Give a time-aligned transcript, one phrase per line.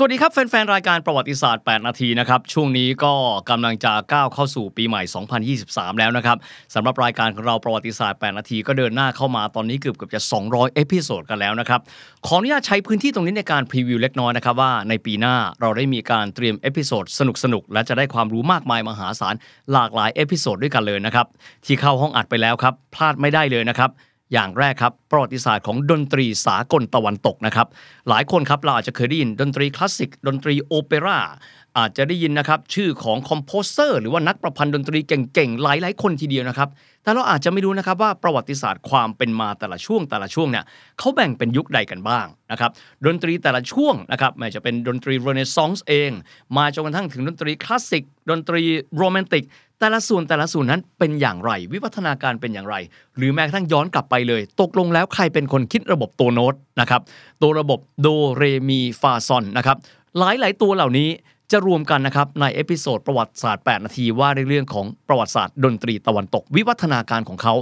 [0.00, 3.12] สวัสดีครับ แฟนๆ รายการประวัติศาสตร์ 8 นาทีนะครับ ช่วงนี้ก็
[3.50, 5.02] กำลังจะก้าวเข้าสู่ปีใหม่
[5.50, 6.36] 2023 แล้วนะครับ
[6.74, 11.80] สำหรับรายการของเราประวัติศาสตร์ 8 นาทีก็เดินหน้าเข้ามาตอนนี้เกือบเกือบจะ 200 episode กันแล้วนะครับ
[12.26, 17.20] ขออนุญาตใช้พื้นที่ตรงนี้ในการ preview เล็กน้อยนะครับว่าในปีหน้าเราได้มีการเตรียม episode ส
[17.52, 19.34] นุกๆและจะได้ความรู้มากมายมหาศาล
[19.72, 21.26] หลากหลาย episode ด้วยกันเลยนะครับ
[21.66, 23.92] ที่เข้าห้องอัดไปแล้วครับพลาดไม่ได้เลยนะครับ
[24.32, 27.66] อย่างแรกครับ ประวัติศาสตร์ของดนตรีสากลตะวันตกนะครับ
[28.08, 31.18] หลายคนครับเราอาจจะเคยได้ยินดนตรีคลาสสิกดนตรีโอเปร่า
[31.78, 36.68] อาจจะได้ยินนะครับชื่อของ composer หรือว่านักประพันธ์ดนตรีเก่งๆ หลายๆ คนทีเดียวนะครับ
[37.02, 40.64] แต่เราอาจจะไม่รู้นะครับว่าประวัติศาสตร์ความเป็นมาแต่ละช่วงแต่ละช่วงเนี่ย
[40.98, 42.70] เขาแบ่งเป็นยุคใดกันบ้างนะครับ
[43.06, 46.10] ดนตรีแต่ละช่วงนะครับไม่ว่าจะเป็นดนตรีเรเนซองส์เอง
[46.56, 48.62] มาจนกระทั่งถึงดนตรีคลาสสิกดนตรี
[48.96, 49.44] โรแมนติก
[49.80, 52.76] แต่ละส่วนแต่ละส่วนนั้นเป็นอย่างไร วิวัฒนาการเป็นอย่างไร
[53.16, 57.00] หรือแม้กระทั่งย้อนกลับไปเลย ตกลงแล้วใครเป็นคนคิดระบบตัวโน้ตนะครับ
[57.42, 59.76] ตัวระบบโดเรมีฟาซอลนะครับ
[60.18, 61.08] หลายหลายๆ ตัวเหล่านี้
[61.52, 67.54] จะรวมกันนะครับใน episode ประวัติศาสตร์ 8 นาทีว่าในเรื่องของประวัติศาสตร์ดนตรีตะวันตก วิวัฒนาการของเขา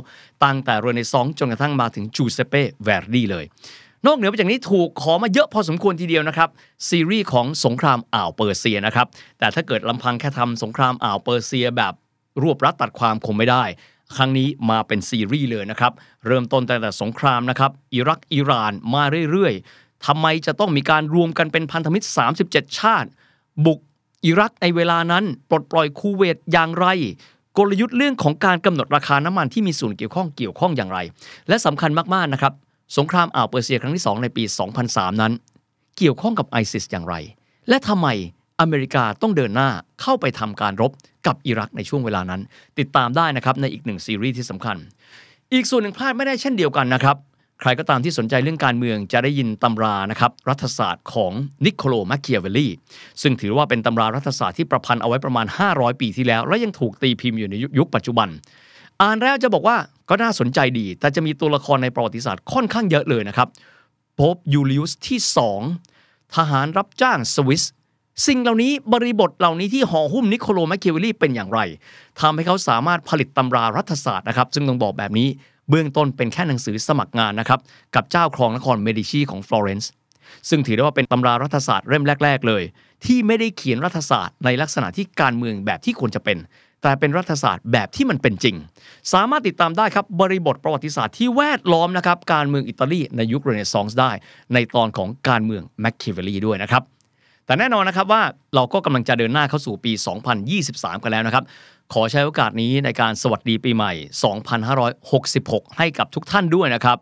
[0.45, 3.45] ตั้งแต่เรเนซองส์จนกระทั่งมาถึงจูเซเป้เวร์ดีเลย
[4.07, 6.49] นอกเหนือไปจากนี้ถูกขอมาเยอะพอสมควรทีเดียวนะครับ
[6.89, 9.07] ซีรีส์ของสงครามอ่าวเปอร์เซียนะครับ
[9.39, 11.93] แต่ถ้าเกิดลำพังแค่ทำสงครามอ่าวเปอร์เซียแบบ
[12.43, 13.65] รวบรัดตัดความคงไม่ได้
[14.17, 15.93] ครั้งนี้มาเป็นซีรีส์เลยนะครับ
[16.27, 22.07] เริ่มต้นตั้งแต่สงครามนะครับ อิรักอิหร่านมาเรื่อยๆทำไมจะต้องมีการรวมกันเป็นพันธมิตร
[22.43, 23.09] 37 ชาติ
[23.67, 23.81] บุก
[24.25, 26.87] อิรักในเวลานั้น ปลดปล่อยคูเวตอย่างไร
[27.59, 30.99] กลยุทธ์เรื่องของการกำหนดราคาน้ำมันที่มีส่วนเกี่ยวข้องเกี่ยวข้องอย่างไร
[31.49, 32.53] และสำคัญมากๆนะครับ
[32.97, 34.45] สงครามอ่าวเปอร์เซียครั้งที่ 2 ในปี
[34.83, 35.33] 2003 นั้น
[35.99, 37.15] เกี่ยวข้องกับไอซิสอย่างไร
[37.69, 38.09] และทำไม
[38.61, 39.69] อเมริกาต้องเดินหน้า
[40.01, 40.93] เข้าไปทำการรบ
[41.27, 42.41] กับอิรักในช่วงเวลานั้น
[42.79, 44.77] ติดตามได้นะครับในอีกหนึ่งซีรีส์ที่สำคัญ
[45.53, 47.17] อีกส่วนหนึ่งพลาดไม่ได้เช่นเดียวกันนะครับ
[47.61, 51.33] ใครก็ตามที่สนใจเรื่องการเมืองจะได้ยินตำรานะครับรัฐศาสตร์ของ
[51.65, 52.69] นิโคโลมาเคียเวลลี
[53.23, 58.29] ซึ่งถือว่าเป็นตำรารัฐศาสตร์ที่ประพันธ์เอาไว้ประมาณ 500 ปีที่แล้ว และยังถูกตีพิมพ์อยู่ในยุคปัจจุบัน
[59.01, 59.77] อ่านแล้วจะบอกว่า
[60.09, 63.49] ก็น่าสนใจดี แต่จะมีตัวละครในประวัติศาสตร์ค่อนข้างเยอะเลยนะครับ
[64.15, 65.21] โป๊ปยูลิอุสที่
[65.77, 67.63] 2 ทหารรับจ้างสวิส
[68.25, 71.61] สิ่งเหล่านี้บริบทเหล่านี้ที่ห่อหุ้มนิโคโลแมคคิเวลลี่เป็นอย่างไร
[72.21, 75.29] ทำให้เขาสามารถผลิตตำรารัฐศาสตร์นะครับ ซึ่งต้องบอกแบบนี้
[75.71, 77.61] เบื้องต้นเป็นแค่หนังสือสมัครงานนะครับ
[77.95, 79.91] กับเจ้าครองนครเมดิชีของฟลอเรนซ์
[80.49, 82.63] ซึ่งถือได้ว่าเป็นตำรารัฐศาสตร์เล่มแรก ๆ เลย
[83.05, 86.39] ที่ไม่ได้เขียนรัฐศาสตร์ในลักษณะที่การเมืองแบบที่ควรจะเป็น
[86.83, 88.57] แต่เป็นรัฐศาสตร์แบบที่มันเป็นจริง
[89.13, 94.11] สามารถติดตามได้ครับบริบทประวัติศาสตร์ที่แวดล้อมนะครับการเมืองอิตาลีในยุคเรเนซองส์ได้
[94.55, 96.83] ในตอนของการเมืองแมคคิเวลลีด้วยนะครับ
[97.47, 98.23] แต่แน่นอนนะครับว่า
[98.55, 99.93] เราก็กำลังจะเดินหน้าเข้าสู่ปี
[100.49, 101.45] 2023 กันแล้วนะครับ
[101.93, 103.93] ขอใช้โอกาสนี้ในการสวัสดีปีใหม่
[105.05, 106.99] 2566 ให้กับทุกท่านด้วยนะครับ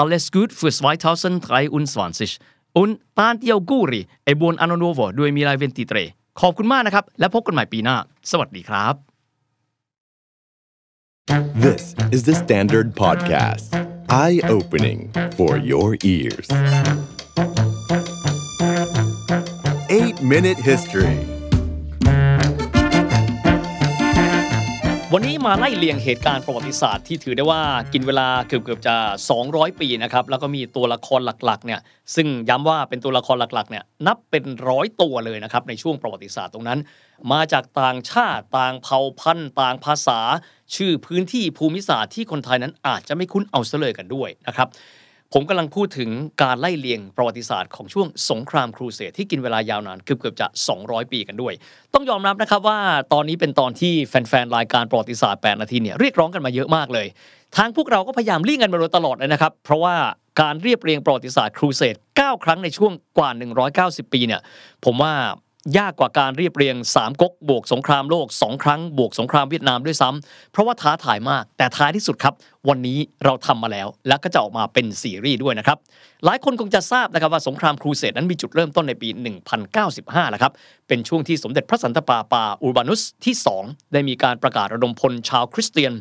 [0.00, 2.32] Alles gut für 2023
[2.80, 7.96] und tanti auguri e buon anno nuovo 2023ขอบคุณมากนะครับ และพบกันใหม่ปีหน้า
[8.30, 8.94] สวัสดีครับ
[11.66, 11.82] This
[12.12, 13.66] is the Standard Podcast.
[14.08, 16.46] Eye opening for your ears.
[19.90, 21.16] Eight Minute History.
[25.12, 28.96] วันนี้มาไล่เลียงเหตุการณ์ประวัติศาสตร์ที่ถือได้ว่ากินเวลาเกือบเกือบจะ
[29.38, 31.80] 200 ปีนะครับ แล้วก็มีตัวละครหลักๆเนี่ย
[32.14, 36.78] ซึ่งย้ำว่าเป็นตัวละครหลักๆเนี่ยนับเป็นร้อยตัวเลยนะครับในช่วงประวัติศาสตร์ตรงนั้น
[37.32, 40.20] มาจากต่างชาติต่างเผ่าพันธุ์ต่างภาษา
[40.76, 44.68] ชื่อพื้นที่ภูมิศาสตร์ที่คนไทยนั้นอาจจะไม่คุ้นเอาซะเลยกันด้วยนะครับ
[45.32, 46.10] ผมกำลังพูดถึง
[46.42, 50.46] การไล่เลียงประวัติศาสตร์ของช่วงสงครามครูเสดที่กินเวลายาวนานเกือบเกือบจะ
[50.80, 51.54] 200 ปีกันด้วย
[51.94, 52.78] ต้องยอมรับนะครับว่า
[53.12, 57.06] ตอนนี้เป็นตอนที่แฟนๆรายการประวัติศาสตร์ 8 นาทีเนี่ยเรียกร้องกันมาเยอะมากเลย
[57.56, 59.94] ทางพวกเราก็พยายามเลี่ยงกันมาโดยตลอดเลยนะครับ เพราะว่า
[60.40, 63.30] การเรียบเรียงประวัติศาสตร์ครูเสด9 ครั้งในช่วงกว่า
[63.72, 64.40] 190 ปีเนี่ย
[64.84, 65.14] ผมว่า
[65.78, 72.34] ยากกว่าการเรียบเรียง 3ก๊กบวกสงครามโลก 2 ครั้งบวกสงครามเวียดนามด้วยซ้ำเพราะว่าท้าทายมากแต่ท้ายที่สุดครับ
[72.68, 75.78] วันนี้เราทำมาแล้ว และก็จะออกมาเป็นซีรีส์ด้วยนะครับ
[76.24, 79.08] หลายคนคงจะทราบนะครับว่าสงครามครูเสดนั้นมีจุดเริ่มต้นในปี
[79.72, 80.52] 1095นะครับ
[80.88, 83.34] เป็นช่วงที่สมเด็จพระสันตะปาปาอุบานุสที่
[83.64, 85.92] 2 ได้มีการประกาศระดมพลชาวคริสเตียน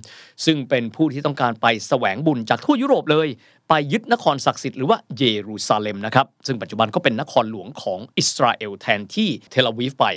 [0.45, 3.27] ซึ่งเป็นผู้ที่ต้องการไปแสวงบุญจากทั่วยุโรปเลย
[3.69, 10.07] ไปยึดนครศักดิ์สิทธิ์หรือว่าเยรูซาเล็มนะครับ ซึ่งปัจจุบันก็เป็นนครหลวงของอิสราเอลแทนที่เทลอาวีฟไป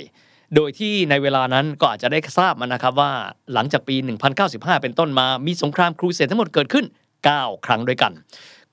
[0.55, 3.11] โดยที่ในเวลานั้นก็อาจจะได้ทราบมานะครับว่า
[3.53, 3.95] หลังจากปี
[4.39, 6.85] 1095 เป็นต้นมา มีสงครามครูเสดทั้งหมดเกิดขึ้น
[7.25, 8.11] 9 ครั้งด้วยกัน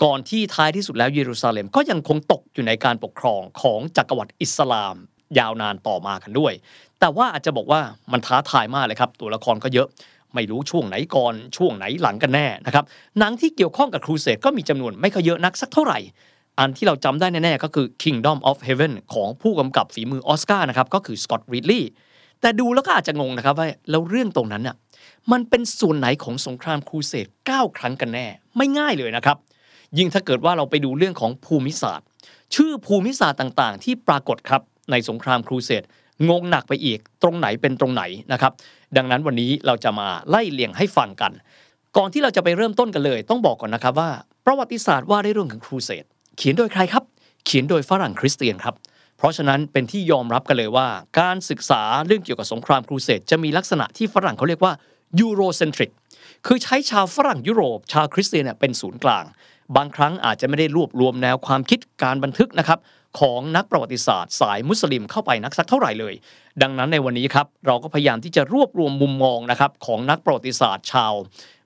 [0.04, 4.94] ก่อนที่ท้ายที่สุดแล้วเยรูซาเล็มก็ยังคงตกอยู่ในการปกครองของจักรวรรดิอิสลาม
[5.38, 6.52] ยาวนานต่อมากันด้วย
[7.00, 7.80] แต่ว่าอาจจะบอกว่า
[8.12, 9.88] มันท้าทายมากเลยครับ ตัวละครก็เยอะ
[10.34, 12.84] ไม่รู้ช่วงไหนก่อนช่วงไหนหลังกันแน่นะครับ
[13.18, 15.98] หนังที่เกี่ยวข้องกับครูเสดก็มีจำนวนไม่ค่อยเยอะนักสักเท่าไหร่
[16.58, 21.90] อันที่เราจำได้แน่ๆก็คือ Kingdom of Heaven ของผู้กำกับฝีมือออสการ์นะครับก็คือสกอตต์รีดลีย์
[22.40, 24.76] แต่ดูแล้วก็อาจจะงงนะครับว่าแล้วเรื่องตรงนั้นน่ะ
[25.32, 28.26] มันเป็นส่วนไหนของสงครามครูเสด9 ครั้งกันแน่
[28.56, 29.36] ไม่ง่ายเลยนะครับ
[29.98, 32.06] ยิ่งถ้าเกิดว่าเราไปดูเรื่องของภูมิศาสตร์
[32.54, 35.82] ชื่อภูมิศาสตร์ต่างๆ ที่ปรากฏครับในสงครามครูเสด
[36.28, 38.52] งงหนักไปอีกตรงไหนเป็นตรงไหนนะครับ
[38.96, 41.32] ดังนั้นวันนี้เราจะมาไล่เลียงให้ฟังกัน
[41.96, 44.10] ก่อนที่เราจะไปเริ่มต้นกันเลย ต้องบอกก่อนนะครับว่า
[44.46, 46.04] ประวัติศาสตร์ว่าด้วยเรื่องของครูเสด
[46.36, 47.04] เขียนโดยใครครับ
[47.44, 48.74] เขียนโดยฝรั่งคริสเตียนครับ
[49.18, 50.88] เพราะฉะนั้นเป็นที่ยอมรับกันเลยว่า
[51.20, 54.72] การศึกษาเรื่องเกี่ยวกับสงครามครูเสดจะมีลักษณะที่ฝรั่งเขาเรียกว่า
[55.20, 55.90] ยูโรเซนทริก
[56.46, 59.24] คือใช้ชาวฝรั่งยุโรป ชาวคริสเตียนเนี่ยเป็นศูนย์กลาง
[59.76, 62.78] บางครั้งอาจจะไม่ได้รวบรวมแนวความคิดการบันทึกนะครับ
[63.20, 66.14] ของนักประวัติศาสตร์ สายมุสลิมเข้าไปนักสักเท่าไหร่เลย
[66.62, 71.12] ดังนั้นในวันนี้ครับเราก็พยายามที่จะรวบรวมมุมมองนะครับของนักประวัติศาสตร์ชาว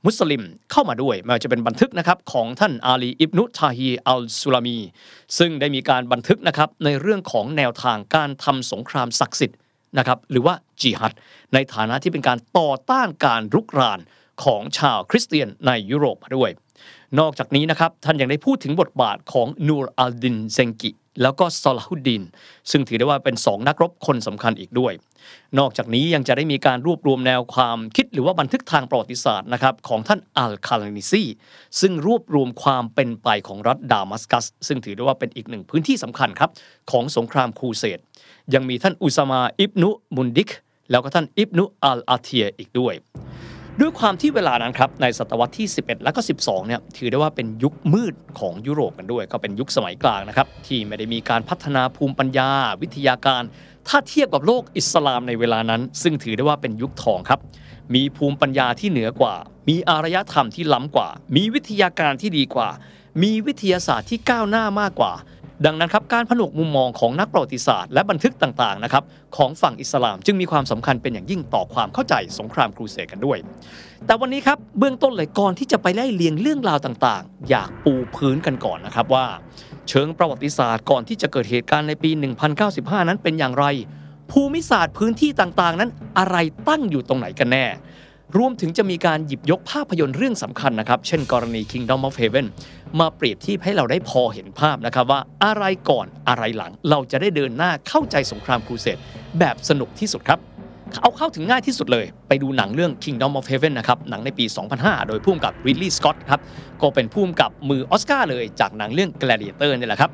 [0.06, 4.78] มุสลิมเข้ามาด้วยไม่ว่าจะเป็นบันทึกนะครับของท่านอาลีอิบนุทาฮีอัลซุลามี
[5.38, 9.58] ซึ่งได้มีการบันทึกนะครับในเรื่องของแนวทางการทำสงครามศักดิ์สิทธิ์
[9.98, 11.12] นะครับหรือว่าจิฮัด
[11.54, 14.00] ในฐานะที่เป็นการต่อต้านการรุกราน
[14.44, 16.50] ของชาวคริสเตียนในยุโรปมาด้วย
[17.18, 20.90] นอกจากนี้นะครับท่านยังได้พูดถึงบทบาทของนูรอัลดินเซงกิ
[21.22, 22.22] แล้วก็ซอลาฮุดดิน
[22.70, 24.92] ซึ่งถือได้ว่าเป็นสองนักรบคนสำคัญอีกด้วย
[25.58, 31.24] นอกจากนี้ยังจะได้มีการรวบรวมแนวความคิดหรือว่าบันทึกทางประวัติศาสตร์นะครับของท่านอัลคาลานิซี
[31.80, 36.50] ซึ่งรวบรวมความเป็นไปของรัฐดามัสกัส ซึ่งถือได้ว่าเป็นอีกหนึ่งพื้นที่สำคัญครับ
[36.90, 37.98] ของสงครามครูเสด
[38.54, 40.50] ยังมีท่านอุซามาอิบนุมุนกิซ
[40.90, 42.94] แล้วก็ท่านอิบนุอัลอาเธียร์อีกด้วย
[43.78, 52.50] ด้วยความที่เวลานั้นครับในศตวรรษที่ 11 และก็ 12 เนี่ยถือได้ว่าเป็นยุคมืดของยุโรปกันด้วย ก็เป็นยุคสมัยกลางนะครับ ที่ไม่ได้มีการพัฒนาภูมิปัญญา
[52.82, 53.42] วิทยาการ
[53.88, 57.40] ถ้าเทียบกับโลกอิสลามในเวลานั้น ซึ่งถือได้ว่าเป็นยุคทองครับ
[57.94, 59.34] มีภูมิปัญญาที่เหนือกว่า
[59.68, 62.68] มีอารยธรรมที่ล้ำกว่า มีวิทยาการที่ดีกว่า
[63.22, 65.12] มีวิทยาศาสตร์ที่ก้าวหน้ามากกว่า
[65.66, 69.04] ดังนั้นครับการผนวกมุมมองของนักประวัติศาสตร์และบันทึกต่างๆนะครับ
[69.36, 73.38] ของฝั่งอิสลามจึงมีความสำคัญเป็นอย่างยิ่งต่อความเข้าใจสงครามครูเสดกันด้วย
[74.06, 79.26] แต่วันนี้ครับเบื้องต้นเลยก่อนที่จะไปไล่เลียงเรื่องราวต่างๆ อยากปูพื้นกันก่อนนะครับว่า
[79.88, 82.10] เชิงประวัติศาสตร์ก่อนที่จะเกิดเหตุการณ์ในปี
[82.60, 83.64] 1095 นั้นเป็นอย่างไร
[84.30, 86.36] ภูมิศาสตร์พื้นที่ต่างๆ นั้นอะไร
[86.68, 87.64] ตั้งอยู่ตรงไหนกันแน่
[88.38, 92.46] รวมถึงจะมีการหยิบยกภาพยนตร์เรื่องสำคัญนะครับ เช่นกรณี Kingdom of Heaven
[93.00, 98.98] มาเปรียบเทียบให้เราได้พอเห็นภาพนะครับว่าอะไรก่อนอะไรหลัง เราจะได้เดินหน้าเข้าใจสงครามครูเสด
[99.38, 100.38] แบบสนุกที่สุดครับ
[101.02, 104.44] เอาเข้าถึงง่ายที่สุดเลย ไปดูหนังเรื่อง Kingdom of Heaven นะครับ หนังในปี
[104.76, 106.40] 2005 โดยผู้กำกับ Ridley Scott ครับ
[106.80, 110.10] ก็เป็นผู้กำกับมือออสการ์เลยจากหนังเรื่อง Gladiator นี่แหละครับ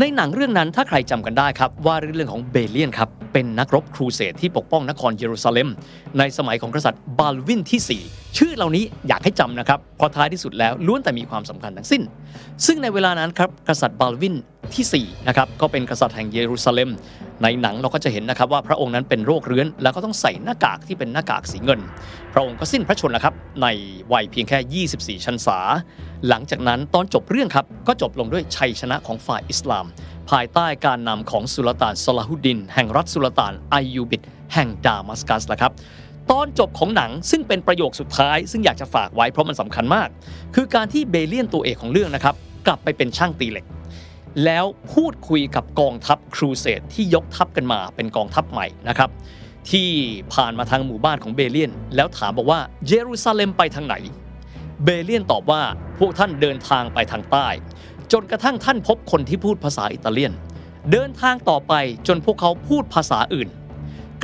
[0.00, 5.68] ในหนังเรื่องนั้นถ้าใครจำกันได้ครับว่าเรื่องของเบเลียนครับเป็นนักรบครูเสดที่ปกป้องนครเยรูซาเล็ม
[6.18, 12.02] ในสมัยของกษัตริย์บาลวินที่ 4ชื่อเหล่านี้อยากให้จำนะครับพราะท้ายที่สุดแล้วล้วนแต่มีความสำคัญทั้งสิ้น
[12.66, 14.34] ซึ่งในเวลานั้นครับกษัตริย์บาลวิน
[14.74, 16.90] ที่4นะครับก็เป็นกษัตริย์แห่งเยรูซาเล็ม
[17.42, 21.80] ในหนังเราก็จะเห็นนะครับว่าพระองค์นั้นเป็นโรคเรื้อน แล้วก็ต้องใส่หน้ากากที่เป็นหน้ากากสีเงิน
[22.32, 23.66] พระองค์ก็สิ้นพระชนม์แล้วครับใน
[24.12, 25.58] วัยเพียงแค่ 24 ชันษา
[26.28, 29.86] หลังจากนั้นตอนจบเรื่องครับก็จบลงด้วยชัยชนะของฝ่ายอิสลาม
[30.30, 34.22] ภายใต้การนำของสุลต่านซลาฮุดดิน แห่งรัฐสุลต่านอายูบิด
[34.54, 35.72] แห่งดามัสกัสละครับ
[36.30, 40.08] ตอนจบของหนังซึ่งเป็นประโยคสุดท้าย ซึ่งอยากจะฝากไว้เพราะมันสำคัญมาก
[40.54, 42.34] คือการที่เบเลียนตัวเอกของเรื่องนะครับ
[42.66, 43.66] กลับไปเป็นช่างตีเหล็ก
[44.44, 49.10] แล้วพูดคุยกับกองทัพครูเสดที่ยกทัพกันมาเป็นกองทัพใหม่นะครับ
[49.70, 49.88] ที่
[50.34, 53.94] ผ่านมาทางหมู่บ้านของเบเลียน แล้วถามบอกว่าเยรูซาเล็มไปทางไหน
[54.84, 55.62] เบเลียนตอบว่า
[55.98, 57.46] พวกท่านเดินทางไปทางใต้
[58.12, 60.32] จนกระทั่งท่านพบคนที่พูดภาษาอิตาเลียน
[60.92, 61.74] เดินทางต่อไป
[62.08, 63.48] จนพวกเขาพูดภาษาอื่น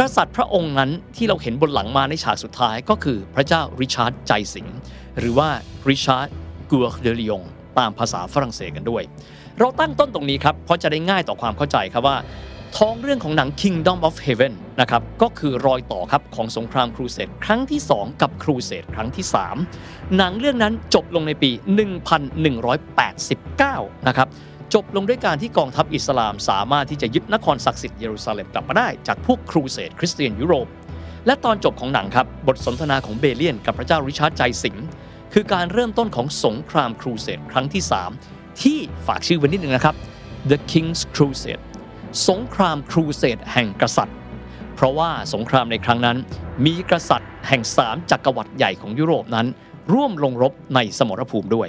[0.01, 4.77] กษัตริย์พระองค์นั้นที่เราเห็นบนหลังมาในฉากสุดท้ายก็คือพระเจ้าริชาร์ดใจสิงห์
[5.19, 5.49] หรือว่า
[5.89, 6.29] ริชาร์ด
[6.71, 7.43] กัวเดลิยง
[7.79, 9.03] ตามภาษาฝรั่งเศสกันด้วย
[9.59, 12.17] เราตั้งต้นตรงนี้ครับ เพราะจะได้ง่ายต่อความเข้าใจครับว่า
[12.77, 19.25] ท้องเรื่องของหนัง Kingdom of Heaven นะครับก็คือรอยต่อครับของสงครามครูเสดครั้งที่ 2 กับครูเสดครั้งที่
[19.71, 21.51] 3 หนังเรื่องนั้นจบลงในปี
[23.19, 24.29] 1189 นะครับ
[24.75, 30.67] จบลงด้วยการที่กองทัพอิสลามสามารถที่จะยึดนครศักดิ์สิทธิ์เยรูซาเล็มกลับมาได้จากพวกครูเสดคริสเตียนยุโรป
[31.27, 34.87] และตอนจบของหนังครับ บทสนทนาของเบเลียนกับพระเจ้าริชาร์ดใจสิงห์
[35.33, 37.83] คือการเริ่มต้นของสงครามครูเสดครั้งที่
[38.21, 39.95] 3 ที่ฝากชื่อไว้นิดนึงนะครับ
[40.51, 41.65] The King's Crusade
[42.29, 44.17] สงครามครูเสดแห่งกษัตริย์
[44.75, 46.17] เพราะว่าสงครามในครั้งนั้น
[46.67, 49.47] มีกษัตริย์แห่งสามจักรวรรดิใหญ่ของยุโรปนั้น
[49.93, 51.69] ร่วมลงรบในสมรภูมิด้วย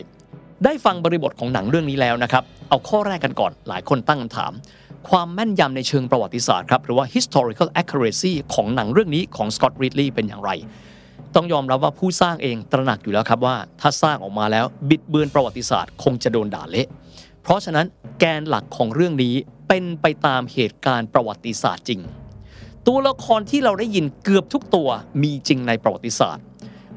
[0.66, 4.52] ได้ฟังบริบทของหนังเรื่องนี้แล้วนะครับ เอาข้อแรกกันก่อน หลายคนตั้งคำถาม
[5.10, 10.52] ความแม่นยำในเชิงประวัติศาสตร์ครับ หรือว่า historical accuracy ของหนังเรื่องนี้ของสกอตต์รีดลีย์เป็นอย่างไร
[11.36, 16.88] ต้องยอมรับว่าผู้สร้างเองตระหนักอยู่แล้วครับว่า ถ้าสร้างออกมาแล้วบิดเบือนประวัติศาสตร์ คงจะโดนด่าเละ
[17.44, 17.88] เพเพราะฉะนั้น
[18.20, 19.36] แกนหลักของเรื่องนี้
[19.68, 22.02] เป็นไปตามเหตุการณ์ประวัติศาสตร์จริง
[22.88, 24.90] ตัวละครที่เราได้ยินเกือบทุกตัว
[25.24, 26.44] มีจริงในประวัติศาสตร์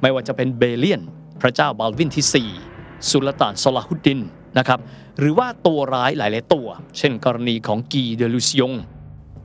[0.00, 1.02] ไม่ว่าจะเป็นเบเลียน
[1.40, 2.70] พระเจ้าบาลวินที่4
[3.09, 4.21] สุลต่านซลาฮุดดิน
[4.59, 4.78] นะครับ
[5.19, 6.66] หรือว่าตัวร้ายหลาย ๆ ตัว
[6.99, 8.73] เช่นกรณีของกีเดลูซิยง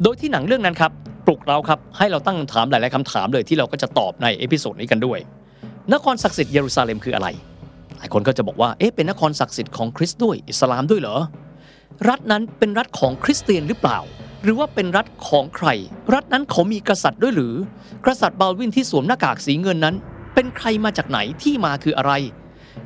[0.03, 0.91] โดยที่หนังเรื่องนั้นครับ
[1.25, 5.19] ปลุกเราครับให้เราตั้งคำถามหลาย ๆคำถามเลยที่เราก็จะตอบใน episode นี้กันด้วย
[5.93, 7.27] นครศักดิ์สิทธิ์เยรูซาเล็มคืออะไร
[7.97, 11.17] หลายคนก็จะบอกว่าเอ๊ะเป็นนครศักดิ์สิทธิ์ของคริสต์ด้วยอิสลามด้วยเหรอ
[12.09, 13.99] รัฐนั้นเป็นรัฐของคริสเตียนหรือเปล่า
[14.43, 15.67] หรือว่าเป็นรัฐของใคร
[16.13, 17.55] รัฐนั้นเขามีกษัตริย์ด้วยหรือ
[18.07, 19.95] กษัตริย์บอลด์วินที่สวมหน้ากากสีเงินนั้น
[20.33, 22.11] เป็นใครมาจากไหนที่มาคืออะไร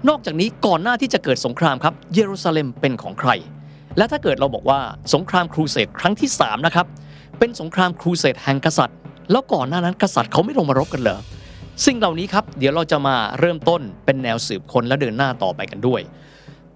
[0.10, 3.32] นอกจากนี้ก่อนหน้าที่จะเกิดสงครามครับเยรูซาเล็มเป็นของใคร
[3.98, 4.80] และถ้าเกิดเราบอกว่า
[5.14, 6.88] สงครามครูเสดครั้งที่สามนะครับ
[7.40, 8.98] เป็นสงครามครูเสดแห่งกษัตริย์
[9.32, 11.20] แล้วก่อนหน้านั้นกษัตริย์เขาไม่ลงมารบกันเหรอ
[11.86, 16.02] สิ่งเหล่านี้ครับเดี๋ยวเราจะมาเริ่มต้นเป็นแนวสืบค้นและเดินหน้าต่อไปกันด้วย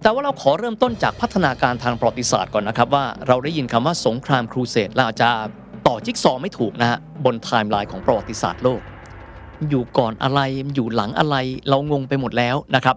[0.02, 5.30] แต่ว่าเราขอเริ่มต้นจากพัฒนาการทางประวัติศาสตร์ก่อนนะครับว่าเราได้ยินคำว่าสงครามครูเสดเราจจะ
[5.86, 8.80] ต่อจิ๊กซอว์ไม่ถูกนะฮะบนไทม์ไลน์ของประวัติศาสตร์โลก
[9.70, 10.40] อยู่ก่อนอะไร
[10.74, 11.36] อยู่หลังอะไร
[11.68, 12.96] เรางงไปหมดแล้วนะครับ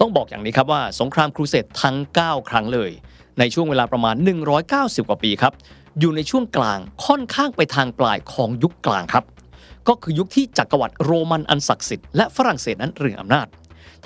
[0.00, 2.90] ต้องบอกอย่างนี้ครับว่าสงครามครูเสดทั้ง 9 ครั้งเลย
[3.38, 4.14] ในช่วงเวลาประมาณ
[4.62, 5.52] 190 กว่าปีครับ
[6.00, 9.24] อยู่ในช่วงกลางค่อนข้างไปทางปลายของยุคกลางครับ
[9.88, 13.46] ก็คือยุคที่จักรวรรดิโรมันอันศักดิ์สิทธิ์และฝรั่งเศสนั้นเรืองอำนาจ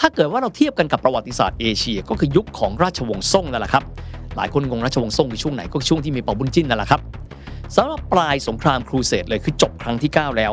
[0.00, 3.84] ถ้าเกิดว่าเราเทียบกันกับประวัติศาสตร์เอเชีย ก็คือยุคของราชวงศ์ซ่งนั่นแหละครับ
[4.36, 7.00] หลายคนงงราชวงศ์ซ่งคือช่วงไหนก็ช่วงที่มีเป่าบุญจิ้นนั่นแหละครับ
[7.76, 10.52] สำหรับปลายสงครามครูเสดเลยคือจบครั้งที่ 9 แล้ว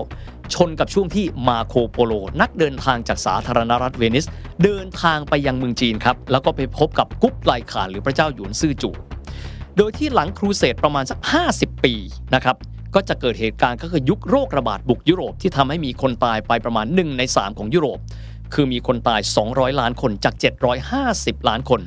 [0.53, 4.25] ชนกับช่วงที่มาโคโปโล นักเดินทางจากสาธารณรัฐเวนิส
[4.63, 8.93] เดินทางไปยังเมืองจีนครับ แล้วก็ไปพบกับกุ๊ปไลขานหรือพระเจ้าหยวนซื่อจู่
[9.77, 11.19] โดยที่หลังครูเสดประมาณสัก
[11.51, 11.93] 50 ปี
[12.36, 12.55] นะครับ
[12.95, 18.00] ก็จะเกิดเหตุการณ์ก็คือยุคโรคระบาดบุกยุโรปที่ทำให้มีคนตายไปประมาณ 1 ใน 3 ของยุโรป
[18.53, 20.36] คือมีคนตาย 200 ล้านคนจาก
[20.91, 21.81] 750 ล้านคน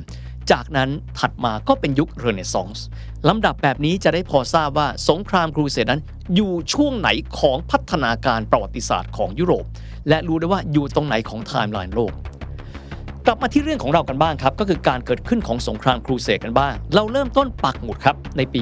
[0.51, 2.85] จากนั้นถัดมาก็เป็นยุคเรเนซองส์
[3.27, 6.01] ลำดับแบบนี้จะได้พอทราบว่าสงครามครูเสดนั้น
[6.35, 7.09] อยู่ช่วงไหน
[7.39, 9.65] ของพัฒนาการประวัติศาสตร์ของยุโรป
[10.09, 12.13] และรู้ได้ว่าอยู่ตรงไหนของไทม์ไลน์โลก
[13.25, 18.61] กลับมาที่เรื่องของเรากันบ้างครับ ก็คือการเกิดขึ้นของสงครามครูเสดกันบ้าง เราเริ่มต้นปักหมุดครับ ในปี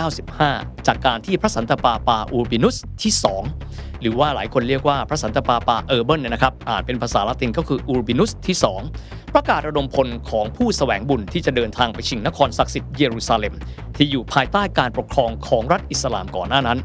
[0.00, 3.12] 1095 จากการที่พระสันตะปาปาอูบินุสที่
[3.56, 8.56] 2 หรือว่าหลายคนเรียกว่าพระสันตะปาปาเออร์เบินเนี่ยนะครับอ่านเป็นภาษาละตินก็คืออูร์บานุสที่
[8.94, 13.54] 2 ประกาศระดมพลของผู้แสวงบุญที่จะเดินทางไปชิงนครศักดิ์สิทธิ์เยรูซาเล็ม
[13.96, 16.78] ที่อยู่ภายใต้การปกครองของรัฐอิสลามก่อนหน้านั้น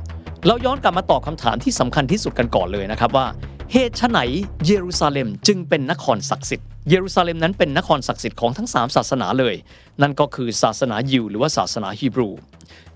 [0.46, 3.26] เราย้อนกลับมาตอบคำถามที่สำคัญที่สุดกันก่อนเลยนะครับว่า
[3.74, 4.20] เหตุไฉน
[4.66, 9.56] เยรูซาเล็มจึงเป็นนครศักดิ์สิทธิ์เยรูซาเล็มนั้นเป็นนครศักดิ์สิทธิ์ของทั้ง 3 ศาสนาเลย
[10.02, 12.30] นั่นก็คือศาสนายิวหรือว่าศาสนาฮีบรู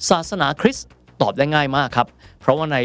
[0.09, 0.87] ศาสนาคริสต์
[1.21, 2.07] ตอบได้ง่ายมากครับ
[2.41, 2.77] เพราะว่าใน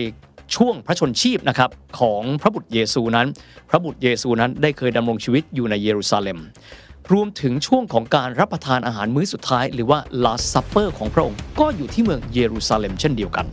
[0.55, 3.27] ช่วงพระชนชีพนะครับของพระบุตรเยซูนั้น
[3.71, 6.39] พระบุตรเยซูนั้นได้เคยดำรงชีวิตอยู่ในเยรูซาเล็ม
[7.13, 13.47] รวมถึงช่วงของการรับประทานอาหารมื้อสุดท้าย หรือว่า Last Supper ของพระองค์ก็อยู่ที่เมืองเยรูซาเล็มเช่นเดียวกัน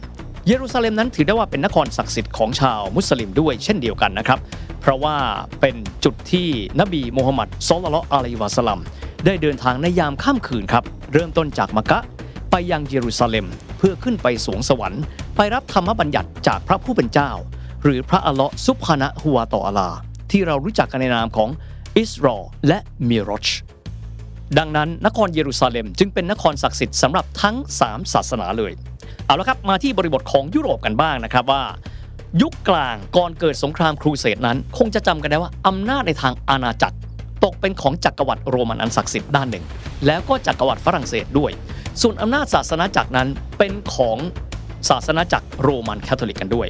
[0.47, 4.39] เยรูซาเล็มนั้นถือได้ว่าเป็นนครศักดิ์สิทธิ์ของชาวมุสลิมด้วยเช่นเดียวกันนะครับ
[4.81, 5.15] เพราะว่า
[5.61, 6.47] เป็นจุดที่
[6.79, 8.79] นบีมูฮัมหมัดซอลลัลอะลัยวะสัลัม
[9.25, 10.83] ได้เดินทางในยามค่ำคืนครับ
[11.13, 11.99] เริ่มต้นจากมักกะ
[12.51, 13.45] ไปยังเยรูซาเล็ม
[13.77, 15.01] เพื่อขึ้นไปสวงสวรรค์
[15.35, 17.31] ไปรับธรรมบัญญัติจากพระผู้เป็นเจ้า
[17.83, 19.89] หรือพระอัลลาะห์ซุบฮานะฮูวาตออาลา
[20.31, 21.49] ที่เรารู้จักกันในนามของ
[21.97, 22.35] อิสรอ
[22.67, 23.47] และมิรช
[24.57, 28.73] ดังนั้นนครเยรูซาเล็มจึงเป็นนครศักดิ์สิทธิ์สำหรับทั้ง 3 ศาสนาเลย
[29.25, 31.63] เอาละครับมาที่บริบทของยุโรปกันบ้างนะครับว่า
[32.41, 36.95] ยุคกลางก่อนเกิดสงครามครูเสดนั้น คงจะจำกันได้ว่าอำนาจในทางอาณาจักร
[37.43, 39.65] ตกเป็นของจักรวรรดิโรมันอันศักดิ์สิทธิ์ด้านหนึ่ง
[40.05, 41.51] แล้วก็จักรวรรดิฝรั่งเศสด้วย
[42.01, 44.17] ส่วนอำนาจศาสนาจักรนั้นเป็นของ
[44.89, 46.67] ศาสนาจักรโรมันคาทอลิกกันด้วย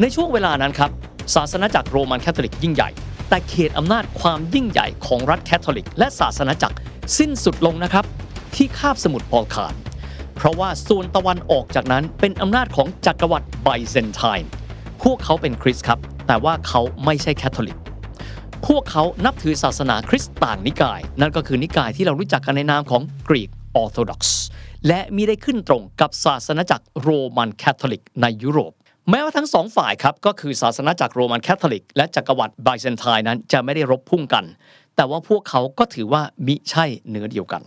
[0.00, 0.90] ในช่วงเวลานั้นครับ
[1.34, 2.90] ศาสนาจักรโรมันคาทอลิกยิ่งใหญ่
[3.28, 6.76] แต่เขตอำนาจความยิ่งใหญ่ของรัฐแคทอลิก และศาสนาจักร
[7.18, 8.04] สิ้นสุดลงนะครับ
[8.54, 9.74] ที่คาบสมุทรบอลข่าน
[10.42, 14.50] เพราะว่าส่วนตะวันออกจากนั้นเป็นอำนาจของจักรวรรดิไบเซนไทน์
[15.02, 17.78] พวกเขาเป็นคริสต์ครับ แต่ว่าเขาไม่ใช่แคทอลิก
[18.66, 24.40] พวกเขานับถือศาสนาคริสต์ต่างนิกาย นั่นก็คือนิกายที่เรารู้จักกันในนามของกรีกออร์โธดอกซ์
[24.88, 28.72] และมิได้ขึ้นตรงกับศาสนาจักรโรมันคาทอลิกในยุโรป
[29.10, 34.44] แม้ว่าทั้งสองฝ่ายครับก็คือศาสนาจักรโรมันคาทอลิก และจักรวรรดิไบเซนไทน์นั้นจะไม่ได้รบพุ่งกัน
[34.96, 37.62] แต่ว่าพวกเขาก็ถือว่ามิใช่เนื้อเดียวกัน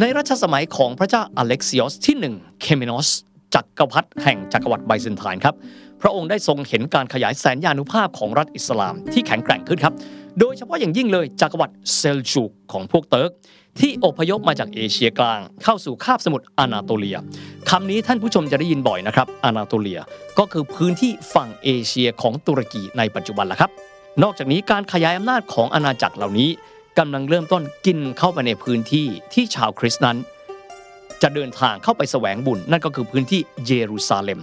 [0.00, 3.08] ในรัชสมัยของพระเจ้าอเล็กซิออสที่1คอมเนนอส
[3.54, 5.54] จักรพรรดิแห่งจักรวรรดิไบเซนไทน์ครับ
[6.02, 9.94] พระองค์ได้ทรงเห็นการขยายแสนยานุภาพของรัฐอิสลามที่แข็งแกร่งขึ้นครับ
[10.40, 13.30] โดยเฉพาะอย่างยิ่งเลยจักรวรรดิเซลจูกของพวกเติร์ก
[13.80, 17.18] ที่อพยพมาจากเอเชียกลาง เข้าสู่คาบสมุทรอานาโตเลีย
[17.70, 20.00] คำนี้ท่านผู้ชมจะได้ยินบ่อยนะครับอานาโตเลีย
[20.38, 23.70] ก็คือพื้นที่ฝั่งเอเชียของตุรกีในปัจจุบันละครับ
[24.22, 26.50] นอกจากนี้การขยายอำนาจของอาณาจักรเหล่านี้
[26.98, 30.18] กำลังเริ่มต้นกินเข้าไปในพื้นที่ที่ชาวคริสต์นั้น
[31.22, 34.40] จะเดินทางเข้าไปแสวงบุญ นั่นก็คือพื้นที่เยรูซาเล็ม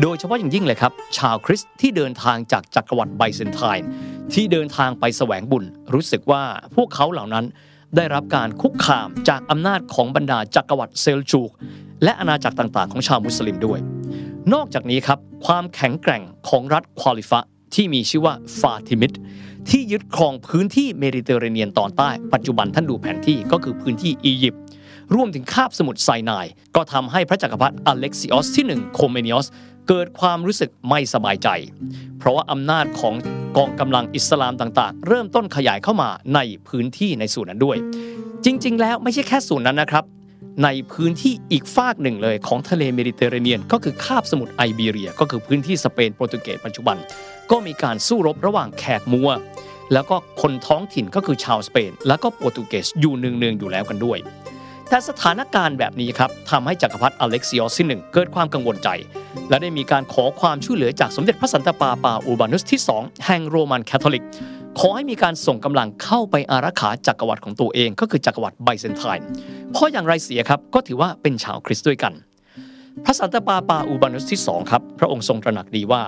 [0.00, 3.86] โดยเฉพาะอย่างยิ่งเลยครับ ชาวคริสต์ที่เดินทางจากจักรวรรดิไบเซนไทน์
[4.34, 6.42] ที่เดินทางไปแสวงบุญ รู้สึกว่า
[6.74, 7.44] พวกเขาเหล่านั้น
[7.96, 11.50] ได้รับการคุกคามจากอำนาจของบรรดาจักรวรรดิเซลจูก
[12.04, 13.78] และอาณาจักรต่างๆ ของชาวมุสลิมด้วย
[14.54, 17.40] นอกจากนี้ครับความแข็งแกร่งของรัฐคอลีฟะห์
[17.74, 19.12] ที่มีชื่อว่าฟาติมิด
[19.70, 24.60] ที่ยึดครองพื้นที่เมดิเตอร์เรเนียนตอนใต้ ปัจจุบันท่านดูแผนที่ก็คือพื้นที่อียิปต์
[25.14, 29.46] รวมถึงคาบสมุทรไซนาย ก็ทำให้พระจักรพรรดิอเล็กซิออสที่ 1 คอมเนนอส
[29.88, 31.48] เกิดความรู้สึกไม่สบายใจ
[32.18, 33.14] เพราะว่าอำนาจของ
[33.56, 37.76] กองกำลังอิสลามต่างๆ เริ่มต้นขยายเข้ามาในพื้นที่ในส่วนนั้นด้วย
[38.44, 40.04] จริง ๆ แล้วไม่ใช่แค่ส่วนนั้นนะครับ
[40.64, 46.96] ในพื้นที่อีกฟากหนึ่งเลยของทะเลเมดิเตอร์เรเนียน ก็คือคาบสมุทรไอบีเรียก็คือพื้นที่สเปนโปรตุเกสปัจจุบัน
[47.52, 49.30] ก็มีการสู้รบระหว่างแขกมัวร์
[49.92, 54.18] แล้วก็คนท้องถิ่นก็คือชาวสเปน แล้วก็โปรตุเกสอยู่เนืองๆอยู่แล้วกันด้วย
[54.88, 58.88] แต่สถานการณ์แบบนี้ครับทำให้จักรพรรดิอเล็กซิออสที่หนึ่งเกิดความกังวลใจ
[59.48, 64.24] และได้มีการขอความช่วยเหลือจากสมเด็จพระสันตะปาปาอูร์บานุสที่ 2 แห่งโรมันคาทอลิก
[64.78, 69.24] ขอให้มีการส่งกำลังเข้าไปอารักขาจักรวรรดิของตัวเองก็คือจักรวรรดิไบเซนไทน์
[69.72, 72.12] เพราะอย่างไรเสียครับก็ถือว่าเป็นชาวคริสต์ด้วยกัน
[73.04, 76.02] พระสันตะปาปาอูร์บานุสที่2ครับ พระองค์ทรงตระหนักดีว่า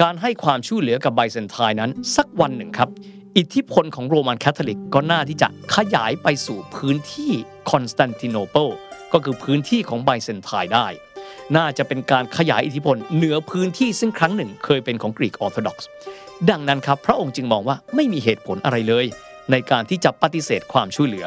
[0.00, 2.88] การให้ความช่วยเหลือกับไบเซนไทน์นั้น สักวันหนึ่งครับ
[3.36, 7.32] อิทธิพลของโรมันคาทอลิกก็น่าที่จะขยายไปสู่พื้นที่
[7.70, 8.68] คอนสแตนติโนเปิล
[9.12, 10.86] ก็คือพื้นที่ของไบเซนไทน์ได้
[11.56, 15.88] น่าจะเป็นการขยายอิทธิพลเหนือพื้นที่ซึ่งครั้งหนึ่งเคยเป็นของกรีกออร์โธดอกซ์
[16.50, 19.06] ดังนั้นครับ พระองค์จึงมองว่าไม่มีเหตุผลอะไรเลย
[19.50, 21.26] ในการที่จะปฏิเสธความช่วยเหลือ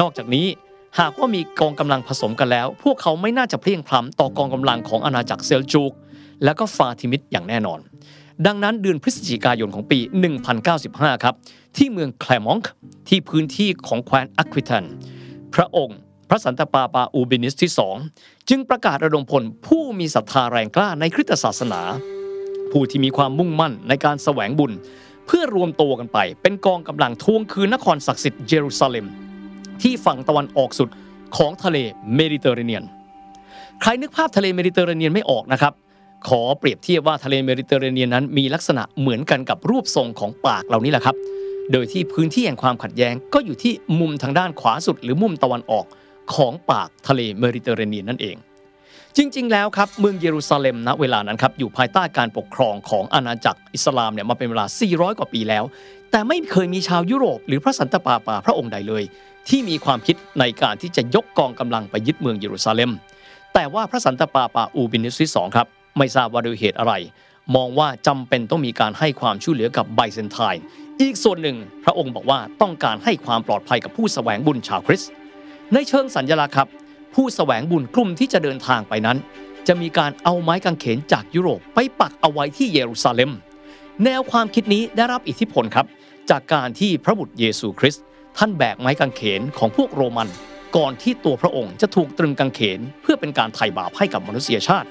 [0.00, 0.46] นอกจากนี้
[1.00, 5.92] หากว่ามีกองกำลังผสมกันแล้ว พวกเขาไม่น่าจะเพลียงพล้ำต่อกองกำลังของอาณาจักรเซลจูก
[6.44, 7.80] และก็ฟาติมิดอย่างแน่นอน
[8.46, 9.98] ดังนั้นเดือนพฤศจิกายนของปี
[10.60, 11.34] 1095 ครับ
[11.76, 12.70] ที่เมืองแคลมองค์
[13.08, 14.84] ที่พื้นที่ของแคว้นอัควิตัน
[15.54, 17.96] พระองค์ พระสันตะปาปาอูบินิสที่สอง
[18.48, 21.80] จึงประกาศระดมพลผู้มีศรัทธาแรงกล้าในคริสตศาสนา
[22.70, 24.72] ผู้ที่มีความมุ่งมั่นในการแสวงบุญ
[25.26, 29.06] เพื่อรวมตัวกันไป เป็นกองกำลังทวงคืนนครศักดิ์สิทธิ์เยรูซาเล็ม
[29.82, 30.88] ที่ฝั่งตะวันออกสุด
[31.36, 31.78] ของทะเล
[32.14, 32.84] เมดิเตอร์เรเนียน
[33.80, 35.72] ใครนึกภาพทะเลเมดิเตอร์เรเนียนไม่ออกนะครับ
[36.28, 41.16] ขอเปรียบเทียบว่าทะเลเมดิเตอร์เรเนียนนั้น มีลักษณะเหมือนกันกับรูปทรงของปากเหล่านี้แหละครับ
[41.72, 45.84] โดยที่พื้นที่แห่งความขัดแย้งก็อยู่ที่มุมทางด้านขวาสุด หรือมุมตะวันออก
[46.34, 48.36] ของปากทะเลเมดิเตอร์เรเนียนนั่นเอง
[49.16, 55.64] จริง ๆ แล้วครับเมืองเยรูซาเล็มณเวลานั้นครับอยู่ภายใต้การปกครองของอาณาจักรอิสลามเนี่ยมาเป็นเวลา 400 กว่าปีแล้ว
[56.10, 59.02] แต่ไม่เคยมีชาวยุโรป หรือพระสันตะปาปาพระองค์ใดเลย
[59.48, 62.90] ที่มีความคิดในการที่จะยกกองกำลังไปยึดเมืองเยรูซาเล็ม
[63.54, 65.66] แต่ว่าพระสันตะปาปาอูบินิสที่สองครับ
[66.00, 66.94] ไม่ทราบว่าโดยเหตุอะไร
[67.56, 70.62] มองว่าจำเป็นต้องมีการให้ความช่วยเหลือกับไบเซนไทน์
[71.00, 75.10] อีกส่วนหนึ่ง พระองค์บอกว่าต้องการให้ความปลอดภัยกับผู้แสวงบุญชาวคริสต์
[75.74, 76.68] ในเชิงสัญลักษณ์ครับ
[77.14, 79.18] ผู้แสวงบุญกลุ่มที่จะเดินทางไปนั้น
[79.68, 83.30] จะมีการเอาไม้กางเขนจากยุโรปไปปักเอาไว้ที่เยรูซาเล็ม
[84.04, 85.86] แนวความคิดนี้ได้รับอิทธิพลครับ
[86.30, 88.04] จากการที่พระบุตรเยซูคริสต์
[88.38, 90.28] ท่านแบกไม้กางเขนของพวกโรมัน
[90.76, 94.88] ก่อนที่ตัวพระองค์จะถูกตรึงกางเขน เพื่อเป็นการไถ่บาปให้กับมนุษยชาติ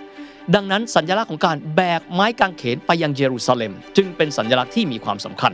[0.56, 5.54] ดังนั้นสัญลักษณ์ของการแบกไม้กางเขนไปยังเยรูซาเล็ม จึงเป็นสัญลักษณ์ที่มีความสำคัญ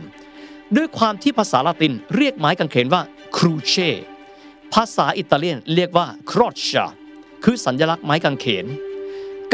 [0.76, 3.02] ด้วยความที่ภาษาละตินเรียกไม้กางเขนว่า
[3.36, 3.74] ครูเช
[4.74, 6.86] ภาษาอิตาเลียนเรียกว่าครอชชา
[7.44, 8.66] คือสัญลักษณ์ไม้กางเขน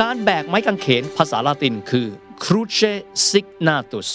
[0.00, 2.06] การแบกไม้กางเขนภาษาละตินคือ
[2.42, 2.92] cruce
[3.28, 4.08] signatus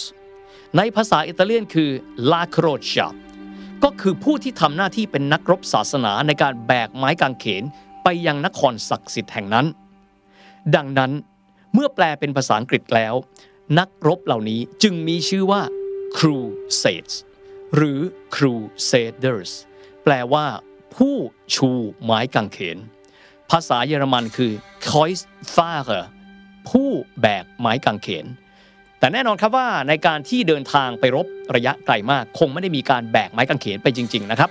[0.77, 1.89] ในภาษาอิตาเลียนคือ
[2.31, 3.07] la croce
[3.83, 7.63] ก็คือผู้ที่ทำหน้าที่เป็นนักรบศาสนาในการแบกไม้กางเขน
[8.03, 9.65] ไปยังนครศักดิ์สิทธิ์แห่งนั้น
[10.75, 11.12] ดังนั้น
[11.73, 13.13] เมื่อแปลเป็นภาษาอังกฤษแล้ว
[13.80, 15.62] นักรบเหล่านี้จึงมีชื่อว่า
[16.17, 17.13] crusades
[17.75, 17.99] หรือ
[18.36, 19.51] crusaders
[20.03, 20.45] แปลว่า
[20.95, 21.15] ผู้
[21.56, 21.69] ชู
[22.03, 22.77] ไม้กางเขน
[23.51, 24.51] ภาษาเยอรมันคือ
[24.88, 26.06] Kreuzfahrer
[26.69, 26.89] ผู้
[27.21, 28.25] แบกไม้กางเขน
[28.99, 34.49] แต่แน่นอนครับว่าในการที่เดินทางไปรบระยะไกลมาก คงไม่ได้มีการแบกไม้กางเขนไปจริง ๆ นะครับ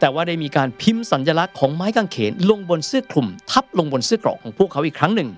[0.00, 5.30] แต่ว่าได้มีการพิมพ์สัญลักษณ์ของไม้กางเขน ลงบนเสื้อคลุม ทับลงบนเสื้อเกราะของพวกเขาอีกครั้งหนึ่ง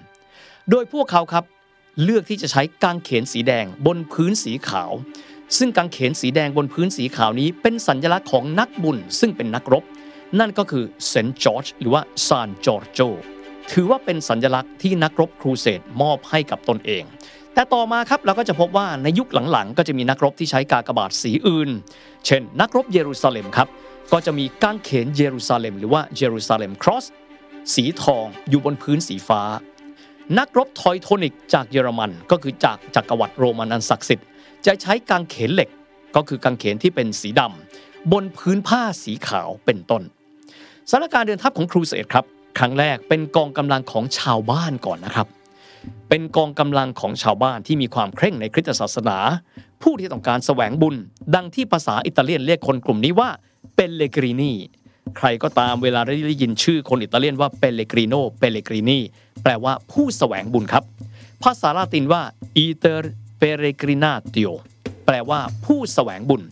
[0.70, 1.44] โดยพวกเขาครับ
[2.02, 4.92] เลือกที่จะใช้กางเขนสีแดงบนพื้นสีขาว
[5.58, 9.84] ซึ่งกางเขนสีแดงบนพื้นสีขาวนี้ เป็นสัญลักษณ์ของนักบุญ ซึ่งเป็นนักรบ
[10.38, 13.00] นั่นก็คือเซนต์จอร์จหรือว่าซานจอร์โจ
[13.72, 17.04] ถือว่าเป็นสัญลักษณ์ที่นักรบครูเสดมอบให้กับตนเอง
[17.54, 21.70] แต่ต่อมาครับเราก็จะพบว่าในยุคหลังๆ ก็จะมีนักรบที่ใช้กากบาทสีอื่น
[22.26, 23.68] เช่น นักรบเยรูซาเล็มครับ
[24.12, 27.04] ก็จะมีกางเขนเยรูซาเล็ม หรือว่า Jerusalem Cross
[27.74, 29.42] สีทองอยู่บนพื้นสีฟ้า
[30.38, 34.26] นักรบทอยโทนิกจากเยอรมันก็คือจากจักรวรรดิโรมันอันศักดิ์สิทธิ์
[34.66, 35.68] จะใช้กางเขนเหล็ก
[36.16, 40.02] ก็คือกางเขนที่เป็นสีดำบนพื้นผ้าสีขาวเป็นต้น
[40.90, 42.24] สถานการณ์เดินทัพของครูเสดครับ
[42.58, 45.26] ครั้งแรกเป็นกองกำลังของชาวบ้านก่อนนะครับ
[46.08, 49.18] เป็นกองกำลังของชาวบ้านที่มีความเคร่งในคริสตศาสนา
[49.82, 50.96] ผู้ที่ต้องการแสวงบุญ
[51.34, 53.28] ดังที่ภาษาอิตาเลียนเรียกคนกลุ่มนี้ว่า
[53.74, 54.52] เปเลกรินี
[55.16, 58.98] ใครก็ตามเวลาได้ยินชื่อคนอิตาเลียนว่าเปเลกริโนเปเลกรินี
[59.42, 60.84] แปลว่าผู้แสวงบุญครับ
[61.42, 62.22] ภาษาลาตินว่า
[62.64, 63.00] iter
[63.40, 64.50] peregrinatio
[65.06, 66.42] แปลว่าผู้แสวงบุญ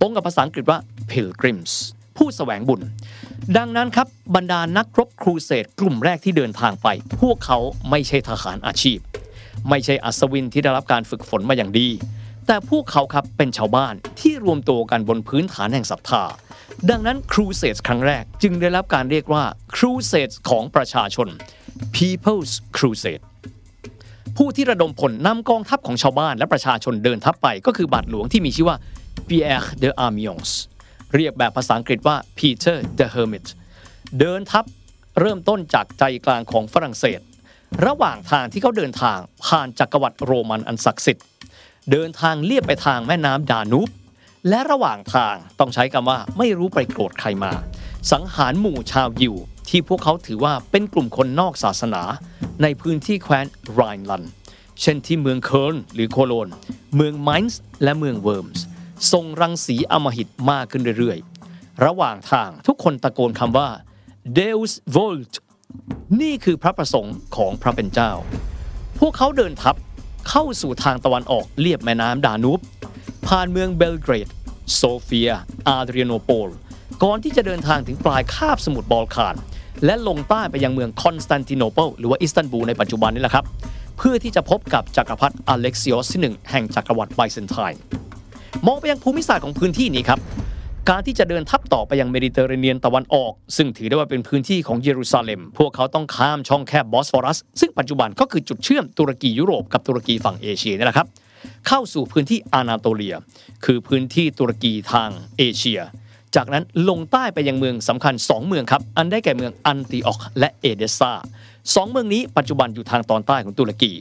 [0.00, 0.78] ตรงกับภาษาอังกฤษว่า
[1.10, 1.72] pilgrims
[2.16, 2.80] ผู้แสวงบุญ
[3.56, 6.88] ดังนั้นครับบรรดานักรบครูเสดกลุ่มแรกที่เดินทางไป
[7.20, 7.58] พวกเขา
[7.90, 8.98] ไม่ใช่ทหารอาชีพ
[9.68, 11.88] ไม่ใช่อัศวินที่ได้รับการฝึกฝนมาอย่างดี
[12.46, 16.24] แต่พวกเขาครับเป็นชาวบ้านที่รวมตัวกันบนพื้นฐานแห่งศรัทธา
[16.90, 19.44] ดังนั้นครูเสดครั้งแรกจึงได้รับการเรียกว่า
[19.76, 21.28] ครูเสดของประชาชน
[21.96, 23.24] People's Crusade
[24.36, 28.76] ผู้ที่ระดมผลนำกองทัพของชาวบ้านและประชาชนเดินทัพไปก็คือบาทหลวงที่มีชื่อว่า
[29.28, 30.50] Pierre de Amiens
[31.14, 33.46] เรียกแบบภาษาอังกฤษว่า Peter the Hermit
[34.18, 34.64] เดินทัพ
[35.20, 37.20] เริ่มต้นจากใจกลางของฝรั่งเศส
[37.86, 41.26] ระหว่างทางที่เขาเดินทางผ่านจักรวรรดิโรมันอันศักดิ์สิทธิ์
[41.90, 43.88] เดินทางเลียบไปทางแม่น้ำดานูบ
[44.48, 47.52] และระหว่างทางต้องใช้คำว่าไม่รู้ไปโกรธใครมา
[48.12, 49.34] สังหารหมู่ชาวยิว
[49.72, 52.02] ที่พวกเขาถือว่าเป็นกลุ่มคนนอกศาสนา
[52.62, 54.24] ในพื้นที่แคว้นไรน์ลันด์
[54.80, 56.48] เช่นที่เมืองเคิล์นหรือโคโลน
[56.96, 58.64] เมืองไมน์ส์และเมืองเวิร์มส์
[59.12, 63.68] ส่งรังสีอำมหิตมากขึ้นเรื่อยๆ ระหว่างทางทุกคนตะโกนคำว่า
[64.38, 65.32] Deus Vult
[66.20, 68.12] นี่คือพระประสงค์ของพระเป็นเจ้า
[68.98, 69.76] พวกเขาเดินทัพ
[70.28, 72.60] เข้าสู่ทางตะวันออกเลียบแม่น้ำดานูบ
[73.26, 74.28] ผ่านเมืองเบลเกรด
[74.74, 75.30] โซเฟีย
[75.68, 76.50] อาเดรียโนโปล
[77.02, 79.36] ก่อนที่จะเดินทางถึงปลายคาบสมุทรบอลข่าน
[79.84, 83.44] และลงใต้ไปยังเมืองคอนสแตนติโนเปิลหรือว่าอิสตันบูลในปัจจุบันนี่แหละครับ
[83.98, 87.80] เพื่อที่จะพบกับจักรพรรดิอเล็กซิออสที่หนึ่งแห่งจักรวรรดิไบเซนไทน์
[88.66, 90.20] มองไปยังภูมิศาสตร์ของพื้นที่นี้ครับ
[90.90, 101.06] การที่จะเดินทัพต่อไปยังเมดิเตอร์เรเนียนตะวันออก ซึ่งถือได้ว่าเป็นพื้นที่ของเยรูซาเล็ม พวกเขาต้องข้ามช่องแคบบอสฟอรัส ซึ่งปัจจุบันก็คือจุดเชื่อมตุรกียุโรปกับตุรกีฝั่งเอเชียนี่แหละครับ
[101.68, 103.16] เข้าสู่พื้นที่อานาโตเลีย
[103.64, 105.80] คือพื้นที่ตุรกีทางเอเชีย
[106.36, 111.12] จากนั้นลงใต้ไปยังเมืองสำคัญ 2 เมืองครับ อันได้แก่เมืองอันติออกและเอเดซา
[111.74, 113.92] สองเมืองนี้ปัจจุบันอยู่ทางตอนใต้ของตุรกี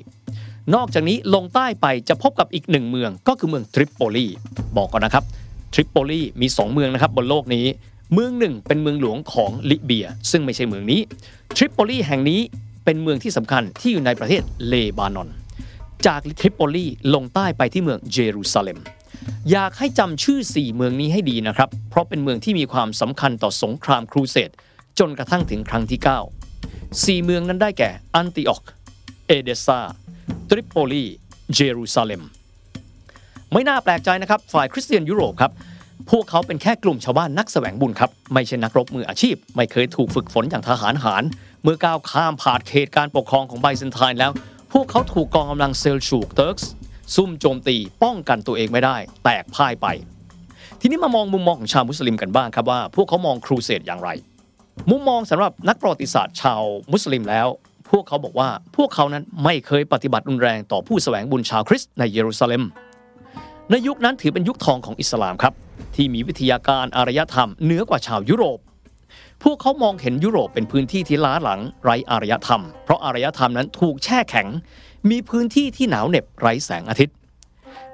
[0.75, 4.25] นอกจากนี้ลงใต้ไปจะพบกับอีกหนึ่งเมืองก็คือเมืองทริปโปลี
[4.77, 5.23] บอกก่อนนะครับ
[5.73, 7.65] ทริปโปลีมี 2 เมืองนะครับบนโลกนี้
[8.13, 11.01] เมืองหนึ่งเป็นเมืองหลวงของลิเบีย ซึ่งไม่ใช่เมืองนี้
[11.55, 12.39] ทริปโปลีแห่งนี้
[12.85, 15.29] เป็นเมืองที่สำคัญที่อยู่ในประเทศเลบานอน
[16.05, 18.79] จากทริปโปลีลงใต้ไปที่เมืองเยรูซาเล็ม
[19.51, 24.49] อยากให้จำชื่อ 4 เมืองนี้ให้ดีนะครับ เพราะเป็นเมืองที่มีความสำคัญต่อสงครามครูเสด
[24.99, 26.07] จนกระทั่งถึงครั้งที่ 9
[26.63, 28.61] 4 เมืองนั้นได้แก่อันติออก
[29.27, 29.79] เอเดซา
[30.49, 31.03] ทริปโปลี
[31.53, 32.21] เยรูซาเล็ม
[33.51, 35.51] ไม่น่าแปลกใจนะครับ ฝ่ายคริสเตียนยุโรปครับ
[36.11, 41.23] พวกเขาเป็นแค่กลุ่มชาวบ้านนักแสวงบุญครับ ไม่ใช่นักรบมืออาชีพ ไม่เคยถูกฝึกฝนอย่างทหารหาร
[41.63, 44.31] เมื่อก้าวข้ามผ่านเขตการปกครองของไบเซนไทน์แล้ว
[44.73, 46.71] พวกเขาถูกกองกำลังเซลชูกเติร์กส์
[47.15, 49.87] ซุ่มโจมตีป้องกันตัวเองไม่ได้ แตกพ่ายไป
[50.79, 54.09] ทีนี้มามองมุมมองของชาวมุสลิมกันบ้างครับว่า พวกเขามองครูเสดอย่างไร
[54.89, 57.47] มุมมองสำหรับนักประวัติศาสตร์ชาวมุสลิมแล้ว
[57.89, 62.63] พวกเขาบอกว่าพวกเขานั้นไม่เคยปฏิบัติรุนแรงต่อผู้แสวงบุญชาวคริสต์ในเยรูซาเล็ม
[63.71, 65.53] ในยุคนั้นถือเป็นยุคทองของอิสลามครับ
[65.95, 68.59] ที่มีวิทยาการอารยธรรมเหนือกว่าชาวยุโรป
[69.43, 74.47] พวกเขามองเห็นยุโรปเป็นพื้นที่ที่ล้าหลังไร้อารยธรรม เพราะอารยธรรมนั้นถูกแช่แข็ง
[75.09, 77.15] มีพื้นที่ที่หนาวเหน็บไร้แสงอาทิตย์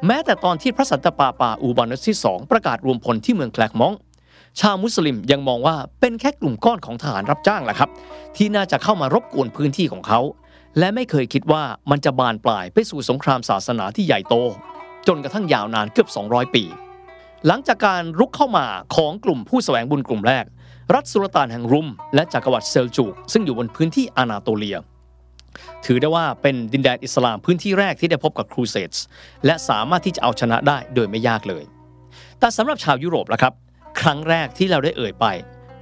[0.06, 3.94] แม้แต่ตอนที่พระสันตะปาปาอูบานัสที่สองประกาศรวมพลที่เมืองแคลกมอง
[4.60, 7.90] ชาวมุสลิมยังมองว่าเป็นแค่กลุ่มก้อนของทหารรับจ้างแหละครับ
[8.38, 10.20] ที่น่าจะเข้ามารบกวนพื้นที่ของเขา
[10.80, 14.36] และไม่เคยคิดว่ามันจะบานปลายไปสู่สงครามศาสนาที่ใหญ่โต
[15.08, 16.64] จนกระทั่งยาวนานเกือบ 200 ปี
[17.48, 18.66] หลังจากการรุกเข้ามา
[18.96, 20.46] ของกลุ่มผู้แสวงบุญกลุ่มแรก
[20.94, 24.78] รัฐสุลต่านแห่งรุม และจักรวรรดิเซลจูกซึ่งอยู่บนพื้นที่อานาโตเลีย
[25.86, 29.04] ถือได้ว่าเป็นดินแดนอิสลามพื้นที่แรกที่ได้พบกับ Crusades
[29.46, 31.64] และสามารถที่จะเอาชนะได้โดยไม่ยากเลย
[32.40, 33.54] แต่สำหรับชาวยุโรปละครับ
[34.02, 35.26] ครั้งแรกที่เราได้เอ่ยไป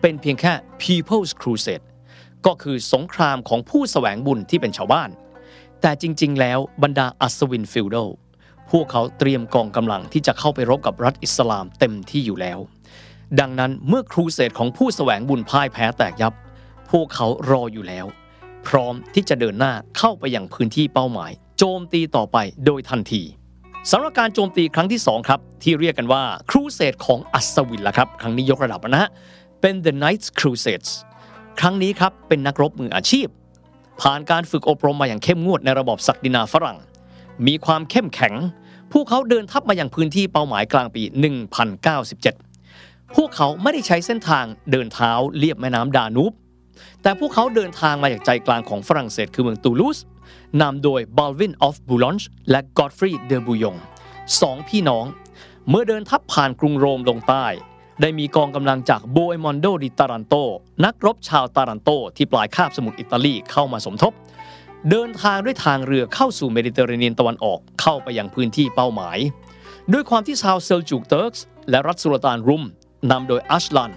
[0.01, 1.85] เป็นเพียงแค่ People's Crusade
[2.45, 5.09] ก็คือสงครามของผู้แสวงบุญที่เป็นชาวบ้าน
[5.81, 7.95] แต่จริง ๆ แล้วบรรดาอัศวินฟิลโด
[8.71, 12.59] พวกเขาเตรียมกองกำลังที่จะเข้าไปรบกับรัฐอิสลามเต็มที่อยู่แล้ว
[13.39, 16.33] ดังนั้นเมื่อครูเสดของผู้แสวงบุญพ่ายแพ้แตกยับ
[16.91, 18.05] พวกเขารออยู่แล้ว
[18.67, 23.21] พร้อมที่จะเดินหน้าเข้าไปยังพื้นที่เป้าหมาย โจมตีต่อไปโดยทันที
[23.91, 29.09] สำหรับการโจมตีครั้งที่ 2 ครับ ที่เรียกกันว่าครูเสดของอัศวินละครับ ครั้งนี้ยกระดับนะฮะ
[29.61, 30.89] เป็น The Knights Crusades
[31.59, 33.27] ครั้งนี้ครับเป็นนักรบมืออาชีพ
[34.01, 36.77] ผ่านการฝึกอบรมมาอย่างเข้มงวดในระบบศักดินาฝรั่ง
[37.47, 38.33] มีความเข้มแข็ง
[38.93, 41.03] พวกเขาเดินทัพมาอย่างพื้นที่เป้าหมายกลางปี
[41.93, 46.33] 1097 พวกเขาไม่ได้ใช้เส้นทางเดินเท้าเลียบแม่น้ำดานูบ
[47.01, 49.97] แต่พวกเขาเดินทางมาจากใจกลางของฝรั่งเศสคือเมืองตูลูส
[50.61, 53.77] นำโดยบาลวินออฟบูลอนช์และกอดฟรีเดอบูยง
[54.41, 55.05] สองพี่น้อง
[55.69, 57.45] เมื่อเดินทัพผ่านกรุงโรมลงใต้
[58.01, 60.35] ได้มีกองกำลังจากโบเอมอนโดดิตารันโต
[60.85, 64.13] นักรบชาวตารันโต ที่ปลายคาบสมุทรอิตาลีเข้ามาสมทบ
[64.89, 69.17] เดินทางด้วยทางเรือเข้าสู่เมดิเตอร์เรเนียนตะวันออกเข้าไปยังพื้นที่เป้าหมาย
[69.93, 72.63] ด้วยความที่ชาวเซลจูกเติร์กส์และรัฐสุลต่านรุม
[73.11, 73.91] นำโดยอัรสลาน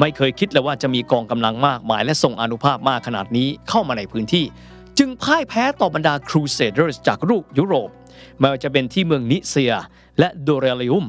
[0.00, 4.44] ไม่เคยคิดเลยว่าจะมีกองกำลังมากมาย และทรงอานุภาพมากขนาดนี้เข้ามาในพื้นที่
[4.98, 7.90] จึงพ่ายแพ้ต่อบรรดา Crusaders จากยุโรป
[8.38, 9.74] ไม่ว่าจะเป็นที่เมืองนิเซีย
[10.18, 11.06] และโดเรลิอุม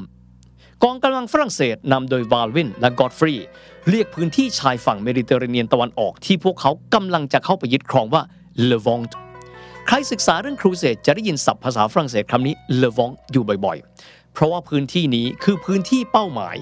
[0.82, 3.34] กองกำลังฝรั่งเศสนำโดยบาลวินและกอดฟรี
[3.90, 8.22] เรียกพื้นที่ชายฝั่งเมดิเตอร์เรเนียนตะวันออกที่พวกเขากำลังจะเข้าไปยึดครองว่า
[8.64, 9.16] เลวองต์
[9.86, 16.56] ใครศึกษาเรื่องครูเสดจะได้ยินศัพท์ภาษาฝรั่งเศสคำนี้เลวองต์อยู่บ่อยๆ เพราะว่าพื้นที่นี้คือพื้นที่เป้าหมาย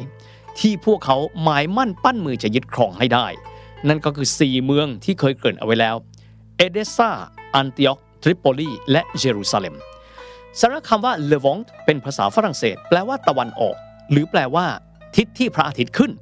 [0.61, 3.27] ที่พวกเขาหมายมั่นปั้นมือจะยึดครองให้ได้
[3.89, 5.97] นั่นก็คือ 4 เมืองที่เคยเกริ่นเอาไว้แล้ว
[6.57, 7.11] เอเดซา
[7.55, 9.75] อันติออกทริปโปลีและเยรูซาเล็ม
[10.61, 13.77] สาระคำว่าเลวองต์เป็นภาษาฝรั่งเศส แปลว่าตะวันออก
[14.11, 14.67] หรือแปลว่า
[15.17, 16.13] ทิศที่พระอาทิตย์ขึ้น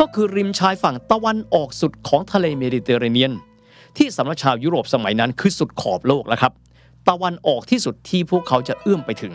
[0.00, 3.32] ก็คือริมชายฝั่งตะวันออกสุดของทะเลเมดิเตอร์เรเนียน
[3.96, 6.52] ที่สำหรับชาวยุโรปสมัยนั้นคือสุดขอบโลกแล้วครับ
[7.08, 9.34] ตะวันออกที่สุดที่พวกเขาจะเอื้อมไปถึง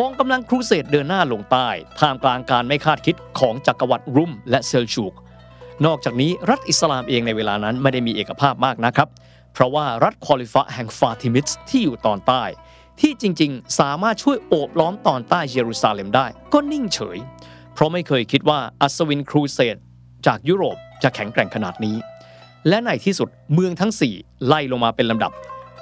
[0.00, 5.14] กองกำลังครูเสดเดินหน้าลงใต้ท่ามกลางการไม่คาดคิดของจักรวรรดิรุมและเซลจูก
[5.86, 9.08] นอกจากนี้รัฐอิสลามเองในเวลานั้นไม่ได้มีเอกภาพมากนะครับ
[9.52, 12.42] เพราะว่ารัฐคอลิฟะแห่งฟาติมิดที่อยู่ตอนใต้
[13.00, 17.18] ที่จริงๆ สามารถช่วยโอบล้อมตอนใต้เยรูซาเล็มได้ ก็นิ่งเฉย
[17.74, 19.76] เพราะไม่เคยคิดว่าอัศวินครูเสด
[20.26, 21.96] จากยุโรปจะแข็งแกร่งขนาดนี้
[22.68, 25.32] และในที่สุดเมืองทั้ง 4 ไล่ลงมาเป็นลำดับ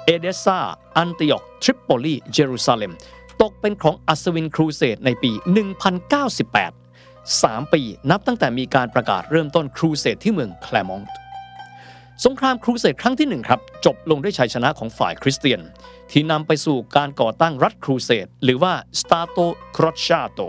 [0.05, 0.59] เอเดซา
[0.97, 2.91] อันติออก ทริปโปลี เยรูซาเล็ม
[3.41, 5.31] ตกเป็นของอัศวินครูเสดในปี
[6.51, 11.09] 1098 3 ปีนับตั้งแต่มีการประกาศเริ่มต้นครูเสดที่เมืองแคลมองต์
[12.25, 15.61] สงครามครูเสดครั้งที่หนึ่งครับ จบลงด้วยชัยชนะของฝ่ายคริสเตียน
[16.11, 19.45] ที่นำไปสู่การก่อตั้งรัฐครูเสดหรือว่า Stato
[19.75, 20.47] Crociato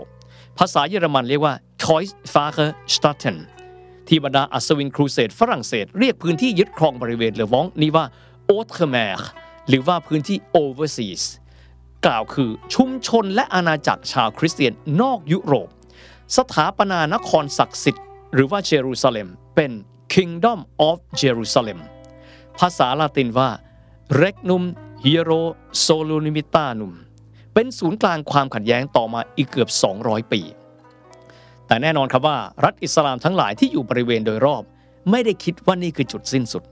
[0.57, 3.37] ภาษาเยอรมันเรียกว่า Kreuz f a c h e Staaten
[4.07, 8.05] ที่บรรดาอัศวินครูเสดฝรั่งเศสเรียกพื้นที่ยึดครองบริเวณเลวองนี้ว่า
[8.49, 9.17] o u t r e m e r
[9.67, 11.23] หรือว่าพื้นที่ Overseas
[12.05, 15.69] กล่าวคือชุมชนและอาณาจักรชาวคริสเตียนนอกยุโรป
[16.37, 19.71] สถาปนานครศักดิ์สิทธิ์หรือว่าเยรูซาเล็มเป็น
[20.13, 21.79] Kingdom of Jerusalem
[22.59, 23.49] ภาษาลาตินว่า
[24.21, 24.63] Regnum
[25.03, 25.41] Hiero
[25.85, 26.93] Solonimitanum
[27.53, 29.69] เป็นศูนย์กลางความขัดแย้งต่อมาอีกเกือบ
[30.01, 30.41] 200 ปี
[31.67, 34.63] แต่แน่นอนครับว่ารัฐอิสลามทั้งหลายที่อยู่บริเวณโดยรอบ
[35.11, 36.63] ไม่ได้คิดว่านี่คือจุดสิ้นสุด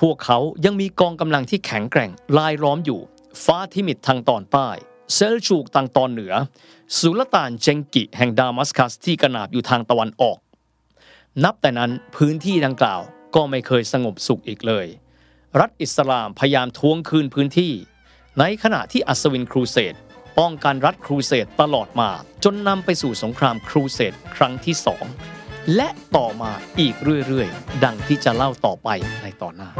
[0.00, 3.00] พวกเขายังมีกองกำลังที่แข็งแกร่งลายล้อมอยู่
[3.44, 4.68] ฟาทิมิดทางตอนใต้
[5.14, 6.34] เซลจูกทางตอนเหนือ
[6.98, 10.38] สุลต่านเจงกิแห่งดามัสกัสที่กระนาบอยู่ทางตะวันออก
[11.44, 13.00] นับแต่นั้นพื้นที่ดังกล่าว
[13.34, 14.86] ก็ไม่เคยสงบสุขอีกเลย
[15.60, 17.72] รัฐอิสลามพยายามทวงคืนพื้นที่
[18.38, 19.94] ในขณะที่อัศวินครูเสด
[20.38, 22.10] ป้องกันรัฐครูเสดตลอดมา
[22.44, 25.04] จนนำไปสู่สงครามครูเสดครั้งที่สอง
[25.76, 26.94] และต่อมาอีก
[27.26, 28.88] เรื่อย ๆ ดังที่จะเล่าต่อไป
[29.22, 29.70] ในตอนหน้า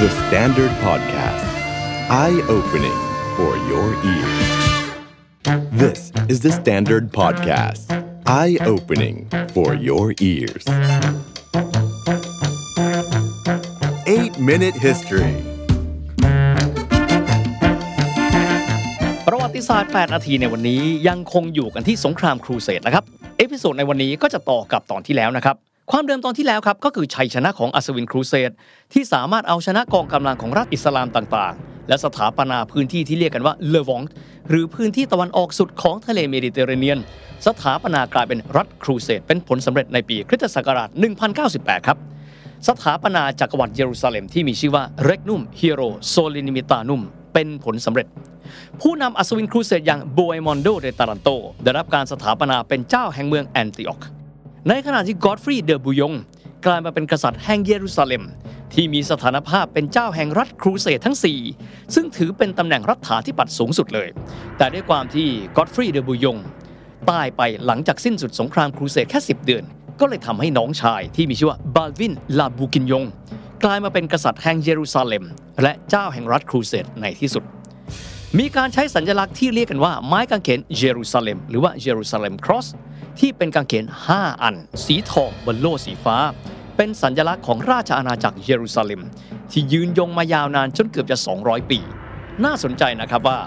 [0.00, 1.44] The Standard Podcast.
[2.08, 2.98] Eye opening
[3.36, 4.46] for your ears.
[5.82, 6.00] This
[6.32, 7.84] is the Standard Podcast.
[8.26, 10.64] Eye opening for your ears.
[14.14, 15.34] Eight Minute History.
[19.26, 23.04] ประวัติศาสตร์ 8 นาทีในวันนี้ยังคงอยู่กันที่สงครามครูเสดนะครับ
[23.38, 25.56] เอพิโซดในวันนี้ก็จะต่อกับตอนที่แล้วนะครับ
[25.93, 28.51] ความเดิมตอนที่แล้วครับก็คือชัยชนะของอัศวินครูเสด
[28.93, 34.01] ที่สามารถเอาชนะกองกำลังของรัฐอิสลามต่างๆ และสถาปนาพื้นที่ที่เรียกกันว่าเลวอง
[34.49, 36.99] หรือพื้นที่ตะวันออกสุดของทะเลเมดิเตอร์เรเนียน
[37.47, 40.89] สถาปนากลายเป็นรัฐครูเสดเป็นผลสำเร็จในปีคริสตศักราช
[41.37, 41.97] 1098 ครับ
[42.67, 47.01] สถาปนาจักรวรรดิเยรูซาเล็มที่มีชื่อว่า Regnum Hierosolymitanum
[47.33, 48.07] เป็นผลสำเร็จ
[48.81, 51.29] ผู้นำอัศวินครูเสดอย่างโบเอมอนโดเดตารันโต
[51.63, 54.01] ได้รับการสถาปนาเป็นเจ้าแห่งเมืองแอนติออก
[54.69, 56.13] ในขณะที่กอดฟรีเดอบูยง
[56.65, 58.23] กลายมาเป็นกษัตริย์แห่งเยรูซาเล็ม
[58.73, 61.17] ที่มีสถานภาพเป็นเจ้าแห่งรัฐครูเสดทั้ง
[61.55, 64.09] 4 ซึ่งถือเป็นตำแหน่งรัฐาธิปัตย์สูงสุดเลย
[64.57, 66.37] แต่ด้วยความที่กอดฟรีเดอบูยง
[67.09, 69.63] ตายไปหลังจากสิ้นสุดสงครามครูเสดแค่ 10 เดือน
[69.99, 73.05] ก็เลยทำให้น้องชายที่มีชื่อว่าบาลวินลาบูกินยง
[73.63, 75.23] กลายมาเป็นกษัตริย์แห่งเยรูซาเล็ม
[75.63, 77.43] และเจ้าแห่งรัฐครูเสดในที่สุด
[78.39, 82.67] มีการใช้สัญลักษณ์ที่เรียกกันว่าไม้กางเขนเยรูซาเล็ม หรือว่า Jerusalem Cross
[83.19, 86.17] ที่เป็นกางเขน 5 อัน สีทองบนโล่สีฟ้า
[86.77, 89.01] เป็นสัญลักษณ์ของราชอาณาจักรเยรูซาเล็ม
[89.51, 91.79] ที่ยืนยงมายาวนานจนเกือบจะ 200 ปี
[92.43, 93.39] น่าสนใจนะครับว่า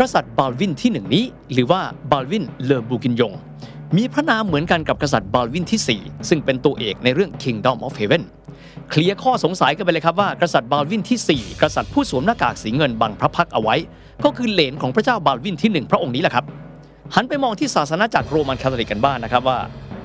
[0.00, 3.32] กษัตริย์บาลวินที่หนึ่งนี้ หรือว่าบาลวินเลอบูกินยง
[3.96, 8.22] มีพระนามเหมือนกันกับกษัตริย์บาลวินที่ 4 ซึ่งเป็นตัวเอกในเรื่อง Kingdom of Heaven
[8.90, 13.76] เคลียร์ข้อสงสัยกันไปเลยครับว่ากษัตริย์บาลวินที่ 4 กษัตริย์ผู้สวมหน้ากากสีเงินบังพระพักตร์เอาไว้
[14.24, 16.44] ก็คือเหลนของพระเจ้าบาลวินที่ 1 พระองค์นี้แหละครับ
[17.14, 19.58] หันไปมองที่ศาสนาจักรโรมันคาทอลิกกันบ้างนนะครับว่า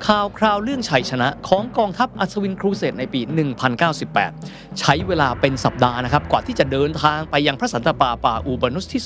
[0.08, 3.22] ข่าวคราวเรื่องชัยชนะของกองทัพอัศวินครูเสดในปี
[4.00, 9.04] 1098 ใช้เวลาเป็นสัปดาห์นะครับ กว่าที่จะเดินทางไปยังพระสันตะปาปาอูบานุสที่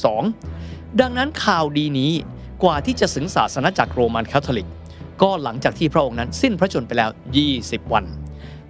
[0.47, 2.11] 2 ดังนั้นข่าวดีนี้
[2.63, 4.67] กว่าที่จะถึงศาสนาจักรโรมันคาทอลิก
[5.21, 7.09] ก็หลังจากที่พระองค์นั้นสิ้นพระชนม์ไปแล้ว
[7.51, 8.05] 20 วัน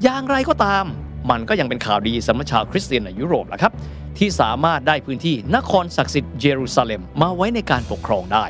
[0.04, 0.86] อย่างไรก็ตาม
[1.30, 3.74] มันก็ยังเป็นข่าวดีสำหรับชาวคริสเตียนในยุโรปแหละครับ
[4.18, 8.46] ที่สามารถได้พื้นที่นครศักดิ์สิทธิ์เยรูซาเล็มมาไว้ในการปกครองได้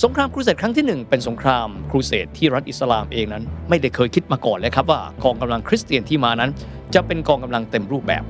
[0.00, 6.50] สงครามครูเสดครั้งที่ 1 เป็นสงครามครูเสดที่รัฐอิสลามเองนั้น ไม่ได้เคยคิดมาก่อนเลยครับว่ากองกำลังคริสเตียนที่มานั้น
[6.94, 8.24] จะเป็นกองกำลังเต็มรูปแบบ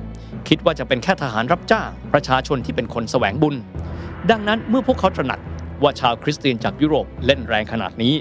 [0.47, 3.55] คิดว่าจะเป็นแค่ทหารรับจ้าง ประชาชนที่เป็นคนแสวงบุญ
[4.31, 5.39] ดังนั้นเมื่อพวกเขาตระหนัก
[5.83, 8.13] ว่าชาวคริสเตียนจากยุโรปเล่นแรงขนาดนี้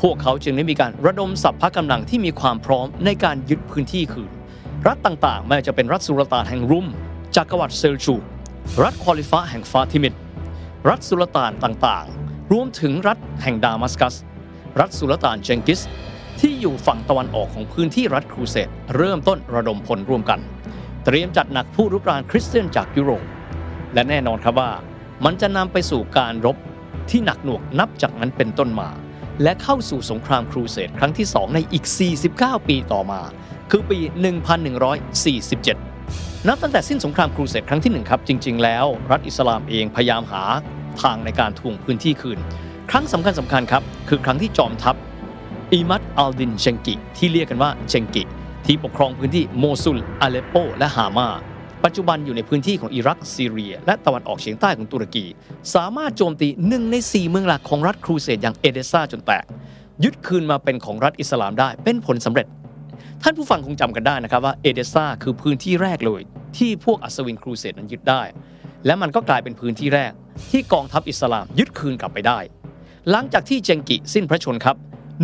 [0.00, 4.30] พวกเขาจึงได้มีการระดมสัพพะกำลังที่มีความพร้อมในการยึดพื้นที่คืน
[4.86, 6.86] รัฐต่างๆไม่ว่าจะเป็นรัฐสุลต่านแห่งรุม
[7.36, 8.14] จักรวรรดิเซลจู
[8.82, 10.14] รัฐคอลิฟะแห่งฟาติมิด
[10.88, 14.14] รัฐสุลต่านต่างๆ รวมถึงรัฐแห่งดามัสกัส
[14.80, 15.80] รัฐสุลต่านเจงกิส
[16.40, 20.40] ที่อยู่ฝั่งตะวันออกของพื้นที่รัฐครูเสดเริ่มต้นระดมพลร่วมกัน
[21.04, 23.24] เตรียมจัดหนักผู้รุกรานคริสเตียนจากยุโรป
[23.94, 24.70] และแน่นอนครับว่า
[25.24, 26.56] มันจะนำไปสู่การรบ
[27.10, 28.88] ที่หนักหน่วงนับจากนั้นเป็นต้นมา
[29.42, 31.84] และเข้าสู่สงครามครูเสดครั้งที่ 2 ในอีก
[32.26, 33.20] 49 ปีต่อมา
[33.70, 33.98] คือปี
[34.76, 35.91] 1147
[36.48, 40.44] นับตั้งแต่สิ้นสงครามครูเสดครั้งที่1ครับจริง ๆ แล้ว รัฐอิสลามเองพยายามหา
[41.02, 42.38] ทางในการทวงพื้นที่คืน
[42.90, 44.96] ครั้งสำคัญสำคัญครับคือครั้งที่จอมทัพ
[45.72, 48.22] อิมัดอัลดินเชงกิ ที่เรียกกันว่าเชงกิ
[48.66, 51.28] ที่ปกครองพื้นที่โมซุลอาเลปโป และฮามา
[51.84, 55.24] ปัจจุบันอยู่ในพื้นที่ของอิรักซีเรีย และตะวันออกเฉียงใต้ของตุรกี
[55.74, 59.44] สามารถโจมตีหนึ่งใน 4 เมืองหลักของรัฐครูเสดอย่างเอเดซ่าจนแตก
[60.04, 62.46] ยึดคืนมาเป็นของรัฐอิสลามได้เป็นผลสำเร็จ
[63.24, 66.22] ท่านผู้ฟังคงจำกันได้นะครับว่าเอเดซ่าคือพื้นที่แรกเลย
[66.56, 68.22] ที่พวกอัศวินครูเสดนั้นยึดได้
[68.86, 70.12] และมันก็กลายเป็นพื้นที่แรก
[70.50, 72.38] ที่กองทัพอิสลามยึดคืนกลับไปได้
[73.10, 74.76] หลังจากที่เจงกิสิ้นพระชนครับ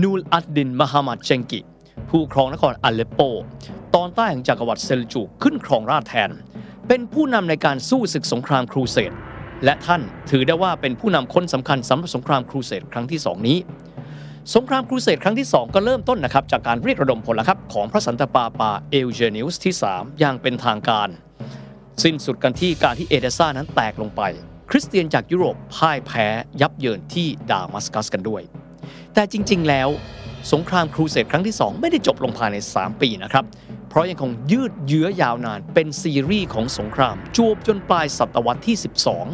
[0.03, 1.61] นูลอัดดินมหามัดเจงกิ
[2.11, 3.21] ผู้ครองนครอาเลปโป
[3.95, 6.31] ตอนใต้ของจักรวรรดิเซลจูกขึ้นครองราชแทน
[6.89, 9.13] เป็นผู้นำในการสู้ศึกสงครามครูเสด
[9.65, 13.59] และท่านถือได้ว่าเป็นผู้นำคนสำคัญสำหรับสงครามครูเสดครั้งที่2นี้
[14.55, 21.09] สงครามครูเสดครั้งที่ 2 ก็เริ่มต้นนะครับจากการเรียกระดมพลละครับของพระสันตะปาปาเอลเจนิอุสที่ 3 อย่างเป็นทางการ
[22.03, 24.23] สิ้นสุดกันที่การที่เอเดซ่านั้นแตกลงไป
[24.71, 26.27] คริสเตียนจากยุโรปพ่ายแพ้
[26.61, 28.43] ยับเยินที่ดามัสกัสกันด้วย
[29.15, 29.89] แต่จริง ๆ แล้ว
[30.53, 33.45] สงครามครูเสดครั้งที่ 2 ไม่ได้จบลงภายใน 3 ปีนะครับ
[33.89, 38.77] เพราะยังคงยืดเยื้อยาวนานเป็นซีรีส์ของสงครามจวบจนปลายศตวรรษที่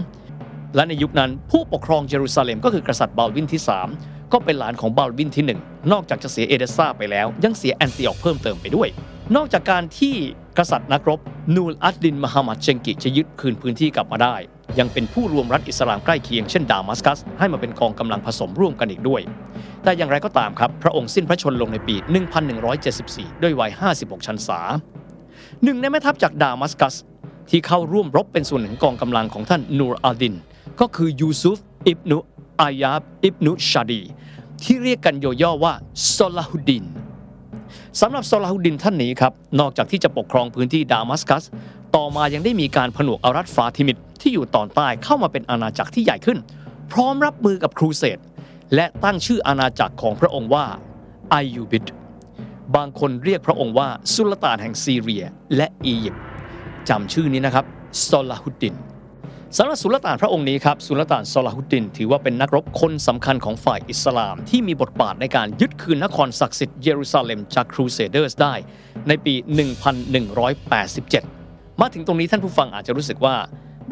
[0.09, 8.88] 12 และในยุคนั้นผู้ปกครองเยรูซาเล็มก็คือกษัตริย์บาลวินที่ 3 ก็เป็นหลานของบาลวินที่1นอกจากจะเสียเอเดซ่าไปแล้ว ยังเสียแอนติออกเพิ่มเติมไปด้วย
[9.37, 10.14] นอกจากการที่
[10.59, 11.20] กษัตริย์นักรบ
[11.57, 14.37] นูลอัดดินมหามัดเชงกิจะยึดคืนพื้นที่กลับมาได้
[14.79, 19.20] ยังเป็นผู้รวมรัฐอิสลามใกล้เคียงเช่นดามัสกัส ให้มาเป็นกองกำลังผสมร่วมกันอีกด้วย
[19.83, 21.97] แต่อย่างไรก็ตามครับ พระองค์สิ้นพระชนลงในปี
[22.68, 24.61] 1174 ด้วยวัย 56 ชันษา
[25.64, 26.94] หนึ่งในแม่ทัพจากดามัสกัส
[27.51, 30.35] ที่เข้าร่วมรบเป็นส่วนหนึ่งกองกำลังของท่านนูรอัลดิน
[30.81, 32.18] ก็คือยูซุฟอิบนุ
[32.61, 34.03] อายาบอิบนุชาดี
[34.62, 35.73] ที่เรียกกันย่อๆว่า
[36.17, 36.85] ซอลาฮุดิน
[38.01, 41.45] สำหรับซอลาฮุดินท่านนี้ครับ นอกจากที่จะปกครองพื้นที่ดามัสกัส
[41.97, 46.38] ต่อมายังได้มีการผนวกอารัฐฟาติมิดที่อยู่ตอนใต้เข้ามาเป็นอาณาจักรที่ใหญ่ขึ้น
[46.93, 48.19] พร้อมรับมือกับครูเสด
[48.75, 50.64] และตั้งชื่ออาณาจักรของพระองค์ว่า
[51.31, 51.85] ไอยูบิด
[52.77, 55.25] บางคนเรียกพระองค์ว่าสุลต่านแห่งซีเรีย
[55.57, 56.23] และอียิปต์
[56.88, 57.64] จำชื่อนี้นะครับ
[58.09, 58.75] ซอลาฮุดดิน
[59.59, 68.55] สำหรับสุลต่านพระองค์นี้ครับสุลต่านซอลาฮุดดิน ถือว่าเป็นนักรบคนสำคัญของฝ่ายอิสลาม ที่มีบทบาทในการยึดคืนนครศักดิ์สิทธิ์เยรูซาเล็มจาก Crusaders ได้
[69.09, 69.35] ในปี
[70.97, 73.37] 1187 มาถึงตรงนี้ท่านผู้ฟังอาจจะรู้สึกว่า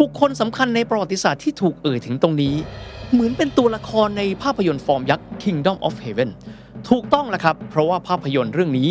[0.01, 2.55] บุคคลสำคัญในประวัติศาสตร์ที่ถูกเอ่ยถึงตรงนี้
[3.12, 6.30] เหมือนเป็นตัวละครในภาพยนตร์ฟอร์มยักษ์ Kingdom of Heaven
[6.89, 8.91] ถูกต้องแล้วครับเพราะว่าภาพยนตร์เรื่องนี้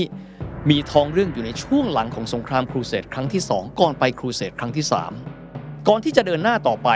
[0.69, 5.40] มีทองเรื่องอยู่ในช่วงหลังของสงครามครูเสดครั้งที่ 2 ก่อนไปครูเสดครั้งที่ 3
[5.87, 6.89] ก่อนที่จะเดินหน้าต่อไป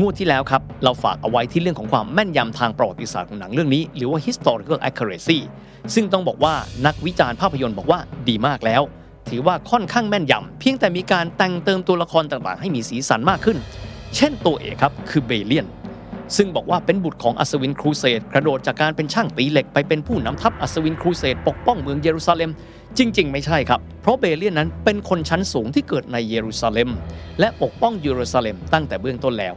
[0.00, 5.38] งวดที่แล้วครับ เราฝากเอาไว้ที่เรื่องของความแม่นยำทางประวัติศาสตร์ของหนังเรื่องนี้ หรือว่า historical accuracy
[5.94, 6.54] ซึ่งต้องบอกว่า
[6.86, 7.98] นักวิจารณ์ภาพยนตร์บอกว่า
[8.28, 8.82] ดีมากแล้ว
[9.28, 13.58] ถือว่าค่อนข้างแม่นยำเพียงแต่มีการแต่งเติมตัวละครต่างๆ ให้มีสีสันมากขึ้น
[14.16, 15.66] เช่นตัวเอกครับคือเบเลียน
[16.36, 22.50] ซึ่งบอกว่าเป็นบุตรของอัศวินครูเสดกระโดดจากการเป็นช่างตีเหล็กไปเป็นผู้นำทัพอัศวินครูเสดปกป้องเมืองเยรูซาเล็ม
[22.98, 26.90] จริง ๆ ไม่ใช่ครับ เพราะเบเลียนนั้นเป็นคนชั้นสูงที่เกิดในเยรูซาเล็ม
[27.40, 29.54] และปกป้องเยรูซาเล็มตั้งแต่เบื้องต้นแล้ว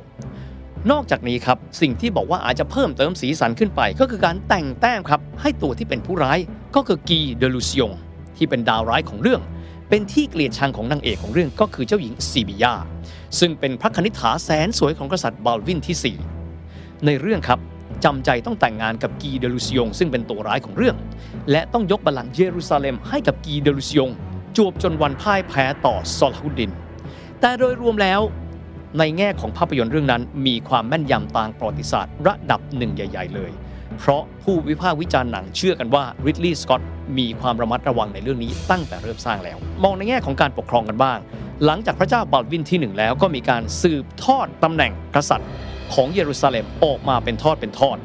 [0.91, 6.39] นอกจากนี้ครับสิ่งที่บอกว่าอาจจะเพิ่มเติมสีสันขึ้นไป ก็คือการแต่งแต้มครับให้ตัวที่เป็นผู้ร้าย
[6.75, 7.91] ก็คือกีเดลูซิอง
[8.38, 9.41] ที่เป็นดาวร้ายของเรื่อง
[9.89, 12.73] เป็นที่เกลียดชังของนางเอกของเรื่องก็คือเจ้าหญิงซีบิยา
[13.39, 16.15] ซึ่งเป็นพระคณิษฐาแสนสวยของกษัตริย์บาลวินที่
[16.59, 17.59] 4 ในเรื่องครับ
[18.04, 20.95] จำใจต้องแต่งงานกับกีเดลูซิองซึ่งเป็นตัวร้ายของเรื่อง
[21.51, 24.10] และต้องยกบัลลังก์เยรูซาเล็มให้กับกีเดลูซิอง
[24.58, 26.72] จวบจนวันพ่ายแพ้ต่อซอลาฮุดดิน
[27.41, 28.22] แต่โดยรวมแล้ว
[28.99, 33.51] ในแง่ของภาพยนตร์เรื่องนั้น มีความแม่นยำทางประวัติศาสตร์ระดับหนึ่งใหญ่ ๆ เลย
[33.99, 36.82] เพราะผู้วิพากษ์วิจารณ์หนังเชื่อกันว่าริดลีย์สกอต
[37.18, 41.18] มีความระมัดระวังในเรื่องนี้ตั้งแต่เริ่มสร้างแล้ว มองในแง่ของการปกครองกันบ้าง
[41.66, 45.49] หลังจากพระเจ้าบาลวินที่หนึ่งแล้วก็มีการสืบทอดตำแหน่งกษัตริย์
[45.93, 47.97] ของเยรูซาเล็มออกมาเป็นทอดเป็นทอด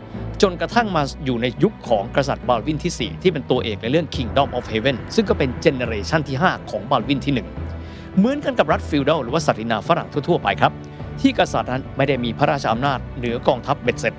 [0.43, 7.35] จนกระทั่งมาอยู่ในยุคของกษัตริย์บาลวินที่ 4 ที่เป็นตัวเอกในเรื่อง Kingdom of Heaven ซึ่งก็เป็น generation ที่ 5 ของบาลวินที่
[7.79, 10.72] 1 เหมือนกันกับรัฐ feudal หรือว่าศักดินาฝรั่งทั่วๆไปครับ
[11.20, 14.14] ที่กษัตริย์นั้นไม่ได้มีพระราชอำนาจเหนือกองทัพเบ็ดเสร็จ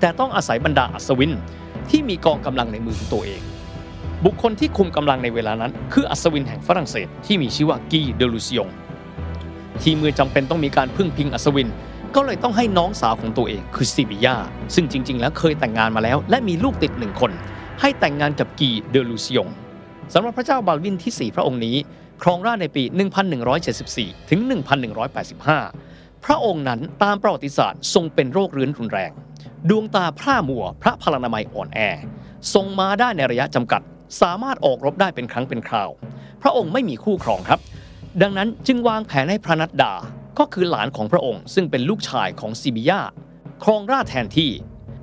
[0.00, 1.32] แต่ต้องอาศัยบรรดาอัศวิน
[1.90, 3.42] ที่มีกองกำลังในมือของตัวเอง
[4.24, 8.68] บุคคลที่คุมกำลังในเวลานั้น คืออัศวินแห่งฝรั่งเศสที่มีชื่อว่ากีเดลูซิอง
[9.82, 11.68] ที่เมื่อจำเป็นต้องมีการพึ่งพิงอัศวิน
[12.16, 14.36] ก็เลยต้องให้น้องสาวของตัวเองคือซิบิยา
[14.74, 17.32] ซึ่งจริง ๆ แล้วเคยแต่งงานมาแล้ว และมีลูกติดหนึ่งคน
[17.80, 19.48] ให้แต่งงานกับกีเดลูซิอง
[20.14, 21.76] สำหรับพระเจ้าบาลวินที่ 4 พระองค์นี้
[22.22, 22.82] ครองราชในปี
[23.56, 24.40] 1174 ถึง
[25.52, 29.10] 1185 พระองค์นั้นตามประวัติศาสตร์ทรงเป็นโรคเรื้อนรุนแรง
[29.68, 31.78] ดวงตาพร่ามัว พระพลานามัยอ่อนแอ
[32.54, 33.80] ทรงมาได้ในระยะจำกัด
[34.20, 35.90] สามารถออกรบได้เป็นครั้งเป็นคราว
[36.42, 37.60] พระองค์ไม่มีคู่ครองครับ
[38.22, 39.92] ดังนั้นจึงวางแผนให้พระนัดดา
[40.38, 43.00] ก็คือหลานของพระองค์ ซึ่งเป็นลูกชายของซิบิยา
[43.64, 44.50] ครองราชแทนที่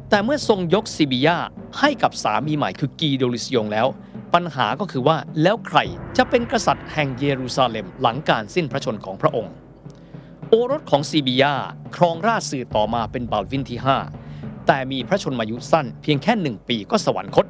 [0.09, 1.37] แต่เมื่อทรงยกซิบิยา
[1.79, 3.87] ให้กับสามีใหม่คือกีโดลิซิองแล้ว
[4.33, 5.79] ปัญหาก็คือว่าแล้วใคร
[6.17, 9.53] จะเป็นกษัตริย์แห่งเยรูซาเล็มหลังการสิ้นพระชนของพระองค์
[10.49, 11.53] โอรสของซีบิยา
[11.95, 13.79] ครองราชสืบต่อมาเป็นบาลวินที่
[14.23, 17.45] 5 แต่มีพระชนมายุสั้นเพียงแค่หนึ่งปีก็สวรรคต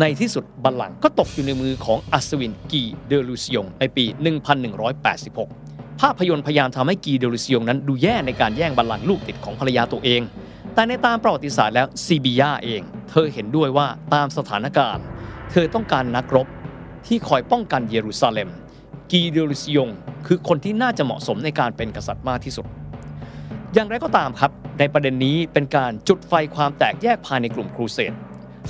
[0.00, 4.04] ในที่สุดบัลลังก์ก็ตกอยู่ในมือของอัศวินกีเดลูซิองในปี
[5.04, 5.63] 1186
[6.00, 10.20] ภาพยนตร์พยายามทำให้กีเดลูซิองนั้นดูแย่ในการแย่งบัลลังก์ลูกติดของภรรยาตัวเอง
[10.74, 15.04] แต่ในตามประวัติศาสตร์แล้วซีบิยาเอง เธอเห็นด้วยว่าตามสถานการณ์
[15.50, 16.46] เธอต้องการนักรบ
[17.06, 18.48] ที่คอยป้องกันเยรูซาเล็ม
[19.12, 19.88] กีเดลิซิอง
[20.26, 22.66] คือคนที่น่าจะเหมาะสมในการเป็นกษัตริย์มากที่สุด
[23.74, 28.12] อย่างไรก็ตามครับ ในประเด็นนี้เป็นการจุดไฟความแตกแยกภายในกลุ่มครูเสด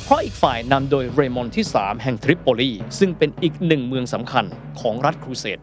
[0.03, 4.45] เพราะอีกฝ่ายนำโดยเรมอนที่ 3 แห่งทริปโปลีซึ่งเป็นอีกหนึ่งเมืองสำคัญ
[4.81, 5.59] ของรัฐครูเสด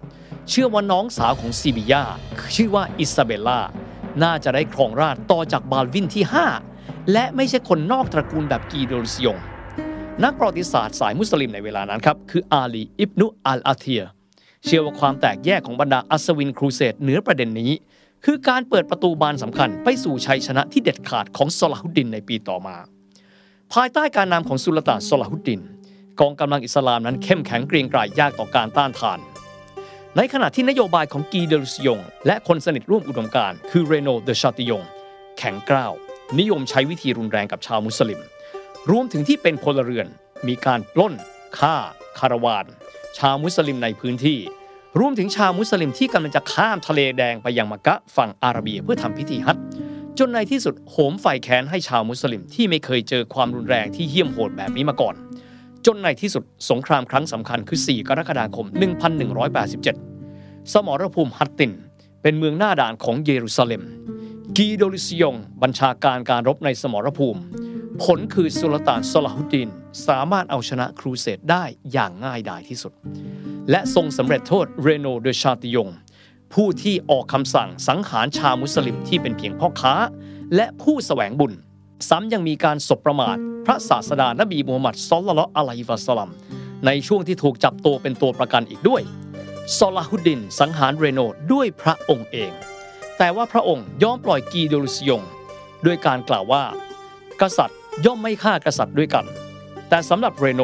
[0.50, 2.04] เชื่อว่าน้องสาวของซีบิยา
[2.56, 3.60] ชื่อว่าอิซาเบลล่า
[4.24, 6.26] น่าจะได้ครองราชต่อจากบาลวินที่
[6.68, 9.38] 5 และไม่ใช่คนนอกตระกูลแบบกีโดลิซิอง
[10.24, 14.04] นักประวัติศาสตร์สายมุสลิมในเวลานั้นครับ คืออาลีอิบนุอัลอาเทีย
[14.66, 17.72] เชื่อว่าความแตกแยกของบรรดาอัศวินครูเสดเหนือประเด็นนี้
[18.26, 22.76] คือการเปิดประตูบานสำคัญไปสู่ชัยชนะที่เด็ดขาดของซอลาฮุดดินในปีต่อมา
[23.74, 25.62] ภายใต้การนำของสุลต่านซอลาฮุดดิน
[26.20, 29.20] กองกำลังอิสลามนั้นเข้มแข็งเกรียงไกรยากต่อการต้านทาน
[30.18, 34.84] ในขณะที่นโยบายของกีเดลุสยง และคนสนิทร่วมอุดมการคือเรโนเดชาติยง
[35.38, 35.93] แข็งกร้าว
[36.39, 38.20] นิยมใช้วิธีรุนแรงกับชาวมุสลิม
[38.91, 40.07] รวมถึงที่เป็นพลเรือน
[40.47, 41.14] มีการปล้น
[41.59, 41.76] ฆ่า
[42.20, 42.66] คารวาน
[43.18, 44.39] ชาวมุสลิมในพื้นที่
[44.99, 49.57] รวมถึงชาวมุสลิมที่กำลังจะข้ามทะเลแดงไปยังมักกะฝั่งอาระเบียเพื่อทำพิธีฮัจ
[50.20, 55.16] จนในที่สุดโหมไฟแค้นให้ชาวมุสลิมที่ไม่เคยเจอความรุนแรงที่เหี้ยมโหดแบบนี้มาก่อน
[55.86, 58.68] จนในที่สุดสงครามครั้งสำคัญคือ 4 กรกฎาคม
[59.90, 61.72] 1187 สมรภูมิฮัตติน
[62.22, 63.84] เป็นเมืองหน้าด่านของเยรูซาเล็ม
[64.58, 67.42] กีโดลิซิยง บัญชาการการรบในสมรภูมิ
[68.04, 69.70] ผลคือสุลต่านซลาฮุดดิน
[70.08, 72.94] สามารถเอาชนะครูเสดได้อย่างง่ายดายที่สุด
[73.72, 75.90] และทรงสำเร็จโทษเรโนเดชาติยง
[76.54, 79.94] ผู้ที่ออกคำสั่งสังหารชาวมุสลิมที่เป็นเพียงพ่อค้า
[80.56, 81.54] และผู้แสวงบุญ
[82.10, 86.30] ซ้ำยังมีการสบประมาท พระศาสดานบีมูฮัมมัดซอลลัลลอฮุอะลัยฮิวะสัลลัม
[86.86, 89.02] ในช่วงที่ถูกจับตัวเป็นตัวประกันอีกด้วย
[89.78, 91.20] ซอลาฮุดดิน สังหารเรโน
[91.52, 92.52] ด้วยพระองค์เอง
[93.18, 95.24] แต่ว่าพระองค์ยอมปล่อยกีโดลุสยง
[95.86, 96.64] ด้วยการกล่าวว่า
[97.41, 99.26] กษัตริย์ย่อมไม่ฆ่ากษัตริย์ด้วยกัน
[99.89, 100.62] แต่สำหรับเรโน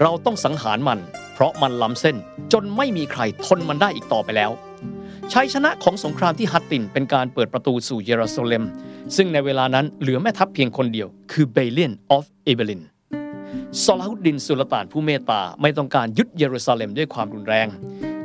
[0.00, 0.98] เราต้องสังหารมัน
[1.34, 2.16] เพราะมันล้ำเส้น
[2.52, 4.50] จนไม่มีใครทนมันได้อีกต่อไปแล้ว
[5.32, 8.62] ชัยชนะของสงครามที่ฮัตตินเป็นการเปิดประตูสู่เยรูซาเล็ม
[9.16, 12.82] ซึ่งในเวลานั้นเหลือแม่ทัพเพียงคนเดียว คือเบเลียน of อิเบลิน
[13.84, 17.68] ซอลาฮุดดินสุลต่านผู้เมตตาไม่ต้องการยึดเยรูซาเล็มด้วยความรุนแรง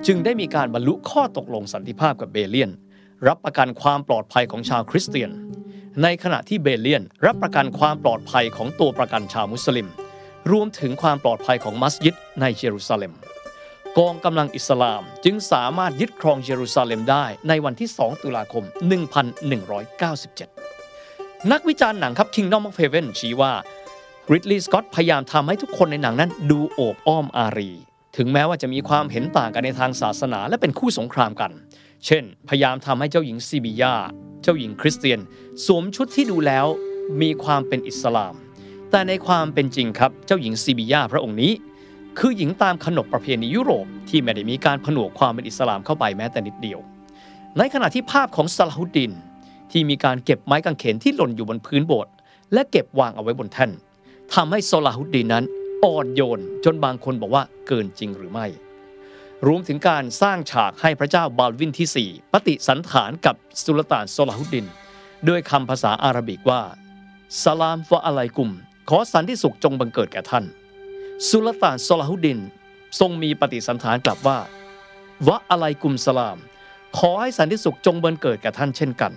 [0.07, 2.71] จึงได้มีการบรรลุข้อตกลงสันติภาพกับเบเลียน
[3.27, 5.31] รับประกันความปลอดภัยของชาวคริสเตียน
[6.03, 9.87] ในขณะที่เบเลียนรับประกันความปลอดภัยของตัวประกันชาวมุสลิม
[10.51, 13.13] รวมถึงความปลอดภัยของมัสยิดในเยรูซาเล็ม
[13.97, 20.58] กองกำลังอิสลามจึงสามารถยึดครองเยรูซาเล็มได้ในวันที่ 2 ตุลาคม 1197
[21.51, 23.53] นักวิจารณ์หนังครับ Kingdom of Heaven ชี้ว่า
[24.31, 27.71] ริดลีย์สกอตพยายามทำให้ทุกคนในหนังนั้นดูโอบอ้อมอารี
[28.17, 31.51] ถึงแม้ว่าจะมีความเห็นต่างกันในทางศาสนาและเป็นคู่สงครามกัน
[32.05, 33.95] เช่น พยายามทำให้เจ้าหญิงซีบิยา
[34.43, 35.19] เจ้าหญิงคริสเตียน
[35.65, 36.65] สวมชุดที่ดูแล้ว
[37.21, 38.35] มีความเป็นอิสลาม
[38.91, 41.53] แต่ในความเป็นจริงครับ เจ้าหญิงซีบิยาพระองค์นี้
[42.19, 46.79] คือหญิงตามขนบประเพณียุโรปที่ไม่ได้มีการผนวกความเป็นอิสลามเข้าไปแม้แต่นิดเดียว
[47.57, 49.11] ในขณะที่ภาพของซาลาฮุดดิน
[49.71, 52.11] ที่มีการเก็บไม้กางเขนที่หล่นอยู่บนพื้นโบสถ์
[52.53, 53.71] และเก็บวางเอาไว้บนแท่น
[54.33, 55.45] ทำให้ซาลาฮุดดินนั้น
[55.83, 58.47] อ่อนโยนจนบางคนบอกว่าเกินจริงหรือไม่
[59.47, 64.65] รวมถึงการสร้างฉากให้พระเจ้าบาลวินที่ 4 ปฏิสันฐานกับสุลต่านซาลาฮุดดิน
[65.27, 66.61] ด้วยคำภาษาอาหรับิกว่า
[67.43, 68.51] สลามวะอะไลกุม
[68.89, 70.45] ขอสันติสุขจงบังเกิดแก่ท่าน
[71.29, 72.39] สุลต่านซาลาฮุดดิน
[72.99, 74.39] ทรงมีปฏิสันฐานกลับว่า
[75.27, 76.37] วะอะไลกุมสลาม
[76.97, 79.13] ขอให้สันติสุขจงบังเกิดแก่ท่านเช่นกัน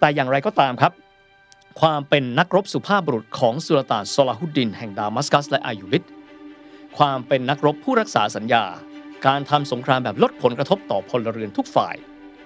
[0.00, 0.92] แต่อย่างไรก็ตามครับ
[1.80, 6.04] ความเป็นนักรบสุภาพบุรุษของสุลต่านซาลาฮุดดินแห่งดามัสกัสและอายุบิด
[6.98, 8.64] ความเป็นนักรบผู้รักษาสัญญา
[9.26, 11.96] การทำสงครามแบบลดผลกระทบต่อพลเรือนทุกฝ่าย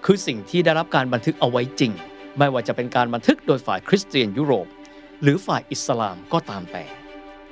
[0.04, 1.92] คือสิ่งที่ได้รับการบันทึกเอาไว้จริง
[2.38, 4.66] ไม่ว่าจะเป็นการบันทึกโดยฝ่ายคริสเตียนยุโรป
[5.22, 6.84] หรือฝ่ายอิสลามก็ตามแต่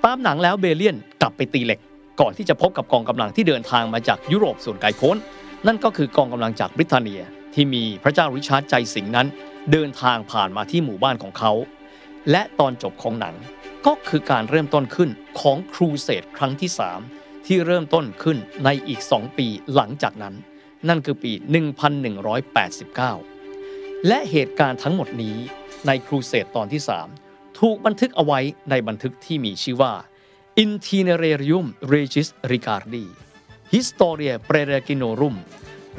[0.04, 1.80] ตามหนังแล้วเบเลียนกลับไปตีเหล็ก
[2.20, 5.16] ก่อนที่จะพบกับกองกำลังที่เดินทางมาจากยุโรปส่วนไกลโพ้น
[5.66, 7.22] นั่นก็คือกองกำลังจากบริเตนเนีย
[7.54, 9.26] ที่มีพระเจ้าริชาร์ดใจสิงห์นั้น
[9.72, 11.52] เดินทางผ่านมาที่หมู่บ้านของเขา
[12.30, 13.34] และตอนจบของหนัง
[13.86, 15.10] ก็คือการเริ่มต้นขึ้น
[15.40, 16.70] ของครูเสดครั้งที่
[17.10, 20.34] 3 ที่เริ่มต้นขึ้นในอีก 2 ปีหลังจากนั้น
[20.88, 21.32] นั่นคือปี
[23.10, 25.36] 1189 และเหตุการณ์ทั้งหมดนี้
[25.86, 26.82] ในครูเสดตอนที่
[27.20, 28.40] 3 ถูกบันทึกเอาไว้
[28.70, 29.92] ในบันทึกที่มีชื่อว่า
[30.62, 33.04] Itinerarium Regis Ricardi
[33.74, 35.36] Historia Peregrinorum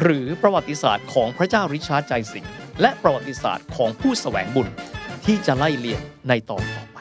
[0.01, 4.67] หรือประวัติศาสตร์ของพระเจ้าริชาร์ดใจสิงห์ และประวัติศาสตร์ของผู้สแสวงบุญ
[5.25, 6.97] ที่จะไล่เลียงในตอนต่อไป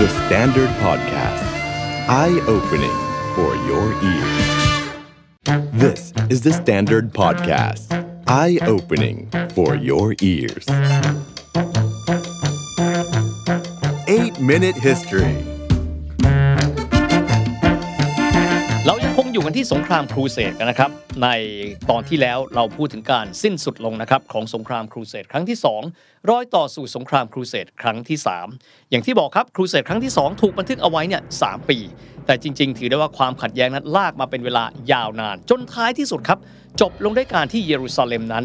[0.00, 1.44] The Standard Podcast.
[2.22, 2.98] Eye opening
[3.34, 4.44] for your ears.
[5.72, 7.86] This is the Standard Podcast.
[8.26, 10.66] Eye opening for your ears.
[14.06, 15.55] Eight Minute History.
[19.20, 20.90] คงอยู่กันที่สงครามครูเสดกันนะครับ
[21.22, 21.28] ใน
[21.90, 25.58] ตอนที่แล้วเราพูดถึงการสิ้นสุดลงนะครับของสงครามครูเสดครั้งที่
[25.92, 28.18] 2 รอยต่อสู่สงครามครูเสดครั้งที่
[28.52, 31.78] 3 อย่างที่บอกครับครูเสดครั้งที่ 2 ถูกบันทึกเอาไว้เนี่ยสปี
[32.26, 36.38] แต่จริง ๆ ถือได้ว่าความขัดแย้งนั้นลากมาเป็นเวลายาวนาน จนท้ายที่สุดครับ
[36.80, 38.44] จบลงด้วยการที่เยรูซาเล็มนั้น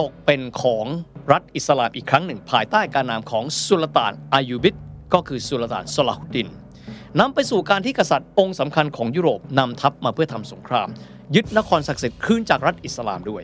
[0.00, 0.86] ตกเป็นของ
[1.32, 4.74] รัฐอิสลามอีกครั้งหนึ่ง ภายใต้การนามของสุลต่านอายูบิด
[5.14, 6.48] ก็คือสุลต่านสลาฮุดดิน
[7.20, 10.88] นำไปสู่การที่กษัตริย์องค์สำคัญของยุโรปนำทัพมาเพื่อทำสงคราม
[11.34, 13.42] ยึดนครศักดิ์สิทธิ์คืนจากรัฐอิสลามด้วย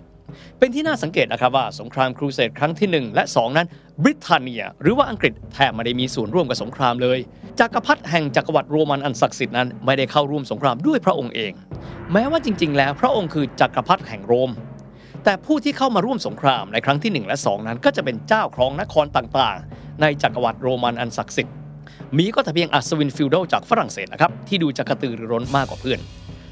[0.58, 3.66] เป็นที่น่าสังเกตนะครับว่าสงครามครูเสดครั้งที่ 1 และ 2 นั้น
[4.02, 7.18] บริเตนเนีย หรือว่าอังกฤษแทบไม่ได้มีส่วนร่วมกับสงครามเลย
[7.60, 11.52] จักรพรรดิแห่งจักรวรรดิโรมันอันศักดิ์สิทธิ์นั้นไม่ได้เข้าร่วมสงครามด้วยพระองค์เอง
[12.12, 14.50] แม้ว่าจริง ๆ แล้วพระองค์คือจักรพรรดิแห่งโรม
[15.24, 21.54] แต่ผู้ที่เข้ามาร่วมสงครามในครั้งที่ 1 และ 2 นั้น ก็จะเป็นเจ้าครองนครต่างๆ ในจักรวรรดิโรมันอันศักดิ์สิทธิ์
[22.18, 25.98] มีก็แต่เพียงอัศวินฟิลโดจากฝรั่งเศสนะครับที่ดูจะกระตือรือร้นมากกว่าเพื่อน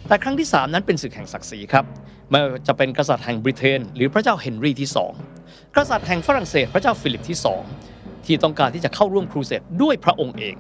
[0.09, 1.85] แต่ครั้งที่ 3 นั้นเป็นศึกแห่งศักดิ์ศรีครับ
[2.31, 4.89] ไม่ว่าจะเป็นกษัตริย์แห่งบริเตนหรือพระเจ้าเฮนรีที่
[5.33, 7.39] 2 กษัตริย์แห่งฝรั่งเศสพระเจ้าฟิลิปที่
[7.83, 10.57] 2 ที่ต้องการที่จะเข้าร่วมครูเสดด้วยพระองค์เอง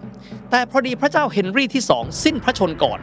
[0.50, 3.00] แต่พอดีพระเจ้าเฮนรีที่ 2 สิ้นพระชนม์ก่อน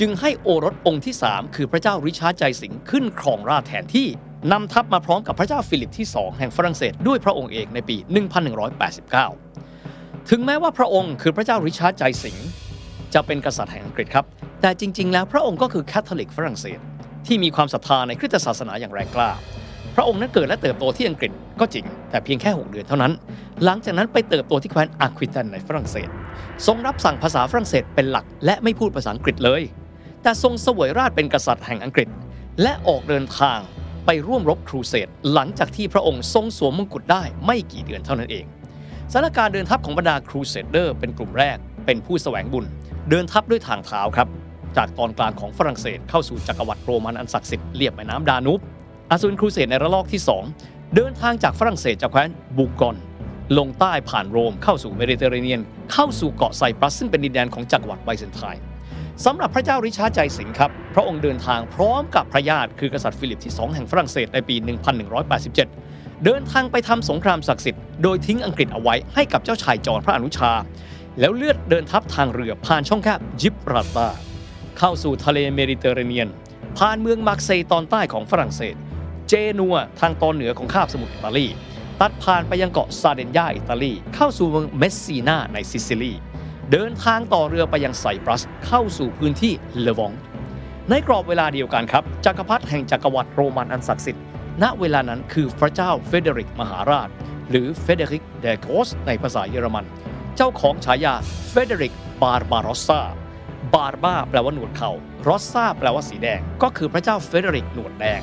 [0.00, 4.06] จึงให้โอรสองค์ที่ 3 คือพระเจ้าริชาร์ดใจสิงห์ขึ้นครองราชย์แทนที่
[4.52, 9.67] นำทัพมาพร้อมกับพระเจ้าฟิลิปที่ 2 แห่งฝรั่งเศสด้วยพระองค์เองในปี 1189
[10.32, 12.48] ถึงแม้ว่าพระองค์คือพระเจ้าริชาร์ดใจสิงห์
[13.14, 14.24] จะเป็นกษัตริย์แห่งอังกฤษครับ
[14.60, 16.78] แต่จริง ๆ แล้วพระองค์ก็คือแคทอลิกฝรั่งเศส
[17.26, 19.30] ที่มีความศรัทธาในคริสตศาสนาอย่างแรงกล้า
[19.96, 23.12] พระองค์นั้นเกิดและเติบโตที่อังกฤษก็จริง แต่เพียงแค่ 6 เดือนเท่านั้น
[23.64, 26.08] หลังจากนั้นไปเติบโตที่แคว้นอาควิตันในฝรั่งเศส
[26.66, 29.62] ทรงรับสั่งภาษาฝรั่งเศสเป็นหลัก และไม่พูดภาษาอังกฤษเลย
[30.22, 32.08] แต่ทรงเสวยราชเป็นกษัตริย์แห่งอังกฤษ
[32.62, 33.58] และออกเดินทาง
[34.06, 38.46] ไปร่วมรบครูเสดหลังจากที่พระองค์ทรงสวมมงกุฎได้ไม่กี่เดือนเท่านั้นเอง
[39.12, 41.56] สถานการณ์เดินทัพของบรรดาครูเสเดอร์เป็นกลุ่มแรก
[41.86, 42.64] เป็นผู้แสวงบุญ
[43.10, 44.28] เดินทัพด้วยทางเท้าครับ
[44.76, 48.60] จากตอนกลางของฝรั่งเศสเข้าสู่จักรวรรดิโรมันอันศักดิ์สิทธิ์เลียบแม่น้ำดานูบ
[49.10, 50.20] อัศวินครูเสดในระลอกที่
[50.58, 52.96] 2 เดินทางจากฝรั่งเศสจากแคว้นบูร์กอญ
[53.58, 55.60] ลงใต้ผ่านโรมเข้าสู่เมดิเตอร์เรเนียน
[55.92, 58.62] เข้าสู่เกาะไซปรัสซึ่งเป็นดินแดนของจักรวรรดิไบเซนไทน์
[59.24, 64.56] สำหรับพระเจ้าริชาร์ดใจสิงห์ครับ พระองค์เดินทางพร้อมกับพระญาติคือกษัตริย์ฟิลิปที่ 2 แห่งฝรั่งเศสในปี
[65.48, 70.52] 1187 เดินทางไปทำสงครามศักดิ์สิทธิ์โดยทิ้งอังกฤษเอาไว้ให้กับเจ้าชายจอห์นพระอนุชา
[71.20, 74.08] แล้วเลือดเดินทัพทางเรือผ่านช่องแคบยิบรอลตาร์
[74.78, 76.28] เข้าสู่ทะเลเมดิเตอร์เรเนียน
[76.78, 78.74] ผ่านเมืองมาร์เซย์ตอนใต้ของฝรั่งเศส
[79.28, 81.46] เจนัวทางตอนเหนือของคาบสมุทรอิตาลี
[82.00, 86.12] ตัดผ่านไปยังเกาะซาร์ดิเนียอิตาลี เข้าสู่เมืองเมสซีนาในซิซิลี
[86.72, 89.52] เดินทางต่อเรือไปยังไซปรัส เข้าสู่พื้นที่
[89.82, 90.12] เลวอง
[90.90, 94.24] ในกรอบเวลาเดียวกันครับจักรพรรดิแห่งจักรวรรดิโรมันอันศักดิ์สิทธิ์
[94.62, 97.08] ณเวลานั้นคือพระเจ้าเฟเดริกมหาราช
[97.50, 99.84] หรือ Friedrich der Große ในภาษาเยอรมัน
[100.36, 101.14] เจ้าของฉายา
[101.50, 103.00] เฟเดริกบาร์บารอสซา
[103.74, 104.90] barba แปลว่าหนวดเครา
[105.28, 108.20] rossa แปลว่าสีแดง ก็คือพระเจ้าเฟเดริกหนวดแดง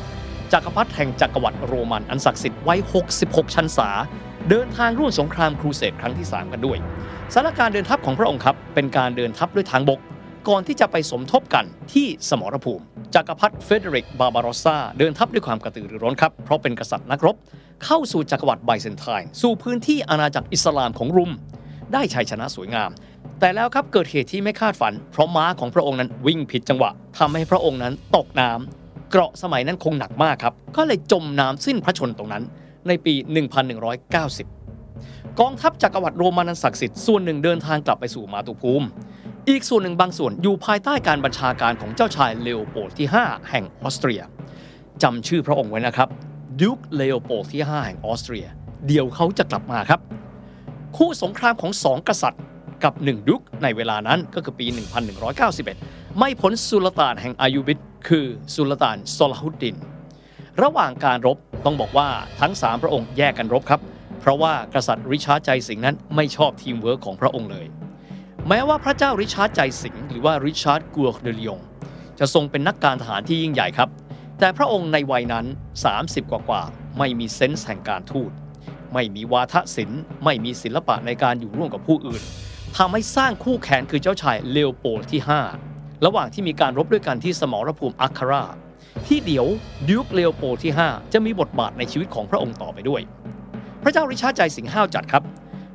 [0.52, 2.80] จักรพรรดิแห่งจักรวรรดิโรมันอันศักดิ์สิทธิ์วัย
[3.18, 3.90] 66 ชันษา
[4.50, 6.78] เดินทางร่วมสงครามครูเสดครั้งที่ 3 กันด้วย
[7.34, 10.00] สถานการเดินทัพของพระองค์ครับ เป็นการเดินทัพด้วยทางบก
[10.50, 12.84] ก่อนที่จะไปสมทบกันที่สมรภูมิ
[13.16, 17.36] จักรพรรดิเฟเดริกบาร์บารอสซาเดินทัพด้วยความกระตือรือร้นครับ เพราะเป็นกษัตริย์นักรบ
[17.86, 21.32] เข้าสู่จักรวรรดิไบเซนไทน์สู่พื้นที่อาณาจักรอิสลามของรุม
[21.94, 22.90] ได้ชัยชนะสวยงาม
[23.40, 32.44] แต่แล้วครับเกิดเหตุที่ไม่คาดฝัน เพราะม้าของพระองค์นั้นวิ่งผิดจังหวะทำให้พระองค์นั้นตกน้ำเกราะสมัยนั้นคงหนักมากครับ ก็เลยจมน้ำสิ้นพระชนตรงนั้น
[32.88, 33.14] ในปี
[34.66, 38.88] 1190 กองทัพจักรวรรดิโรมันอันศักดิ์สิทธิ์ส่วนหนึ่งเดินทางกลับไปสู่มาตุภูมิ
[39.50, 44.22] อีกส่วนหนึ่งบางส่วนอยู่ภายใต้การบัญชาการของเจ้าชายเลโอโปลที่ 5 แห่งออสเตรีย
[45.04, 46.10] จำชื่อพระองค์ไว้นะครับ
[46.62, 48.46] ดยุกเลโอโปลด์ที่ 5 แห่งออสเตรีย
[48.88, 50.00] เดี๋ยวเขาจะกลับมาครับ
[50.98, 52.42] คู่สงครามของสองกษัตริย์
[52.84, 54.68] กับหนึ่งดยุกในเวลานั้นก็คือปี
[55.44, 58.26] 1191 ไม่พ้นสุลต่านแห่งอัยยูบิดคือ
[58.56, 59.76] สุลต่านซอลาฮุดดิน
[60.62, 62.08] ระหว่างการรบต้องบอกว่า
[62.40, 63.82] ทั้ง 3 พระองค์แยกกันรบครับ
[64.22, 67.68] เพราะว่ากษัตริย์ริชาร์ดใจสิงห์นั้นไม่ชอบทีมเวิร์กของพระองค์เลย
[68.50, 71.60] แม้ว่าพระเจ้าริชาร์ดใจสิงห์หรือว่าริชาร์ด Cœur de Lion
[72.20, 73.90] จะทรงเป็นนักการทหารที่ยิ่งใหญ่ครับ
[74.40, 75.46] แต่พระองค์ในวัยนั้น
[75.90, 76.62] 30 กว่ากว่า
[76.98, 78.32] ไม่มีเซนส์แห่งการทูต
[78.94, 82.22] ไม่มีวาทศิลป์ ไม่มีศิลปะในการอยู่ร่วมกับผู้อื่น
[82.78, 85.22] ทำให้สร้างคู่แข่งคือเจ้าชายเลโอโปลด์ที่
[85.64, 88.44] 5 ระหว่างที่มีการรบด้วยกันที่สมรภูมิอัครา
[89.08, 89.46] ที่เดี๋ยว
[89.88, 93.02] ดิวกเลโอโปลด์ที่ 5 จะมีบทบาทในชีวิตของพระองค์ต่อไปด้วย
[93.84, 95.24] พระเจ้าริชาร์ดใจสิงห้าวจัดครับ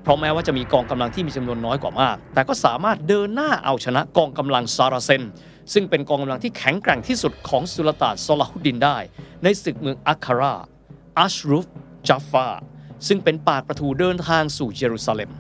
[0.03, 5.22] เพราะแม้ว่าจะมีกองกำลังที่มีจำนวนน้อยกว่ามาก แต่ก็สามารถเดินหน้าเอาชนะกองกำลังซาราเซน
[5.72, 8.96] ซึ่งเป็นกองกำลังที่แข็งแกร่งที่สุดของสุลต่านซอลาฮุดดินได้
[9.42, 10.55] ในศึกเมืองอัคารา
[11.18, 11.66] อัชรุฟ
[12.09, 12.48] จัฟา
[13.07, 15.30] ซึ่งเป็นปากประตูเดินทางสู่เยรูซาเล็ม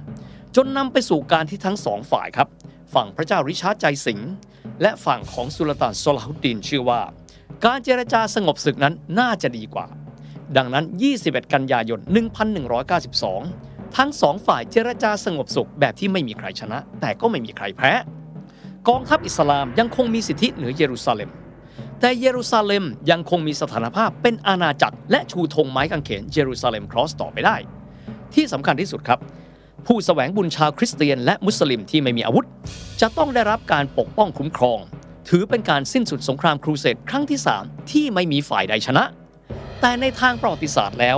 [0.56, 2.48] จนนำไปสู่การที่ทั้งสองฝ่ายครับ
[2.94, 4.30] ฝั่งพระเจ้าริชาร์ดใจสิงห์
[4.82, 7.02] และฝั่งของสุลต่านซอลาฮุดดินเชื่อว่า
[7.64, 9.86] การเจรจาสงบศึกนั้นน่าจะดีกว่า
[10.56, 10.84] ดังนั้น
[11.18, 12.00] 21 กันยายน
[12.84, 17.92] 1192 ทั้งสองฝ่ายเจรจาสงบสุขแบบที่ไม่มีใครชนะ แต่ก็ไม่มีใครแพ้
[18.88, 21.30] กองทัพอิสลามยังคงมีสิทธิเหนือเยรูซาเล็ม
[22.00, 27.56] แต่เยรูซาเล็มยังคงมีสถานภาพเป็นอาณาจักร และชูธงไม้กางเขนเยรูซาเล็มครอสต่อไปได้
[28.34, 29.18] ที่สำคัญที่สุดครับ
[29.86, 32.46] ผู้แสวงบุญชาวคริสเตียนและมุสลิมที่ไม่มีอาวุธ
[33.00, 34.80] จะต้องได้รับการปกป้องคุ้มครอง
[35.28, 39.04] ถือเป็นการสิ้นสุดสงครามครูเสดครั้งที่ 3 ที่ไม่มีฝ่ายใดชนะ
[39.80, 41.16] แต่ในทางประวัติศาสตร์แล้ว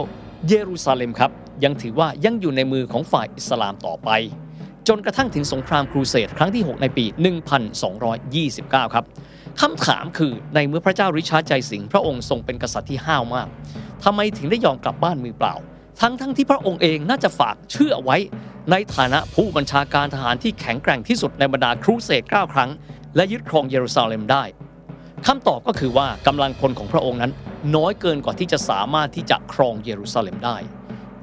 [0.49, 1.31] เยรูซาเล็มครับ
[1.65, 4.11] ยังถือว่ายังอยู่ในมือของฝ่ายอิสลามต่อไป
[4.89, 7.05] จนกระทั่งถึงสงครามครูเสดครั้งที่ 6 ในปี
[8.21, 9.05] 1229 ครับ
[9.61, 13.49] คำถามคือในเมื่อพระเจ้าริชาร์ดใจสิงห์พระองค์ทรงเป็นกษัตริย์ที่ห้าวมาก
[14.05, 15.55] ทำไมถึงได้ยอมกลับบ้านมือเปล่า
[16.01, 18.17] ทั้งทั้งที่พระองค์เองน่าจะฝากเชื่อไว้
[18.71, 22.71] ในฐานะผู้บัญชาการทหารที่แข็งแกร่งที่สุดในบรรดาครูเสด9ครั้ง
[23.17, 24.45] และยึดครองเยรูซาเล็มได้
[25.27, 27.33] คำตอบก็คือว่ากำลังพลของพระองค์นั้น
[27.77, 30.57] น้อยเกินกว่าที่จะสามารถที่จะครองเยรูซาเล็มได้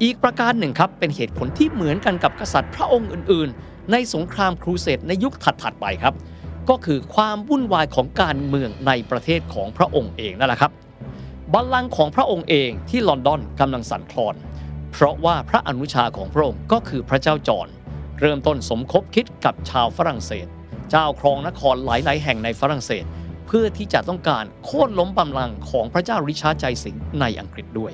[0.04, 6.14] อีกประการหนึ่งครับเป็นเหตุผลที่เหมือนกันกับกษัตริย์พระองค์อื่น ๆ ในสงครามครูเสดในยุคถัดๆไปครับ
[6.70, 10.72] ก็คือความวุ่นวายของการเมืองในประเทศของพระองค์เองนั่นแหละครับ
[11.54, 14.36] บัลลังก์ของพระองค์เองที่ลอนดอนกำลังสั่นคลอน
[14.91, 17.68] เพราะว่าพระอนุชาของพระองค์ก็คือพระเจ้าจอห์น
[18.20, 20.47] เริ่มต้นสมคบคิดกับชาวฝรั่งเศส
[20.89, 23.06] เจ้าครองนครหลาย ๆ แห่งในฝรั่งเศส
[23.47, 27.93] เพื่อที่จะต้องการโค่นล้มบัลลังก์ของพระเจ้าริชาร์ดใจสิงในอังกฤษด้วย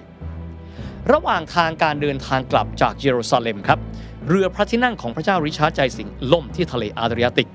[1.14, 3.80] ระหว่างทางการเดินทางกลับจากเยรูซาเล็มครับ
[4.28, 7.50] เรือพระที่นั่งของพระเจ้าริชาร์ดใจสิงห์ล่มที่ทะเลอาดริยาติก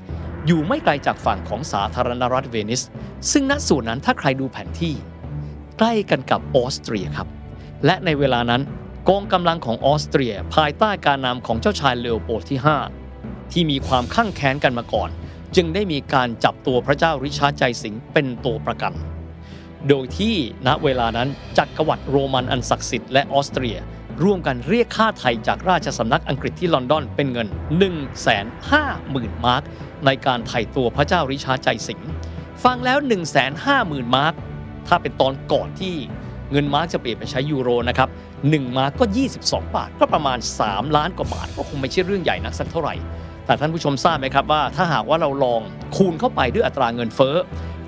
[0.47, 2.83] อยู่ไม่ไกลจากฝั่งของสาธารณรัฐเวนิส
[3.33, 4.95] ซึ่งณส่วนนั้นถ้าใครดูแผนที่
[5.79, 7.29] ใกล้กันกับออสเตรียครับ
[7.85, 8.63] และในเวลานั้น
[9.09, 12.59] กองกำลังของออสเตรีย ภายใต้การนำของเจ้าชายเลโอโปลด์ที่
[13.07, 15.11] 5 ที่มีความคั่งแค้นกันมาก่อน
[15.57, 18.93] จึงได้มีการจับตัวพระเจ้าริชาร์ดใจสิงห์เป็นตัวประกัน
[19.89, 20.35] โดยที่
[20.67, 21.29] ณเวลานั้น
[21.59, 23.77] จักรวรรดิโรมันอันศักดิ์สิทธิ์และออสเตรีย
[24.23, 27.49] ร่วมกันเรียกค่าไถ่จากราชสำนักอังกฤษที่ลอนดอนเป็นเงิน
[28.27, 29.63] 150,000 มาร์ก
[30.07, 32.09] ในการไถ่ตัวพระเจ้าริชาร์ดใจสิงห์
[32.65, 32.99] ฟังแล้ว
[33.57, 34.35] 150,000 มาร์ก
[34.89, 35.95] ถ้าเป็นตอนก่อนที่
[36.53, 38.09] เงินมาร์กจะเปลี่ยนไปใช้ยูโรนะครับ
[38.43, 39.05] 1มาร์กก็
[39.41, 42.95] 22 บาท ก็ประมาณ 3 ล้านกว่าบาท ก็คงไม่ใช่เรื่องใหญ่นักสักเท่าไหร่
[43.47, 45.61] แต่แต่ท่านผู้ชมทราบไหมครับว่าถ้าหากว่าเราลอง
[45.97, 47.37] คูณเข้าไปด้วยอัตราเงินเฟ้อ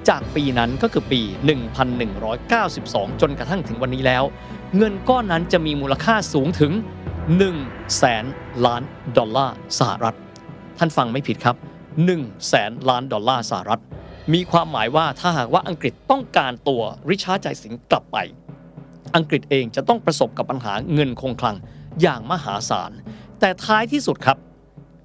[0.08, 1.20] จากปีนั้นก็คือปี
[2.40, 4.24] 1192 จนกระทั่งถึงวันนี้แล้ว
[4.76, 6.72] เงินก้อนนั้นจะมีมูลค่าสูงถึง
[7.36, 8.24] 1แสน
[8.66, 8.82] ล้าน
[9.18, 10.16] ดอลลาร์สหรัฐ
[10.78, 11.56] ท่านฟังไม่ผิดครับ
[12.02, 13.80] 1แสนล้านดอลลาร์สหรัฐ
[14.34, 18.16] มีความหมายว่าถ้าหากว่าอังกฤษต้องการตัวริชาร์ดใจสิงห์กลับไป
[19.16, 21.56] อังกฤษเองจะต้องประสบกับปัญหาเงินคงคลัง
[22.02, 22.92] อย่างมหาศาล
[23.40, 24.38] แต่ท้ายที่สุดครับ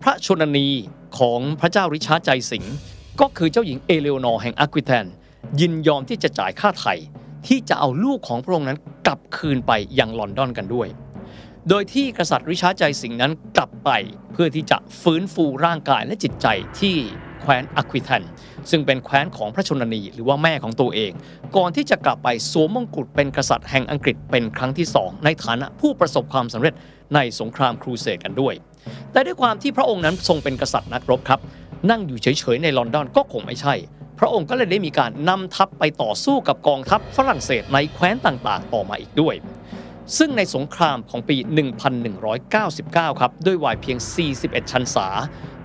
[0.02, 0.68] พระชนนี
[1.20, 2.76] ของพระเจ้าริชาร์ดใจสิงห์
[3.22, 5.06] ก็คือเจ้าหญิงเอเลโอนอร์แห่งอาควิแทน
[5.60, 6.94] ยินยอมที่จะจ่ายค่าไถ่
[7.48, 10.88] ที่จะเอาลูกของพระองค์นั้นกลับคืนไปยังลอนดอนกันด้วย
[11.70, 13.90] โดยที่กษัตริย์ริชาร์ดใจสิงห์นั้นกลับไป
[14.32, 16.48] เพื่อที่จะฟื้นฟูร่างกายและจิตใจ
[16.80, 16.96] ที่
[17.42, 18.24] แคว้นอาควิแทน
[18.70, 21.12] ซึ่งเป็นแคว้นของพระชนนีหรือว่าแม่ของตัวเอง
[21.56, 26.74] ก่อนที่จะกลับไปสวมมงกุฎเป็นกษัตริย์แห่งอังกฤษเป็นครั้งที่สองในฐานะผู้ประสบความสำเร็จ
[27.16, 28.54] ในสงครามครูเสดกันด้วย
[29.12, 31.40] แต่ด้วยความที่พระองค์นั้นทรงเป็นกษัตริย์นักรบครับ
[31.90, 33.74] นั่งอยู่เฉยๆในลอนดอนก็คงไม่ใช่
[34.20, 39.36] พระองค์ก็เลยได้มีการนำทัพไปต่อสู้กับกองทัพฝรั่งเศสในแคว้นต่างๆ ต่อมาอีกด้วย
[40.18, 41.38] ซึ่งในสงครามของปี
[42.08, 43.98] 1199 ครับ ด้วยวัยเพียง
[44.36, 45.08] 41 ชันษา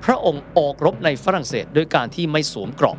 [0.04, 2.96] พระองค์ออกรบในฝรั่งเศสด้วยการที่ไม่สวมเกราะ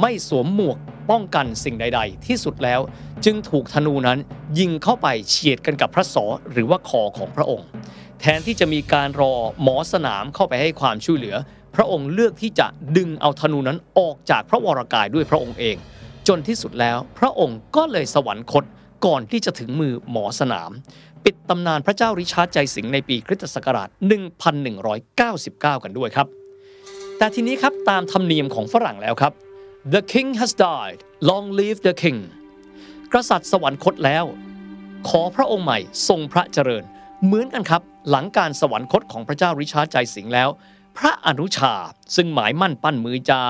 [0.00, 0.78] ไม่สวมหมวก
[1.10, 2.80] ป้องกันสิ่งใด ๆ ที่สุดแล้ว
[3.24, 4.18] จึงถูกธนูนั้น
[4.58, 7.68] ยิงเข้าไปเฉียดกันกับพระศอหรือว่าคอของพระองค์
[8.20, 11.36] แทนที่จะมีการรอหมอสนามเข้าไปให้ความช่วยเหลือ
[11.74, 12.66] พระองค์เลือกที่จะ
[12.96, 15.76] ดึงเอาธนูนั้นออกจากพระวรากายด้วยพระองค์เอง
[16.28, 18.64] จนที่สุดแล้วพระองค์ก็เลยสวรรคต
[19.06, 20.70] ก่อนที่จะถึงมือหมอสนาม
[21.24, 23.88] ปิดตำนานพระเจ้าริชาร์ดใจสิงห์ในปีคริสตศักราช
[24.66, 26.26] 1199 กันด้วยครับ
[27.18, 29.32] แต่ทีนี้ครับตามธรรมเนียมของฝรั่งแล้วครับ
[29.94, 31.00] The king has died
[31.30, 32.18] long live the king
[33.12, 34.24] กษัตริย์สวรรคตแล้ว
[35.08, 36.84] ขอพระองค์ใหม่ทรงพระเจริญ
[37.24, 40.48] เหมือนกันครับ หลังการสวรรคตของพระเจ้าริชาร์ดใจสิงห์แล้ว
[40.98, 41.74] พระอนุชา
[42.16, 43.42] ซึ่งหมายมั่นปั้นมือจะ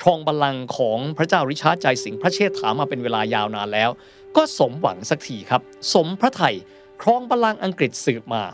[0.00, 3.90] ครองบัลลังก์ของพระเจ้าริชาร์ดใจสิงห์พระเชษฐามาเป็นเวลายาวนานแล้ว
[4.36, 5.62] ก็สมหวังสักทีครับ
[5.94, 6.54] สมพระทัย
[7.02, 8.44] ครองบัลลังก์อังกฤษสืบมา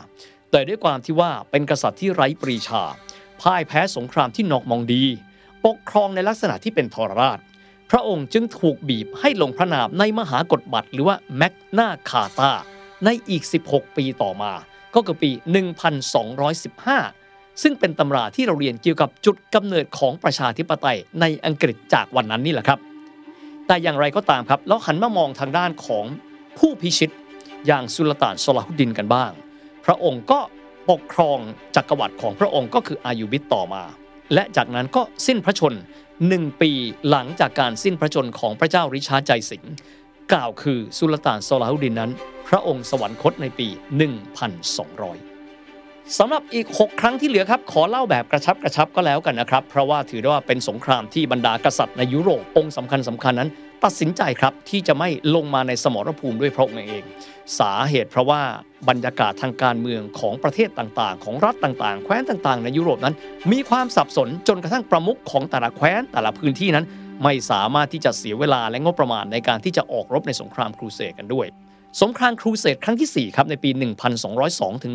[0.51, 2.83] แต่ด้วยความที่ว่าเป็นกษัตริย์ที่ไร้ปรีชา
[3.41, 5.03] พ่ายแพ้สงครามที่นอกมองดี
[5.65, 7.39] ปกครองในลักษณะที่เป็นทรราช
[7.91, 12.51] พระองค์จึงถูกบีบให้ลงพระนามในมหากฎบัตรหรือว่าแมกนาคาตา
[13.05, 14.53] ในอีก 16 ปีต่อมา
[14.95, 15.31] ก็คือปี
[16.05, 17.20] 1215
[17.61, 22.79] ซึ่งเป็นตำราที่เราเรียนเกี่ยวกับจุดกำเนิดของประชาธิปไตยในอังกฤษจากวันนั้นนี่แหละครับ
[23.67, 26.05] แต่อย่างไรก็ตามครับแล้วหันมามองทางด้านของ
[26.57, 27.11] ผู้พิชิต
[27.67, 29.31] อย่างสุลต่านสลาฮุดดินกันบ้าง
[29.85, 30.39] พระองค์ก็
[30.89, 31.39] ปกครอง
[31.75, 33.83] จักรวรรดิของพระองค์ก็คืออายุบิดต่อมา
[34.33, 35.73] และจากนั้นก็สิ้นพระชน
[36.27, 36.71] หนึ่งปี
[37.09, 39.73] หลังจากการสิ้นพระชนของพระเจ้าริชาร์ดใจสิงห์
[40.31, 42.11] กล่าวคือสุลต่านสลาฮุดดินนั้น
[42.47, 43.67] พระองค์สวรรคตในปี
[44.31, 45.30] 1200
[46.19, 53.49] สำหรับอีก 6 ครั้งที่เหลือครับ ขอเล่าแบบกระชับกระชับก็แล้วกันนะครับ เพราะว่าถือได้ว่าเป็นสงครามที่บรรดากษัตริย์ในยุโรปองค์สำคัญสำคัญนั้น
[53.83, 57.03] ตัดสินใจครับที่จะไม่ลงมาในสมรภูมิด้วยพระองค์เอง
[57.59, 58.41] สาเหตุเพราะว่า
[58.89, 63.15] บรรยากาศทางการเมืองของประเทศต่างๆ ของรัฐต่างๆ แคว้นต่างๆ ในยุโรปนั้น
[63.51, 66.85] มีความสับสนจนกระทั่งประมุขของแต่ละแคว้นแต่ละพื้นที่นั้น
[67.23, 71.47] ไม่สามารถที่จะเสียเวลาและงบประมาณในการที่จะออกรบในสงครามครูเสดกันด้วย
[71.99, 73.69] สงครามครูเสดครั้งที่ 4 ครับ ในปี
[74.27, 74.91] 1202 ถึง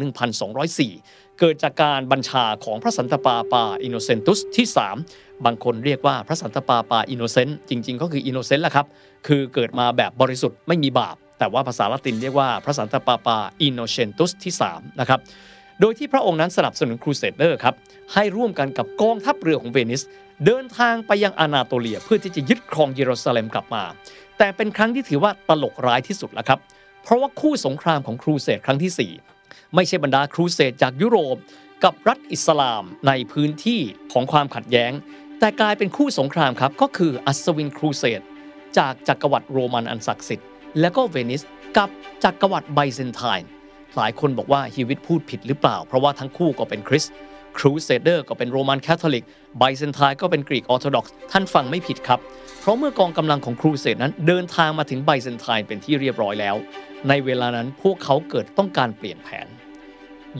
[0.68, 4.66] 1204 เกิดจากการบัญชาของพระสันตะปาปาอินโนเซนตุสที่
[5.05, 8.86] 3 บางคนเรียกว่าพระสันตะปาปาอินโนเซนต์จริง ๆ ก็คือ innocent แหละครับ
[9.26, 15.20] คือเกิดมาแบบบริสุทธิ์ไม่มีบาป แต่ว่าภาษาละตินเรียกว่าพระสันตะปาปาอินโนเซนตุสที่ 3 นะครับ
[15.80, 17.74] โดยที่พระองค์นั้นสนับสนุน crusader ครับ
[18.14, 20.03] ให้ร่วมกันกับกองทัพเรือของเวนิส
[20.47, 23.84] เดินทางไปยังอานาโตเลียเพื่อที่จะยึดครองเยรูซาเล็มกลับมา
[24.38, 26.59] แต่เป็นครั้งที่ถือว่าตลกร้ายที่สุดแล้วครับ
[27.07, 31.36] เพราะว่าคู่สงครามของครูเสดครั้งที่ 4 ไม่ใช่บรรดาครูเสดจากยุโรป
[31.84, 33.80] กับรัฐอิสลามในพื้นที่
[34.12, 34.92] ของความขัดแย้ง
[35.38, 38.20] แต่กลายเป็นคู่สงครามครับก็คืออัศวินครูเสด
[38.78, 40.46] จากจักรวรรดิโรมันอันศักดิ์สิทธิ์
[40.80, 41.42] และก็เวนิส
[41.76, 41.90] กับ
[42.24, 43.48] จักรวรรดิไบเซนไทน์
[43.96, 47.12] หลายคนบอกว่าเฮียวิทย์พูดผิดหรือเปล่า เพราะว่าทั้งคู่ก็เป็นคริสต์
[47.59, 49.24] crusader ก็เป็นโรมันคาทอลิก
[49.59, 52.20] ไบเซนไทน์ก็เป็นกรีกออร์โธดอกซ์ท่านฟังไม่ผิดครับ
[52.61, 56.57] เพราะเมื่อกองกำลังของครูเสดนั้นเดินทางมาถึงไบเซนไทน์เป็นที่เรียบร้อยแล้ว
[57.09, 59.46] ในเวลานั้นพวกเขาเกิดต้องการเปลี่ยนแผน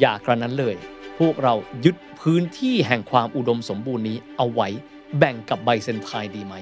[0.01, 0.75] อย่ากระนั้นเลย
[1.19, 1.55] พวกเรา
[1.85, 4.69] ยึดพื้นที่แห่งความอุดมสมบูรณ์นี้เอาไว้
[5.19, 6.55] แบ่งกับไบเซนไทน์ดีไหม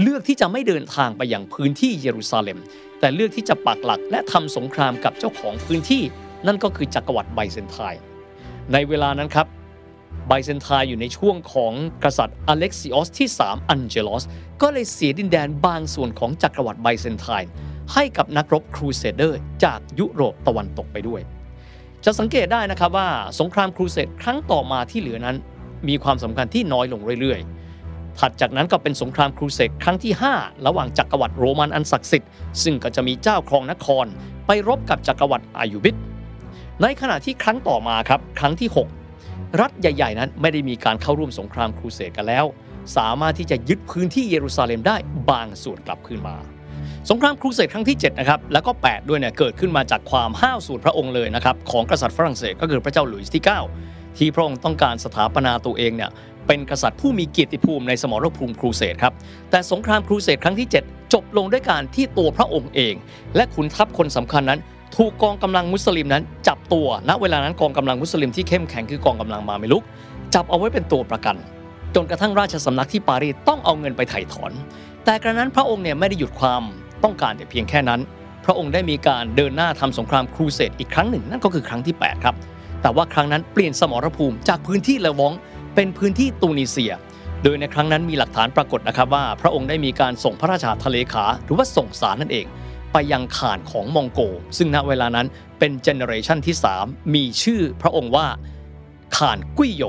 [0.00, 2.58] เลือกที่จะไม่เดินทางไปยังพื้นที่เยรูซาเล็ม
[3.00, 6.02] แต่เลือกที่จะปักหลักและทำสงครามกับเจ้าของพื้นที่
[6.46, 8.00] นั่นก็คือจักรวรรดิไบเซนไทน์
[8.72, 9.46] ในเวลานั้นครับ
[10.28, 11.72] ไบเซนไทน์อยู่ในช่วงของ
[12.04, 14.24] กษัตริย์อเล็กซิออสที่ 3 อันเจลอส
[14.62, 17.50] ก็เลยเสียดินแดนบางส่วนของจักรวรรดิไบเซนไทน์
[17.92, 21.20] ให้กับนักรบครูเสเดอร์จากยุโรปตะวันตกไปด้วย
[22.04, 23.08] จะสังเกตได้นะครับว่า
[23.40, 25.36] สงครามครูเสดครั้งต่อมาที่เหลือนั้น
[25.88, 32.30] มีความสำคัญที่น้อยลงเรื่อยๆ ถัดจากนั้นก็เป็นสงครามครูเสดครั้งที่ 5 ระหว่างจักรวรรดิโรมันอันศักดิ์สิทธิ์
[32.62, 34.06] ซึ่งก็จะมีเจ้าครองนคร
[34.46, 35.96] ไปรบกับจักรวรรดิอายุบิด
[36.82, 38.68] ในขณะที่ครั้งต่อมาครับครั้งที่
[39.14, 42.44] 6 รัฐใหญ่ ๆ นั้นไม่ได้มีการเข้าร่วมสงครามครูเสดกันแล้ว
[42.96, 44.96] สามารถที่จะยึดพื้นที่เยรูซาเล็มได้
[45.30, 46.36] บางส่วนกลับคืนมา
[47.10, 53.44] สงครามครูเสดครั้งที่7นะครับแล้วก็ 8 ด้วยเนี่ยเกิดขึ้นมาจากความห้าวสูตรพระองค์เลยนะครับของกษัตริย์ฝรั่งเศสก็คือพระเจ้าหลุยส์ที่
[53.80, 56.10] 9 ที่พระองค์ต้องการสถาปนาตัวเองเนี่ย
[56.46, 59.12] เป็นกษัตริย์ผู้มีเกียรติภูมิในสมรภูมิครูเสดครับ
[59.50, 62.94] แต่สงครามครูเสดครั้งที่ 7 จบลงด้วยการที่ตัวพระองค์เอง
[63.36, 64.60] และขุนทัพคนสำคัญนั้น
[64.96, 69.84] ถูกกองกำลังมุสลิมนั้น จับตัวณเวลานั้นกองกำลังมุสลิมที่เข้มแข็งคือกองกำลังมาเมลุก
[70.34, 71.36] จับเอาไว้เป็นตัวประกัน
[71.94, 74.52] จนกระทั่งราชสำนักที่ปารีสต้องเอาเงินไปไถ่ถอน
[75.08, 76.62] แต่กระนั้นพระองค์เนี่ยไม่ได้หยุดความ
[77.04, 78.00] ต้องการแต่เพียงแค่นั้น
[78.44, 82.34] พระองค์ได้มีการเดินหน้าทำสงครามครูเสดอีกครั้งหนึ่งนั่นก็คือครั้งที่ 8 ครับ
[82.82, 85.32] แต่ว่าครั้งนั้นเปลี่ยนสมรภูมิจากพื้นที่เลวอง
[85.74, 86.92] เป็นพื้นที่ตูนิเซีย
[87.42, 92.46] โดยในครั้งนั้นมีหลักฐานปรากฏนะครับว่า พระองค์ได้มีการส่งพระราชาทะเลขา หรือว่าส่งสารนั่นเอง
[92.92, 94.20] ไปยังข่านของมองโก
[94.56, 95.26] ซึ่งณเวลานั้น
[95.58, 98.26] เป็น generation ที่ 3 มีชื่อพระองค์ว่า
[99.18, 99.84] ข่านกุ้ยโหย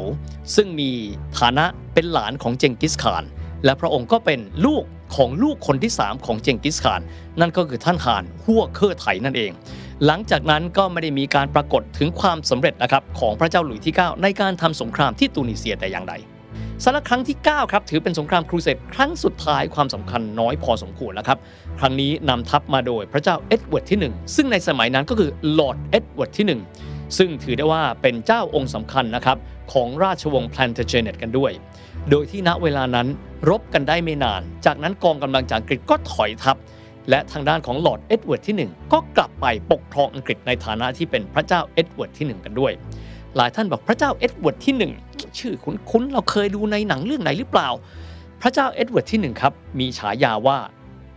[0.55, 0.91] ซึ่งมี
[1.39, 3.24] ฐานะเป็นหลานของเจงกิสข่าน
[3.65, 4.84] และพระองค์ก็เป็นลูก
[5.16, 7.01] ของลูกคนที่ 3 ของเจงกิสข่าน
[7.39, 9.51] นั่นก็คือท่านข่านฮั่วเคอร์ไถนั่นเอง
[10.05, 16.14] หลังจากนั้นก็ไม่ได้มีการปรากฏถึงความสำเร็จนะครับของพระเจ้าหลุยที่ 9 ในการทำสงครามที่ตูนิเซียแต่อย่างใด
[16.84, 21.38] สำหรับครั้งที่ 9 ครับ ถือเป็นสงครามครูเสดครั้งสุดท้ายความสำคัญน้อยพอสมควรแล้วครับ
[21.80, 29.38] ครั้งนี้นำทัพมาโดยพระเจ้าเอ็ดเวิร์ดที่ 1 ซึ่งในสมัยนั้นก็คือลอร์ดเอ็ดเวิร์ดที่ 1 ซึ่งถือได้ว่าเป็นเจ้าองค์สำคัญนะครับ
[29.74, 31.51] ของราชวงศ์แพลนเทเจเนตกันด้วย
[32.12, 33.08] โดยที่ณเวลานั้น
[33.49, 36.58] รบกันได้ไม่นาน จากนั้นกองกำลังจากอังกฤษก็ถอยทัพ
[37.10, 42.72] และทางด้านของลอร์ดเอ็ดเวิร์ดที่ 1 ก็กลับไปปกครองอังกฤษในฐานะที่เป็นพระเจ้าเอ็ดเวิร์ดที่ 1 กันด้วย
[43.36, 47.70] หลายท่านบอกพระเจ้าเอ็ดเวิร์ดที่ 1 ชื่อคุ้นๆเราเคยดูในหนังเรื่องไหนหรือเปล่า
[48.41, 50.58] พระเจ้าเอ็ดเวิร์ดที่ 1 ครับ มีฉายาว่า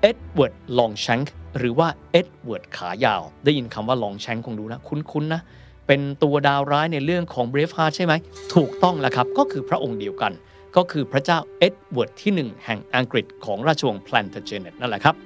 [0.01, 5.41] เอ็ดเวิร์ด Longshanks หรือว่าเอ็ดเวิร์ดขายาว ได้ยินคำว่า Longshanks คงดูนะคุ้นๆนะ
[5.87, 8.13] เป็นตัวดาวร้ายในเรื่องของ Braveheart ใช่ไหม
[8.55, 10.33] ถูกต้องแล้วครับก็คือพระองค์เดียวกัน
[10.77, 15.17] ก็คือพระเจ้าเอ็ดเวิร์ดที่ 1 แห่งอังกฤษของราชวงศ์แพลนเทเจเนตนั่นแหละครับ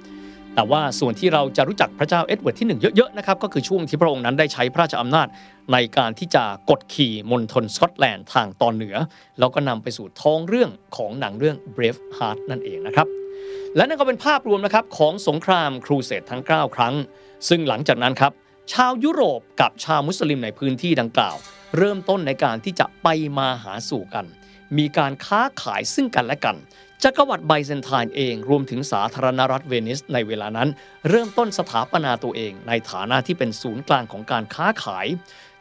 [0.55, 5.27] แต่ว่าส่วนที่เราจะรู้จักพระเจ้าเอ็ดเวิร์ดที่ 1 เยอะๆนะครับก็คือช่วงที่พระองค์นั้นได้ใช้พระราชอำนาจ
[5.73, 8.95] ในการที่จะกดขี่มณฑลสกอตแลนด์ทางตอนเหนือ
[9.39, 13.07] แล้วก็นำไปสู่ท้องเรื่องของหนังเรื่อง Braveheart นั่นเองนะครับ
[13.75, 16.93] และนั่นก็เป็นภาพรวมนะครับของสงครามครูเสดทั้ง 9 ครั้ง
[17.49, 18.31] ซึ่งหลังจากนั้นครับ
[18.73, 21.35] ชาวยุโรปกับชาวมุสลิมในพื้นที่ดังกล่าว
[21.77, 24.25] เริ่มต้นในการที่จะไปมาหาสู่กัน
[24.77, 26.57] มีการค้าขายซึ่งกันและกัน
[27.03, 30.69] จักรวรรดิไบเซนไทน์เองรวมถึงสาธารณรัฐเวนิสในเวลานั้น
[31.09, 35.07] เริ่มต้นสถาปนาตัวเอง ในฐานะที่เป็นศูนย์กลางของการค้าขาย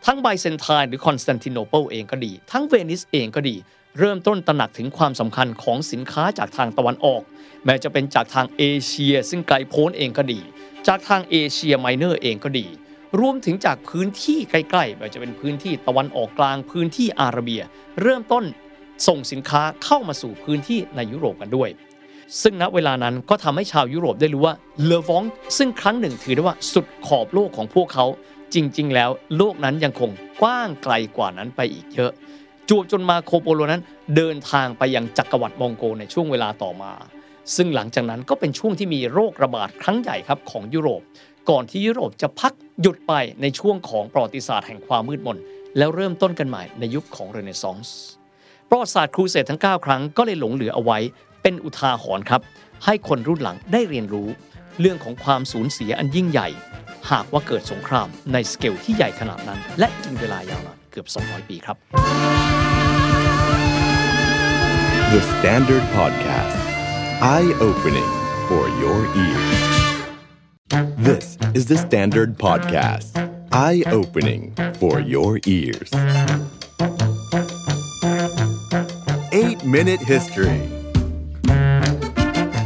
[0.04, 3.56] ทั้งไบเซนไทน์หรือคอนสแตนติโนเปิลเองก็ดี ทั้งเวนิสเองก็ดี
[3.98, 7.22] เริ่มต้นตระหนักถึงความสำคัญของสินค้าจากทางตะวันออก
[7.64, 10.40] ไม่ว่าจะเป็นจากทางเอเชีย ซึ่งไกลโพ้นเองก็ดี
[10.86, 12.66] จากทางเอเชียไมเนอร์เองก็ดี
[13.20, 17.62] รวมถึงจากพื้นที่ใกล้ๆไม่ว่าจะเป็นพื้นที่ตะวันออกกลางพื้นที่อาระเบีย
[18.02, 18.44] เริ่มต้น
[19.06, 21.70] ส่งสินค้าเข้ามาสู่พื้นที่ในยุโรปกันด้วย
[22.42, 25.24] ซึ่งณเวลานั้นก็ทำให้ชาวยุโรปได้รู้ว่าเลอวอง
[25.56, 28.06] ซึ่งครั้งหนึ่งถือได้ว่าสุดขอบโลกของพวกเขา
[28.54, 30.10] จริง ๆ แล้วโลกนั้นยังคง
[30.42, 32.12] กว้างไกลกว่านั้นไปอีกเยอะ
[32.68, 33.82] จวบจนมาโคโปโลนั้น
[34.16, 36.92] เดินทางไปยังจักรวรรดิมองโกในช่วงเวลาต่อมา
[37.56, 41.02] ซึ่งหลังจากนั้นก็เป็นช่วงที่มีโรคระบาดครั้งใหญ่ครับของยุโรป
[41.50, 45.38] ก่อนที่ยุโรปจะพักหยุดไปในช่วงของประวัติศาสตร์แห่งความมืดมน
[45.78, 47.96] แล้วเริ่มต้นกันใหม่ในยุคของเรเนซองส์
[48.76, 50.98] ประวัติศาสตร์ครูเสดทั้ง 9 ครั้งก็เลยหลงเหลือเอาไว้
[51.42, 52.40] เป็นอุทาหรณ์ครับ
[52.84, 54.28] ให้คนรุ่นหลังได้เรียนรู้
[54.80, 56.48] เรื่องของความสูญเสียอันยิ่งใหญ่
[57.10, 61.76] หากว่าเกิดสงครามในสเกลที่ใหญ่ขนาดนั้น และกินเวลายาวนานเกือบ 200 ปีครับ
[65.12, 66.58] The Standard Podcast.
[67.34, 68.10] Eye opening
[68.48, 69.60] for your ears.
[71.08, 71.26] This
[71.58, 73.08] is the Standard Podcast.
[73.52, 74.42] Eye opening
[74.80, 75.90] for your ears.
[79.72, 80.60] Minute History.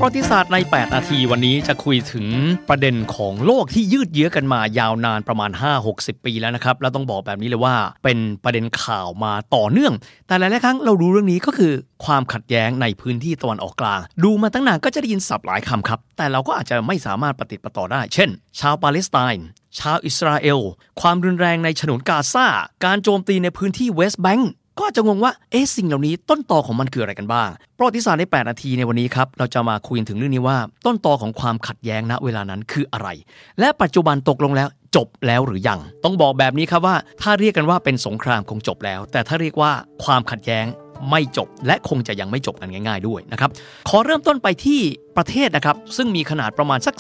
[0.01, 2.27] ประวัติศาสตร์ใน 8 นาทีวันนี้จะคุยถึง
[2.69, 5.51] ประเด็นของโลกที่ยืดเยื้อกันมายาวนานประมาณ
[5.89, 9.95] 5-60 ปีแล้วนะครับ แล้วต้องบอกแบบนี้เลยว่าเป็นประเด็นข่าวมาต่อเนื่อง
[10.27, 11.73] แต่หลายๆครั้งเราดูเรื่องนี้ก็คือ
[12.05, 18.31] ความขัดแย้งในพื้นที่ตะวันออกกลาง ดูมาตั้งนานก็จะได้ยินศัพท์หลายคำครับ แต่เราก็อาจจะไม่สามารถปฏิดประต่อได้ เช่น
[18.61, 19.47] ชาวปาเลสไตน์
[19.79, 20.61] ชาวอิสราเอล
[21.01, 22.47] ความรุนแรงในฉนวนกาซา
[22.85, 24.51] การโจมตีในพื้นที่เวสต์แบงก์
[24.81, 27.49] ก็จจะงงว่าเอ๊ะสิ่งเหล่านี้ต้นตอของมันคืออะไรกันบ้าง
[27.79, 33.09] ประวัติศาสตร์ใน 8 นาทีในวันนี้ครับ เราจะมาคุยถึงเรื่องนี้ว่า ต้นตอของความขัดแย้งณเวลานั้นคืออะไร
[33.61, 39.73] และปัจจุบันตกลงแล้วจบแล้วหรือยัง ต้องบอกแบบนี้ครับว่า ถ้าเรียกกันว่าเป็นสงครามคงจบแล้ว แต่ถ้าเรียกว่า
[40.05, 40.65] ความขัดแย้ง
[41.11, 43.51] ไม่จบ และคงจะยังไม่จบกันง่าย ๆด้วยนะครับ
[43.89, 44.81] ขอเริ่มต้นไปที่
[45.17, 46.95] ประเทศนะครับ ซึ่งมีขนาดประมาณสัก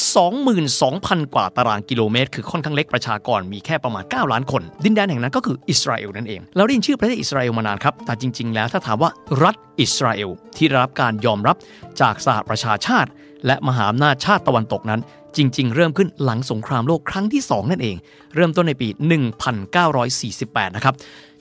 [0.65, 9.11] 22,000 กว่าตารางกิโลเมตร คือค่อนข้างเล็กประชากรมีแค่ประมาณ 9 ล้านคน ดินแดนแห่งนั้นก็คืออิสราเอลนั่นเองเราได้ยินชื่อประเทศอิสราเอลมานานครับ แต่จริง ๆ แล้วถ้าถามว่า
[9.43, 11.57] รัฐอิสราเอลที่ได้รับการยอมรับ
[12.01, 13.11] จากสหประชาชาติ
[13.47, 15.01] และมหาอำนาจชาติตะวันตกนั้น
[15.37, 17.97] จริง ๆ เริ่มขึ้นหลังสงครามโลกครั้งที่ 2 นั่นเอง
[18.35, 18.89] เริ่มต้นในปี
[20.03, 20.95] 1948 นะครับ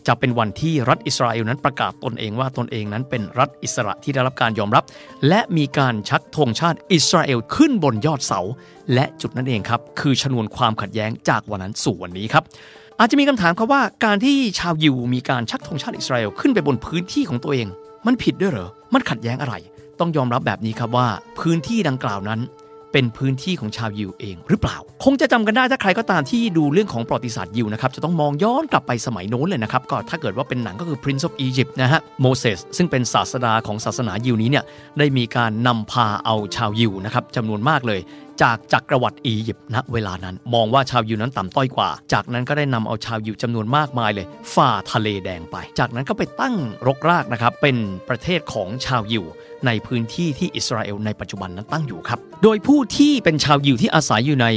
[0.08, 4.84] จะเป็นวันที่รัฐอิสราเอลนั้นประกาศตนเองว่าตนเองนั้นเป็นรัฐอิสระที่ได้รับการยอมรับ
[5.28, 8.42] และมีการชักธงชาติอิสราเอลขึ้นบนยอดเสา
[8.94, 12.44] และจุดนั้นเองครับคือชนวนความขัดแย้งจากวันนั้นสู่วันนี้ครับ
[13.00, 17.68] อาจจะมีคำถามครับว่าการที่ชาวยิวมีการชักธงชาติอิสราเอลขึ้นไปบนพื้นที่ของตัวเอง
[18.06, 19.56] มันผิดด้วยเหรอ มันขัดแย้งอะไร
[20.00, 21.08] ต้องยอมรับแบบนี้ครับว่า
[21.40, 22.40] พื้นที่ดังกล่าวนั้น
[22.92, 34.64] เป็นพื้นที่ของชาวยิวเองหรือเปล่า คงจะจำกันได้ถ้าใครก็ตามที่ดูเรื่องของประวัติศาสตร์ยิวนะครับจะต้องมองย้อนกลับไปสมัยโน้นเลยนะครับก็ถ้าเกิดว่าเป็นหนังก็คือ Prince of Egypt นะฮะโมเสสซึ่งเป็นศาสดาของศาสนายิวนี้เนี่ย
[35.00, 38.02] ได้มีการนำพาเอาชาวยิวนะครับจำนวนมากเลย
[38.46, 44.26] จากจักรวรรดิอียิปต์ณเวลานั้น มองว่าชาวยิวนั้นต่ำต้อยกว่า จากนั้นก็ได้นำเอาชาวยิวจำนวนมากมายเลย
[44.56, 46.56] ฝ่าทะเลแดงไป จากนั้นก็ไปตั้ง
[46.88, 47.78] รกรากนะครับเป็น
[48.10, 49.26] ประเทศของชาวยิว
[49.66, 54.48] ในพื้นที่ที่อิสราเอลในปัจจุบันนั้นตั้งอยู่ครับ โดยผู้ที่เป็นชาวยิวที่อาศัยอยู่ใน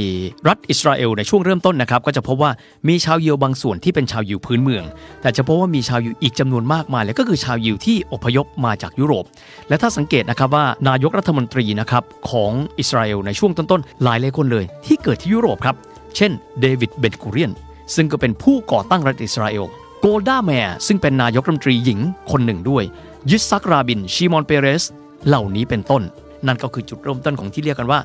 [0.47, 2.51] รัฐอิสราเอลในช่วงเริ่มต้นนะครับก็จะพบว่า
[2.87, 4.83] มีชาวยิวบางส่วนที่เป็นชาวยิวพื้นเมือง
[5.21, 9.25] แต่จะพบว่ามีชาวยิวอีกจำนวนมากมายเลยก็คือชาวยิวที่อพยพมาจากยุโรป
[9.69, 15.75] และถ้าสังเกตนะครับว่านายกรัฐมนตรีนะครับของอิสราเอลในช่วงต้นๆหลายหลายคนเลย ที่เกิดที่ยุโรปครับ
[16.15, 16.31] เช่น
[16.61, 17.51] เดวิดเบนกูเรียน
[17.95, 19.65] ซึ่งก็เป็นผู้ก่อตั้งรัฐอิสราเอล
[20.01, 21.99] โกลดาแมร์ซึ่งเป็นนายกรัฐมนตรีหญิง
[22.31, 22.83] คนหนึ่งด้วย
[23.29, 24.83] ยิสซักราบิน ชิมอนเปเรส
[25.27, 26.03] เหล่านี้เป็นต้น
[26.47, 27.99] นั่นก็คือจุดเริ่มต้นของที่เรียกกันว่า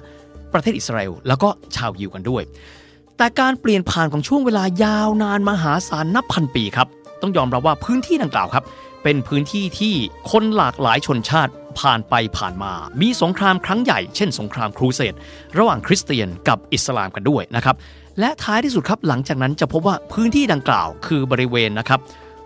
[0.52, 2.42] ประเทศอิสราเอลแล้วก็ชาวยิวกันด้วย
[3.16, 6.88] แต่การเปลี่ยนผ่านของช่วงเวลายาวนานมหาศาลนับพันปีครับ
[7.22, 8.64] ต้องยอมรับว่าพื้นที่ดังกล่าวครับ
[9.02, 9.94] เป็นพื้นที่ที่
[10.30, 15.14] คนหลากหลายชนชาติผ่านไปผ่านมา มีสงครามครั้งใหญ่ เช่น สงครามครูเสด
[15.58, 17.76] ระหว่างคริสเตียนกับอิสลามกันด้วยนะครับ
[18.20, 22.00] และท้ายที่สุดครับหลังจากนั้นจะพบว่าพื้นที่ดังกล่าวคือบริเวณนะครับ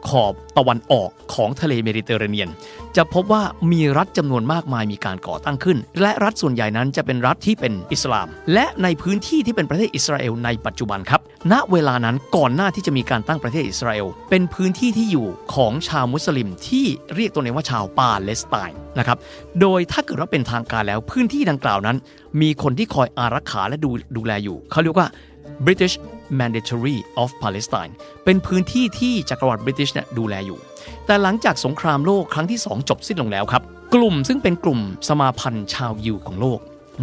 [0.09, 2.51] ขอบตะวันออกของทะเลเมดิเตอร์เรเนียน
[2.97, 3.43] จะพบว่า
[3.73, 11.21] มีรัฐจำนวนมากมายมีการก่อตั้งขึ้น และรัฐส่วนใหญ่นั้นจะเป็นรัฐที่เป็นอิสลาม และในพื้นที่ที่เป็นประเทศอิสราเอลในปัจจุบันครับ
[11.53, 19.19] ณเวลานั้นก่อนหน้าที่จะมีการตั้งประเทศอิสราเอล เป็นพื้นที่ที่อยู่ของชาวมุสลิมที่เรียกตัวเองว่าชาวปาเลสไตน์นะครับ
[19.61, 21.97] โดยถ้าเกิดว่าเป็นทางการแล้วพื้นที่ดังกล่าวนั้น
[22.41, 25.09] มีคนที่คอยอารักขาและดูดูแลอยู่เขาเรียกว่า
[25.67, 25.95] British
[26.39, 27.93] Mandatory of Palestine
[28.25, 30.59] เป็นพื้นที่ที่จักรวรรดิบริติชเนี่ยดูแลอยู่
[31.07, 33.63] แต่หลังจากสงครามโลกครั้งที่ 2 จบสิ้นลงแล้วครับ
[33.95, 36.61] กลุ่มซึ่งเป็นกลุ่มสมาพันธ์ชาวยิวของโลก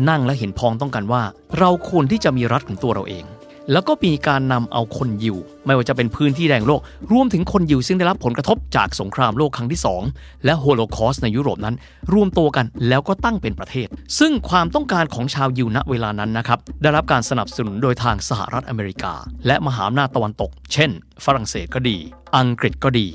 [0.09, 1.23] นั่งและเห็นพ้องต้องกันว่า
[1.59, 3.25] เราควรที่จะมีรัฐของตัวเราเอง
[3.71, 11.75] แล้วก็มีการนำเอาคนยิว ไม่ว่าจะเป็นพื้นที่แดงโลก รวมถึงคนยิวซึ่งได้รับผลกระทบจากสงครามโลกครั้งที่ 2 และโฮโลคอสในยุโรปนั้น
[12.13, 13.87] รวมตัวกันแล้วก็ตั้งเป็นประเทศ
[14.19, 19.13] ซึ่งความต้องการของชาวยิวณเวลานั้นนะครับได้รับการสนับสนุนโดยทางสหรัฐอเมริกา
[19.47, 20.91] และมหาอำนาจตะวันตก เช่น
[21.25, 21.97] ฝรั่งเศสก็ดี
[22.37, 23.07] อังกฤษก็ดี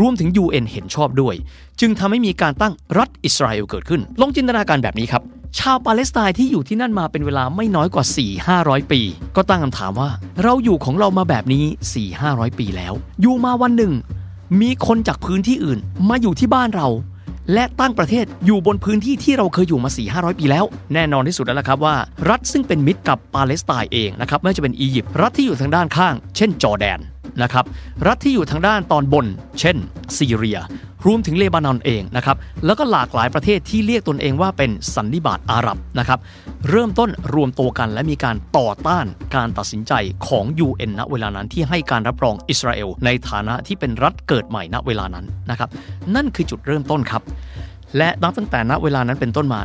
[0.00, 1.34] รวมถึง UN เห็นชอบด้วย
[1.80, 5.22] จึงทำให้มีการตั้งรัฐอิสราเอลเกิดขึ้น ลองจินตนาการแบบนี้ครับ
[5.58, 8.04] ชาวปาเลสไตน์ที่อยู่ที่นั่นมาเป็นเวลาไม่น้อยกว่า
[8.48, 9.00] 4-500 ปี
[9.36, 10.10] ก็ตั้งคำถามว่า
[10.42, 11.64] เราอยู่ของเรามาแบบนี้
[12.12, 13.92] 4-500 ปีแล้ว อยู่มาวันหนึ่ง
[14.60, 15.78] มีคนจากพื้นที่อื่น
[16.08, 16.88] มาอยู่ที่บ้านเรา
[17.52, 21.96] และตั้งประเทศอยู่บนพื้นที่ที่เราเคยอยู่มา 4 500 ปีแล้ว แน่นอนที่สุดแล้วละครับว่า
[22.28, 26.98] รัฐซึ่งเป็นมิตรกับปาเลสไตน์เองนะครับไม่ว่าจะเป็นอียิปต์รัฐที่อยู่ทางด้านข้าง เช่นจอร์แดน
[27.42, 27.64] นะครับ
[28.06, 29.26] รัฐที่อยู่ทางด้านตอนบน
[29.60, 29.76] เช่น
[30.16, 30.58] ซีเรีย
[31.06, 36.18] รวมถึงเลบานอนเองนะครับแล้วก็หลากหลายประเทศที่เรียกตนเองว่าเป็นสันนิบาตอาหรับนะครับ
[36.70, 39.92] เริ่มต้นรวมตัวกันและมีการต่อต้านการตัดสินใจ
[40.26, 45.68] ของ UN ณเวลานั้นที่ให้การรับรองอิสราเอลในฐานะที่เป็นรัฐเกิดใหม่ณเวลานั้นนะครับ
[46.14, 47.22] นั่นคือจุดเริ่มต้นครับ
[47.98, 49.60] และนับตั้งแต่ณเวลานั้นเป็นต้นมา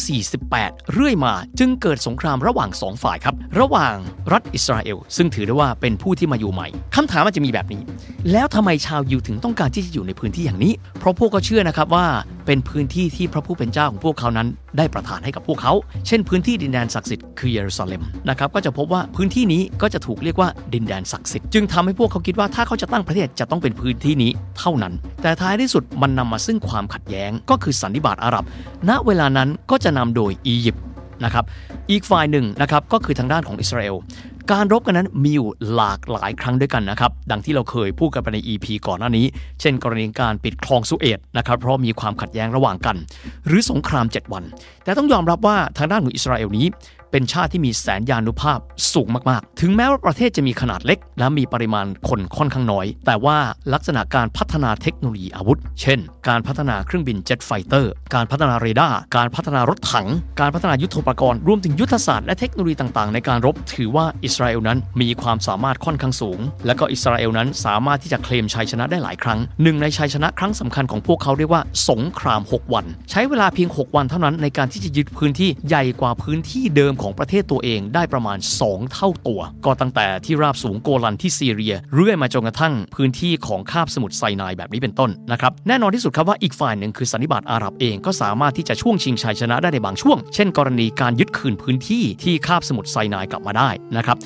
[0.00, 3.94] 1948 เรื่อยมา จึงเกิดสงครามระหว่างสองฝ่ายครับ ระหว่าง
[4.32, 7.82] รัฐอิสราเอล ซึ่งถือได้ว่าเป็นผู้ที่มาอยู่ใหม่คำถามมันจะมีแบบนี้
[8.32, 12.06] แล้วทำไมชาวยิวถึงต้องการที่จะอยู่ในพื้นที่อย่างนี้ เพราะพวกเขาเชื่อนะครับว่า
[12.46, 15.72] เป็นพื้นที่ที่พระผู้เป็นเจ้าของพวกเขานั้น ได้ประทานให้กับพวกเขา
[16.06, 24.92] เช่นพื้นที่ดินแดนศักดิ์สิทธิ์คือเยรูซาเล็มนะครับก็จะพบว่าพื้นที่นี้ก็จะถูกเรียกว่าดินแดนศักดิ์สิทธิ์จึงทำให้พวกเขาคิดว่าถ้าเขาจะตั้งประเทศจะต้องเป็นพื้นที่นี้เท่านั้น
[25.22, 28.44] แต่ท้ายที่สุดมันนำมาซึ่งความขัดแย้ง ก็คือสันนิบาตอาหรับ
[28.88, 30.84] ณเวลานั้นก็จะนำโดยอียิปต์
[31.24, 31.44] นะครับ
[31.90, 33.96] อีกฝ่ายหนึ่งนะครับก็คือทางด้านของอิสราเอล
[34.52, 39.26] การรบกันนั้นมีอยู่หลากหลายครั้งด้วยกันนะครับ ดังที่เราเคยพูดกันไปใน EP ก่อนหน้านี้
[39.60, 42.96] เช่น กรณีการปิดคลองสุเอตนะครับ เพราะมีความขัดแย้งระหว่างกัน
[43.46, 44.44] หรือสงคราม 7 วัน
[44.84, 46.66] แต่ต้องยอมรับว่าทางด้านของอิสราเอลนี้
[47.14, 48.58] เป็นชาติที่มีแสนยานุภาพ
[48.92, 53.38] สูงมากๆ ถึงแม้ว่าประเทศจะมีขนาดเล็ก และมีปริมาณคนค่อนข้างน้อย แต่ว่า
[53.74, 55.98] ลักษณะการพัฒนาเทคโนโลยีอาวุธ เช่น
[56.28, 60.08] การพัฒนาเครื่องบิน jet fighter การพัฒนาเรดาร์ การพัฒนารถถัง
[60.40, 90.18] การพัฒนายุทโธปกรณ์ รวมถึงยุทธศาสตร์และเทคโนโลยีต่างๆ ในการรบ ถือว่าอิสราเอลนั้นมีความสามารถค่อนข้างสูง และก็อิสราเอลนั้นสามารถที่จะเคลมชัยชนะได้หลายครั้ง หนึ่งในชัยชนะครั้งสำคัญของพวกเขาเรียกว่าสงคราม 6 วัน ใช้เวลาเพียง 6 วันเท่านั้นในการที่จะยึดพื้นที่ใหญ่กว่าพื้นที่เดิมของประเทศตัวเองได้ประมาณ 2 เท่าตัว ก็ตั้งแต่ที่ราบสูงโกลันที่ซีเรีย เรื่อยมาจนกระทั่งพื้นที่ของคาบสมุทรไซนายแบบนี้เป็นต้นนะครับแน่นอนที่สุดครับว่าอีกฝ่ายหนึ่งคือสันนิบาตอาหรับเองก็สามารถที่จะช่วงชิงชัยชนะได้ในบางช่วง
[90.34, 94.16] เช่น กรณีการยึดคืนพื้นที่ที่คาบสมุทรไซนายกลับมาได้นะครับ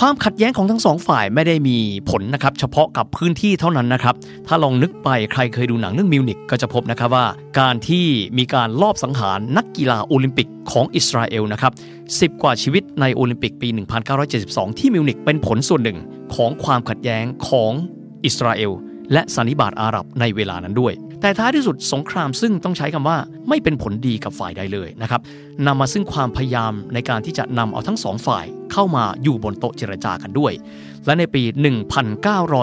[0.00, 1.76] ความขัดแย้งของทั้งสองฝ่ายไม่ได้มี
[2.10, 4.14] ผลนะครับเฉพาะกับพื้นที่เท่านั้นนะครับ
[4.46, 7.26] ถ้าลองนึกไปใครเคยดูหนังเรื่องมิวนิกก็จะพบนะครับว่า
[7.60, 8.06] การที่
[8.38, 11.72] มีการลอบสังหารนักกีฬาโอลิมปิกของอิสราเอลนะครับ
[12.06, 13.68] 10กว่าชีวิตในโอลิมปิกปี
[14.24, 15.98] 1972 ที่มิวนิกเป็นผลส่วนหนึ่ง
[16.34, 17.72] ของความขัดแย้งของ
[18.24, 18.72] อิสราเอล
[19.12, 23.16] และสันนิบาตอาหรับในเวลานั้นด้วย แต่ท้ายที่สุดสงครามซึ่งต้องใช้คำว่า
[23.48, 25.20] ไม่เป็นผลดีกับฝ่ายใดเลยนะครับ
[25.66, 30.52] นำมาซึ่งความพยายามในการที่จะนำเอาทั้งสองฝ่ายเข้ามาอยู่บนโต๊ะเจรจากันด้วย
[31.06, 31.42] และในปี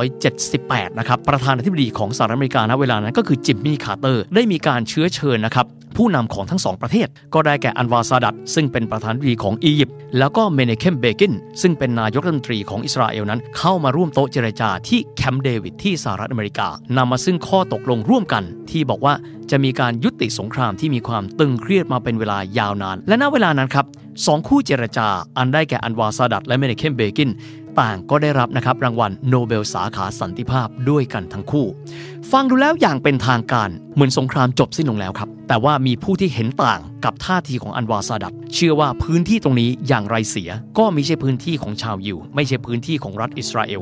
[0.09, 19.13] 1978 นะครับประธานาธิบดีของสหรัฐอเมริกาณเวลานั้นก็คือจิมมี่คาร์เตอร์ได้มีการเชื้อเชิญนะครับผู้นำของทั้งสองประเทศ ก็ได้แก่อันวาซาดัตซึ่งเป็นประธานาธิบดีของอียิปต์แล้วก็เมเนเคมเบกินซึ่งเป็นนายกรัฐมนตรีของอิสราเอลนั้น เข้ามาร่วมโต๊ะเจรจาที่แคมป์เดวิดที่สหรัฐอเมริกานำมาซึ่งข้อตกลงร่วมกันที่บอกว่า
[19.51, 23.85] จะมีการยุติสงครามที่มีความตึงเครียดมาเป็นเวลายาวนาน และณเวลานั้นครับ
[24.25, 27.29] สองคู่เจรจา อันได้แก่อันวาซาดัตและเมเนเคมเบกิน
[27.81, 31.65] ต่างก็ได้รับนะครับรางวัลโนเบลสาขาสันติภาพด้วยกันทั้งคู่
[32.31, 43.81] ฟังดูแล้วอย่างเป็นทางการเหมือนสงครามจบสิ้นลงแล้วครับ แต่ว่ามีผู้ที่เห็นต่างกับท่าทีของอันวาซาดัตเชื่อว่าพื้นที่ตรงนี้อย่างไรเสีย ก็ไม่ใช่พื้นที่ของชาวยิว ไม่ใช่พื้นที่ของรัฐอิสราเอล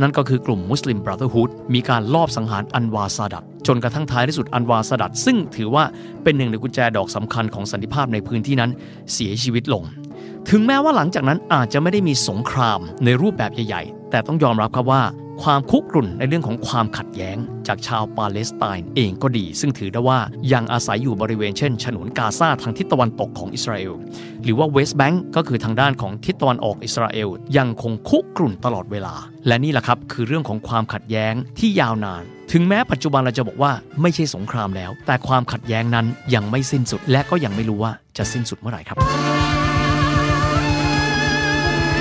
[0.00, 5.84] นั่นก็คือกลุ่ม Muslim Brotherhood มีการลอบสังหารอันวาซาดัตจนกระทั่งท้ายที่สุดอันวาซาดัตซึ่งถือว่า
[6.22, 8.70] เป็นหนึ่งในกุญแจดอกสำคัญของสันติภาพในพื้นที่นั้น
[9.12, 9.84] เสียชีวิตลง
[10.52, 15.02] ถึงแม้ว่าหลังจากนั้นอาจจะไม่ได้มีสงครามในรูปแบบใหญ่ ๆ แต่ต้องยอมรับครับว่า
[15.42, 17.36] ความคุกรุ่นในเรื่องของความขัดแย้ง
[17.68, 20.18] จากชาวปาเลสไตน์เองก็ดี ซึ่งถือได้ว่า
[20.52, 23.94] ยังอาศัยอยู่บริเวณเช่น ฉนวนกาซาทางทิศตะวันตกของอิสราเอล
[24.44, 29.14] หรือว่าเวสต์แบงก์ก็คือทางด้านของทิศตะวันออกอิสราเอล ยังคงคุกรุ่นตลอดเวลา
[29.46, 32.22] และนี่แหละครับคือเรื่องของความขัดแย้งที่ยาวนาน
[32.52, 33.72] ถึงแม้ปัจจุบันเราจะบอกว่า
[34.02, 38.98] ไม่ใช่สงครามแล้ว แต่ความขัดแย้งนั้นยังไม่สิ้นสุด และก็ยังไม่รู้ว่าจะสิ้นสุดเมื่อไหร่ครับ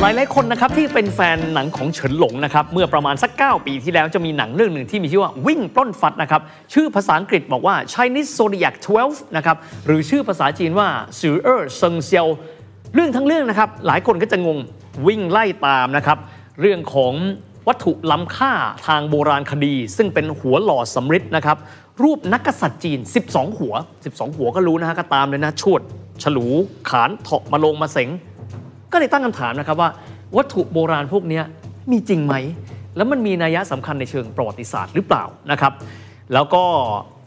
[0.00, 6.42] หลายหลายคนนะครับที่เป็นแฟนหนังของเฉินหลงนะครับเมื่อประมาณสัก 9 ปีที่แล้วจะมีหนังเรื่องหนึ่งที่มีชื่อว่าวิ่งปล้นฟัดนะครับ
[6.74, 8.74] ชื่อภาษาอังกฤษบอกว่า Chinese Zodiac
[9.04, 10.88] 12 นะครับหรือชื่อภาษาจีนว่า
[11.20, 12.26] สือเอ๋อเซิงเซียว
[12.94, 14.58] เรื่องทั้งเรื่องนะครับหลายคนก็จะงง
[15.06, 16.18] วิ่งไล่ตามนะครับ
[16.60, 17.12] เรื่องของ
[17.68, 18.52] วัตถุล้ำค่า
[18.86, 21.56] ทางโบราณคดี ซึ่งเป็นหัวหล่อสำริดนะครับ
[22.02, 23.74] รูปนักกษัตริย์จีน 12 หัว
[24.06, 25.80] 12 หัวก็รู้นะฮะก็ตามเลยนะชวด
[26.22, 26.46] ฉลู
[26.90, 28.10] ขาลเถาะมะโรงมะเส็ง
[28.92, 29.90] ก็เลยตั้งคำถามนะครับว่า
[30.36, 31.40] วัตถุโบราณพวกนี้
[31.90, 32.34] มีจริงไหม
[32.96, 35.72] แล้วมันมีนัยสำคัญในเชิงประวัติศาสตร์หรือเปล่านะครับ
[36.34, 36.62] แล้วก็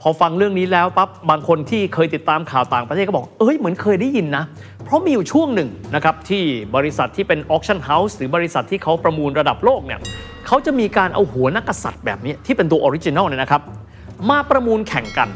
[0.01, 4.43] พอฟังเรื่องนี้แล้วปั๊บบางคนที่เคยติดตามข่าวต่างประเทศก็บอก เอ้ยเหมือนเคยได้ยินนะ
[4.83, 6.43] เพราะมีอยู่ช่วงหนึ่งนะครับที่
[6.75, 9.99] บริษัทที่เป็น auction house หรือบริษัทที่เขาประมูลระดับโลกเนี่ย
[10.47, 13.61] เขาจะมีการเอาหัวนักกษัตริย์แบบนี้ที่เป็นตัว original เนี่ยนะครับ
[14.29, 15.29] มาประมูลแข่งกัน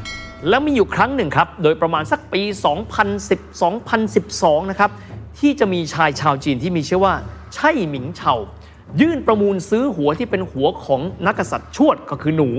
[0.50, 2.42] แล้วมีอยู่ครั้งหนึ่งครับ โดยประมาณสักปี
[3.22, 3.62] 2010
[4.02, 4.92] 2012 นะครับ
[5.40, 7.14] ที่จะมีชายชาวจีนที่มีชื่อว่า
[7.54, 8.34] ไช่หมิงเฉา
[9.02, 12.50] ยื่นประมูลซื้อหัวที่เป็นหัวของนักกษัตริย์ชวดก็คือหนู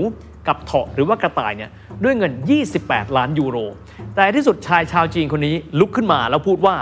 [0.47, 1.71] กับเถาะหรือว่ากระต่ายเนี่ย
[2.03, 2.31] ด้วยเงิน
[2.73, 3.57] 28 ล้านยูโร
[4.15, 6.75] แต่ที่สุดชายชาวจีนคนนี้ลุกขึ้นมาแล้วพูดว่า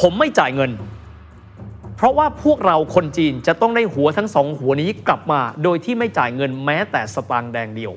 [0.00, 0.70] ผมไม่จ่ายเงิน
[1.96, 7.92] เพราะว่าพวกเราคนจีนจะต้องได้หัวทั้งสองหัวนี้กลับมา โดยที่ไม่จ่ายเงินแม้แต่สตางค์แดงเดียว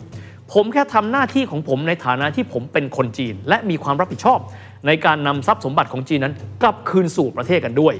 [0.54, 4.40] ผมแค่ทำหน้าที่ของผมในฐานะที่ผมเป็นคนจีน และมีความรับผิดชอบ
[4.86, 7.96] ในการนำทรัพย์สมบัติของจีนนั้น กลับคืนสู่ประเทศกันด้วย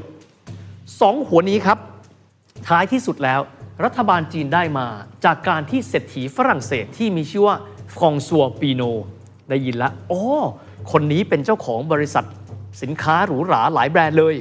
[1.02, 1.78] สองหัวนี้ครับ
[2.68, 3.40] ท้ายที่สุดแล้ว
[3.84, 4.88] รัฐบาลจีนได้มา
[5.26, 7.58] จากการที่เศรษฐีฝรั่งเศสที่มีชื่อว่า
[7.96, 8.82] ฟองซัวปีโน
[9.50, 10.22] ได้ยินแล้วอ๋อ
[10.92, 12.26] คนนี้เป็นเจ้าของบริษัท
[12.82, 14.36] สินค้าหรูหราหลายแบรนด์เลย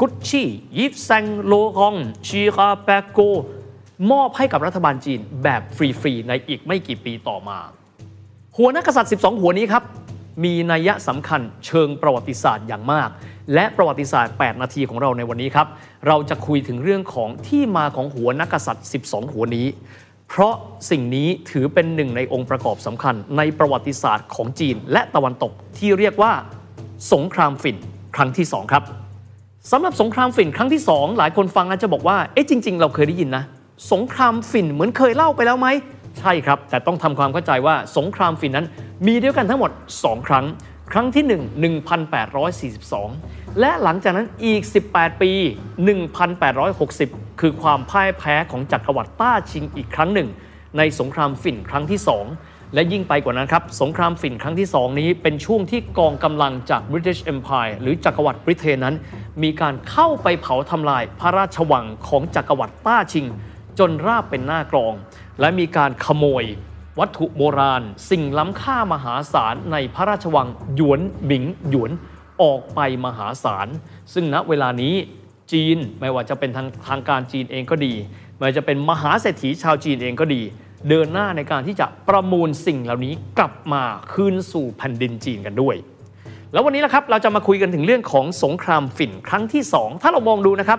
[0.00, 0.48] กุชชี่
[0.78, 1.94] ยิปแซงโลกอง
[2.26, 3.18] ชีคาแปโก
[4.10, 7.58] มอบให้กับรัฐบาลจีนแบบฟรี ๆ ในอีกไม่กี่ปีต่อมา
[8.56, 9.82] หัวนักกษัตริย์ 12 หัวนี้ครับ
[10.44, 13.08] มีนัยสำคัญเชิงประวัติศาสตร์อย่างมาก
[13.54, 15.66] และประวัติศาสตร์ 8 นาทีของเราในวันนี้ครับ
[16.06, 19.66] เราจะคุยถึงเรื่องของที่มาของหัวนักกษัตริย์ 12 หัวนี้
[20.28, 20.54] เพราะ
[20.90, 26.32] สิ่งนี้ถือเป็นหนึ่งในองค์ประกอบสำคัญ ในประวัติศาสตร์ของจีนและตะวันตกที่เรียกว่า
[27.12, 27.76] สงครามฝิ่น
[28.16, 28.82] ครั้งที่ 2 ครับ
[29.72, 33.44] สำหรับสงครามฝิ่นครั้งที่ 2 หลายคนฟังอาจจะบอกว่าเอ๊ะจริง ๆ เราเคยได้ยินนะ
[33.92, 35.68] สงครามฝิ่นเหมือนเคยเล่าไปแล้วไหม
[36.18, 38.66] ใช่ครับ แต่ต้องทำความเข้าใจว่าสงครามฝิ่นนั้น
[39.06, 39.70] มีด้วยกันทั้งหมด
[40.00, 40.46] 2 ครั้ง
[40.92, 41.32] ครั้งที่ 1
[42.64, 44.62] 1842 และหลังจากนั้นอีก
[44.92, 45.32] 18 ปี
[46.16, 50.28] 1860 คือความพ่ายแพ้ของจักรวรรดิต้าชิงอีกครั้งหนึ่ง
[50.78, 52.00] ในสงครามฝิ่นครั้งที่
[52.36, 58.94] 2และยิ่งไปกว่านั้นครับ สงครามฝิ่นครั้งที่ 2 นี้เป็นช่วงที่กองกำลังจาก British Empire หรือจักรวรรดิบริเตนนั้น
[59.42, 63.26] มีการเข้าไปเผาทำลายพระราชวังของจักรวรรดิต้าชิง
[63.78, 64.92] จนราบเป็นหน้ากรอง
[65.40, 66.44] และมีการขโมย
[67.00, 71.90] วัตถุโบราณ สิ่งล้ำค่ามหาศาลในพระราชวังหยวนหมิงหยวน
[72.42, 73.68] ออกไปมหาศาล
[74.12, 74.94] ซึ่งณเวลานี้
[75.52, 77.94] จีนไม่ว่าจะเป็นทางทางการจีนเองก็ดี
[78.36, 80.42] ไม่ว่าจะเป็นมหาเศรษฐีชาวจีนเองก็ดี
[80.88, 83.82] เดินหน้าในการที่จะประมูลสิ่งเหล่านี้กลับมา
[84.12, 85.76] คืนสู่แผ่นดินจีนกันด้วย
[86.52, 90.78] แล้ววันนี้นะครับเราจะมาคุยกันถึงเรื่องของสงครามฝิ่นครั้งที่ 2 ถ้าเรามองดูนะครับ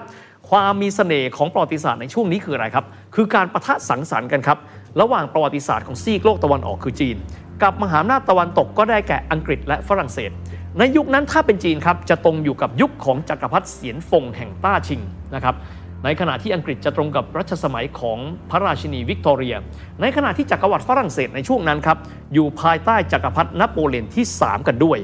[0.49, 2.85] ความมีเสน่ห์ของประวัติศาสตร์ในช่วงนี้คืออะไรครับ
[3.15, 4.57] คือการประทะสังสรรค์กันครับ
[5.01, 7.15] ระหว่างประวัติศาสตร์ของซีกโลกตะวันออกคือจีน
[7.63, 10.31] กับมหาอำนาจตะวันตกก็ได้แก่อังกฤษและฝรั่งเศส
[10.79, 15.01] ในยุคนั้นถ้าเป็นจีนครับจะตรงอยู่กับยุคของจักรพรรดิเสียนฟงแห่งต้าชิง
[15.35, 15.55] นะครับ
[16.03, 18.17] ในขณะที่อังกฤษจะตรงกับรัชสมัยของ
[18.49, 19.55] พระราชินีวิกตอเรีย
[20.01, 21.97] ในขณะที่จักรวรรดิฝรั่งเศสในช่วงนั้นครับ
[22.33, 24.99] อยู่ภายใต้จักรพรรดินโปเลียนที่ 3 กันด้วย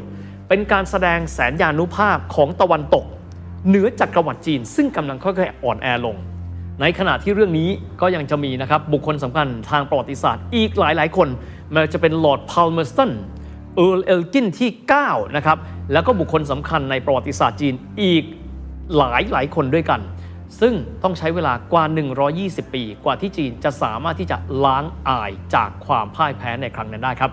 [0.49, 3.05] เป็นการแสดงแสนยานุภาพของตะวันตก
[3.67, 6.17] เหนือจักรวรรดิจีน ซึ่งกำลังค่อยๆอ่อนแอลง
[6.81, 7.69] ในขณะที่เรื่องนี้
[8.01, 11.27] ก็ยังจะมีนะครับบุคคลสำคัญทางประวัติศาสตร์อีกหลายๆ คน
[11.71, 13.11] ไม่ว่าจะเป็นลอร์ดพาลเมอร์สตัน
[13.75, 14.69] เอิร์ลเอลกินที่
[15.03, 15.57] 9 นะครับ
[15.91, 17.73] แล้วก็บุคคลสำคัญในประวัติศาสตร์จีน
[18.03, 18.23] อีก
[18.97, 20.01] หลายหลายคนด้วยกัน
[20.59, 20.73] ซึ่ง
[21.03, 21.83] ต้องใช้เวลากว่า
[22.29, 27.31] 120 ปี กว่าที่จีนจะสามารถที่จะล้างอายจากความพ่ายแพ้ในครั้งนั้นได้ครับ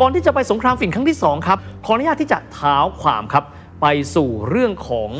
[0.00, 3.44] ก่อนที่จะไปสงครามฝิ่นครั้งที่ 2 ครับ ขออนุญาตที่จะเท้าความครับ
[3.82, 5.10] ไปสู่เรื่องของ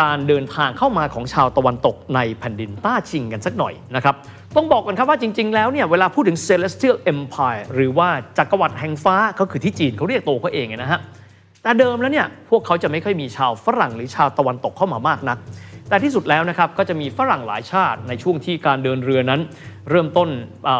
[0.00, 4.14] การเดินทางเข้ามาของชาวตะวันตกในแผ่นดินต้าชิงกันสักหน่อยนะครับ
[4.56, 8.08] ต้องบอกกันครับว่าจริง ๆ แล้วเนี่ยเวลาพูดถึง Celestial Empire หรือว่า
[8.38, 11.00] จักรวรรดิแห่งฟ้าก็คือที่จีนเขาเรียกตัวเขาเองนะฮะ
[11.62, 15.38] แต่เดิมแล้วเนี่ยพวกเขาจะไม่ค่อยมีชาวฝรั่งหรือชาวตะวันตกเข้ามามากนัก
[15.88, 19.40] แต่ที่สุดแล้วนะครับก็จะมีฝรั่งหลายชาติในช่วงที่การเดินเรือนั้น
[19.90, 20.28] เริ่มต้น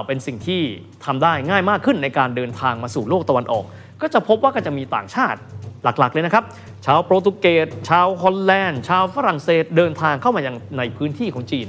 [0.07, 0.63] เป็นสิ่งที่
[1.05, 3.65] ทำได้ง่ายมากขึ้นในการเดินทางมาสู่โลกตะวันออก
[4.03, 5.41] ก็จะพบว่าก็จะมีต่างชาติ
[5.85, 6.45] หลักๆเลยนะครับ
[6.87, 11.67] ชาวโปรตุเกส ชาวฮอลแลนด์ ชาวฝรั่งเศสเดินทางเข้ามายังในพื้นที่ของจีน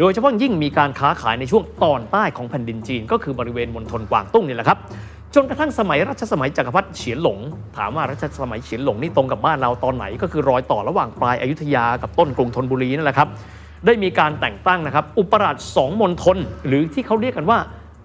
[0.00, 4.78] โดยเฉพาะยิ่งมีการค้าขายในช่วงตอนใต้ของแผ่นดินจีน ก็คือบริเวณมณฑลกวางตุ้งนี่แหละครับ
[5.34, 7.38] จนกระทั่งสมัยรัชสมัยจักรพรรดิเฉียนหลง
[7.76, 13.28] ถามว่ารัชสมัยเฉียนหลงนี่ตรงกับบ้านเราตอนไหน ก็คือรอยต่อระหว่างปลายอายุทยากับต้นกรุงธนบุรีนั่นแหละครับ
[13.86, 16.36] ได้มีการแต่งตั้งนะครับ อุปราชสองมณฑล
[16.66, 17.58] หรือที่เขาเรียกกันว่า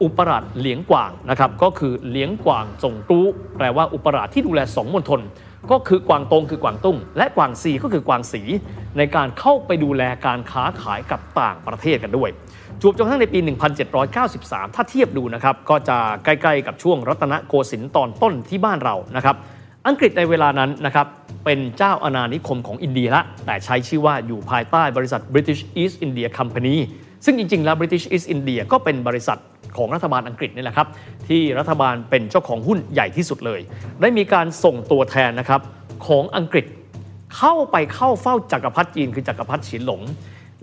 [0.03, 3.25] อุปราชเหลียงกวางนะครับก็คือเหลียงกวางจงตู้
[3.57, 5.19] แปลว่าอุปราชที่ดูแลสองมณฑล
[5.71, 8.41] ก็คือกวางตงคือกวางตุ้ง และกวางซีก็คือกวางสี
[8.97, 12.29] ในการเข้าไปดูแลการค้าขายกับต่างประเทศกันด้วย
[12.81, 13.39] จวบจนกระทั่งในปี
[14.07, 19.35] 1793 ถ้าเทียบดูนะครับ ก็จะใกล้ๆกับช่วงรัตนโกสินทร์ตอนต้นที่บ้านเรานะครับ
[19.87, 21.07] อังกฤษในเวลานั้นนะครับ
[21.45, 26.75] เป็นเจ้าอาณานิคมของอินเดียละ แต่ใช้ชื่อว่าอยู่ภายใต้บริษัท British East India Company
[27.29, 29.39] ซึ่งจริงๆแล้ว British East India ก็เป็นบริษัท
[29.77, 30.87] ของรัฐบาลอังกฤษนี่แหละครับ
[31.27, 33.59] ที่รัฐบาลเป็นเจ้าของหุ้นใหญ่ที่สุดเลย
[34.01, 35.61] ได้มีการส่งตัวแทนนะครับ
[36.07, 36.65] ของอังกฤษ
[37.37, 40.01] เข้าไปเข้าเฝ้าจักรพรรดิจีนคือจักรพรรดิฉินหลง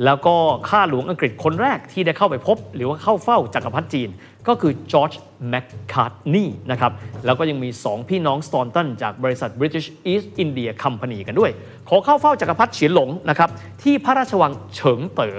[0.04, 0.34] แล้วก็
[0.68, 4.08] ข้าหลวงอังกฤษคนแรกที่ได้เข้าไปพบ หรือว่าเข้าเฝ้าจักรพรรดิจีน
[4.48, 5.12] ก็คือจอร์จ
[5.48, 6.92] แมคคาร์ทนีย์นะครับ
[7.24, 11.50] แล้วก็ยังมี 2 พี่น้องสตอนตันจากบริษัท British East India Company กันด้วย
[11.88, 13.50] ขอเข้าเฝ้าจักรพรรดิเฉียนหลงนะครับ
[13.82, 15.38] ที่พระราชวังเฉิงเต๋อ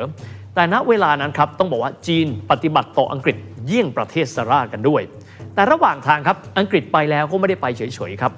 [0.55, 5.01] แต่ณเวลานั้นครับต้องบอกว่าจีนปฏิบัติต่ออังกฤษเยี่ยงประเทศราชกันด้วย
[5.53, 8.31] แต่ระหว่างทางครับอังกฤษไปแล้วก็ไม่ได้ไปเฉยๆครับ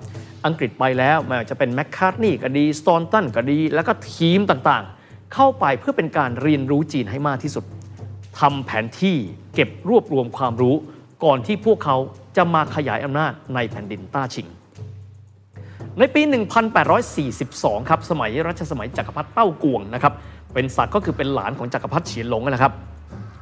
[0.46, 7.64] อังกฤษไปแล้วไม่ว่าจะเป็นแมคคาร์ทนีย์ก็ดีสตอนตันก็ดี แล้วก็ทีมต่างๆ เข้าไปเพื่อเป็นการเรียนรู้จีนให้มากที่สุด
[8.40, 9.16] ทำแผนที่
[9.56, 10.76] เก็บรวบรวมความรู้
[11.24, 11.96] ก่อนที่พวกเขา
[12.38, 14.48] จะมาขยายอำนาจในแผ่นดินต้าชิง
[16.00, 16.22] ในปี
[17.26, 20.14] 1842 ครับสมัยรัชสมัยจักรพรรดิเต้ากวงนะครับ
[20.54, 22.74] เป็นศักดิ์ก็คือเป็นหลานของจักรพรรดิเฉียนหลงนะครับ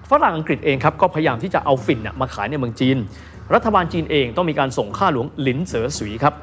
[0.10, 2.98] ฝรั่งอังกฤษเองครับก็พยายามที่จะเอาฝิ่นมาขายในเมืองจีน
[3.54, 6.34] รัฐบาลจีนเองต้องมีการส่งข้าหลวงหลินเสอสุยครับ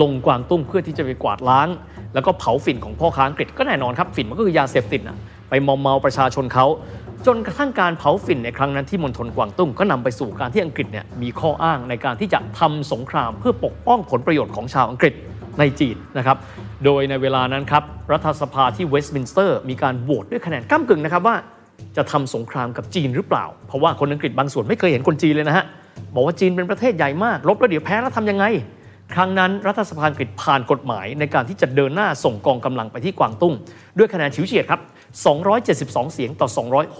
[0.00, 1.68] ลงกวางตุ้งเพื่อที่จะไปกวาดล้าง
[2.14, 5.18] แล้วก็เผาฝิ่นของพ่อค้าอังกฤษก็แน่นอนครับฝิ่นมันก็คือยาเสพติดนะ
[5.48, 6.66] ไปมอมเมาประชาชนเขา
[7.26, 15.14] จนกระทั่งการเผาฝิ่นในครั้งนั้นที่มณฑลกวางตุ้งก็นำไปสู่การที่อังกฤษเนี่ยมีข้ออ้างในการที่จะทำสงครามเพื่อปกป้องผลประโยชน์ของชาวอังกฤษ
[15.58, 16.36] ในจีนนะครับ
[16.84, 17.82] โดยในเวลานั้นครับ
[18.12, 21.36] รัฐสภาที่เวสต์มินสเตอร์ มีการโหวตด้วยคะแนนก้ำกึ่งนะครับว่า
[21.96, 25.64] จะทำสงครามกับจีนหรือเปล่า เพราะว่าคนอังกฤษบางส่วนไม่เคยเห็นคนจีนเลยนะฮะ
[26.14, 28.44] บอกว่าจีนเป็นประเทศใหญ่มากรบแล้วเดี๋ยวแพ้แล้วทำยังไง
[29.14, 33.54] ครั้งนั้นรัฐสภาอังกฤษผ่านกฎหมายในการที่จะเดินหน้าส่งกองกำลังไปที่กวางตุ้ง
[33.98, 34.80] ด้วยคะแนนฉิวเฉียดครับ
[35.46, 36.48] 272 เสียงต่อ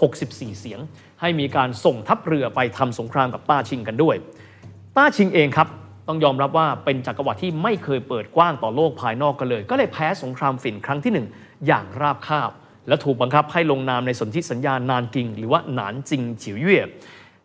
[0.05, 0.79] 264 เสียง
[1.21, 4.15] ให้มีการส่งทัพเรือไปทำสงครามกับต้าชิงกันด้วย
[4.97, 5.67] ต้าชิงเองครับ
[6.07, 11.27] ต้องยอมรับว่าเป็นจักรวรรดิที่ไม่เคยเปิดกว้างต่อโลกภายนอกกันเลย ก็เลยแพ้สงครามฝิ่นครั้งที่หนึ่ง
[11.67, 12.51] อย่างราบคาบ
[12.87, 16.85] และถูกบังคับให้ลงนามในสนธิสัญญานานกิง หรือว่าหนานจิงฉิวเย่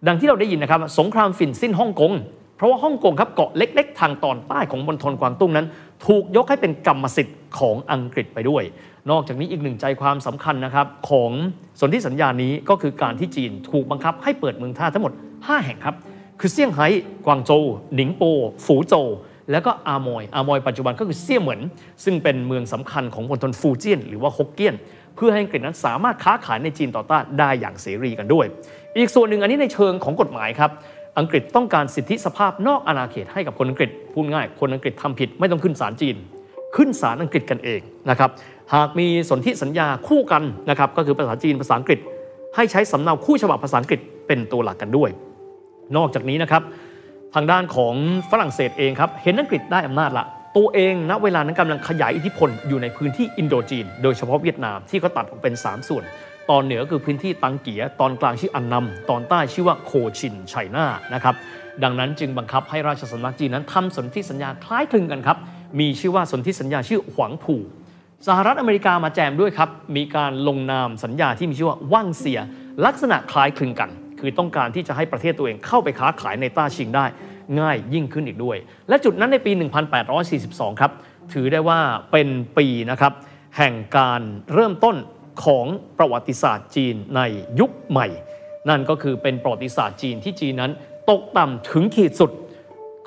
[0.06, 2.12] ดังที่เราได้ยินนะครับสงครามฝิ่นสิ้นฮ่องกง
[2.56, 5.66] เพราะว่าฮ่องกงครับเกาะเล็ก ๆ ทางตอนใต้ของมณฑลกวางตุ้งนั้น
[6.06, 8.62] ถูกยกให้เป็นกรรมสิทธิ์ของอังกฤษไปด้วย
[9.10, 11.30] นอกจากนี้อีกหนึ่งใจความสำคัญนะครับของ
[11.80, 15.96] สนธิสัญญานี้ก็คือการที่จีนถูกบังคับให้เปิดเมืองท่าทั้งหมด 5 แห่งครับ
[16.40, 16.88] คือเซี่ยงไฮ้
[17.26, 17.64] กวางโจว
[17.94, 18.22] หนิงโป
[18.64, 19.06] ฝูโจว
[19.50, 21.60] แล้วก็อามอย อามอยปัจจุบันก็คือเซี่ยเหมิน
[22.04, 24.74] ซึ่งเป็นเมืองสำคัญของมณฑลฟูเจียนหรือว่าฮกเกี้ยน
[25.16, 28.46] เพื่อให้อังกฤษนั้นสามารถค้าขายในจีนต่อต้านได้อย่างเสรีกันด้วย
[28.96, 30.70] อีกส่วนหนึ่งอันนี้ในเชิงของกฎหมายครับ
[31.18, 36.16] อังกฤษต้องการสิทธิสภาพนอกอาณาเขตให้กับคนอังกฤษพูดง่าย คนอังกฤษทำผิดไม่ต้องขึ้นศาลจีน
[36.76, 37.80] ขึ้นศาลอังกฤษกันเอง
[38.10, 38.30] นะครับ
[38.74, 41.98] หากมีสนธิสัญญาคู่กันนะครับก็คือภาษาจีนภาษาอังกฤษ
[42.56, 45.10] ให้ใช้สำเนาคู่ฉบับภาษาอังกฤษเป็นตัวหลักกันด้วย
[45.96, 46.62] นอกจากนี้นะครับ
[47.34, 47.94] ทางด้านของ
[48.30, 50.26] ฝรั่งเศสเองครับ เห็นอังกฤษได้อำนาจละ
[50.56, 56.04] ตัวเองณเวลานั้นกำลังขยายอิทธิพลอยู่ในพื้นที่อินโดจีน โดยเฉพาะเวียดนามที่เขาตัดออกเป็น 3 ส่วน
[56.50, 61.34] ตอนเหนือคือพื้นที่ตังเกีย ตอนกลางชื่ออันนำตอนใต้ชื่อว่าโคชินไชน่านะครับ
[61.82, 65.38] ดังนั้นจึงบังคับให้ราชสำนักจีนนั้นทำสนธิสัญญาคล้ายคลึงกันครับ
[65.80, 67.60] มีชื่อว่าสนธิสัญญาชื่อหวังผู่
[68.26, 72.38] สหรัฐอเมริกามาแจมด้วยครับ มีการลงนามสัญญาที่มีชื่อว่าว่างเสีย
[72.86, 73.90] ลักษณะคล้ายคลึงกัน
[74.20, 77.06] คือต้องการที่จะให้ประเทศตัวเองเข้าไปค้าขายในต้าชิงได้
[77.60, 78.56] ง่ายยิ่งขึ้นอีกด้วย
[78.88, 79.52] และจุดนั้นในปี
[80.16, 80.92] 1842 ครับ
[81.32, 81.80] ถือได้ว่า
[82.12, 82.28] เป็น
[82.58, 83.12] ปีนะครับ
[83.56, 84.22] แห่งการ
[84.54, 84.96] เริ่มต้น
[85.44, 85.66] ของ
[85.98, 87.20] ประวัติศาสตร์จีนใน
[87.60, 88.08] ยุคใหม่
[88.68, 90.72] นั่นก็คือเป็นประวัติศาสตร์จีนที่จีนนั้น
[91.10, 92.30] ตกต่ำถึงขีดสุด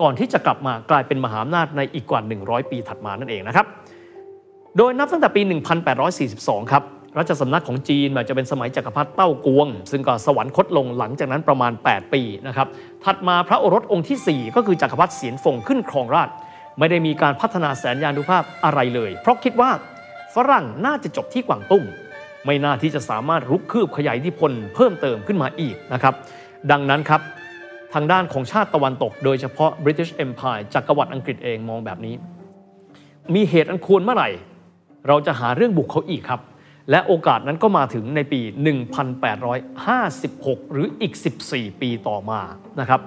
[0.01, 3.65] ก่อนที่จะกลับมากลายเป็นมหาอำนาจในอีกกว่า 100 ปีถัดมานั่นเองนะครับ
[4.77, 5.41] โดยนับตั้งแต่ปี
[6.07, 6.83] 1842 ครับ
[7.17, 12.67] รัชสำนักของจีนอาจจะเป็นสมัยจักรพรรดิเต้ากวง ซึ่งก็สวรรคตลงหลังจากนั้นประมาณ 8 ปีนะครับ
[13.03, 16.29] ถัดมาพระโอรสองค์ที่ 4 ก็คือจักรพรรดิเสียนฟงขึ้นครองราช
[16.79, 19.71] ไม่ได้มีการพัฒนาแสนยานุภาพอะไรเลย เพราะคิดว่า
[20.35, 21.83] ฝรั่งน่าจะจบที่กวางตุ้ง
[22.45, 26.13] ไม่น่าที่จะสามารถรุกคืบขยายอิทธิพลเพิ่มเติมขึ้นมาอีกนะครับ
[26.71, 27.21] ดังนั้นครับ
[27.93, 32.15] ทางด้านของชาติตะวันตก โดยเฉพาะ British Empire จักรวรรดิอังกฤษเองมองแบบนี้
[33.35, 34.29] มีเหตุอันควรเมื่อไหร่
[35.07, 36.41] เราจะหาเรื่องบุกเขาอีกครับ
[36.91, 38.41] และโอกาสนั้นก็มาถึงในปี
[39.95, 41.13] 1856 หรืออีก
[41.47, 42.41] 14 ปีต่อมา
[42.79, 43.01] นะครับ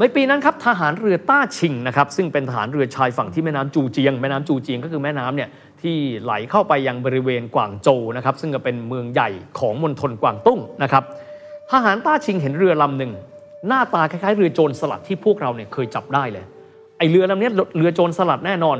[0.00, 5.48] ในปีนั้นครับทหารเรือต้าชิงนะครับซึ่งเป็นทหารเรือชายฝั่งที่แม่น้ำจูเจียง แม่น้ำจูเจียงก็คือแม่น้ำเนี่ย
[5.82, 11.04] ที่ไหลเข้าไปยังบริเวณกวางโจวนะครับซึ่งก็เป็นเมืองใหญ่ของมณฑลกวางตุ้งนะครับ
[11.72, 13.12] ทหารต้าชิงเห็นเรือลำหนึ่ง
[13.68, 16.44] หน้าตาคล้ายๆ เรือโจรสลัดที่พวกเราเนี่ยเคยจับได้เลย
[16.98, 18.78] ไอเรือลำเนี้ยเรือโจรสลัดแน่นอน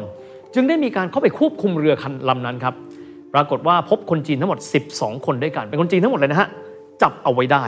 [0.54, 2.74] จึงได้มีการเข้าไปควบคุมเรือคันลำนั้นครับ
[3.34, 4.58] ปรากฏว่าพบคนจีนทั้งหมด
[4.92, 6.48] 12 คนด้วยกัน เป็นคนจีนทั้งหมดเลยนะฮะ
[7.02, 7.64] จับเอาไว้ได้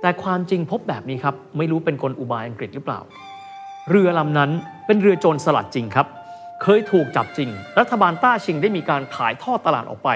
[0.00, 3.00] แต่ความจริงพบแบบนี้ครับ ไม่รู้เป็นกลอุบายอังกฤษหรือเปล่า
[3.90, 4.50] เรือลำนั้น
[4.86, 6.06] เป็นเรือโจรสลัดจริงครับ
[6.62, 10.10] เคยถูกจับจริง รัฐบาลต้าชิงได้มีการขายทอดตลาดออกไป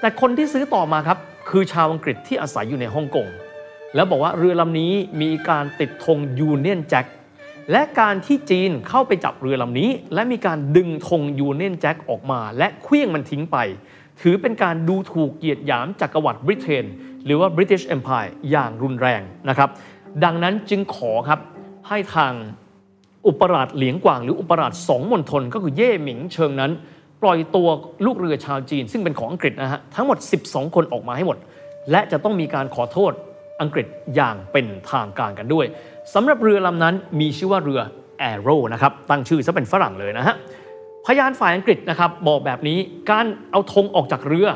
[0.00, 1.18] แต่คนที่ซื้อต่อมาครับ
[1.50, 3.26] คือชาวอังกฤษที่อาศัยอยู่ในฮ่องกง
[3.94, 4.92] แล้วบอกว่าเรือลำนี้
[5.22, 7.06] มีการติดธงยูเนียนแจ็ค
[7.72, 13.56] และการที่จีนเข้าไปจับเรือลำนี้ และมีการดึงธงยูเนียนแจ็คออกมา และเขวี้ยงมันทิ้งไป
[14.20, 16.84] ถือเป็นการดูถูกเกียรติหยามจักรวรรดิบริเตน
[17.24, 19.68] หรือว่า British Empire อย่างรุนแรงนะครับ
[20.24, 21.40] ดังนั้นจึงขอครับ
[21.88, 22.32] ให้ทาง
[23.26, 26.72] อุปราชเหลียงกวางหรืออุปราชสองมณฑลก็คือเย่หมิงเชิงนั้น
[27.22, 27.68] ปล่อยตัว
[28.06, 31.38] ลูกเรือชาวจีน ซึ่งเป็นของอังกฤษนะฮะทั้งหมด 12 คนออกมาให้หมด
[31.90, 33.12] และจะต้องมีการขอโทษ
[33.60, 33.86] อังกฤษ
[34.16, 35.66] อย่างเป็นทางการกันด้วย
[36.14, 37.80] สำหรับเรือลำนั้นมีชื่อว่าเรือ
[38.30, 40.34] Arrow นะครับตั้งชื่อซะเป็นฝรั่งเลยนะฮะ
[41.06, 42.78] พยานฝ่ายอังกฤษนะครับบอกแบบนี้
[43.10, 44.48] การเอาธงออกจากเรือ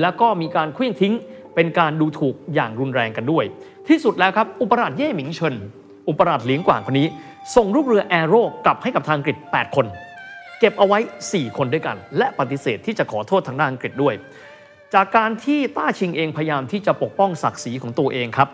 [0.00, 1.14] แล้วก็มีการเคลื่องทิ้ง
[1.54, 3.44] เป็นการดูถูกอย่างรุนแรงกันด้วย
[3.88, 5.54] ที่สุดแล้วครับอุปราชเย่หมิงเฉิน
[6.08, 7.08] อุปราชเหลียงกว่างคนนี้
[7.56, 9.86] ส่งลูกเรือแอโร่กลับให้กับทางอังกฤษ 8 คน
[10.60, 10.98] เก็บเอาไว้
[11.28, 14.14] 4 คนด้วยกัน และปฏิเสธที่จะขอโทษทางด้านอังกฤษด้วย
[14.94, 18.48] จากการที่ต้าชิงเองพยายามที่จะปกป้องศักดิ์ศรีของตัวเองครับ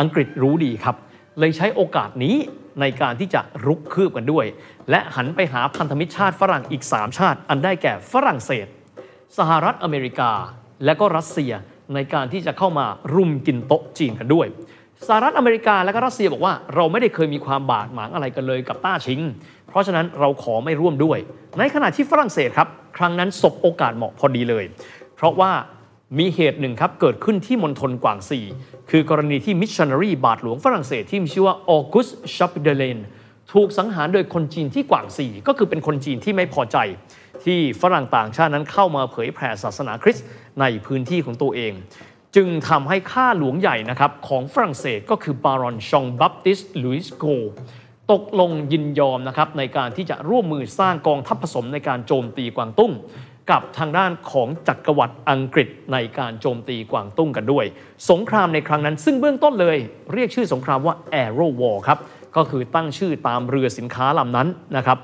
[0.00, 0.96] อังกฤษรู้ดีครับ
[1.38, 2.36] เลยใช้โอกาสนี้
[2.80, 4.46] ในการที่จะรุกคืบกันด้วย
[4.90, 8.66] และหันไปหาพันธมิตรชาติฝรั่งอีก 3 ชาติ อันได้แก่ฝรั่งเศส
[9.38, 10.32] สหรัฐอเมริกา
[10.84, 11.52] และก็รัสเซีย
[11.94, 14.46] ในการที่จะเข้ามารุมกินโต๊ะจีนกันด้วย
[15.06, 19.20] สหรัฐอเมริกาและก็รัสเซียบอกว่าเราไม่ได้เคยมีความบาดหมางอะไรกันเลยกับต้าชิง
[19.68, 21.18] เพราะฉะนั้นเราขอไม่ร่วมด้วย
[21.58, 22.68] ในขณะที่ฝรั่งเศสครับ
[22.98, 24.64] ครั้งนั้นสบโอกาสเหมาะพอดีเลย
[25.16, 25.52] เพราะว่า
[26.18, 28.40] มีเหตุหนึ่งครับ เกิดขึ้นที่มณฑลกวางซี
[28.90, 32.98] คือกรณีที่มิชชันนารีบาทหลวงฝรั่งเศสที่มีชื่อว่าออกุสชัปเดเลน
[33.52, 36.76] ถูกสังหารโดยคนจีนที่กวางซีก็คือเป็นคนจีนที่ไม่พอใจ
[37.44, 40.26] ที่ฝรั่งต่างชาตินั้นเข้ามาเผยแผ่ศาสนาคริสต์
[40.60, 41.72] ในพื้นที่ของตัวเอง
[42.36, 47.24] จึงทำให้ข้าหลวงใหญ่นะครับของฝรั่งเศสก็คือบารอนชองบัพติสลุยส์โก
[48.12, 52.92] ตกลงยินยอมนะครับในการที่จะร่วมมือสร้างกองทัพผสมในการโจมตีกวางตุ้ง
[53.50, 57.64] กับทางด้านของจักรวรรดิอังกฤษในการโจมตีกวางตุ้งกันด้วย
[58.10, 59.78] สงครามในครั้งนั้น ซึ่งเบื้องต้นเลย
[60.12, 61.98] เรียกชื่อสงครามว่า Arrow War ครับ
[62.36, 64.98] ก็คือตั้งชื่อตามเรือสินค้าลำนั้นนะครับ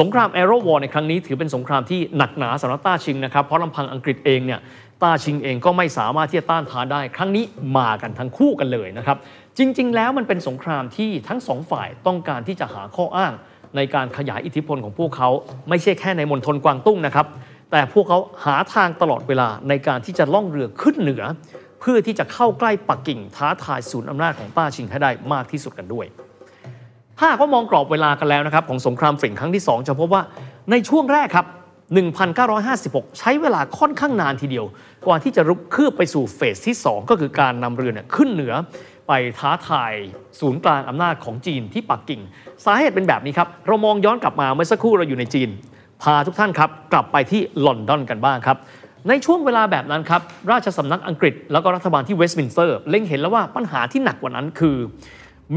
[0.00, 4.60] สงคราม Arrow War ในครั้งนี้ถือเป็นสงครามที่หนักหนาสำหรับต้าชิงนะครับเพราะลำพังอังกฤษเองเนี่ย
[5.02, 7.44] ต้าชิงเองก็ไม่สามารถที่จะต้านทานได้ ครั้งนี้
[7.78, 9.16] มากันทั้งคู่กันเลยนะครับ
[9.58, 13.32] จริง ๆ แล้วมันเป็นสงครามที่ทั้งสองฝ่ายต้องการที่จะหาข้ออ้าง
[13.76, 15.28] ในการขยายอิทธิพลของพวกเขา
[15.68, 17.26] ไม่ใช่แค่ในมณฑลกวางตุ้งนะครับ
[17.70, 21.22] แต่พวกเขาหาทางตลอดเวลาในการที่จะล่องเรือขึ้นเหนือ
[21.80, 26.06] เพื่อที่จะเข้าใกล้ปักกิ่งท้าทายศูนย์อำนาจของต้าชิงให้ได้มากที่สุดกันด้วย
[27.18, 30.22] ถ้าก็มองกรอบเวลากันแล้วนะครับของสงครามฝิ่นครั้งที่ 2 จะพบว่า
[30.70, 31.46] ในช่วงแรกครับ
[32.32, 34.66] 1956 ใช้เวลาค่อนข้างนานทีเดียว
[35.06, 38.54] กว่าที่จะรุกคืบไปสู่เฟสที่ 2 ก็คือการนำเรือเนี่ยขึ้นเหนือ
[39.08, 39.92] ไปท้าทาย
[40.40, 42.20] ศูนย์กลางอำนาจของจีนที่ปักกิ่ง
[42.64, 45.48] สาเหตุเป็นแบบนี้ครับ เรามองย้อนกลับมาเมื่อสักครู่เราอยู่ในจีน
[46.02, 48.56] พาทุกท่านครับกลับไปที่ลอนดอนกันบ้างครับ
[49.08, 54.76] ในช่วงเวลาแบบนั้นครับราชสำนักอังกฤษแล้วก็รัฐบาลที่เวสต์มินสเตอร์เล็งเห็นแล้วว่าปัญหาที่หนักกว่านั้นคือ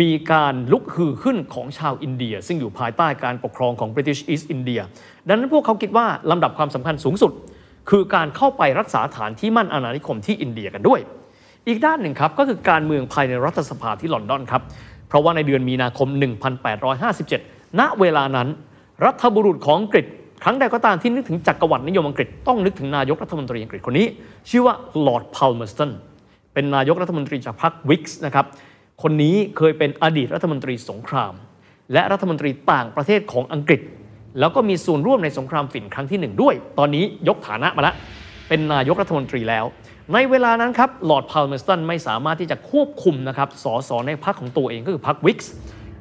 [0.01, 4.81] มีการลุกฮือขึ้นของชาวอินเดีย ซึ่งอยู่ภายใต้การปกครองของ British East India
[5.27, 7.31] ดังนั้นพวกเขาคิดว่าลำดับความสำคัญสูงสุด
[7.89, 10.99] คือการเข้าไปรักษาฐานที่มั่นอาณานิคมที่อินเดียกันด้วย
[11.67, 14.61] อีกด้านหนึ่งครับก็คือการเมืองภายในรัฐสภาที่ลอนดอนครับ
[15.07, 16.07] เพราะว่าในเดือนมีนาคม
[16.93, 18.47] 1857 ณเวลานั้น
[19.05, 20.05] รัฐบุรุษของอังกฤษ
[20.43, 24.07] ครั้งใดก็ตามที่นึกถึงจักรวรรดินิยมอังกฤษต้องนึกถึงนายกรัฐมนตรีอังกฤษคนนี้
[24.49, 24.75] ชื่อว่า
[25.05, 25.91] ลอร์ดพาลเมอร์สตัน
[26.53, 28.45] เป็นนายกรัฐมนตรีจากพรรควิกส์นะครับ
[29.03, 31.33] คนนี้เคยเป็นอดีตรัฐมนตรีสงคราม
[31.93, 33.81] และรัฐมนตรีต่างประเทศของอังกฤษ
[34.39, 37.95] แล้วก็มีส่วนร่วมในสงครามฝิ่นครั้งที่หนึ่งด้วย ตอนนี้ยกฐานะมาแล้ว
[38.47, 39.65] เป็นนายกรัฐมนตรีแล้ว
[40.13, 45.51] ในเวลานั้นครับลอร์ดพาลเมอร์สตันไม่สามารถที่จะควบคุมนะครับสสในพรรคของตัวเองก็คือพรรควิกส์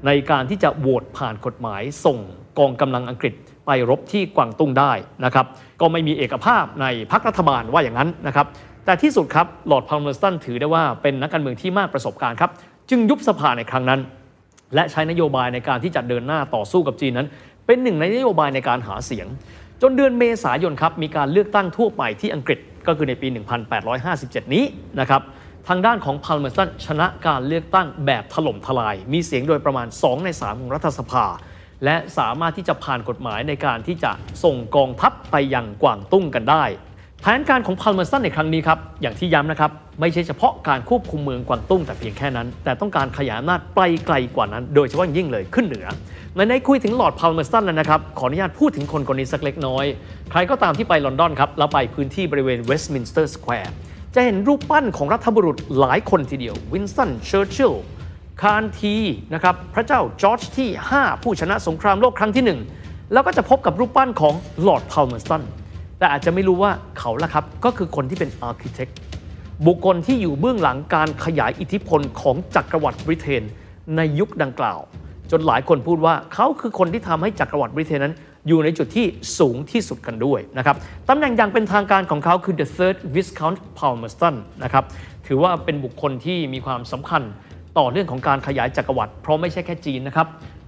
[0.07, 2.19] ในการที่จะโหวตผ่านกฎหมายส่ง
[2.59, 3.35] กองกำลังอังกฤษ
[3.67, 4.93] ไปรบที่กวางตุ้งได้
[5.25, 5.47] นะครับ
[5.81, 8.47] ก็ไม่มีเอกภาพในพรรครัฐบาลว่าอย่างนั้นนะครับ
[8.85, 12.51] แต่ที่สุดครับลอร์ดพาลเมอร์สตันถือได้ว่าเป็นนักการเมืองที่มากประสบการณ์ครับ
[12.91, 14.01] จึงยุบสภาในครั้งนั้น
[14.75, 17.29] และใช้นโยบายในการที่จะเดินหน้าต่อสู้กับจีนนั้น
[17.67, 19.27] เป็นหนึ่งในนโยบายในการหาเสียง
[19.83, 23.29] จนเดือนเมษายนครับมีการเลือกตั้งทั่วไปที่อังกฤษก็คือในปี
[23.91, 24.65] 1857 นี้
[25.01, 25.23] นะครับ
[25.69, 31.25] ทางด้านของพาลเมอร์สตันชนะการเลือกตั้งแบบถล่มทลาย มีเสียงโดยประมาณ 2 ใน 3 ของรัฐสภา
[31.85, 34.13] และสามารถที่จะผ่านกฎหมายในการที่จะ
[34.45, 36.65] ส่งกองทัพไปยังกวางตุ้งกันได้
[37.21, 45.87] แผนการของพาลเมอร์สตันในครั้งนี้ครับ อย่างที่ย้ำนะครับ ไม่ใช่เฉพาะการควบคุมเมืองกวางตุ้งแต่เพียงแค่นั้น แต่ต้องการขยายอำนาจไปไกลกว่านั้น โดยเฉพาะยิ่งเลยขึ้นเหนือ
[46.37, 49.85] ไหนๆคุยถึงลอร์ดพาลเมอร์สตันแล้วนะครับ ขออนุญาตพูดถึงคนคนนี้สักเล็กน้อย
[50.31, 53.73] ใครก็ตามที่ไปลอนดอนครับแล้วไปพื้นที่บริเวณเวสต์มินสเตอร์สแควร์
[54.15, 57.85] จะเห็นรูปปั้นของรัฐบุรุษหลายคนทีเดียววินสตันเชอร์ชิลล์
[58.41, 58.97] คานที
[59.35, 62.45] นะครับพระเจ้าจอร์จที่ 5 ผู้ชนะสงครามโลกครั้งที่
[62.79, 64.35] 1 แล้วก็จะพบกับรูปปั้นของ
[64.67, 65.43] ลอร์ดพาลเมอร์สตัน
[65.99, 68.89] แต่อาจจะไม่รู้ว่าเขาละครับ ก็คือคนที่เป็น architect
[69.67, 73.43] บุคคลที่อยู่เบื้องหลังการขยายอิทธิพลของจักรวรรดิบริเตน
[73.97, 74.81] ในยุคดังกล่าว
[75.31, 78.15] จนหลายคนพูดว่าเขาคือคนที่ทำให้จักรวรรดิบริเตนนั้น
[78.49, 79.07] อยู่ในจุดที่
[79.39, 80.77] สูงที่สุดกันด้วยนะครับ
[81.09, 84.35] ตำแหน่งอย่างเป็นทางการของเขาคือ the third Viscount Palmerston
[84.65, 84.85] นะครับ
[85.27, 87.23] ถือว่าเป็นบุคคลที่มีความสำคัญ
[87.79, 90.27] ต่อเรื่องของการขยายจักรวรรดิเพราะไม่ใช่แค่จีนะครับ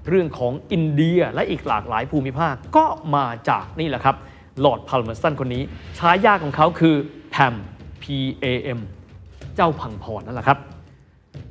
[0.09, 2.85] เรื่องของอินเดียและอีกหลากหลายภูมิภาคก็
[3.16, 4.16] มาจากนี่แหละครับ
[4.64, 5.62] ลอร์ดพาลเมอร์สตันคนนี้
[5.98, 6.94] ฉายาของเขาคือ
[7.31, 7.55] แพม
[8.02, 8.05] P
[8.44, 8.47] A
[8.78, 8.81] M
[9.56, 10.59] เจ้าพังพอนั่นแหละครับ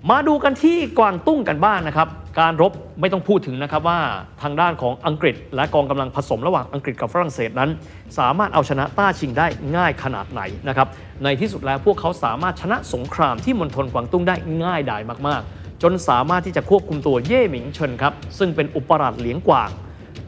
[0.09, 2.07] มาดูกันที่กวางตุ้งกันบ้างนนะครับ
[2.39, 3.99] การรบไม่ต้องพูดถึงนะครับว่า
[4.41, 7.69] ทางด้านของอังกฤษ และกองกำลังผสมระหว่างอังกฤษกับฝรั่งเศสนั้น
[8.17, 10.87] สามารถเอาชนะต้าชิงได้ง่ายขนาดไหนนะครับ
[11.23, 19.69] ในที่สุดแล้วพวกเขาสามารถชนะสงครามที่มณฑลกวางตุ้งได้ง่ายดายมากๆ จนสามารถที่จะควบคุมตัวเย่หมิงเฉินครับ ซึ่งเป็นอุปราชเหลียงกวาง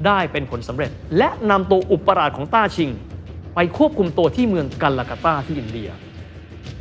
[0.06, 2.90] ได้เป็นผลสำเร็จ และนำตัวอุปราชของต้าชิง
[3.56, 5.90] ไปควบคุมตัวที่เมืองกัลลากาตาที่อินเดีย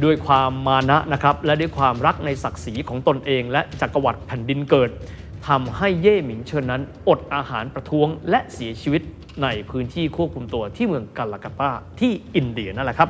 [0.04, 4.90] ด้วยความมานะนะครับและด้วยความรักในศักดิ์ศรีของตนเอง และจักรวรรดิแผ่นดินเกิด
[5.48, 9.02] ทำให้เย่หมิงเชิญนั้น อดอาหารประท้วงและเสียชีวิต
[9.42, 13.08] ในพื้นที่ควบคุมตัวที่เมืองกัลลากาตาที่อินเดียนั่นแหละครับ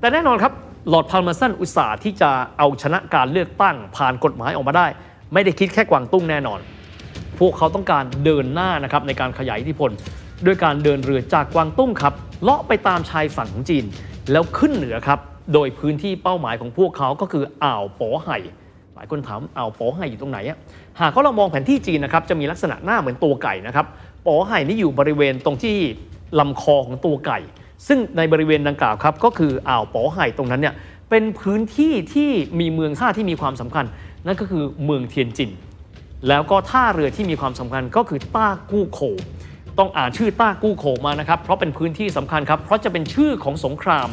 [0.00, 0.52] แต่แน่นอนครับ
[0.88, 4.86] หลอดพาลมอร์สันอุตสาห์ที่จะเอาชนะการเลือกตั้งผ่านกฎหมายออกมาได้
[5.32, 6.60] ไม่ได้คิดแค่กวางตุ้งแน่นอน
[7.38, 9.90] พวกเขาต้องการเดินหน้านะครับในการขยายอิทธิพล
[10.46, 13.84] ด้วยการเดินเรือจากกวางตุ้งครับเลาะไปตามชายฝั่งของจีน
[14.32, 15.20] แล้วขึ้นเหนือครับ
[15.52, 18.38] โดยพื้นที่เป้าหมายของพวกเขาก็คืออ่าวป๋อไห่
[18.94, 20.58] หลายคนถามอ่าวป๋อไห่อยู่ตรงไหนอะ
[21.00, 23.86] หากเรามองแผนที่จีนนะครับจะมีลักษณะหน้าเหมือนตัวไก่นะครับ
[24.26, 25.76] ป๋อไห่นี่อยู่บริเวณตรงที่
[26.38, 27.38] ลำคอของตัวไก่
[27.86, 30.74] ซึ่งในบริเวณดังกล่าวครับก็คืออ่าวป๋อไห่ตรงนั้นเนี่ย
[31.10, 33.84] เป็นพื้นที่ที่มีเมืองท่าที่มีความสำคัญ
[34.26, 35.50] นั่นก็คือเมืองเทียนจิน
[36.28, 39.00] แล้วก็ท่าเรือที่มีความสำคัญก็คือต้ากู้โข
[39.78, 44.08] ต้องอ่านชื่อต้ากู้โขมานะครับเพราะเป็นพื้นที่สำคัญครับเพราะจะเป็นชื่อของสงคราม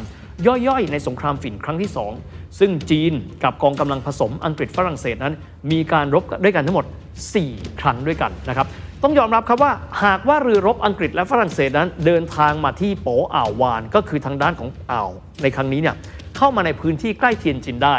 [0.46, 1.90] ย่อยๆ ในสงครามฝิ่นครั้งที่
[2.24, 3.12] 2 ซึ่งจีน
[3.44, 5.34] กับกองกำลังผสมอังกฤษฝรั่งเศสนั้น
[5.70, 6.86] มีการรบด้วยกันทั้งหมด
[7.32, 8.66] 4 ครั้งด้วยกันนะครับ
[9.02, 9.72] ต้องยอมรับครับว่า
[10.04, 15.10] หากว่าเรือรบอังกฤษและฝรั่งเศสนั้น เดินทางมาที่โปอ่าววานก็คือทางด้านของอ่าว
[15.42, 15.94] ในครั้งนี้เนี่ย
[16.36, 17.96] เข้ามาในพื้นที่ใกล้เทียนจินได้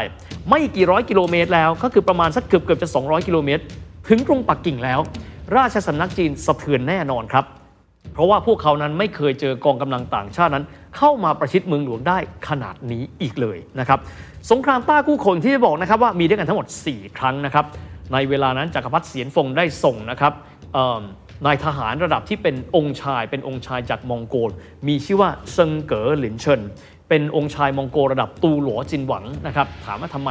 [0.50, 3.62] ไม่กี่ร้อยกิโลเมตรแล้ว ก็คือประมาณสักเกือบเกือบจะ 200 กิโลเมตร
[4.08, 5.00] ถึงกรุงปักกิ่งแล้ว
[5.56, 7.44] ราชสำนักจีนสะเทือนแน่นอนครับ
[8.12, 10.64] เพราะว่าพวกเขานั้นไม่เคยเจอกองกำลังต่างชาตินั้น
[10.96, 12.18] เข้ามาประชิดเมืองหลวงได้
[12.48, 13.98] ขนาดนี้อีกเลยนะครับ
[14.50, 17.64] สงครามต้ากู้คนที่จะบอกนะครับว่ามีด้วยกันทั้งหมด 4 ครั้งนะครับ
[18.12, 20.32] ในเวลานั้นจักรพรรดิเสียนฟงได้ส่งนะครับ
[21.46, 24.50] นายทหารระดับที่เป็นองค์ชาย เป็นองค์ชายจากมองโกล
[24.88, 26.60] มีชื่อว่าเซิงเก๋อหลินเฉิน
[27.08, 30.30] เป็นองค์ชายมองโกลระดับตูหลัวจินหวังนะครับถามว่าทำไม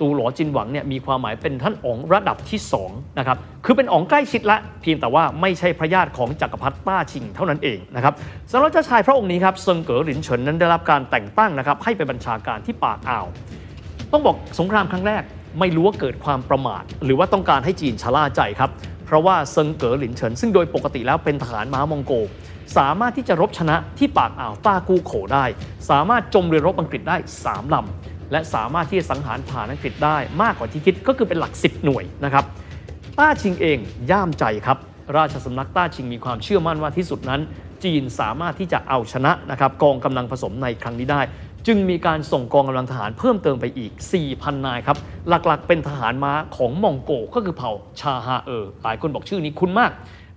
[0.00, 8.14] ตูหลัวจินหวังเนี่ยมีความหมายเป็นท่านอ๋องระดับที่2นะครับคือเป็นอ๋องใกล้ชิดละเพียงแต่ว่าไม่ใช่พระญาติของจักรพรรดิต้าชิงเท่านั้นเองนะครับ
[8.52, 13.26] สำหรับเจ้าชายพระองค์นี้ครับเซิงเก๋อหลินเฉินนั้นได้รับการแต่งตั้งนะครับให้เป็นบัญชาการที่ปากอ่าว
[14.12, 15.22] ต้องบอกสงครามครั้งแรก
[15.60, 18.70] ไม่รู้ว่าเกิดความประมาท หรือว่าต้องการให้จีนชะล่าใจครับ
[19.06, 22.12] เพราะว่าเซิงเก๋อหลินเฉินซึ่งโดยปกติแล้วเป็นทหารม้ามองโก
[22.76, 25.44] สามารถที่จะรบชนะที่ปากอ่าวต้ากู้โขได้
[25.90, 28.03] สามารถจมเรือรบอังกฤษได้ 3ลำ
[28.34, 32.44] และสามารถที่จะสังหารผ่านอังกฤษได้มากกว่าที่คิดก็คือเป็นหลัก 10 หน่วยนะครับ
[33.18, 33.78] ต้าชิงเอง
[34.10, 34.78] ย่ามใจครับ
[35.16, 37.40] ราชสำนักต้าชิงมีความเชื่อมั่นว่าที่สุดนั้น
[37.84, 41.20] จีนสามารถที่จะเอาชนะนะครับกองกำลังผสมในครั้งนี้ได้
[41.66, 43.92] จึงมีการส่งกองกำลังทหารเพิ่มเติมไปอีก
[44.28, 44.98] 4,000 นายครับ
[45.28, 47.70] หลักๆ เป็นทหารม้าของมองโกก็คือเผ่า
[48.00, 49.90] ชาฮาเออหลายคนบอกชื่อนี้คุ้นมาก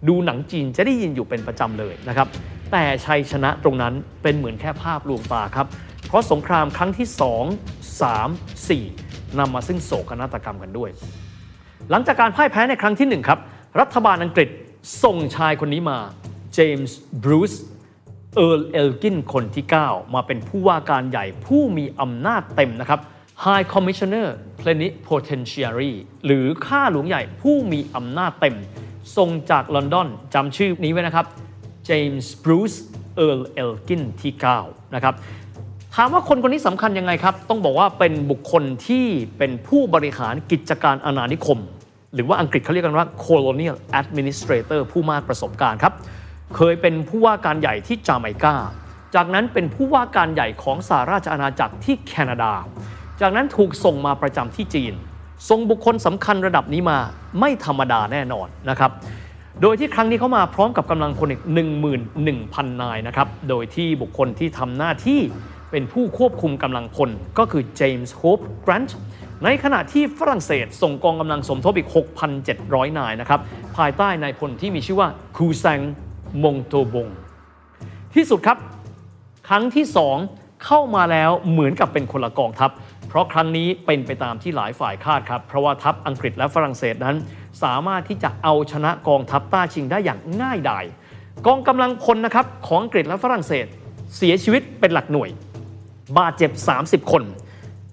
[0.08, 2.28] ดูหนังจีนจะได้ยินอยู่เป็นประจำเลยนะครับ
[2.72, 3.94] แต่ชัยชนะตรงนั้น
[4.24, 5.68] เป็นเหมือนแค่ภาพลวงตาครับ
[6.08, 7.08] เพราะสงครามครั้งที่
[7.54, 10.90] 2 3 4นำมาซึ่งโศกนาฏกรรมกันด้วย
[11.92, 13.40] หลังจากการพ่ายแพ้ในครั้งที่หนึ่งครับ
[13.80, 14.50] รัฐบาลอังกฤษ
[15.04, 16.00] ส่งชายคนนี้มา
[16.54, 17.54] เจมส์บรูซ
[18.36, 23.00] เอิร์ลเอลกินคนที่ 9 มาเป็นผู้ว่าการใหญ่ผู้มีอำนาจเต็มนะครับ
[23.46, 24.28] High Commissioner
[24.62, 25.94] Plenipotentiary
[26.26, 28.56] หรือข้าหลวงใหญ่ผู้มีอำนาจเต็ม
[29.18, 31.26] ส่งจากลอนดอนจำชื่อนี้ไว้นะครับ
[31.86, 32.74] เจมส์บรูซ
[33.16, 35.14] เอิร์ลเอลกินที่ 9 นะครับ
[36.00, 39.06] ถามว่าคนคนนี้สำคัญยังไงครับ ต้องบอกว่าเป็นบุคคลที่
[39.38, 41.60] เป็นผู้บริหารกิจการอาณานิคม
[42.14, 45.94] หรือว่าอังกฤษเขาเรียกกันว่า colonial administrator ผู้มากประสบการณ์ครับ
[46.56, 48.56] เคยเป็นผู้ว่าการใหญ่ที่จาไมกา
[49.16, 52.54] จากนั้นเป็นผู้ว่าการใหญ่ของสหราชอาณาจักรที่แคนาดา
[53.22, 54.94] จากนั้นถูกส่งมาประจำที่จีน
[55.50, 56.98] ทรงบุคคลสำคัญระดับนี้มา
[57.40, 58.92] ไม่ธรรมดาแน่นอนนะครับ
[59.62, 61.42] โดยที่ครั้งนี้เขามาพร้อมกับกำลังพลอีก
[62.12, 65.22] 11,000 นายนะครับ โดยที่บุคคลที่ทำหน้าที่
[65.72, 68.98] เป็นผู้ควบคุมกำลังพล ก็คือเจมส์โฮปแกรนต์
[69.44, 71.90] ในขณะที่ฝรั่งเศสส่งกองกำลังสมทบอีก
[72.44, 73.40] 6,700 นายนะครับ
[73.78, 75.80] ภายใต้นายพลที่มีชื่อว่าคูแซง
[76.44, 77.08] มงโตบง
[78.16, 78.58] ที่สุดครับ
[79.48, 79.86] ครั้งที่
[80.26, 82.72] 2 เข้ามาแล้วเหมือนกับเป็นคนละกองทัพ
[83.08, 87.16] เพราะครั้งนี้เป็นไปตามที่หลายฝ่ายคาดครับ เพราะว่าทัพอังกฤษและฝรั่งเศสนั้น
[87.64, 90.86] สามารถที่จะเอาชนะกองทัพต้าชิงได้อย่างง่ายดาย
[91.48, 93.66] กองกำลังพลนะครับของอังกฤษและฝรั่งเศส
[94.18, 95.30] เสียชีวิตเป็นหลักหน่วย
[96.18, 96.52] บาดเจ็บ
[96.82, 97.24] 30 คน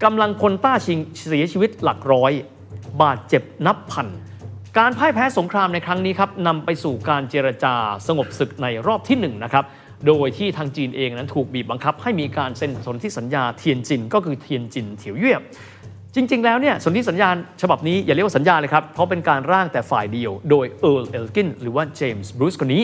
[0.05, 2.33] กำลังพลต้าชิงเสียชีวิตหลักร้อย
[3.03, 4.09] บาดเจ็บนับพัน
[4.79, 7.75] การพ่ายแพ้สงครามในครั้งนี้ครับนำไปสู่การเจรจา
[8.07, 9.65] สงบศึกในรอบที่1นะครับ
[10.07, 15.39] โดยที่ทางจีนเองนั้นถูกบีบบังคับ ให้มีการเซ็นสนธิสัญญาเทียนจินก็คือเทียนจินเถียวเย่ย
[16.15, 17.29] จริง ๆ แล้วเนี่ยสนธิสัญญา
[17.63, 22.83] ฉบับนี้อย่าเรียกว่าสัญญาเลยครับ เพราะเป็นการร่างแต่ฝ่ายเดียว โดยเอิร์ลเอลกินหรือว่าเจมส์บรูซคนนี้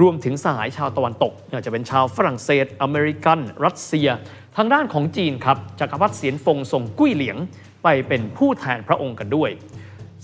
[0.00, 4.08] รวมถึงสหายชาวตะวันตกเนี่ยจะเป็นชาวฝรั่งเศส อเมริกัน รัสเซีย
[4.56, 7.36] ทางด้านของจีนครับจักรพรรดิเสียนฟงส่งกุ้ยเหลียง
[7.82, 9.50] ไปเป็นผู้แทนพระองค์กันด้วย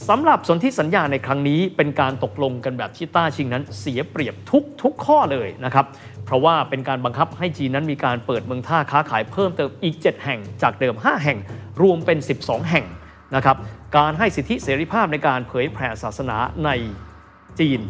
[0.09, 5.87] สำหรับสนธิสัญญาในครั้งนี้เป็นการตกลงกันแบบที่ต้าชิงนั้นเสียเปรียบทุกทุกข้อเลยนะครับ
[6.25, 11.39] เพราะว่าเป็นการบังคับให้จีนนั้นมีการเปิดเมืองท่าค้าขายเพิ่มเติมอีก 7 แห่งจากเดิม 5 แห่ง
[11.83, 12.85] รวมเป็น 12 แห่ง
[13.37, 13.57] นะครับ
[13.97, 16.71] การให้สิทธิเสรีภาพในการเผยแผ่ศาสนาใน
[17.61, 17.81] จีน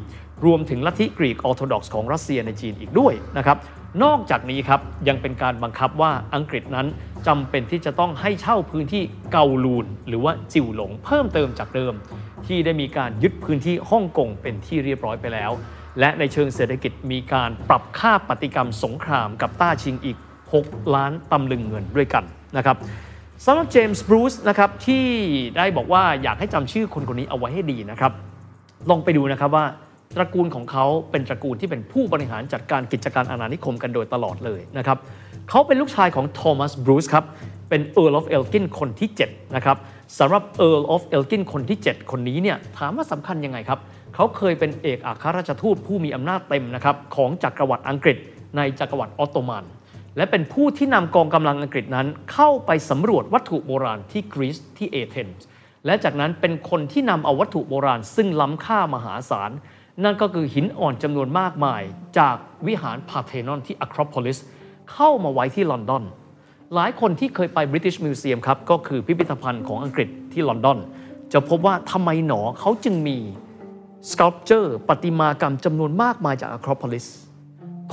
[0.45, 3.57] รวมถึงลัทธิกรีกออร์โธดอกซ์ของรัสเซียในจีนอีกด้วยนะครับ
[4.03, 6.87] นอกจากนี้ครับยังเป็นการบังคับว่าอังกฤษนั้น
[7.27, 9.03] จำเป็นที่จะต้องให้เช่าพื้นที่
[9.33, 11.95] เกาลูน หรือว่าจิวหลงเพิ่มเติมจากเดิม
[12.47, 15.51] ที่ได้มีการยึดพื้นที่ฮ่องกงเป็นที่เรียบร้อยไปแล้ว
[16.01, 20.17] และในเชิงเศรษฐกิจมีการปรับค่าปฏิกรรมสงครามกับต้าชิงอีก
[20.57, 22.25] 6 ล้านตำลึงเงินด้วยกัน
[22.57, 22.77] นะครับ
[23.45, 25.05] สำหรับเจมส์บรูซนะครับที่
[25.57, 28.13] ได้บอกว่าอยากให้จำชื่อคนคนนี้เอาไว้ให้ดีนะครับ
[28.91, 29.65] ลองไปดูนะครับว่า
[30.17, 34.99] ตระกูลของเขาเป็นตระกูลที่เป็นผู้บริหารจัดการกิจการอาณานิคมกันโดยตลอดเลยนะครับ
[35.51, 37.25] เขาเป็นลูกชายของโทมัสบรูซครับ
[37.69, 39.77] เป็น Earl of Elgin คนที่7นะครับ
[40.19, 43.81] สำหรับ Earl of Elgin คนที่ 7 คนนี้เนี่ยถามว่าสำคัญยังไงครับ
[44.15, 48.17] เขาเคยเป็นเอกอัครราชทูตผู้มีอำนาจเต็มนะครับของจักรวรรดิอังกฤษ
[48.57, 49.65] ในจักรวรรดิออตโตมัน
[50.17, 55.47] และเป็นผู้ที่นำกองกำลังอังกฤษนั้น เข้าไปสำรวจวัตถุโบราณที่กรีซที่เอเธนส์
[55.87, 59.51] และจากนั้นเป็นคนที่นำเอาวัตถุโบราณ ซึ่งล้ำค่ามหาศาล
[60.05, 61.83] นั่นก็คือหินอ่อนจำนวนมากมาย
[62.19, 64.39] จากวิหารพารเทนอนที่อะครอโพลิส
[64.93, 66.05] เข้ามาไว้ที่ลอนดอน
[66.75, 70.79] หลายคนที่เคยไป British Museum ครับ ก็คือพิพิธภัณฑ์ของอังกฤษที่ลอนดอน
[71.33, 73.17] จะพบว่าทำไมหนอเขาจึงมี
[74.11, 77.07] sculpture ประติมากรรมจำนวนมากมายจากอะครอโพลิส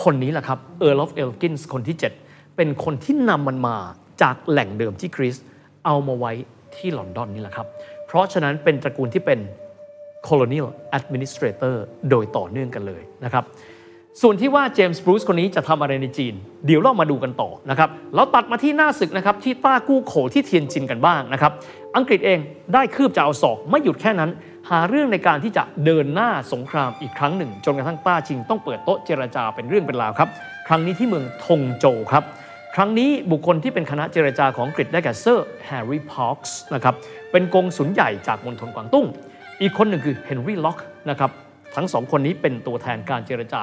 [0.04, 3.78] คนนี้แหละครับ Earl of Elgin คนที่ 7 เป็นคนที่นำมันมา
[4.22, 5.38] จากแหล่งเดิมที่กรีซ
[5.86, 6.32] เอามาไว้
[6.76, 7.68] ที่ลอนดอนนี่แหละครับ
[8.06, 9.40] เพราะฉะนั้นเป็นตระกูลที่เป็น
[10.28, 11.76] colonial administrator
[12.10, 13.46] โดยต่อเนื่องกันเลยนะครับ
[14.22, 16.34] ส่วนที่ว่าเจมส์บรูซคนนี้จะทำอะไรในจีน
[16.66, 21.52] เดี๋ยวเรามาดูกันต่อนะครับเราตัดมาที่หน้าศึกนะครับที่ต้ากู้โขที่เทียนจินกันบ้างนะครับ
[21.96, 22.40] อังกฤษเอง
[22.74, 24.30] ได้คืบจะเอาศอกไม่หยุดแค่นั้น
[24.70, 30.30] หาเรื่องในการที่จะเดินหน้าสงครามอีกครั้งหนึ่ง จนกระทั่งต้าชิงต้องเปิดโต๊ะเจรจาเป็นเรื่องเป็นราวครับ
[30.68, 32.24] ครั้งนี้ที่เมืองทงโจวครับ
[32.76, 36.96] ครั้งนี้บุคคลที่เป็นคณะเจรจาของอังกฤษได้แก่เซอร์แฮร์รี่พาร์คส์นะครับ
[37.32, 39.06] เป็นกงสุลใหญ่จากมณฑลกวางตุ้ง
[39.62, 40.78] อีกคนหนึ่งคือเฮนรี่ล็อก
[41.10, 41.32] นะครับ
[41.76, 43.62] ทั้งสองคนนี้เป็นตัวแทนการเจรจา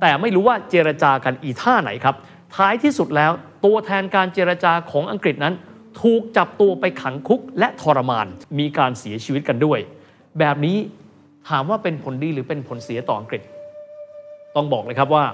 [0.00, 2.14] แต่ไม่รู้ว่าเจรจากันอีท่าไหนครับ
[2.56, 3.32] ท้ายที่สุดแล้ว
[3.64, 5.54] ตัวแทนการเจรจาของอังกฤษนั้น
[6.02, 8.26] ถูกจับตัวไปขังคุกและทรมาน
[8.58, 9.78] มีการเสียชีวิตกันด้วย
[10.38, 10.76] แบบนี้
[11.48, 13.42] ถามว่าเป็นผลดีหรือเป็นผลเสียต่ออังกฤษ
[14.56, 15.24] ต้องบอกเลยครับว่า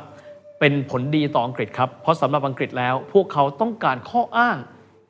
[0.61, 4.57] เป็นผลดีต่ออังกฤษครับ เพราะสำหรับอังกฤษแล้ว พวกเขาต้องการข้ออ้าง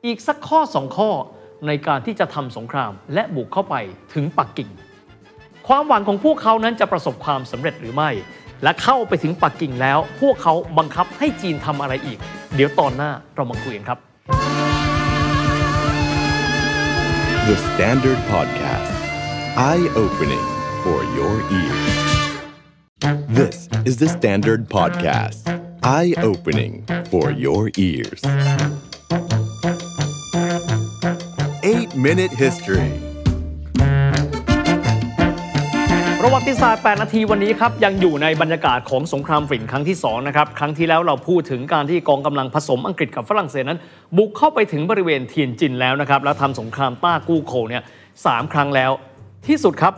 [0.05, 1.09] อีกสักข้อสองข้อ
[1.67, 3.75] ในการที่จะทำสงครามและบุกเข้าไป
[4.13, 4.69] ถึงปักกิ่ง
[5.67, 8.09] ความหวังของพวกเขานั้นจะประสบความสำเร็จหรือไม่
[8.63, 12.19] และเข้าไปถึงปักกิ่งแล้ว พวกเขาบังคับให้จีนทำอะไรอีก
[12.55, 13.99] เดี๋ยวตอนหน้าเรามาคุยกันครับ
[17.47, 18.93] The Standard Podcast
[19.71, 20.47] Eye Opening
[20.83, 21.95] for Your Ears
[23.39, 23.57] This
[23.89, 25.39] is the Standard Podcast
[25.83, 26.73] Eye Opening
[27.11, 28.21] for Your Ears
[31.63, 33.06] 8 Minute History
[36.29, 43.79] ประวัติศาสตร์ 8 นาทีวันนี้ครับ ยังอยู่ในบรรยากาศของสงครามฝิ่นครั้งที่ 2 นะครับ ครั้งที่แล้วเราพูดถึงการที่กองกำลังผสมอังกฤษกับฝรั่งเศสนั้น
[44.17, 47.83] บุกเข้าไปถึงบริเวณเทียนจินแล้วนะครับ แล้วทำสงครามต้ากู้โข่วเนี่ย
[48.25, 48.91] สามครั้งแล้ว
[49.47, 49.93] ที่สุดครับ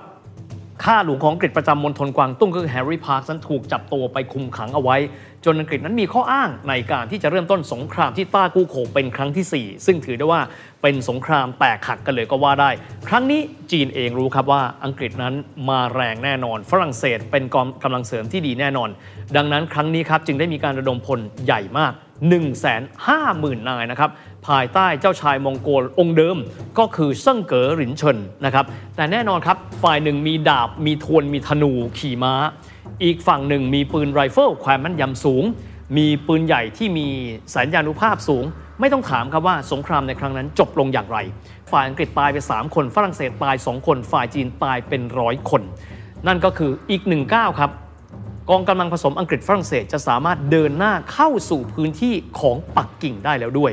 [0.84, 4.98] ข้าหลวงของอังกฤษประจำมณฑลกวางตุ้งก็คือแฮร์รี่พาร์คนั้นถูกจับตัวไปคุมขังเอาไว้
[5.46, 10.42] จนอังกฤษนั้นมีข้ออ้างในการที่จะเริ่มต้นสงครามที่ต้ากู้โข่วเป็นครั้งที่ 4 ซึ่งถือได้ว่า
[10.82, 12.70] เป็นสงครามแตกหักกันเลยก็ว่าได้
[13.08, 13.42] ครั้งนี้
[13.72, 15.34] จีนเองรู้ครับว่าอังกฤษนั้น
[15.70, 18.90] มาแรงแน่นอน ฝรั่งเศสเป็นกองกำลังเสริมที่ดีแน่นอน
[19.36, 22.42] ดังนั้นครั้งนี้ครับจึงได้มีการระดมพลใหญ่มาก 1 5 0
[23.08, 24.10] 0 0 0 นายนะครับ
[24.48, 26.38] ภายใต้เจ้าชายมองโกลองค์เดิม
[26.80, 32.34] ก็คือเซิ่งเก๋อหรินเฉินนะครับแต่แน่นอนครับฝ่ายหนึ่งมีดาบมีทวนมีธนูขี่ม้า
[33.04, 35.44] อีกฝั่งหนึ่งมีปืนไรเฟิลความแม่นยำสูง
[35.98, 37.08] มีปืนใหญ่ที่มี
[37.56, 38.46] สัญญานุภาพสูง
[38.80, 41.18] ไม่ต้องถามครับว่าสงครามในครั้งนั้นจบลงอย่างไร
[41.72, 45.62] ฝ่ายอังกฤษตายไป 3 คน ฝรั่งเศสตาย 2 คน ฝ่ายจีนตายเป็นร้อยคน
[46.28, 47.72] นั่นก็คืออีกหนึ่งก้าวครับ
[48.50, 53.72] กองกำลังผสมอังกฤษฝรั่งเศสจะสามารถเดินหน้าเข้าสู่พื้นที่ของปักกิ่งได้แล้วด้วย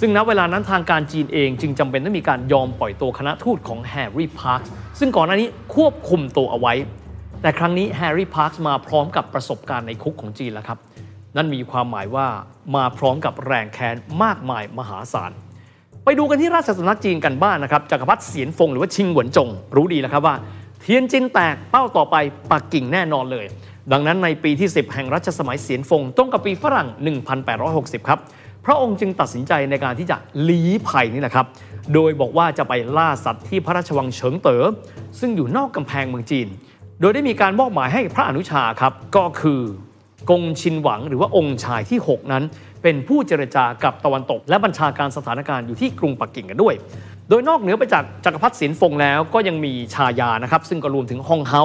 [0.00, 4.60] ซึ่งณเวลานั้นทางการจีนเองจึงจำเป็นต้องมีการยอมปล่อยตัวคณะทูตของแฮร์รี่พาร์ค
[4.98, 6.74] ซึ่งก่อนหน้านี้ควบคุมตัวเอาไว้
[7.46, 10.78] แต่ครั้งนี้แฮร์รี่พาร์คมาพร้อมกับประสบการณ์ในคุกของจีนแล้วครับ
[11.36, 12.26] นั่นมีความหมายว่า
[12.76, 15.32] มาพร้อมกับแรงแค้นมากมายมหาศาล
[16.04, 20.34] ไปดูกันที่ราชสำนักจีนกันบ้างนะครับจักรพรรดิเสียนฟงหรือว่าชิงหวนจง รู้ดีแล้วครับว่า
[20.80, 22.16] เทียนจินแตกเป้าต่อไป
[22.50, 23.46] ปักกิ่งแน่นอนเลย
[23.92, 26.88] ดังนั้นในปีที่ 10 แห่งรัชสมัยเสียนฟงตรงกับปีฝรั่ง
[27.48, 28.18] 1860 ครับ
[28.64, 30.16] พระองค์จึงตัดสินใจในการที่จะ
[30.48, 31.46] ลี้ภัยนี่แหละครับ
[31.94, 34.64] โดยบอกว่าจะไปล่าสัตว์ที่พระราชวังเฉิงเต๋อ
[35.18, 36.48] ซึ่งอยู่นอกกำแพงเมืองจีน
[37.00, 39.60] โดยได้มีการมอบหมายให้พระอนุชาครับก็คือ
[40.30, 42.44] กงชินหวังหรือว่าองค์ชายที่ 6 นั้น
[42.82, 46.74] เป็นผู้เจรจากับตะวันตก และบัญชาการสถานการณ์อยู่ที่กรุงปักกิ่งกันด้วย
[47.28, 51.62] โดยนอกเหนือไปจากจักรพรรดิเสียนฟงแล้วก็ยังมีชายานะครับซึ่งก็รวมถึงฮองเฮา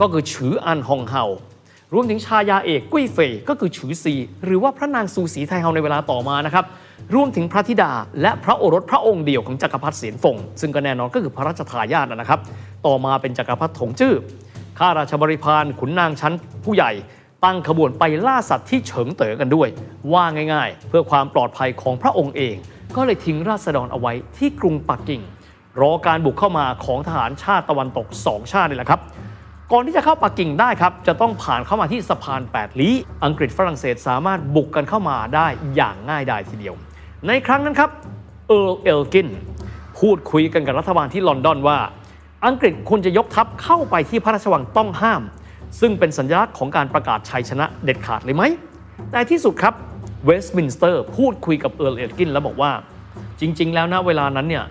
[0.00, 1.24] ก็คือฉืออันฮองเฮา
[1.94, 6.64] รวมถึงชายาเอกกุ้ยเฟยก็คือฉือซี หรือว่าพระนางซูสีไทเฮาในเวลาต่อมานะครับ
[7.14, 7.92] รวมถึงพระธิดา
[8.22, 12.40] และพระโอรสพระองค์เดียวของจักรพรรดิเสียนฟงซึ่งก็แน่นอนก็คือพระราชทายาทนะครับ
[12.86, 14.14] ต่อมาเป็นจักรพรรดิถงจื้อ
[14.78, 16.34] ข้าราชบริพารขุนนางชั้น
[16.64, 16.92] ผู้ใหญ่
[17.44, 19.68] ตั้งขบวนไปล่าสัตว์ที่เฉิงเต๋อกันด้วย
[20.12, 22.54] ว่าง่ายๆ เพื่อความปลอดภัยของพระองค์เอง
[22.96, 25.22] ก็เลยทิ้งราษฎรเอาไว้ที่กรุงปักกิ่ง
[25.80, 29.00] รอการบุกเข้ามาของทหารชาติตะวันตก2ชาตินี่แหละครับ
[29.72, 32.94] ก่อนที่จะเข้าปักกิ่งได้ครับ จะต้องผ่านเข้ามาที่สะพาน 8 ลี้
[33.24, 36.74] อังกฤษฝรั่งเศสสามารถบุกกันเข้ามาได้อย่างง่ายดายทีเดียว
[37.26, 37.90] ในครั้งนั้นครับ
[38.48, 39.28] เอ r ร์เอลกิน
[39.98, 41.78] พูดคุยกันกับรัฐบาลที่ลอนดอนว่า
[42.46, 45.22] อังกฤษควรจะยกทัพเข้าไปที่พระราชวังต้องห้าม
[45.80, 48.42] ซึ่งเป็นสัญลักษณ์ของการประกาศชัยชนะเด็ดขาดเลยไหม
[49.10, 49.74] แต่ที่สุดครับ
[50.24, 52.70] เวสต์มินสเตอร์พูดคุยกับเอ r ร์เอลกินแล้วบอกว่า
[53.40, 54.64] จริง ๆ แล้วนะเวลานั้นเนี่ย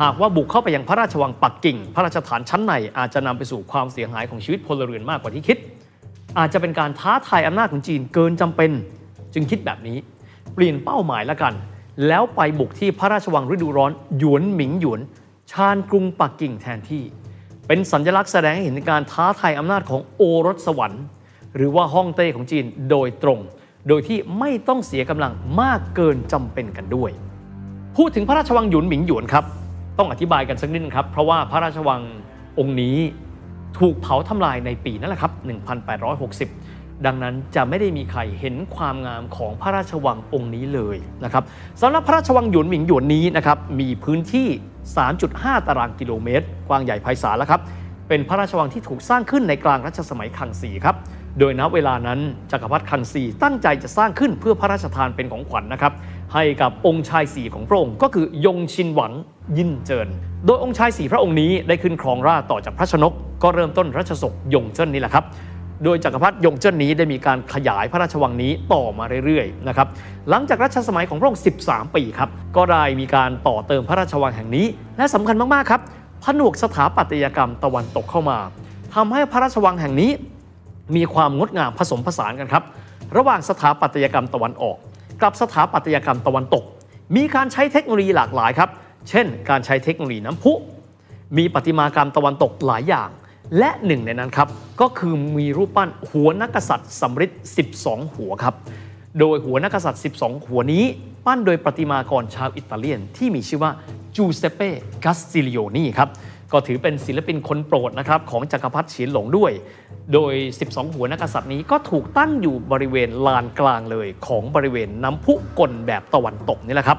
[0.00, 5.58] หากว่าบุกเข้าไปยังพระราชวังปักกิ่ง พระราชฐานชั้นในอาจจะนำไปสู่ความเสียหายของชีวิตพลเรือนมากกว่าที่คิด
[6.38, 8.70] อาจจะเป็นการท้าทายอำนาจของจีนเกินจำเป็น
[9.34, 9.96] จึงคิดแบบนี้
[10.54, 11.54] เปลี่ยนเป้าหมายแล้วกัน
[12.08, 15.00] แล้วไปบุกที่พระราชวังฤดูร้อนหยวนหมิงหยวน
[15.52, 17.04] ชานกรุงปักกิ่งแทนที่
[17.66, 21.04] เป็นสัญลักษณ์แสดงให้เห็นการท้าทายอำนาจของโอรสสวรรค์
[21.56, 23.38] หรือว่าฮ่องเต้ของจีนโดยตรง
[23.88, 27.10] โดยที่ไม่ต้องเสียกำลังมากเกินจำเป็นกันด้วย
[27.96, 29.44] พูดถึงพระราชวังหยุนหมิงหยวนครับ
[29.98, 32.00] ต้องอธิบายกันสักนิดนึงครับ เพราะว่าพระราชวัง
[32.58, 32.96] องค์นี้
[33.78, 35.32] ถูกเผาทำลายในปีนั่นแหละครับ
[36.18, 36.63] 1860
[37.06, 41.44] ดังนั้นจะไม่ได้มีใครเห็นความงามของพระราชวังองค์นี้เลยนะครับ
[41.80, 44.48] สำหรับพระราชวังหยวนหมิงหยวนนี้นะครับมีพื้นที่
[45.08, 47.60] 3.5 ตารางกิโลเมตร กว้างใหญ่ไพศาลแล้วครับ
[48.08, 50.96] เป็นพระราชวังที่ถูกสร้างขึ้นในกลางรัชสมัยคังซีครับ
[51.38, 55.92] โดยณเวลานั้นจักรพรรดิคังซีตั้งใจจะสร้างขึ้นเพื่อพระราชทานเป็นของขวัญนะครับ
[56.34, 59.12] ให้กับองค์ชายสีของพระองค์ก็คือยงชินหวัง
[59.58, 60.08] ยินเจิน
[60.46, 63.12] โดยองค์ชายสีพระองค์นี้ได้ขึ้นครองราชย์ต่อจากพระชนก
[63.42, 65.24] ก็เริ่มต้นรัชสกยงเจิ้นนี่แหละครับ
[65.84, 69.86] โดยจักรพรรดิยงเจิ้นนี้ได้มีการขยายพระราชวังนี้ต่อมาเรื่อยๆนะครับ
[70.30, 75.80] หลังจากรัชสมัยของพระองค์ 13 ปีครับก็ได้มีการต่อเติมพระราชวังแห่งนี้ และสำคัญมากๆครับ
[76.24, 78.38] ผนวกสถาปัตยกรรมตะวันตกเข้ามา
[78.94, 80.10] ทำให้พระราชวังแห่งนี้
[80.96, 82.64] มีความงดงามผสมผสานกันครับ
[83.16, 84.76] ระหว่างสถาปัตยกรรมตะวันออก
[85.22, 86.64] กับสถาปัตยกรรมตะวันตก
[87.16, 88.70] มีการใช้เทคโนโลยีหลากหลายครับ
[89.10, 90.52] เช่น การใช้เทคโนโลยีน้ำพุ
[91.38, 93.10] มีประติมากรรมตะวันตกหลายอย่าง
[93.58, 94.48] และหนึ่งในนั้นครับ
[94.80, 97.30] ก็คือมีรูปปั้นหัวนักษัตริย์สำริด
[97.72, 98.54] 12 หัวครับ
[99.20, 100.84] โดยหัวนักษัตริย์ 12 หัวนี้
[101.26, 103.70] ปั้นโดยประติมากรชาวอิตาเลียน ที่มีชื่อว่า
[104.16, 104.70] จูเซปเป้
[105.04, 106.08] กัสติลิโอเนครับ
[106.52, 109.52] ก็ถือเป็นศิลปินคนโปรดนะครับของจักรพรรดิเฉียนหลงด้วย
[110.12, 110.34] โดย
[110.64, 116.98] 12 หัวนักกษัตริย์นี้ก็ถูกตั้งอยู่บริเวณลานกลางเลยของบริเวณน้ำพุกลแบบตะวันตกนี่แหละครับ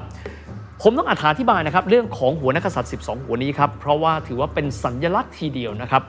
[0.82, 6.02] ผมต้องอธิบายนะครับเรื่องของหัวนักษัตริย์ 12 หัวนี้ครับ เพราะว่าถือว่าเป็นสัญลักษณ์ทีเดียวนะครับ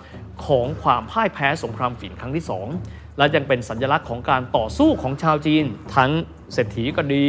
[0.45, 2.45] ของความพ่ายแพ้สงครามฝิ่นครั้งที่
[2.81, 5.63] 2 และยังเป็นสัญลักษณ์ของการต่อสู้ของชาวจีน
[5.95, 6.11] ทั้ง
[6.53, 7.25] เศรษฐีก็ดี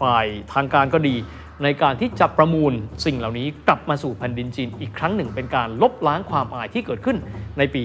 [0.00, 1.14] ฝ่ายทางการก็ดี
[1.62, 2.72] ในการที่จะประมูล
[3.04, 7.16] สิ่งเหล่านี้กลับมาสู่แผ่นดินจีนอีกครั้งหนึ่ง เป็นการลบล้างความอายที่เกิดขึ้น
[7.58, 7.82] ในปี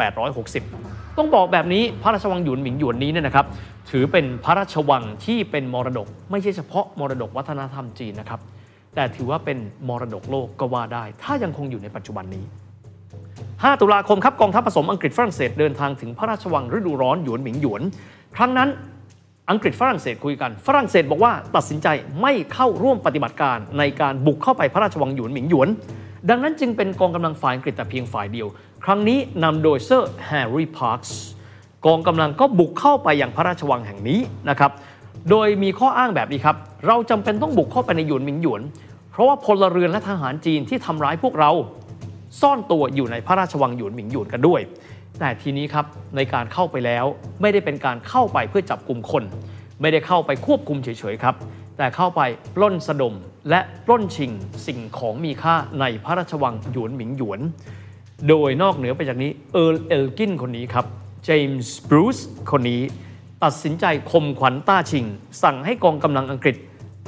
[0.00, 3.46] 1860 ต้องบอกแบบนี้พระราชวังหยวนหมิงหยวนนี้เนี่ยนะครับ
[3.90, 8.40] ถือเป็นพระราชวังที่เป็นมรดก ไม่ใช่เฉพาะมรดกวัฒนธรรมจีนนะครับ
[8.94, 9.58] แต่ถือว่าเป็น
[9.88, 12.44] มรดกโลกก็ว่าได้ ถ้ายังคงอยู่ในปัจจุบันนี้
[13.12, 17.82] 5 ตุลาคมครับกองทัพผสมอังกฤษฝรั่งเศสเดินทางถึงพระราชวังฤดูร้อนหยวนหมิงหยวน
[18.36, 18.68] ครั้งนั้น
[19.50, 21.88] อังกฤษฝรั่งเศสคุยกัน ฝรั่งเศสบอกว่าตัดสินใจ
[22.22, 25.68] ไม่เข้าร่วมปฏิบัติการในการบุกเข้าไปพระราชวังหยวนหมิงหยวน
[26.28, 28.48] ดังนั้นจึงเป็นกองกำลังฝ่ายอังกฤษแต่เพียงฝ่ายเดียว
[28.84, 31.18] ครั้งนี้นำโดยเซอร์แฮร์รี่พาร์คส์
[31.86, 34.70] กองกำลังก็บุกเข้าไปยังพระราชวังแห่งนี้นะครับ
[35.30, 36.56] โดยมีข้ออ้างแบบนี้ครับ
[36.86, 38.62] เราจำเป็นต้องบุกเข้าไปในหยวนหมิงหยวน
[39.10, 41.50] เพราะว่าพลเรือนและทหารจีนที่ทำร้ายพวกเรา
[42.40, 44.60] ซ่อนตัวอยู่ในพระราชวังหยวนหมิงหยวนกันด้วย
[45.18, 45.86] แต่ทีนี้ครับ
[46.16, 47.04] ในการเข้าไปแล้ว
[47.40, 49.22] ไม่ได้เป็นการเข้าไปเพื่อจับกลุ่มคน
[49.80, 51.34] ไม่ได้เข้าไปควบคุมเฉยๆครับ
[51.76, 52.20] แต่เข้าไป
[52.54, 53.14] ปล้นสะดม
[53.50, 54.30] และปล้นชิง
[54.66, 57.40] สิ่งของมีค่าในพระราชวังหยวนหมิงหยวน
[58.28, 60.86] โดยนอกเหนือไปจากนี้เอิร์ลเอลกินคนนี้ครับ
[61.30, 62.18] เจมส์บรูซ
[62.50, 62.82] คนนี้
[63.44, 65.04] ตัดสินใจคมขวัญต้าชิง
[65.42, 66.56] สั่งให้กองกำลังอังกฤษ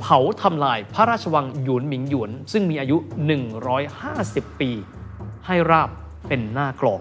[0.01, 2.97] เผาทำลายพระราชวังหยวนหมิงหยวน ซึ่งมีอายุ
[3.79, 4.71] 150 ปี
[5.47, 5.91] ให้ราบ
[6.29, 7.01] เป็นหน้ากลอง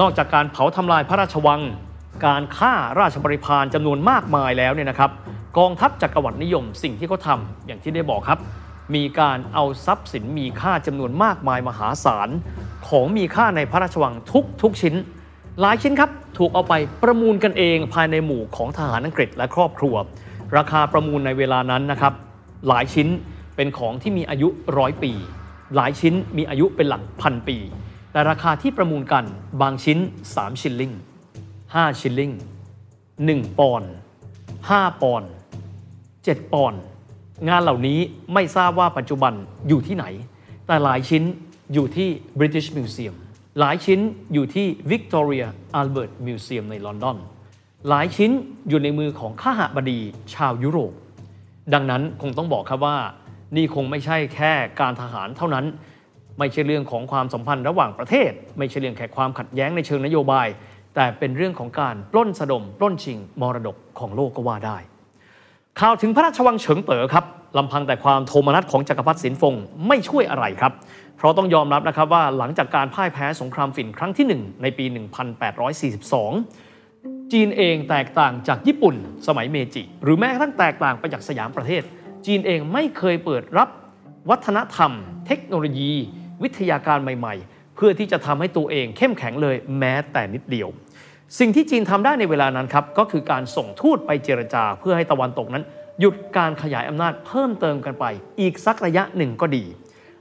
[0.00, 1.60] นอกจากการเผาทำลายพระราชวัง
[2.26, 5.10] การฆ่าราชบริพารจำนวนมากมายแล้วเนี่ยนะครับ
[5.58, 8.38] กองทัพจักรวรรดินิยมสิ่งที่เขาทำอย่างที่ได้บอกครับ
[8.94, 12.28] มีการเอาทรัพย์สินมีค่าจำนวนมากมายมหาศาล
[12.88, 14.96] ของมีค่าในพระราชวังทุกทุกชิ้น
[15.60, 19.94] หลายชิ้นครับถูกเอาไปประมูลกันเองภายในหมู่ของทหารอังกฤษและครอบครัว
[20.56, 22.14] ราคาประมูลในเวลานั้นนะครับ
[22.68, 23.08] หลายชิ้น
[23.56, 24.48] เป็นของที่มีอายุ
[24.78, 25.12] ร้อยปี
[25.76, 27.58] หลายชิ้นมีอายุเป็นหลักพันปี
[28.12, 29.24] แต่ราคาที่ประมูลกัน
[29.60, 29.98] บางชิ้น
[30.30, 30.92] 3 ชิลลิง
[31.46, 32.30] 5 ชิลลิง
[32.96, 33.92] 1 ปอนด์
[34.42, 35.30] 5ปอนด์
[35.92, 36.80] 7ปอนด์
[37.48, 37.98] งานเหล่านี้
[38.34, 39.32] ไม่ทราบว่าปัจจุบัน
[39.68, 40.04] อยู่ที่ไหน
[40.66, 41.22] แต่หลายชิ้น
[41.72, 42.08] อยู่ที่
[42.38, 43.16] British Museum
[43.60, 44.00] หลายชิ้น
[44.32, 45.46] อยู่ที่ Victoria
[45.80, 47.16] Albert Museum ในลอนดอน
[47.88, 48.30] หลายชิ้น
[48.68, 50.00] อยู่ในมือของข้าหบดี
[50.34, 50.92] ชาวยุโรป
[51.74, 52.98] ดังนั้นคงต้องบอกครับว่า
[53.56, 55.64] นี่คงไม่ใช่แค่การทหารเท่านั้น
[56.38, 60.46] ไม่ใช่เรื่องของความสัมพันธ์ระหว่างประเทศ ไม่ใช่เรื่องแค่ความขัดแย้งในเชิงนโยบาย
[60.94, 64.76] แต่เป็นเรื่องของการปล้นสะดมปล้นชิงมรดกของโลกก็ว่าได้
[65.80, 67.24] ข่าวถึงพระราชวังเฉิงเต๋อครับ
[67.58, 69.54] ลำพังแต่ความโทมนัสของจักรพรรดิสินฟง
[69.88, 70.72] ไม่ช่วยอะไรครับ
[71.22, 74.84] เพราะต้องยอมรับนะครับว่าหลังจากการพ่ายแพ้สงครามฝิ่นครั้งที่ 1 ในปี
[76.48, 78.96] 1842 จีนเองแตกต่างจากญี่ปุ่น
[79.26, 81.82] สมัยเมจิ หรือแม้กระทั่งแตกต่างไปจากสยามประเทศ
[82.26, 83.68] จีนเองไม่เคยเปิดรับ
[84.30, 84.92] วัฒนธรรม
[85.26, 85.92] เทคโนโลยี
[86.42, 90.68] วิทยาการใหม่ ๆ เพื่อที่จะทำให้ตัวเองเข้มแข็งเลยแม้แต่นิดเดียว
[91.38, 95.64] สิ่งที่จีนทำได้ในเวลานั้นครับก็คือการส่งทูตไปเจรจาเพื่อให้ตะวันตกนั้น
[96.00, 98.04] หยุดการขยายอำนาจเพิ่มเติมกันไป
[98.40, 99.64] อีกสักระยะหนึ่งก็ดี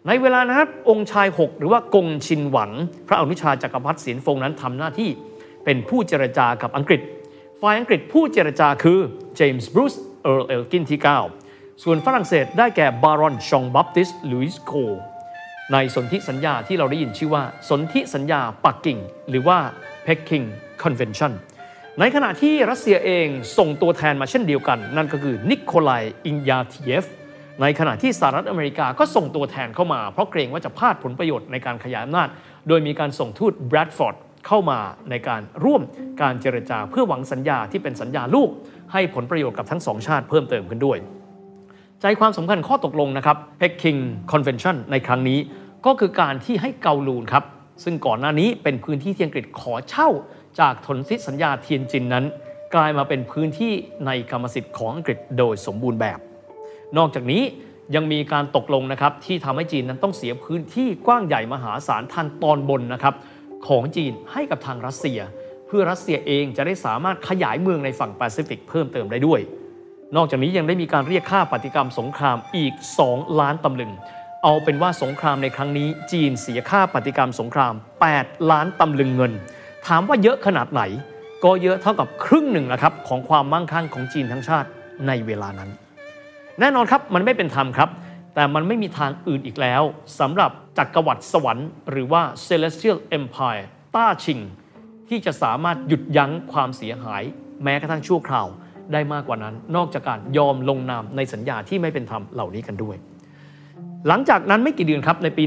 [0.07, 2.71] ในเวลานั้นครับองค์ชาย 6 หรือว่ากงชินหวัง
[3.07, 5.09] พระอนุชาจักรพรรดิเสียนฟงนั้นทำหน้าที่
[5.65, 7.01] เป็นผู้เจรจากับอังกฤษ
[7.61, 8.99] ฝ่ายอังกฤษผู้เจรจาคือ
[9.35, 10.99] เจมส์บรูซเอิร์ลเอลกินที่
[11.39, 14.71] 9 ส่วนฝรั่งเศสได้แก่บารอนฌองบัพติสต์หลุยส์โกร
[15.73, 18.99] ในสนธิสัญญาที่เราได้ยินชื่อว่า สนธิสัญญาปักกิ่ง
[19.29, 19.57] หรือว่า
[20.05, 20.45] Peking
[20.83, 21.31] Convention
[21.99, 27.05] ในขณะที่รัสเซียเองส่งตัวแทนมาเช่นเดียวกัน นั่นก็คือนิโคลายอิกนาเทียฟ
[27.61, 32.29] ในขณะที่สหรัฐอเมริกาก็ส่งตัวแทนเข้ามา เพราะเกรงว่าจะพลาดผลประโยชน์ในการขยายอำนาจ
[32.67, 34.15] โดยมีการส่งทูตแบรดฟอร์ด
[34.47, 34.79] เข้ามา
[35.09, 35.81] ในการร่วม
[36.21, 38.49] การเจรจาเพื่อหวังสัญญาที่เป็นสัญญาลูก
[38.93, 40.97] ให้ผลประโยชน์กับทั้งสองชาติเพิ่มเติมขึ้นด้วย
[42.01, 43.99] ใจความสำคัญข้อตกลงนะครับ Peking
[44.31, 45.39] Convention ในครั้งนี้
[45.85, 47.43] ก็คือการที่ให้เกาลูนครับ
[47.83, 50.09] ซึ่งก่อนหน้านี้เป็นพื้นที่ที่อังกฤษขอเช่า
[50.59, 52.25] จากทนสิทธิสัญญาเทียนจินนั้น
[52.75, 53.73] กลายมาเป็นพื้นที่
[54.05, 56.19] ในกรรมสิทธิ์ของอังกฤษโดยสมบูรณ์แบบ
[56.97, 57.43] นอกจากนี้
[57.95, 63.15] ยังมีการตกลงนะครับที่ทำให้จีนนั้นต้องเสียพื้นที่กว้างใหญ่มหาศาลทางตอนบนนะครับ
[63.67, 65.19] ของจีนให้กับทางรัสเซีย
[65.67, 69.39] เพื่อรัสเซียเองจะได้สามารถขยายเมืองในฝั่งแปซิฟิกเพิ่มเติมได้ด้วย
[70.15, 72.73] นอกจากนี้ยังได้มีการเรียกค่าปฏิกรรมสงครามอีก
[73.07, 73.91] 2 ล้านตำลึง
[74.43, 77.73] เอาเป็นว่าสงครามในครั้งนี้ จีนเสียค่าปฏิกรรมสงคราม
[78.11, 79.31] 8 ล้านตำลึงเงิน
[79.87, 80.81] ถามว่าเยอะขนาดไหน
[81.43, 84.69] ก็เยอะเท่ากับครึ่งหนึ่งนะครับของความมั่งคั่งของจีนทั้งชาติ
[85.07, 85.69] ในเวลานั้น
[86.61, 87.89] แน่นอนครับมันไม่เป็นธรรมครับ
[88.35, 89.81] แต่มันไม่มีทางอื่นอีกแล้ว
[90.19, 93.63] สำหรับจักรวรรดิสวรรค์หรือว่า Celestial Empire
[93.95, 94.39] ต้าชิง
[95.09, 97.23] ที่จะสามารถหยุดยั้งความเสียหาย
[97.63, 98.47] แม้กระทั่งชั่วคราว
[98.93, 102.95] ได้มากกว่านั้น นอกจากการยอมลงนามในสัญญาที่ไม่เป็นธรรมเหล่านี้กันด้วย
[104.07, 105.43] หลังจากนั้นไม่กี่เดือนครับในปี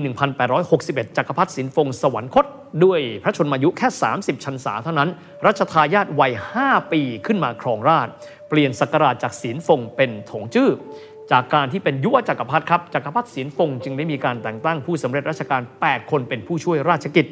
[0.56, 2.46] 1861 จักรพรรดิสินฟงสวรรคต
[2.84, 5.08] ด้วยพระชนมายุแค่ 30 ชันษาเท่านั้น
[5.46, 6.32] รัชทายาทวัย
[6.62, 8.12] 5 ปีขึ้นมาครองราชย์
[8.48, 10.70] เปลี่ยนศักราชจากสินฟงเป็นถงจื้อ
[11.32, 17.26] จากการที่เป็นยุวจักรพรรดิครับจักรพรรดิสินฟงจึงได้มีการแต่งตั้งผู้สำเร็จราชการ 8 คนเป็นผู้ช่วยราชกิจ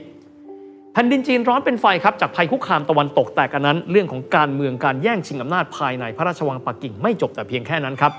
[0.93, 8.13] แผ่นดินจีนร้อนเป็นไฟครับจากภัยคุกคามตะวันตกแต่กันนั้น เรื่องของการเมืองการแย่งชิงอำนาจภายในพระราชวังปักกิ่งไม่จบแต่เพียงแค่นั้นครับ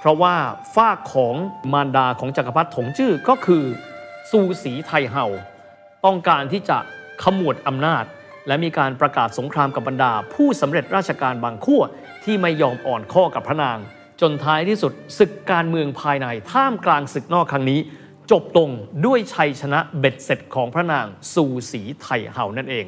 [0.00, 0.34] เพราะว่า
[0.74, 1.34] ฝ้าของ
[1.72, 3.64] มารดาของจักรพรรดิถงจื้อก็คือ
[4.30, 5.24] ซูสีไทเฮา
[6.04, 6.78] ต้องการที่จะ
[7.22, 8.04] ขมวดอำนาจ
[8.46, 11.82] และมีการประกาศสงครามกับบรรดา ผู้สำเร็จราชการบางขั้ว
[12.24, 13.78] ที่ไม่ยอมอ่อนข้อกับพระนาง
[14.20, 17.80] จนท้ายที่สุดศึกการเมืองภายในท่ามกลางศึกนอกครั้งนี้
[18.30, 18.70] จบลง
[19.06, 22.86] ด้วยชัยชนะเบ็ดเสร็จของพระนางซูสีไทเฮานั่นเอง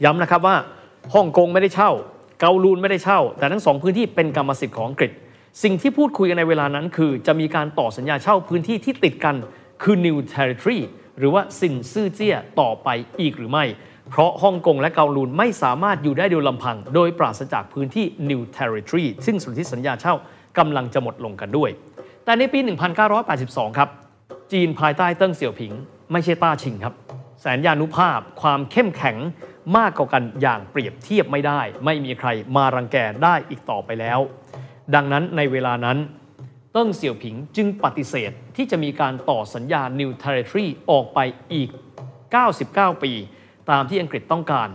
[0.05, 0.57] ย้ำนะครับว่า
[1.15, 1.91] ฮ่องกงไม่ได้เช่า
[2.41, 5.11] เกาลูนไม่ได้เช่า แต่ทั้งสองพื้นที่เป็นกรรมสิทธิ์ของอังกฤษ
[5.63, 9.37] สิ่งที่พูดคุยกันในเวลานั้นคือ จะมีการต่อสัญญาเช่าพื้นที่ที่ติดกัน
[9.83, 10.81] คือ New Territory
[11.19, 12.89] หรือว่าซินซื่อเจี้ยต่อไป
[13.21, 13.65] อีกหรือไม่
[14.11, 20.15] เพราะฮ่องกงและเกาลูนไม่สามารถอยู่ได้โดยลำพัง โดยปราศจากพื้นที่ New Territory ซึ่งสนธิสัญญาเช่า
[20.59, 21.71] กำลังจะหมดลงกันด้วย
[22.25, 22.59] แต่ในปี
[23.19, 23.89] 1982 ครับ
[24.53, 25.73] จีนภายใต้เติ้งเสี่ยวผิง
[26.13, 26.95] ไม่ใช่ต้าชิงครับ
[27.41, 29.17] แสนยานุภาพความเข้มแข็ง
[29.77, 34.19] มากกว่ากันอย่างเปรียบเทียบไม่ได้ ไม่มีใครมารังแกได้อีกต่อไปแล้ว
[34.95, 35.99] ดังนั้นในเวลานั้น
[36.73, 41.19] เติ้งเสี่ยวผิงจึงปฏิเสธที่จะมีการต่อสัญญา New Territory ออกไป
[41.53, 41.69] อีก
[42.37, 43.13] 99 ปี
[43.71, 44.69] ตามที่อังกฤษต้องการ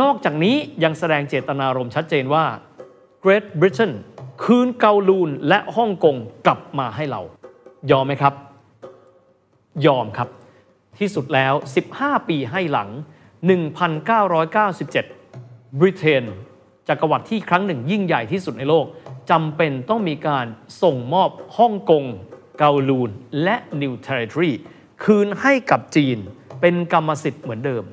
[0.00, 2.44] นอกจากนี้ยังแสดงเจตนารมณ์ชัดเจนว่า
[3.24, 3.92] Great Britain
[4.42, 6.16] คืนเกาลูนและฮ่องกง
[6.46, 7.20] กลับมาให้เรา
[7.90, 8.34] ยอมไหมครับ
[9.86, 10.28] ยอมครับ
[10.98, 11.52] ที่สุดแล้ว
[11.90, 12.88] 15 ปีให้หลัง
[13.74, 16.24] 1997 บริเตน
[16.88, 18.86] จักรวรรดิที่ครั้งหนึ่งยิ่งใหญ่ที่สุดในโลก
[19.30, 20.46] จำเป็นต้องมีการ
[20.82, 22.04] ส่งมอบฮ่องกง
[22.58, 23.10] เกาลูน
[23.42, 24.50] และNew Territory
[25.04, 26.18] คืนให้กับจีน
[26.60, 27.84] เป็นกรรมสิทธิ์เหมือนเดิม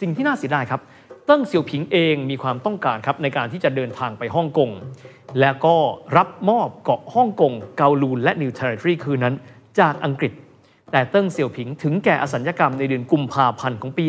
[0.00, 0.80] สิ่งที่น่าเสียดายครับ
[1.26, 4.70] เติ้งเสี่ยวผิงเองมีความต้องการครับในการที่จะเดินทางไปฮ่องกง
[5.40, 5.76] และก็
[6.16, 9.34] รับมอบเกาะฮ่องกง เกาลูน และ New Territory คืนนั้น
[9.80, 10.32] จากอังกฤษ
[10.92, 14.06] แต่เติ้งเสี่ยวผิงถึงแก่อสัญกรรมในเดือนกุมภาพันธ์ของปี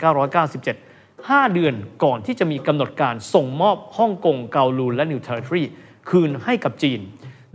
[0.00, 1.74] 1997 5 เดือน
[2.04, 5.62] ก่อนที่จะมีกำหนดการส่งมอบฮ่องกง เกาลูน และ New Territory
[6.10, 7.00] คืนให้กับจีน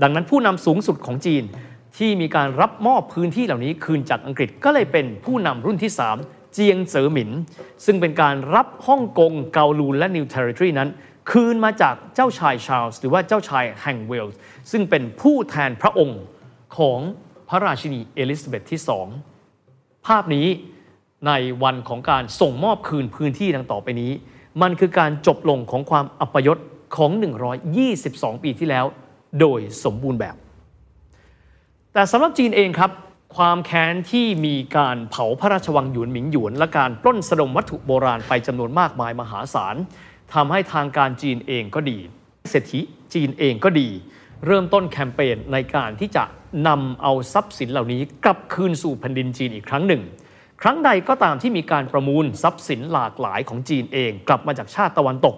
[0.02, 1.44] ดังนั้นผู้นำสูงสุดของจีน
[1.98, 5.92] ที่มีการรับมอบพื้นที่เหล่านี้คืนจากอังกฤษก็เลยเป็นผู้นำรุ่นที่
[6.24, 7.32] 3 เจียงเจ๋อหมิน
[7.86, 10.90] ซึ่งเป็นการรับฮ่องกง เกาลูน และ New Territory นั้น
[11.32, 14.40] คืนมาจากเจ้าชายชาร์ลส์หรือว่าเจ้าชายแห่งเวลส์
[14.72, 16.22] ซึ่งเป็นผู้แทนพระองค์
[16.78, 17.00] ของ
[17.50, 18.82] พระราชินีเอลิซาเบธที่
[19.44, 20.48] 2ภาพนี้
[21.28, 21.32] ใน
[21.64, 24.12] วันของการส่งมอบคืนพื้นที่ดังต่อไปนี้
[24.62, 26.58] มันคือการจบลงของความอัปยศ
[26.98, 27.12] ของ
[27.78, 28.86] 122 ปีที่แล้ว
[29.40, 30.36] โดยสมบูรณ์แบบ
[31.94, 32.92] แต่สำหรับจีนเองครับ
[33.38, 39.76] ความแค้นที่มีการเผาพระราชวังหยวนหมิงหยวน และการปล้นสะดมวัตถุโบราณไปจำนวนมากมายมหาศาล
[40.34, 41.98] ทำให้ทางการจีนเองก็ดี
[42.50, 42.80] เศรษฐี
[43.14, 43.90] จีนเองก็ดี
[44.46, 46.24] เริ่มต้นแคมเปญในการที่จะ
[46.68, 50.02] นำเอาทรัพย์สินเหล่านี้กลับคืนสู่แผ่นดินจีนอีกครั้งหนึ่ง
[50.62, 55.36] ครั้งใดก็ตามที่มีการประมูลทรัพย์สินหลากหลายของจีนเอง กลับมาจากชาติตะวันตก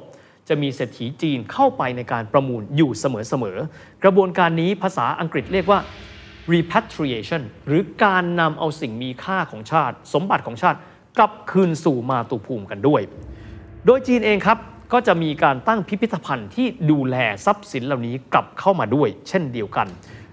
[0.47, 5.79] จะมีเศรษฐีจีนเข้าไปในการประมูลอยู่เสมอๆกระบวนการนี้ภาษาอังกฤษเรียกว่า
[6.53, 10.77] repatriation หรือการนำเอาสิ่งมีค่าของชาติ สมบัติของชาติ
[11.17, 13.01] กลับคืนสู่มาตุภูมิกันด้วย
[13.85, 14.57] โดยจีนเองครับ
[14.93, 19.87] ก็จะมีการตั้งพิพิธภัณฑ์ที่ดูแลทรัพย์สินเหล่านี้กลับเข้ามาด้วย เช่นเดียวกัน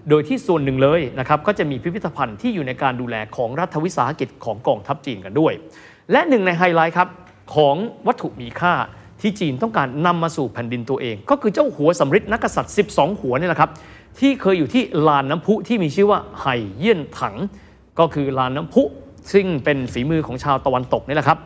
[0.09, 5.53] โดยที่ส่วนหนึ่งเลยนะครับก็จะมีพิพิธภัณฑ์ที่อยู่ในการดูแลของรัฐวิสาหกิจของกองทัพจีนกันด้วย
[6.11, 7.07] และหนึ่งในไฮไลท์ครับ
[7.55, 7.75] ของ
[8.07, 8.73] วัตถุมีค่า
[9.21, 13.69] ที่จีนต้องการนำมาสู่แผ่นดินตัวเอง ก็คือเจ้าหัวสำริดนักกษัตริย์ 12 หัวนี่แหละครับ
[14.19, 17.35] ที่เคยอยู่ที่ลานน้ำพุที่มีชื่อว่าไห่เยี่ยนถัง
[17.99, 18.83] ก็คือลานน้ำพุ
[19.33, 21.37] ซึ่งเป็นฝีมือของชาวตะวันตกนี่แหละครับ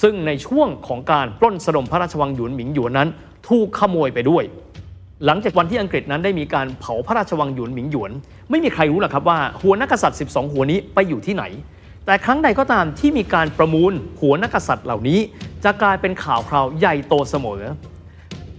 [0.00, 3.08] ซึ่งในช่วงของการปล้นสะดมพระราชวังหยวนหมิงหยวนนั้น
[3.48, 4.44] ถูกขโมยไปด้วย
[5.24, 8.10] หลังจากวันที่อังกฤษนั้นได้มีการเผาพระราชวังหยวนหมิงหยวน
[8.50, 11.44] ไม่มีใครรู้หรอกครับว่าหัวนักกษัตริย์ 12 หัวนี้ไปอยู่ที่ไหน
[12.06, 15.18] แต่ครั้งใดก็ตามที่มีการประมูลหัวนักกษัตริย์เหล่านี้
[15.64, 17.62] จะกลายเป็นข่าวคราวใหญ่โตเสมอ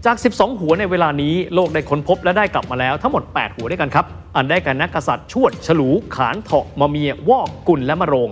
[0.06, 8.30] จาก 12 หัวในเวลานี้โลกได้ค้นพบและได้กลับมาแล้วทั้งหมด 8 หัวด้วยกันครับ อันได้แก่นักกษัตริย์ชวด ฉลูขานเถาะมะเมีย วอกกุลและมะโรง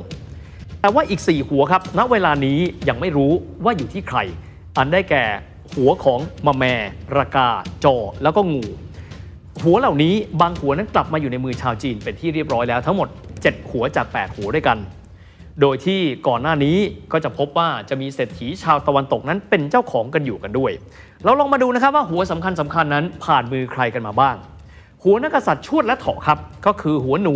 [0.81, 2.59] แต่ว่าอีก 4 หัวครับ ณ เวลานี้
[2.89, 3.31] ยังไม่รู้
[3.63, 4.19] ว่าอยู่ที่ใคร
[4.77, 5.23] อันได้แก่
[5.75, 6.63] หัวของมะแม
[7.17, 7.47] รากา
[7.83, 8.63] จอ แล้วก็งู
[9.63, 13.07] หัวเหล่านี้บางหัวนั้นกลับมาอยู่ในมือชาวจีนเป็นที่เรียบร้อยแล้วทั้งหมด
[13.39, 14.77] 7 หัวจาก 8 หัวด้วยกัน
[15.61, 16.77] โดยที่ก่อนหน้านี้
[17.11, 20.71] ก็จะพบว่าจะมีเศรษฐีชาวตะวันตกนั้นเป็นเจ้าของกันอยู่กันด้วย
[21.23, 24.35] เราลองมาดูนะครับว่าหัวสำคัญสำคัญนั้นผ่านมือใครกันมาบ้าง
[25.03, 27.35] หัวนักกษัตริย์ชวดและเถาะครับ ก็คือหัวหนู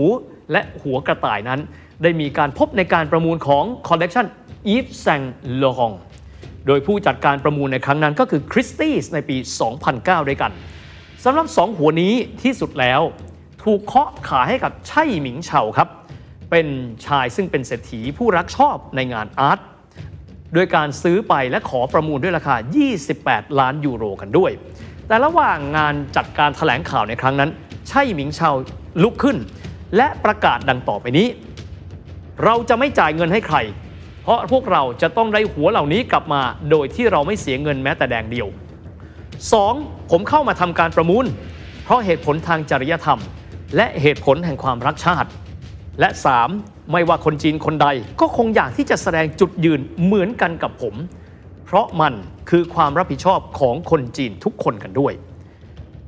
[0.51, 1.59] และหัวกระต่ายนั้น
[2.03, 4.26] ได้มีการพบในการประมูลของคอลเลกชัน
[4.68, 5.22] อีฟแซง
[5.64, 5.91] ลอง
[6.68, 9.38] โดยผู้จัดการประมูลในครั้งนั้นก็คือคริสตี้ในปี
[9.84, 10.52] 2009 ด้วยกัน
[11.23, 12.14] สำหรับสองหัวนี้
[12.44, 13.02] ที่สุดแล้ว
[13.64, 15.90] ถูกเคาะขายให้กับไช่หมิงเฉาครับ
[16.52, 16.68] เป็น
[17.06, 19.60] ชายซึ่งเป็นเศรษฐีผู้รักชอบในงานอาร์ต
[20.53, 22.56] โดยการซื้อไปและขอประมูลด้วยราคา
[23.07, 24.52] 28 ล้านยูโรกันด้วย
[25.07, 27.49] แต่ระหว่างงานจัดการถแถลงข่าวในครั้งนั้น
[27.90, 28.52] ไช่หมิงเชา
[29.03, 29.38] ลุกขึ้น
[29.98, 31.28] และประกาศดังต่อไปนี้
[32.45, 33.58] เราจะไม่จ่ายเงินให้ใคร
[34.24, 36.41] เพราะพวกเราจะต้องได้หัวเหล่านี้กลับมา
[36.72, 38.48] โดยที่เราไม่เสียเงินแม้แต่แดงเดียว
[39.30, 40.12] 2.
[40.12, 41.26] ผมเข้ามาทำการประมูล
[41.84, 43.20] เพราะเหตุผลทางจริยธรรม
[43.76, 45.30] และเหตุผลแห่งความรักชาติ
[45.99, 46.10] และ
[46.49, 46.91] 3.
[46.91, 47.88] ไม่ว่าคนจีนคนใด
[48.22, 50.95] ก็คงอยากที่จะแสดงจุดยืนเหมือนกันกับผม
[51.66, 52.14] เพราะมัน
[52.49, 55.14] คือความรับผิดชอบของคนจีนทุกคนกันด้วย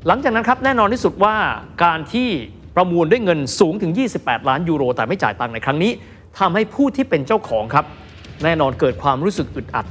[0.08, 1.36] หลังจากนั้นครับแน่นอนที่สุดว่า
[1.84, 2.30] การที่
[2.76, 5.92] ประมูลด้วยเงินสูงถึง 28 ล้านยูโร แต่ไม่จ่ายตังค์ในครั้งนี้
[6.40, 7.86] ทำให้ผู้ที่เป็นเจ้าของครับ
[8.44, 9.86] แน่นอนเกิดความรู้สึกอึดอัด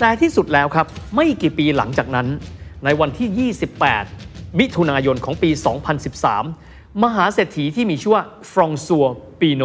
[0.00, 2.26] แต่ที่สุดแล้วครับ ไม่กี่ปีหลังจากนั้น
[2.84, 3.50] ในวันที่
[4.14, 5.50] 28 มิถุนายนของปี
[6.26, 9.04] 2013 มหาเศรษฐีที่มีชื่อว่าฟรองซัว
[9.40, 9.62] ปีโน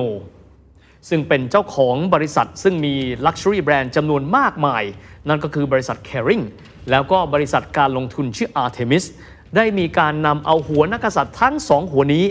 [1.09, 2.93] ซึ่งเป็นเจ้าของบริษัทซึ่งมี
[3.25, 4.83] Luxury แบรนด์จำนวนมากมาย
[5.27, 6.43] นั่นก็คือบริษัท Caring
[6.89, 9.05] แล้วก็บริษัทการลงทุนชื่อ Artemis
[9.55, 12.25] ได้มีการนำเอาหัวนักษัตริย์ทั้งสองหัวนี้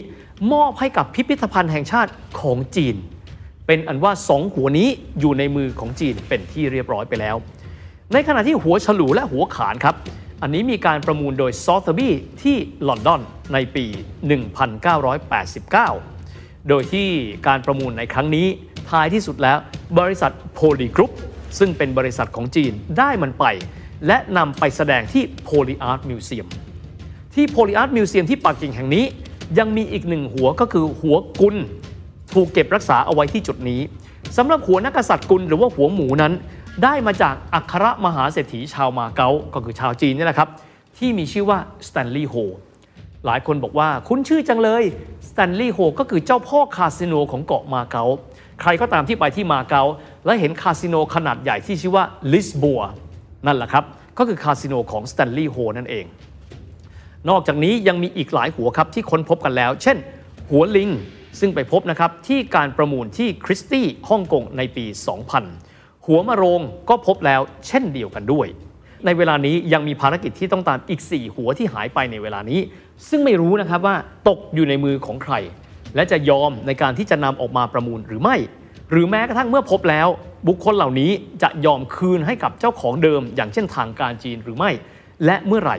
[0.53, 2.11] มอบให้กับพิพิธภัณฑ์แห่งชาติ
[2.41, 2.97] ของจีน
[3.73, 4.89] เป็นอันว่าสองหัวนี้
[5.21, 7.37] อยู่ในมือของจีนเป็นที่เรียบร้อยไปแล้ว
[8.13, 9.95] ในขณะที่หัวฉลูและหัวขานครับ
[10.43, 12.57] อันนี้มีการประมูลโดยซอ t เ e บี้ที่
[12.89, 13.21] ลอนดอน
[13.53, 13.87] ในปี
[15.87, 17.09] 1989 โดยที่
[17.47, 18.47] การประมูลในครั้งนี้
[18.91, 19.59] ท้ายที่สุดแล้ว
[19.99, 21.13] บริษัท Poly Group
[21.59, 23.45] ซึ่งเป็นบริษัทของจีนได้มันไป
[24.07, 26.47] และนำไปแสดงที่ Poly Art Museum
[27.35, 29.05] ที่ Poly Art Museum ที่ปักกิ่งแห่งนี้
[29.59, 31.57] ยังมีอีกหนึ่งหัวก็คือหัวกุน
[32.35, 33.81] ถูกเก็บรักษาเอาไว้ที่จุดนี้
[34.37, 36.33] สำหรับหัวนักษัตริย์กุลหรือว่าหัวหมูนั้น
[36.85, 40.49] ได้มาจากอัครมหาเศรษฐีชาวมาเก๊าก็คือชาวจีนนี่แหละครับ
[40.99, 42.35] ที่มีชื่อว่าสแตนลีย์โฮ
[43.27, 44.83] หลายคนบอกว่าคุ้นชื่อจังเลย
[45.29, 48.05] สแตนลีย์โฮก็คือเจ้าพ่อคาสิโนของเกาะมาเก๊า
[48.61, 49.83] ใครก็ตามที่ไปที่มาเก๊า
[50.25, 52.81] และเห็นคาสิโนขนาดใหญ่ที่ชื่อว่าลิสบัว
[53.47, 53.85] นั่นแหละครับ
[54.19, 56.05] ก็คือคาสิโนของสแตนลีย์โฮนั่นเอง
[57.29, 59.97] นอกจากนี้ยังมีอีกหลายหัวครับที่ค้นพบกันแล้ว เช่น
[60.51, 60.89] หัวลิง
[61.41, 64.85] ซึ่งไปพบนะครับที่การประมูลที่คริสตี้ฮ่องกงในปี
[65.47, 68.47] 2000 หัวมะโรงก็พบแล้วเช่นเดียวกันด้วย
[69.05, 72.61] ในเวลานี้ยังมีภารกิจที่ต้องตามอีก 4 หัวที่หายไปในเวลานี้
[73.09, 73.97] ซึ่งไม่รู้นะครับว่า
[74.29, 75.35] ตกอยู่ในมือของใคร
[75.95, 78.37] และจะยอมในการที่จะนำออกมาประมูลหรือไม่
[78.91, 80.09] หรือแม้กระทั่งเมื่อพบแล้ว
[80.49, 81.11] บุคคลเหล่านี้
[81.43, 84.71] จะยอมคืนให้กับเจ้าของเดิม อย่างเช่นทางการจีนหรือไม่
[85.25, 85.79] และเมื่อไหร่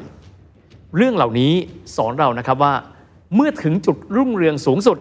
[0.95, 1.53] เรื่องเหล่านี้
[1.95, 2.73] สอนเรานะครับว่า
[3.35, 4.97] เมื่อถึงจุดรุ่งเรืองสูงสุด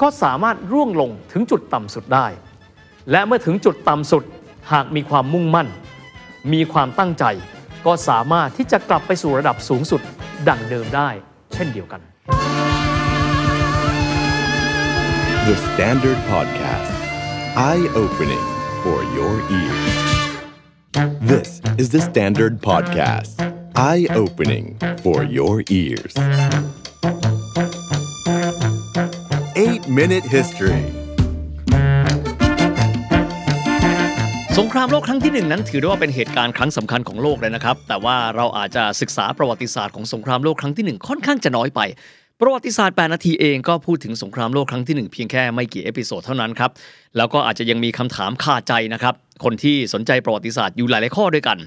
[0.00, 2.26] ก็สามารถร่วงลงถึงจุดต่ำสุดได้
[3.10, 4.24] และเมื่อถึงจุดต่ำสุด
[4.72, 5.68] หากมีความมุ่งมั่น
[6.52, 7.24] มีความตั้งใจ
[7.86, 10.00] ก็สามารถที่จะกลับไปสู่ระดับสูงสุด
[10.48, 11.08] ดังเดิมได้
[11.52, 12.00] เช่นเดียวกัน
[15.48, 16.94] The Standard Podcast.
[17.70, 18.46] Eye opening
[18.82, 19.92] for your ears.
[21.32, 21.48] This
[21.78, 23.32] is the Standard Podcast.
[23.76, 24.66] Eye opening
[25.04, 26.14] for your ears.
[29.56, 30.80] 8 Minute History.
[34.58, 41.80] สงครามโลกครั้งที่หนึ่งนั้นถือได้ว่าเป็นเหตุการณ์ครั้งสำคัญของโลกเลยนะครับ แต่ว่าเราอาจจะศึกษาประวัติศาสตร์ของสงครามโลกครั้งที่หนึ่งค่อนข้างจะน้อยไป
[42.40, 46.70] ประวัติศาสตร์8นาทีเองก็พูดถึงสงครามโลกครั้งที่หนึ่งเพียงแค่ไม่กี่ episode เท่านั้นครับ
[47.16, 49.14] แล้วก็อาจจะยังมีคำถามคาใจนะครับ
[49.44, 51.58] คนที่สนใจประวัติศาสตร์อยู่หลายๆข้อด้วยกัน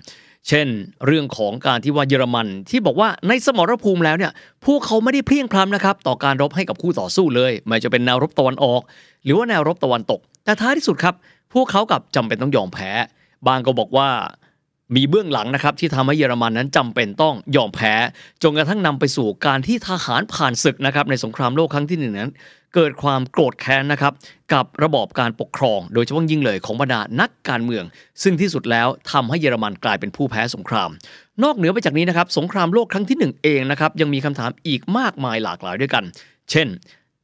[0.48, 0.68] เช่น
[1.06, 4.32] เรื่องของการที่ว่าเยอรมัน ที่บอกว่าในสมรภูมิแล้วเนี่ย
[4.66, 8.82] พวกเขาไม่ได้เพลี่ยงพล้ำนะครับต่อการรบให้กับคู่ต่อสู้เลยไม่ว่าจะเป็นแนวรบตะวันออก
[9.24, 11.16] หรือว่าแนวรบตะวันตก แต่ท้ายที่สุดครับ
[11.54, 12.92] พวกเขากับจำเป็นต้องยอมแพ้
[13.48, 14.10] บางก็บอกว่า
[14.96, 17.94] มีเบื้องหลังนะครับที่ทำให้เยอรมันนั้นจำเป็นต้องยอมแพ้
[18.44, 22.32] จนกระทั่งนำไปสู่การที่ทหารผ่านศึกนะครับในสงครามโลกครั้งที่หนึ่งนั้น
[22.76, 24.14] เกิดความโกรธแค้นนะครับ
[24.54, 27.84] กับระบอบการปกครอง โดยเฉพาะยิ่งเลยของบรรดานักการเมือง
[28.24, 30.90] ซึ่งที่สุดแล้วทำให้เยอรมันกลายเป็นผู้แพ้สงคราม
[31.44, 36.04] นอกเหนือไปจากนี้นะครับสงครามโลกครั้งที่หนึ่งเองนะครับยังมีคำถามอีกมากมายหลากหลายด้วยกัน
[36.52, 36.68] เช่น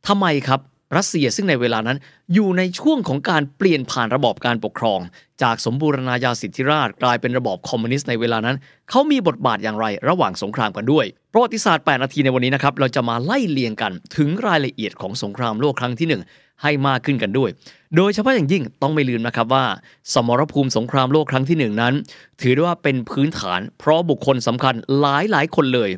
[0.07, 0.59] ทำไมครับ
[0.95, 1.97] รัสเซียซึ่งในเวลานั้น
[2.33, 4.99] อยู่ในช่วงของการเปลี่ยนผ่านระบอบการปกครอง
[5.41, 8.57] จากสมบูรณาญาสิทธิราชกลายเป็นระบอบคอมมิวนิสต์ในเวลานั้น
[8.89, 16.21] เขามีบทบาทอย่างไรระหว่างสงครามกันด้วย ประวัติศาสตร์ 8 นาทีในวันนี้นะครับเราจะมาไล่เลียงกันถึงรายละเอียดของสงครามโลกครั้งที่หนึ่ง
[16.61, 17.49] ให้มากขึ้นกันด้วย
[17.95, 19.65] โดยเฉพาะอย่างยิ่งต้องไม่ลืมนะครับว่า
[20.14, 21.94] สมรภูมิสงครามโลกครั้งที่หนึ่งนั้น
[22.41, 25.90] ถือได้ว่าเป็นพื้นฐาน เพราะบุคคลสำคัญหลายหลายคนเลย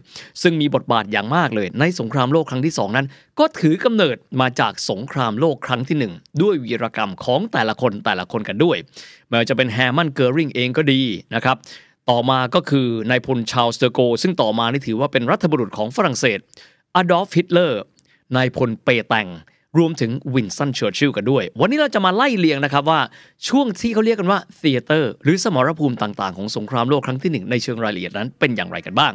[0.42, 3.08] ซึ่งมีบทบาทอย่างมากเลย ในสงครามโลกครั้งที่สองนั้น
[3.40, 8.78] ก็ถือกำเนิดมาจากสงครามโลกครั้งที่หนึ่งด้วยวีรกรรมของแต่ละคนแต่ละคนกันด้วย
[9.28, 11.02] ไม่ว่าจะเป็นแฮร์มันเกอริงเองก็ดี
[11.36, 11.58] นะครับ
[12.10, 16.40] ต่อมาก็คือนายพลชาร์ลส์เดอโกล ซึ่งต่อมานี่ถือว่าเป็นรัฐบุรุษของฝรั่งเศส
[16.96, 17.82] อดอล์ฟฮิตเลอร์
[18.36, 19.28] นายพลเปแตง
[19.78, 23.00] รวมถึงวินสตันเชอร์ชิลกันด้วย วันนี้เราจะมาไล่เลียงนะครับว่า
[23.48, 29.14] ช่วงที่เขาเรียกกันว่าเ h ียเตอร์หรือสมรภูมิต่างๆ ของสงครามโลกครั้งที่หนึ่งในเชิงรายละเอียดนั้นเป็นอย่างไรกันบ้าง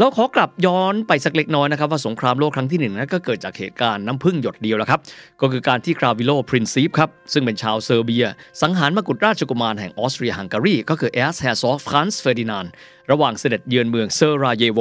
[0.00, 5.00] เราขอกลับย้อนไปสักเล็กน้อยนะครับว่าสงครามโลกครั้งที่หนึ่งนั้นก็เกิดจากเหตุการณ์น้ำผึ้งหยดเดียวแล้วครับ
[5.40, 8.26] ก็คือการที่กาวริโลพรินซีปครับ ซึ่งเป็นชาวเซอร์เบีย
[8.62, 12.66] สังหารมกุฎราชกุมารแห่งออสเตรียฮังการี ก็คือเอสแฮซอฟฟรานซ์เฟอร์ดินาน
[13.10, 14.80] ระหว่างเสด็จเยือนเมืองเซอร์ราเยโว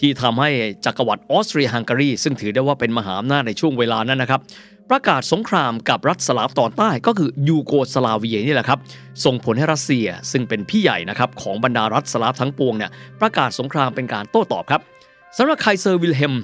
[0.00, 0.50] ที่ทำให้
[0.84, 4.40] จักรวรรดิออสเตรียฮังการีซึ่งถือได้ว่าเป็นมหาอำนาจในช่วงเวลานั้นนะครับ
[4.90, 8.78] ประกาศสงครามกับรัฐสลาฟตอนใต้ก็คือยูโกสลาเวียนี่แหละครับ
[9.24, 12.90] ส่งผลให้รัสเซียซึ่งเป็นพี่ใหญ่นะครับของบรรดารัฐสลาฟทั้งปวงเนี่ย
[13.20, 14.80] ประกาศสงครามเป็นการโต้ตอบครับ
[15.36, 16.34] สำหรับไคเซอร์วิลเฮม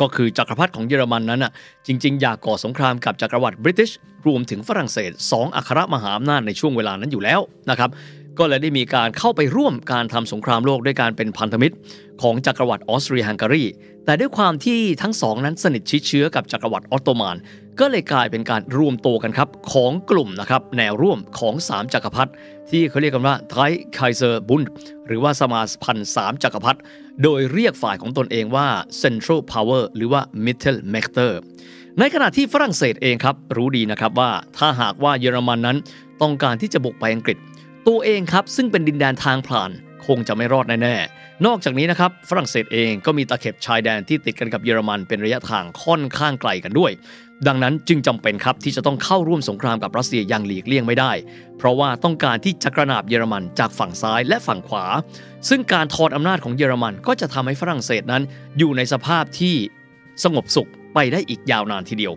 [0.00, 1.52] ก็คือจักรพรรดิของเยอรมันนั้นน่ะ
[1.86, 3.90] จริง ๆ อยากก่อสงครามกับจักรวรรดิบริติช
[4.26, 7.40] รวมถึงฝรั่งเศส 2 อัครมหาอำนาจในช่วงเวลานั้นอยู่แล้ว
[7.70, 7.90] นะครับ
[8.38, 11.76] ก็เลยได้มีการเข้าไปร่วมการทำสงครามโลกด้วยการเป็นพันธมิตร
[12.22, 13.64] ของจักรวรรดิออสเตรียฮังการี
[14.04, 17.36] แต่ด้วยความที่ทั้งสองนั้นสนิทชิดเชื้อกับจักรวรรดิออตโตมัน
[17.80, 22.32] ก็เลยกลายเป็นการรวมตัวกันครับของกลุ่มนะครับแนวร่วมของ 3 จักรพรรดิ
[22.70, 23.54] ที่เขาเรียกกันว่าไท
[23.94, 24.62] ไคเซอร์บุน
[25.06, 26.80] หรือว่าสมาพันธ์สามจักรพรรดิ
[27.22, 28.66] โดยเรียกฝ่ายของตนเองว่า
[29.02, 31.28] Central Power หรือว่า Mittelmächte
[31.98, 35.76] ในขณะที่ฝรั่งเศสเองครับรู้ดีนะครับว่าถ้าหากว่าเยอรมันนั้น
[36.22, 37.38] ต้องการที่จะบุกไปอังกฤษ
[37.88, 39.70] ตัวเองครับซึ่งเป็นดินแดนทางผ่าน
[40.06, 46.92] คงจะไม่รอดแน่ๆ นอกจากนี้นะครับฝรั่งเศสเองก็มีตะเข็บชายแดนที่ติดกันกับเยอรมันเป็นระยะทางค่อนข้างไกลกันด้วย
[47.46, 51.12] ดังนั้นจึงจำเป็นครับที่จะต้องเข้าร่วมสงครามกับรัสเซียอย่างหลีกเลี่ยงไม่ได้
[51.58, 54.84] เพราะว่าต้องการที่จะกระนาบเยอรมันจากฝั่งซ้ายและฝั่งขวา
[55.48, 58.22] ซึ่งการทอดอำนาจของเยอรมันก็จะทำให้ฝรั่งเศสนั้น
[58.58, 59.54] อยู่ในสภาพที่
[60.24, 62.12] สงบสุขไปได้อีกยาวนานทีเดียว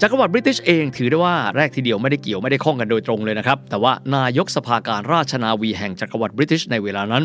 [0.00, 7.24] จักรวรรดิบริติชเองถือได้ว่าแรกทีเดียวไม่ได้เกี่ยวไม่ได้ข้องกันโดยตรงเลยนะครับ แต่ว่านายกสภาการราชนาวีแห่งจักรวรรดิบริติชในเวลานั้น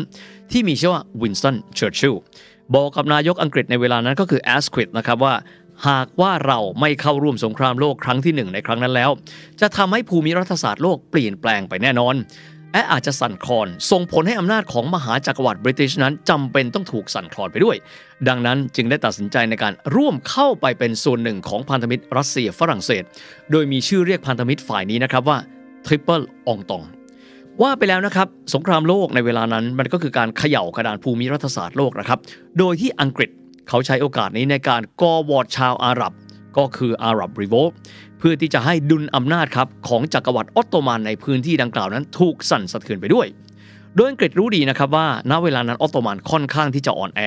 [0.50, 2.14] ที่มีชื่อว่าวินสตันเชอร์ชิล
[2.74, 5.34] บอกกับนายกอังกฤษในเวลานั้นก็คือแอสควิธนะครับว่า
[5.88, 9.10] หากว่าเราไม่เข้าร่วมสงครามโลกครั้งที่หนึ่งในครั้งนั้นแล้ว
[9.60, 12.14] จะทำให้ภูมิรัฐศาสตร์โลกเปลี่ยนแปลงไปแน่นอน
[12.74, 17.76] และอาจจะสั่นคลอนส่งผลให้อำนาจของมหาจักรวรรดิบริติชนั้นจำเป็นต้องถูกสั่นคลอนไปด้วย
[18.28, 23.02] ดังนั้นจึงได้ตัดสินใจในการร่วมเข้าไปเป็นส่วนหนึ่งของพันธมิตรรัสเซียฝรั่งเศส
[23.50, 25.38] โดยมีชื่อเรียกพันธมิตรฝ่ายนี้นะครับว่า
[25.86, 26.84] Triple องตอง
[27.62, 32.18] ว่าไปแล้วนะครับ สงครามโลกในเวลานั้นมันก็คือการเขย่ากระดานภูมิรัฐศาสตร์โลกนะครับ
[32.58, 33.30] โดยที่อังกฤษ
[33.68, 36.12] เขาใช้โอกาสนี้ในการก่อวอร์ดชาวอาหรับ
[36.58, 37.54] ก็คืออาหรับรีโว
[38.20, 43.26] เพื่อที่จะให้ดุลอำนาจครับของจักรวรรดิออตโตมันในพื้นที่ดังกล่าวนั้นถูกสั่นสะเทือนไปด้วย
[43.94, 47.22] โดยอังกฤษรู้ดีนะครับว่าณเวลานั้นออตโตมันค่อนข้างที่จะอ่อนแอ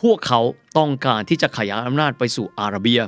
[0.00, 0.40] พวกเขา
[0.78, 3.00] ต้องการที่จะขยายอำนาจไปสู่อาระเบีย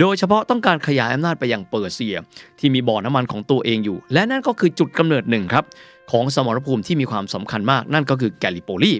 [0.00, 2.16] โดยเฉพาะต้องการขยายอำนาจไปยังเปอร์เซีย
[2.58, 5.64] ที่มีบ่อน้ำมันของตัวเองอยู่ และนั่นก็คือจุดกำเนิดหนึ่งครับ
[6.10, 8.92] ของสมรภูมิที่มีความสำคัญมากนั่นก็คือแกลิโปลี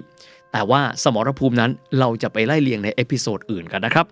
[0.51, 4.05] แต่ว่าสมรภูมินั้นเราจะไปไล่เลียงใน episode อื่นกันนะครับ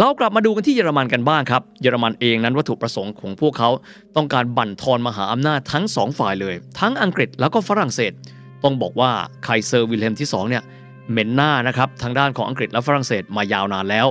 [0.00, 3.70] เรากลับมาดูกันที่เยอรมันกันบ้างครับ เยอรมันเองนั้นวัตถุประสงค์ของพวกเขา
[4.16, 8.12] ต้องการบั่นทอนมหาอำนาจทั้งสองฝ่ายเลย ทั้งอังกฤษแล้วก็ฝรั่งเศส
[8.64, 9.10] ต้องบอกว่า
[9.44, 10.62] ไคเซอร์วิลเฮมที่2เนี่ย
[11.10, 14.06] เหม็นหน้านะครับทางด้านของอังกฤษและฝรั่งเศสมายาวนานแล้ว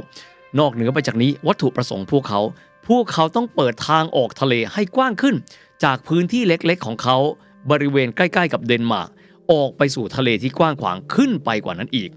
[0.60, 2.42] นอกเหนือไปจากนี้วัตถุประสงค์พวกเขา
[2.88, 5.36] พวกเขาต้องเปิดทางออกทะเลให้กว้างขึ้น
[5.84, 7.18] จากพื้นที่เล็กๆ ของเขา
[7.72, 9.10] บริเวณใกล้ ๆ กับเดนมาร์ก
[9.52, 12.10] ออกไปสู่ทะเลที่กว้างขวางขึ้นไปกว่านั้นอีก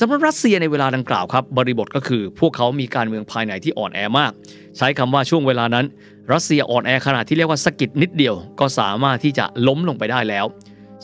[0.00, 4.32] สำหรับรัสเซียในเวลาดังกล่าวครับบริบทก็คือ พวกเขามีการเมืองภายในที่อ่อนแอมาก
[4.76, 5.84] ใช้คำว่าช่วงเวลานั้น
[6.32, 10.44] รัสเซียอ่อนแอขนาดที่เรียกว่าสะกิดนิดเดียว ก็สามารถที่จะล้มลงไปได้แล้ว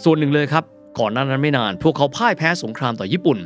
[0.03, 0.65] ส่วนหนึ่งเลยครับ
[0.99, 3.39] ก่อนหน้านั้นไม่นาน พวกเขาพ่ายแพ้สงครามต่อญี่ปุ่น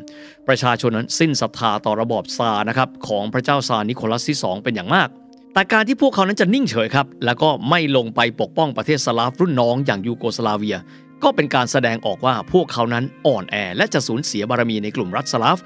[0.48, 5.08] ประชาชนนั้นสิ้นศรัทธาต่อระบอบซาร์นะครับของพระเจ้าซาร์นิโคลัสที่ 2 เป็นอย่างมาก
[5.54, 10.76] แต่การที่พวกเขานั้นจะนิ่งเฉยครับแล้วก็ไม่ลงไปปกป้องประเทศสลาฟรุ่นน้องอย่างยูโกสลาเวีย
[11.24, 15.58] ก็เป็นการแสดงออกว่าพวกเขานั้นอ่อนแอและจะสูญเสียบารมีในกลุ่มรัฐสลาฟ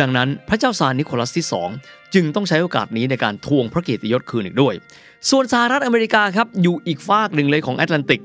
[0.00, 1.46] ดังนั้นพระเจ้าซาร์นิโคลัสที่
[1.78, 4.74] 2 จึงต้องใช้โอกาสนี้ในการทวงพระเกียรติยศคืนอีกด้วย
[5.30, 8.22] ส่วนสหรัฐอเมริกาครับอยู่อีกฟากหนึ่งเลยของแอตแลนติก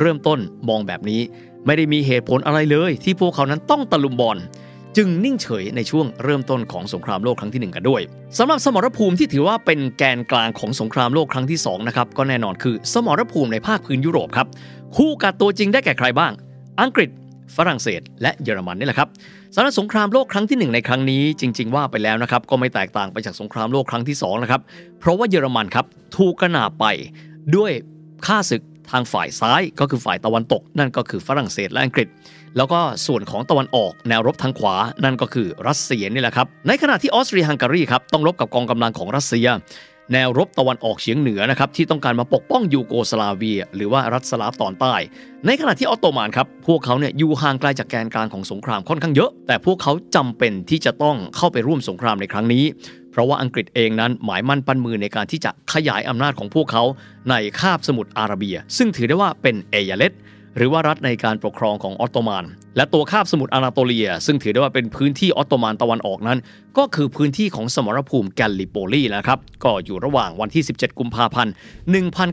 [0.00, 0.38] เริ่มต้น
[0.68, 1.20] มองแบบนี้
[1.66, 4.38] ไม่ได้มีเหตุผลอะไรเลย ที่พวกเขานั้นต้องตะลุมบอล
[5.00, 8.02] จึงนิ่งเฉยในช่วงเริ่มต้นของสงครามโลกครั้งที่ 1 กันด้วย
[8.38, 14.46] สำหรับสมรภูมิที่ถือว่าเป็นแกนกลางของสงครามโลกครั้งที่2นะครับก็แน่นอนคือสมรภูมิในภาคพื้นยุโรปครับ
[14.96, 16.32] คู่กัดตัวจริงได้แก่ใครบ้าง
[16.80, 17.10] อังกฤษ
[17.56, 19.08] ฝรั่งเศส และเยอรมันนี่แหละครับ
[19.54, 24.60] สำหรับสงครามโลกครั้งที่ 1 ในครั้งนี้จริง ๆ ว่าไปแล้วนะครับก็ไม่แตกต่างไปจากสงครามโลกครั้งที่2นะครับ
[25.00, 26.84] เพราะว่าเยอรมันครับถูกกระหน่ำไป
[27.56, 27.72] ด้วย
[28.26, 32.08] ข้าศึกทางฝ่ายซ้ายก็คือฝ่ายตะวันตก นั่นก็คือฝรั่งเศสและอังกฤษ
[32.56, 39.48] แล้วก็ส่วนของตะวันออกแนวรบทางขวา นั่นก็คือรัสเซียนี่แหละครับ ในขณะที่ออสเตรียฮังการีครับต้องรบกับกองกำลังของรัสเซีย
[40.14, 44.94] แนวรบตะวันออกเฉียงเหนือนะครับที่ต้องการมาปกป้องยูโกสลาเวีย หรือว่ารัฐสลาตอนใต้
[45.46, 52.64] ในขณะที่ออตโตมันครับพวกเขาเนี่ยอยู่ห่างไกลจากแกนกลางของสงครามค่อนข้างเยอะ แต่พวกเขาจำเป็นที่จะต้องเข้าไปร่วมสงครามในครั้งนี้
[53.10, 56.84] เพราะว่าอังกฤษเองนั้นหมายมั่นปั้นมือในการที่จะขยายอำนาจของพวกเขา
[57.30, 60.12] ในคาบสมุทรอาระเบีย ซึ่งถือได้ว่าเป็นเอยาเลต
[60.56, 62.44] หรือว่ารัฐในการปกครองของออตโตมัน
[62.76, 66.38] และตัวคาบสมุทรอานาโตเลีย ซึ่งถือได้ว่าเป็นพื้นที่ออตโตมันตะวันออกนั้น
[66.78, 71.52] ก็คือพื้นที่ของสมรภูมิแกลลิโปลีนะครับ ก็อยู่ระหว่างวันที่ 17 กุมภาพันธ์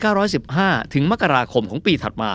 [0.06, 2.32] 1915 ถึงมกราคมของปีถัดมา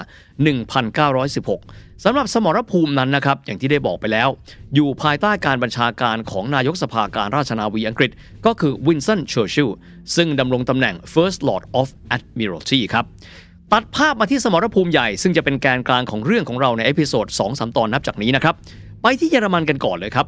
[0.80, 4.28] 1916สำหรับสมรภูมินั้นนะครับ อย่างที่ได้บอกไปแล้ว
[4.74, 8.10] อยู่ภายใต้การบัญชาการของนายกสภาการราชนาวีอังกฤษ
[8.46, 9.68] ก็คือวินสตันเชอร์ชิล
[10.16, 13.04] ซึ่งดำรงตำแหน่ง First Lord of Admiralty ครับ
[13.74, 18.54] ตัดภาพมาที่สมรภูมิใหญ่ซึ่งจะเป็นแกนกลางของเรื่องของเราใน episode 2-3ตอนนับจากนี้นะครับ
[19.02, 20.26] ไปที่เยอรมันกันก่อนเลยครับ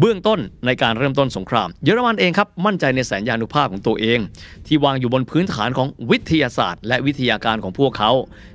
[0.00, 4.18] เบื้องต้นในการเริ่มต้นสงคราม เยอรมันเองครับ มั่นใจในแสนยานุภาพของตัวเอง
[4.66, 8.10] ที่วางอยู่บนพื้นฐานของวิทยาศาสตร์ และวิทยาการของพวกเขา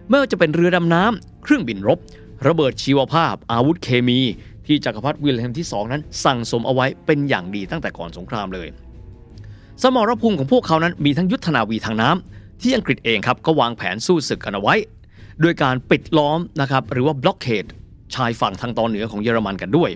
[0.09, 1.99] ไม่ว่าจะเป็นเรือดำน้ำเครื่องบินรบ
[2.47, 4.19] ระเบิดชีวภาพ อาวุธเคมี
[4.67, 8.67] ที่จักรพรรดิวิลเฮมที่ 2 นั้น สั่งสมเอาไว้เป็นอย่างดีตั้งแต่ก่อนสงครามเลย
[9.83, 14.75] สมรภูมิของพวกเขานั้นมีทั้งยุทธนาวีทางน้ำ ที่อังกฤษเองครับก็วางแผนสู้ศึกกันเอาไว้
[15.41, 17.65] โดยการปิดล้อมนะครับหรือว่า blockade
[18.15, 19.89] ชายฝั่งทางตอนเหนือของเยอรมันกันด้วย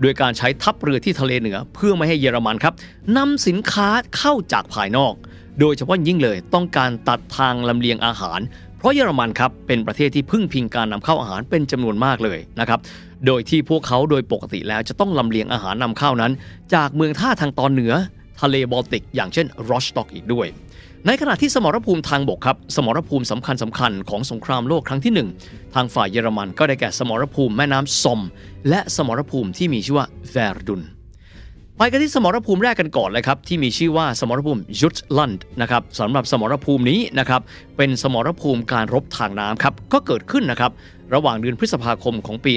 [0.00, 2.74] โดยการใช้ทัพเรือที่ทะเลเหนือเพื่อไม่ให้เยอรมันครับ
[3.16, 5.12] นำสินค้าเข้าจากภายนอก
[5.60, 8.40] โดยเฉพาะยิ่งเลยต้องการตัดทางลำเลียงอาหาร
[8.78, 12.80] เพราะเยอรมันครับเป็นประเทศที่พึ่งพิงการนำเข้าอาหารเป็นจำนวนมากเลยนะครับ
[13.26, 16.32] โดยที่พวกเขาโดยปกติแล้วจะต้องลำเลียงอาหารนำเข้านั้น
[16.74, 17.92] จากเมืองท่าทางตอนเหนือ
[18.40, 20.46] ทะเลบอลติก อย่างเช่นรอสต็อกอีกด้วย
[21.06, 25.12] ในขณะที่สมรภูมิทางบกครับ สมรภูมิสำคัญสำคัญของสงครามโลกครั้งที่
[25.44, 28.20] 1 ทางฝ่ายเยอรมันก็ได้แก่สมรภูมิแม่น้ำซอม
[28.68, 30.82] และสมรภูมิที่มีชื่อว่าแวร์ดุน
[31.76, 37.40] ไปกันที่สมรภูมิแรกกันก่อนเลยครับ ที่มีชื่อว่าสมรภูมิยุทธลันด์นะครับสำหรับสมรภูมินี้นะครับ
[37.76, 40.72] เป็นสมรภูมิการรบทางน้ำครับก็เกิดขึ้นนะครับ
[41.14, 42.52] ระหว่างเดือนพฤษภาคมของปี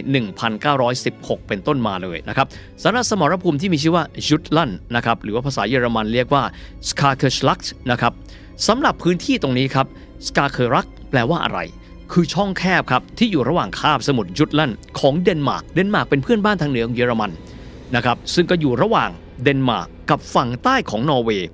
[0.71, 2.47] 1916 เป็นต้นมาเลยนะครับ
[2.83, 6.43] สำหรับสมรภูมิที่มีชื่อว่ายุทลันด์นะครับหรือว่าภาษาเยอรมันเรียกว่า
[6.89, 8.13] s k a k e r s c h l a g t นะครับ
[8.67, 9.87] สำหรับพื้นที่ตรงนี้ครับ
[10.27, 11.59] s k a k e r a k แปลว่าอะไร
[12.11, 17.31] คือช่องแคบครับที่อยู่ระหว่างคาบสมุทรยุทลันด์ของเดนมาร์กเดนมาร์กเป็นเพื่อนบ้านทางเหนือของเยอรมัน
[17.95, 19.09] นะครับซึ่งก็อยู่ระหว่าง
[19.43, 21.47] เดนมาร์กกับฝั่งใต้ของนอร์เวย์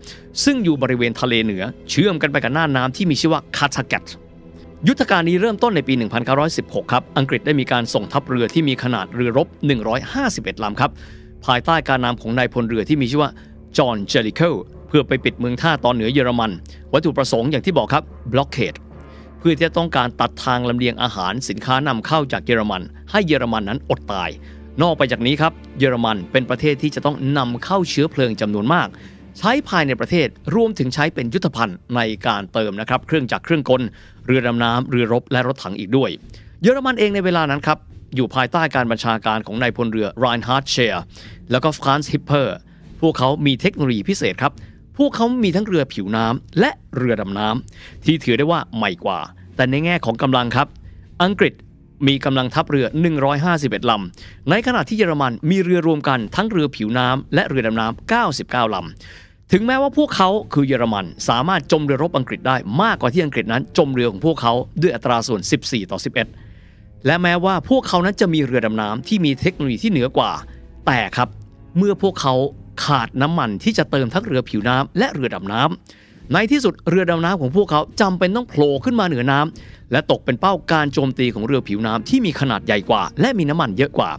[0.43, 4.03] ซึ่งอยู่บริเวณทะเลเหนือ เชื่อมกันไปกับน่านน้ำที่มีชื่อว่าคัตเตกัต
[4.87, 5.93] ยุทธการนี้เริ่มต้นในปี
[6.43, 9.47] 1916 ครับ อังกฤษได้มีการส่งทัพเรือที่มีขนาดเรือรบ
[10.05, 10.91] 151 ลำครับ
[11.45, 13.31] ภายใต้การนำของนายพลเรือที่มีชื่อว่า
[13.77, 14.55] จอห์นเจลลิโค
[14.87, 16.51] เพื่อไปปิดเมืองท่าตอนเหนือเยอรมัน
[16.93, 18.03] วัตถุประสงค์อย่างที่บอกครับ
[18.33, 18.75] blockade
[19.39, 22.81] เพื่อที่จะต้องการตัดทางลำเลียงอาหารสินค้านำเข้าจากเยอรมัน
[23.11, 24.29] ให้เยอรมันนั้นอดตาย
[24.81, 28.89] นอกไปจากนี้ครับเยอรมันเป็นประเทศที่จะต้องนำเข้าเชื้อเพลิงจำนวนมาก
[29.39, 33.81] ใช้ภายในประเทศรวมถึงใช้เป็นยุทธภัณฑ์ในการเติมนะครับเครื่องจักรเครื่องกล
[34.25, 36.09] เรือดำน้ำเรือรบและรถถังอีกด้วย
[36.61, 37.77] เยอรมันเองในเวลานั้นครับ
[38.15, 41.03] อยู่ภายใต้การบัญชาการของนายพลเรือไรน์ฮาร์ดเชียร์
[41.51, 42.55] แล้วก็ฟรานซ์ฮิปเปอร์
[43.01, 44.53] พวกเขามีเทคโนโลยีพิเศษครับ
[44.97, 49.19] พวกเขามีทั้งเรือผิวน้ำและเรือดำน้ำที่ถือได้ว่าใหม่กว่า
[49.55, 50.67] แต่ในแง่ของกำลังครับ
[51.23, 51.53] อังกฤษ
[52.07, 52.85] มีกำลังทัพเรือ
[53.37, 65.99] 151 ลำ ในขณะที่เยอรมันมีเรือรวมกันทั้งเรือผิวน้ำและเรือดำน้ำ 99 ลำ ถึงแม้ว่าพวกเขาคือเยอรมัน สามารถจมเรือรบอังกฤษได้มากกว่าที่อังกฤษนั้น จมเรือของพวกเขาด้วยอัตราส่วน 14 ต่อ
[66.51, 70.31] 11 และแม้ว่าพวกเขานั้นจะมีเรือดำน้ำที่มีเทคโนโลยีที่เหนือกว่า
[70.87, 71.29] แต่ครับ
[71.77, 72.33] เมื่อพวกเขา
[72.85, 84.11] ขาดน้ำมันที่จะเติมทั้งเรือผิวน้ำและเรือดำน้ำในที่สุดเรือดำน้ำของพวกเขาจำเป็นต้องโผล่ขึ้นมาเหนือน้ำและตกเป็นเป้าการโจมตีของเรือผิวน้ำที่มีขนาดใหญ่กว่า และมีน้ำมันเยอะกว่า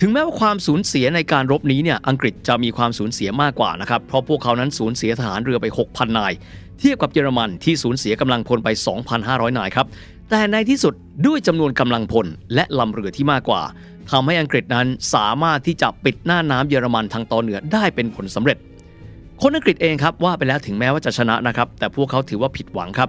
[0.00, 6.32] ถึงแม้ว่าความสูญเสียในการรบนี้เนี่ยอังกฤษจะมีความสูญเสียมากกว่านะครับ เพราะพวกเขานั้นสูญเสียทหารเรือไป 6,000 นาย
[6.78, 8.68] เทียบกับเยอรมันที่สูญเสียกำลังพลไป
[9.12, 9.86] 2,500 นายครับ
[10.30, 10.94] แต่ในที่สุด
[11.26, 13.62] ด้วยจำนวนกำลังพลและลำเรือที่มากกว่า
[14.10, 18.58] ทำให้อังกฤษนั้นสามารถที่จะปิดหน้าน้ำเยอรมันทางตอนเหนือได้เป็นผลสำเร็จ
[19.42, 23.08] คนอังกฤษเองครับว่าไปแล้วถึงแม้ว่าจะชนะนะครับแต่พวกเขาถือว่าผิดหวังครับ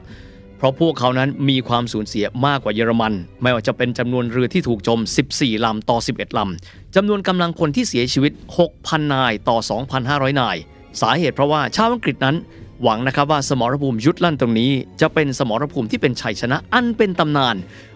[0.59, 4.99] เพราะพวกเขานั้นมีความสูญเสียมากกว่าเยอรมัน ไม่ว่าจะเป็นจำนวนเรือที่ถูกจม
[5.33, 8.31] 14 ลำต่อ 11 ลำจำนวนกำลังคนที่เสียชีวิต
[8.73, 9.57] 6,000 นายต่อ
[9.99, 10.57] 2,500 นาย
[11.01, 12.35] สาเหตุเพราะว่าชาวอังกฤษนั้น
[12.83, 14.71] หวังนะครับว่าสมรภูมิยุทธลั่นตรงนี้
[15.01, 17.55] จะเป็นสมรภูมิที่เป็นชัยชนะอันเป็นตำนาน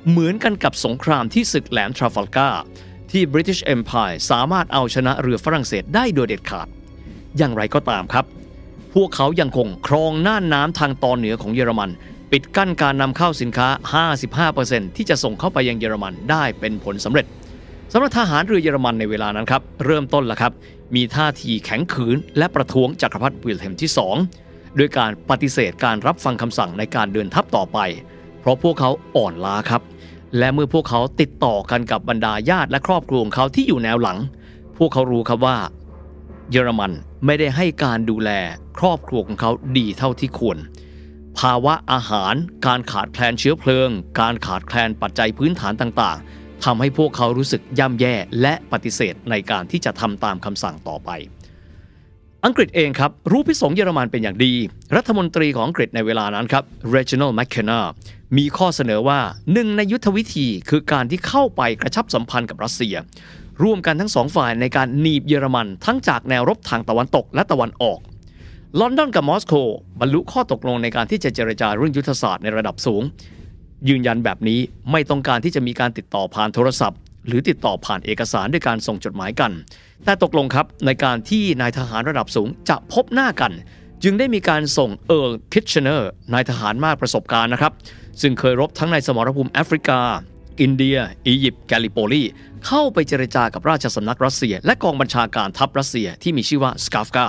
[0.09, 2.49] เหมือนกันกับสงครามที่ศึกแหลมทราฟัลกา
[3.11, 6.67] ที่ British Empire สามารถเอาชนะเรือฝรั่งเศสได้โดยเด็ดขาด
[7.37, 8.25] อย่างไรก็ตามครับ
[8.93, 11.89] พวกเขายังคงครองน่านน้ำทางตอนเหนือของเยอรมัน
[12.37, 13.67] ปิดกั้นการนำเข้าสินค้า
[14.47, 17.25] 55%ที่จะส่งเข้าไปยังเยอรมันได้เป็นผลสำเร็จ
[17.91, 20.51] สำหรับทหารเรือเยอรมันในเวลานั้นครับ เริ่มต้นแล้วครับ
[20.95, 23.91] มีท่าทีแข็งขืน และประท้วงจักรพรรดิวิลเฮมที่
[24.33, 27.79] 2 ด้วยการปฏิเสธการรับฟังคำสั่งในการเดินทัพต่อไป
[28.39, 29.81] เพราะพวกเขาอ่อนล้าครับ
[30.37, 34.17] และเมื่อพวกเขาติดต่อกันกับบรรดาญาติและครอบครัวของเขาที่อยู่แนวหลัง
[34.77, 35.57] พวกเขารู้ครับว่า
[36.51, 36.91] เยอรมัน
[37.25, 38.29] ไม่ได้ให้การดูแล
[38.79, 40.59] ครอบครัวของเขาดีเท่าที่ควร
[41.39, 42.35] ภาวะอาหาร
[42.67, 43.89] การขาดแคลนเชื้อเพลิง
[44.19, 51.09] การขาดแคลนปัจจัยพื้นฐานต่างๆทำให้พวกเขารู้สึกย่ำแย่และปฏิเสธในการที่จะทำตามคำสั่งต่อไป
[52.45, 54.53] อังกฤษเองครับ รู้พิสงเยอรมันเป็นอย่างดี
[54.95, 56.63] รัฐมนตรีของอังกฤษในเวลานั้นครับ
[56.95, 57.81] Reginald McKenna
[58.37, 59.19] มีข้อเสนอว่า
[59.53, 62.95] หนึ่งในยุทธวิธีคือการที่เข้าไปกระชับสัมพันธ์กับรัสเซีย
[63.63, 67.99] ร่วมกันทั้งสองฝ่ายในการหนีบเยอรมันทั้งจากแนวรบทางตะวันตกและตะวันออก
[68.79, 69.53] ลอนดอนกับมอสโก
[69.99, 73.01] บรรลุข้อตกลงในการที่จะเจรจาเรื่องยุทธศาสตร์ในระดับสูง
[73.89, 74.59] ยืนยันแบบนี้
[74.91, 79.51] ไม่ต้องการที่จะมีการติดต่อผ่านโทรศัพท์ หรือติดต่อผ่านเอกสารด้วยการส่งจดหมายกัน
[80.05, 83.51] แต่ตกลงครับในการที่นายทหารระดับสูงจะพบหน้ากัน
[84.03, 87.73] จึงได้มีการส่งเอิร์ลคิชเนอร์นายทหารมากประสบการณ์นะครับ
[88.21, 89.99] ซึ่งเคยรบทั้งในสมรภูมิแอฟริกา
[90.61, 90.97] อินเดีย
[91.27, 92.23] อียิปต์แกลิโปลี
[92.67, 97.27] เข้าไปเจรจากับราชสำนักรัสเซีย และกองบัญชาการทัพรัสเซียที่มีชื่อว่าสตาฟกา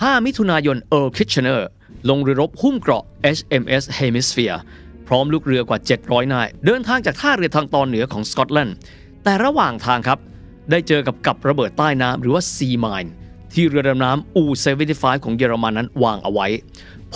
[0.00, 1.68] 5 มิถุนายนเอิร์ลคิชเชเนอร์
[2.08, 3.04] ลงเรือรบหุ้มเกราะ
[3.36, 4.58] HMS Hampshire
[5.06, 8.76] พร้อมลูกเรือกว่า 700 นาย เดินทางจากท่าเรือทางตอนเหนือของสกอตแลนด์
[9.24, 10.18] แต่ระหว่างทางครับ
[10.70, 13.10] ได้เจอกับกับระเบิดใต้น้ำหรือว่า Sea Mine
[13.52, 16.46] ที่เรือดำน้ำ U-75 ของเยอรมันนั้นวางเอาไว้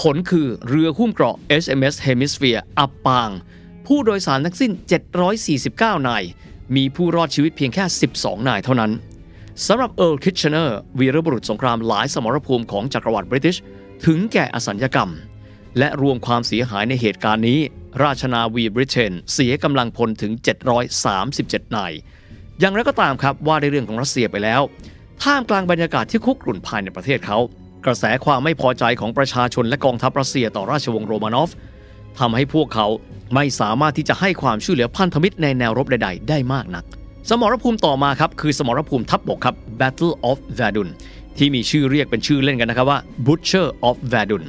[0.01, 3.31] ผลคือเรือหุ้มเกราะ HMS Hampshire อับปาง
[3.87, 4.73] ผู้โดยสารทั้งสิ้น
[5.41, 6.23] 749 นาย
[6.77, 7.85] มีผู้รอดชีวิตเพียงแค่
[8.17, 8.93] 12 นายเท่านั้น
[9.65, 13.57] สำหรับเอิร์ลคิชเชเนอร์วีรบุรุษสงครามหลายสมรภูมิของจักรวรรดิบริติช
[14.07, 15.11] ถึงแก่อสัญกรรม
[15.79, 17.59] และรวมความเสียหายในเหตุการณ์นี้
[18.03, 20.33] ราชนาวีบริเตนเสียกำลังพลถึง
[21.05, 21.93] 737 นาย
[22.61, 24.61] อย่างไรก็ตามครับว่าในเรื่องของรัสเซียไปแล้ว
[25.23, 27.39] ท่ามกลางบรรยากาศที่คุกรุ่นภายในประเทศเขา
[27.85, 31.51] กระแสความไม่พอใจของประชาชนและกองทัพรัสเซียต่อราชวงศ์โรมานอฟ
[32.19, 32.87] ทำให้พวกเขา
[33.35, 36.85] ไม่สามารถที่จะให้ความช่วยเหลือพันธมิตรในแนวรบใด ๆ ได้มากนัก
[37.31, 40.89] สมรภูมิต่อมาครับคือสมรภูมิทัพบบกครับ Battle of Verdun
[41.37, 44.45] ที่มีชื่อเรียกเป็นชื่อเล่นกันนะครับว่า Butcher of Verdun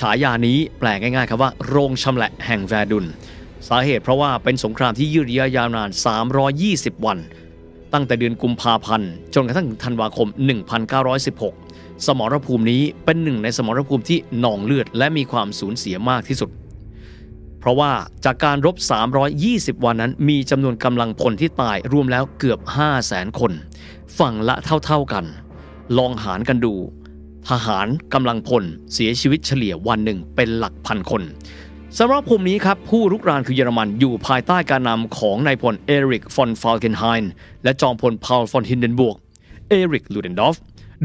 [0.00, 3.06] ฉายานี้แปลง่ายๆครับว่าโรงชำแหละแห่งแวร์ดุน
[3.68, 5.90] สาเหตุเพราะว่าเป็นสงครามที่ยืดเยื้อยาวนาน
[6.46, 7.18] 320 วัน
[7.92, 10.28] ตั้งแต่เดือนกุมภาพันธ์จนกระทั่งธันวาคม
[11.12, 16.50] 1916 สมรภูมินี้เป็นหนึ่งในสมรภูมิที่หนองเลือดและมีความสูญเสียมากที่สุด
[17.64, 17.92] เพราะว่า
[18.24, 18.76] จากการรบ
[19.30, 22.60] 320 วันนั้น มีจำนวนกำลังพลที่ตายรวมแล้วเกือบ
[22.98, 23.52] 500,000คน
[24.18, 25.24] ฝั่งละเท่าๆกัน
[25.98, 26.74] ลองหารกันดู
[27.48, 31.22] ทหารกำลังพลเสียชีวิตเฉลี่ยวันหนึ่งเป็นหลักพันคน
[31.98, 37.32] สำหรับสมรภูมินี้ครับ ผู้รุกรานคือเยอรมันอยู่ภายใต้การนำของนายพลเอริกฟอนฟาลเกนไฮน์
[37.64, 39.16] และจอมพลพาลฟอนฮินเดนบวก
[39.68, 40.56] เอริกลูเดนดอฟ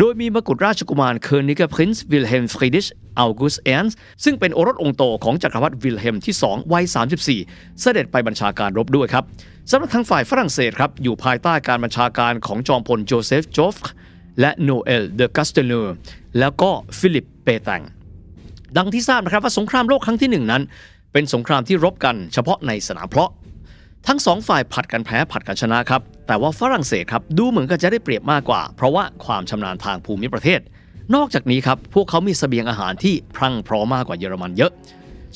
[0.01, 2.85] โดยมีมกุฎราชกุมาร Kronprinz วิลเฮมฟรีดิช
[3.19, 6.85] ออกัสต์เอิร์นสต์ซึ่งเป็นโอรสองค์โตของจักรวรรดิวิลเฮมที่ 2 วัย
[7.33, 9.23] 34 เสด็จไปบัญชาการรบด้วยครับ
[9.69, 13.75] สำหรับทางฝ่ายฝรั่งเศสครับ อยู่ภายใต้การบัญชาการของจอมพลโจเซฟจอฟร์
[14.39, 15.93] และโนเอลเดอกัสเตเนอร์
[16.39, 16.69] แล้วก็
[16.99, 17.83] ฟิลิปเปตัง
[18.77, 20.63] ดังที่ทราบนะครับว่าสงครามโลกครั้งที่หนึ่งนั้น
[21.13, 23.31] เป็นสงครามที่รบกันเฉพาะในสนามเพลาะ
[24.07, 30.59] ทั้งสองฝ่ายผลัดกันแพ้ผลัดกันชนะครับ แต่ว่าฝรั่งเศสครับดูเหมือนกับจะได้เปรียบมากกว่า เพราะว่าความชำนาญทางภูมิประเทศ
[31.15, 34.71] นอกจากนี้ครับพวกเขามีเสบียงอาหารที่พรั่งพร้อมมากกว่าเยอรมันเยอะ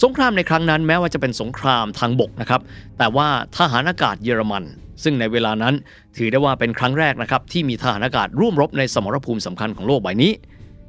[0.04, 2.62] สงครามในครั้งนั้นแม้ว่าจะเป็นสงครามทางบกนะครับ
[2.98, 3.28] แต่ว่า
[3.58, 4.64] ทหารอากาศเยอรมัน
[5.04, 5.74] ซึ่งในเวลานั้น
[6.18, 10.32] ถือได้ว่าเป็นครั้งแรกนะครับที่มีทหารอากาศร่วมรบในสมรภูมิสำคัญของโลกใบนี้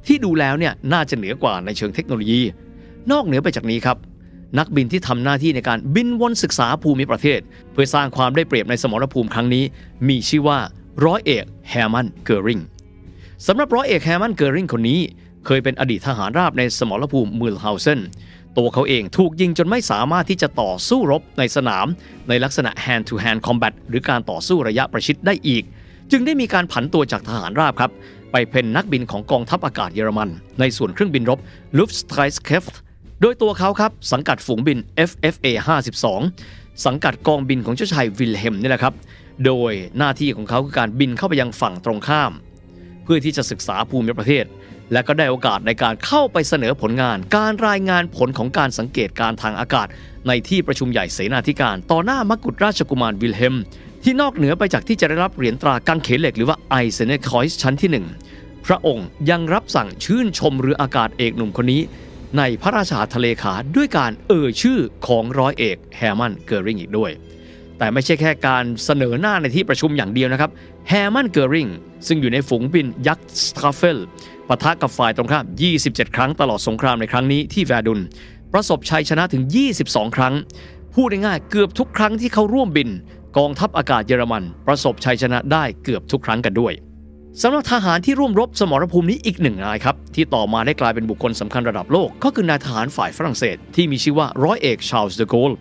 [0.07, 2.41] ที่ดูแล้วเนี่ยน่าจะเหนือกว่าในเชิงเทคโนโลยี
[3.11, 3.97] นอกเหนือไปจากนี้ครับ
[4.57, 7.39] นักบินที่ทำหน้าที่ในการบินวนศึกษาภูมิประเทศ
[7.71, 9.63] เพื่อสร้างความได้เปรียบในสมรภูมิครั้งนี้
[10.07, 10.59] มีชื่อว่า
[11.05, 12.59] ร้อยเอกแฮมันเกอริง
[13.47, 14.99] สำหรับร้อยเอกแฮมันเกอริงคนนี้
[15.45, 17.99] เคยเป็นอดีตทหารราบในสมรภูมิมูลเฮาเซน
[18.57, 21.85] ตัวเขาเองถูกยิงจนไม่สามารถที่จะต่อสู้รบในสนาม
[22.29, 25.63] ในลักษณะ hand to hand combat หรือการต่อสู้ระยะประชิดได้อีก
[26.11, 27.91] จึงได้มีการผันตัวจากทหารราบครับ
[28.31, 30.29] ไปเป็นนักบินของกองทัพอากาศเยอรมัน
[30.59, 31.39] ในส่วนเครื่องบินรบ
[31.77, 32.77] Luftstreitkräfte
[33.25, 34.77] ดยตัวเขาครับสังกัดฝูงบิน
[35.09, 35.47] FFA
[36.17, 38.93] 52 สังกัดกองบินของเจ้าชายวิลเฮมนี่แหละครับ
[39.45, 42.31] โดยหน้าที่ของเขาคือการบินเข้าไปยังฝั่งตรงข้าม
[43.03, 44.45] เพื่อที่จะศึกษาภูมิประเทศ
[44.91, 49.87] และก็ได้โอกาสในการเข้าไปเสนอผลงาน การรายงานผลของการสังเกตการทางอากาศ
[50.27, 53.55] ในที่ประชุมใหญ่เสนาธิการ ต่อหน้ามกุฎราชกุมารวิลเฮม
[54.03, 61.81] ที่นอกเหนือไปจากที่จะได้รับเหรียญตรากางเขนเหล็กหรือว่า Eisernes Kreuz ชั้นที่ 1 พระองค์ยังรับสั่งชื่นชมเรืออากาศเอกหนุ่มคนนี้
[62.37, 67.11] ในพระราชาทะเลขาด้วยการเอ่ยชื่อของร้อยเอกแฮมันเกอริงอีกด้วย
[67.77, 70.51] แต่ไม่ใช่แค่การเสนอหน้าในที่ประชุมอย่างเดียวนะครับ
[70.89, 71.67] แฮมันเกอริง
[72.07, 73.99] ซึ่งอยู่ในฝูงบินยักษ์สตราเฟล
[74.47, 75.45] ปะทะกับฝ่ายตรงข้าม
[75.79, 78.01] 27 ครั้งตลอดสงครามในครั้งนี้ที่แวร์ดุน
[78.53, 79.43] ประสบชัยชนะถึง
[79.79, 80.33] 22 ครั้ง
[80.95, 82.89] พูดง่ายๆเกือบทุกครั้งที่เขาร่วมบิน
[83.37, 86.73] กองทัพอากาศเยอรมัน ประสบชัยชนะได้เกือบทุกครั้งกันด้วย
[87.41, 95.51] สำหรับทหารที่ร่วมรบสมรภูมินี้อีกหนึ่งนายครับ ที่ต่อมาได้กลายเป็นบุคคลสำคัญระดับโลก ก็คือนายทหารฝ่ายฝรั่งเศส ที่มีชื่อว่าร้อยเอกชาลส์เดโกล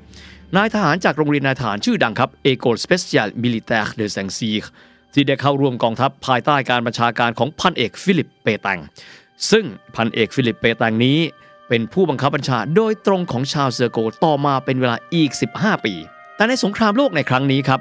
[0.57, 4.65] นายทหารจากโรงเรียนนายทหารชื่อดังครับ École Spéciale Militaire de Saint-Cyr
[5.15, 8.81] ที่ได้เข้าร่วมกองทัพภายใต้การบัญชาการของพันเอกฟิลิปเปตัง
[9.51, 9.65] ซึ่ง
[9.95, 11.19] พันเอกฟิลิปเปตังนี้
[11.69, 15.95] เป็นผู้บังคับบัญชาโดยตรงของชาลส์เดโกลต่อมาเป็นเวลาอีก 15 ปี
[16.37, 17.81] แต่ในสงครามโลกในครั้งนี้ครับ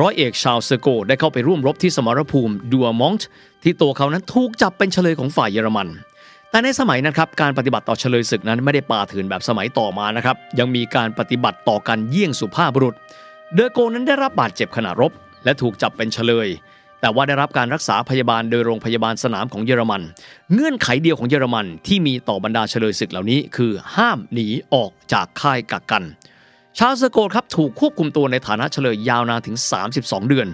[0.00, 3.26] ร้อยเอกชาวเซโกได้เข้าไปร่วมรบที่สมรภูมิดัวมองต์
[3.62, 5.88] ที่ตัวเขานั้นถูกจับเป็นเฉลยของฝ่ายเยอรมัน
[6.50, 12.94] แต่ในสมัยนั้นครับการปฏิบัติต่อเฉลยศึกนั้นไม่ได้ป่าถืนแบบสมัยต่อมานะครับยังมีการปฏิบัติต่อกันเยี่ยงสุภาพบุรุษ
[13.54, 15.12] เดอโกนั้นได้รับบาดเจ็บขณะรบ
[15.44, 16.48] และถูกจับเป็นเฉลย
[17.00, 20.02] แต่ว่าได้รับการรักษาพยาบาลโดยโรงพยาบาลสนามของเยอรมัน
[20.52, 26.04] เงื่อนไขเดียวของเยอรมันที่มีต่อบรรดาเฉลยศึกเหล่านี้ คือห้ามหนีออกจากค่ายกักกัน
[26.78, 29.56] ชาลสโกดครับถูกควบคุมตัวในฐานะเฉลยยาวนานถึง
[29.92, 30.48] 32 เดือน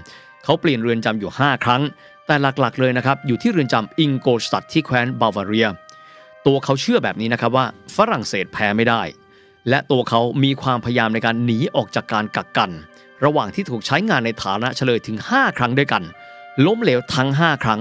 [0.44, 1.82] เขาเปลี่ยนเรือนจำอยู่ 5 ครั้ง
[2.26, 5.68] แต่หลักๆเลยนะครับอยู่ที่เรือนจำอิงโกลสตัดที่แคว้นบาวาเรีย
[6.46, 7.66] ตัวเขาเชื่อแบบนี้นะครับว่า
[7.96, 9.02] ฝรั่งเศสแพ้ไม่ได้
[9.68, 12.70] และตัวเขามีความพยายามในการหนีออกจากการกักกัน
[13.24, 16.02] ระหว่างที่ถูกใช้งานในฐานะเฉลยถึง 5 ครั้งด้วยกัน
[16.66, 17.80] ล้มเหลวทั้ง 5 ครั้ง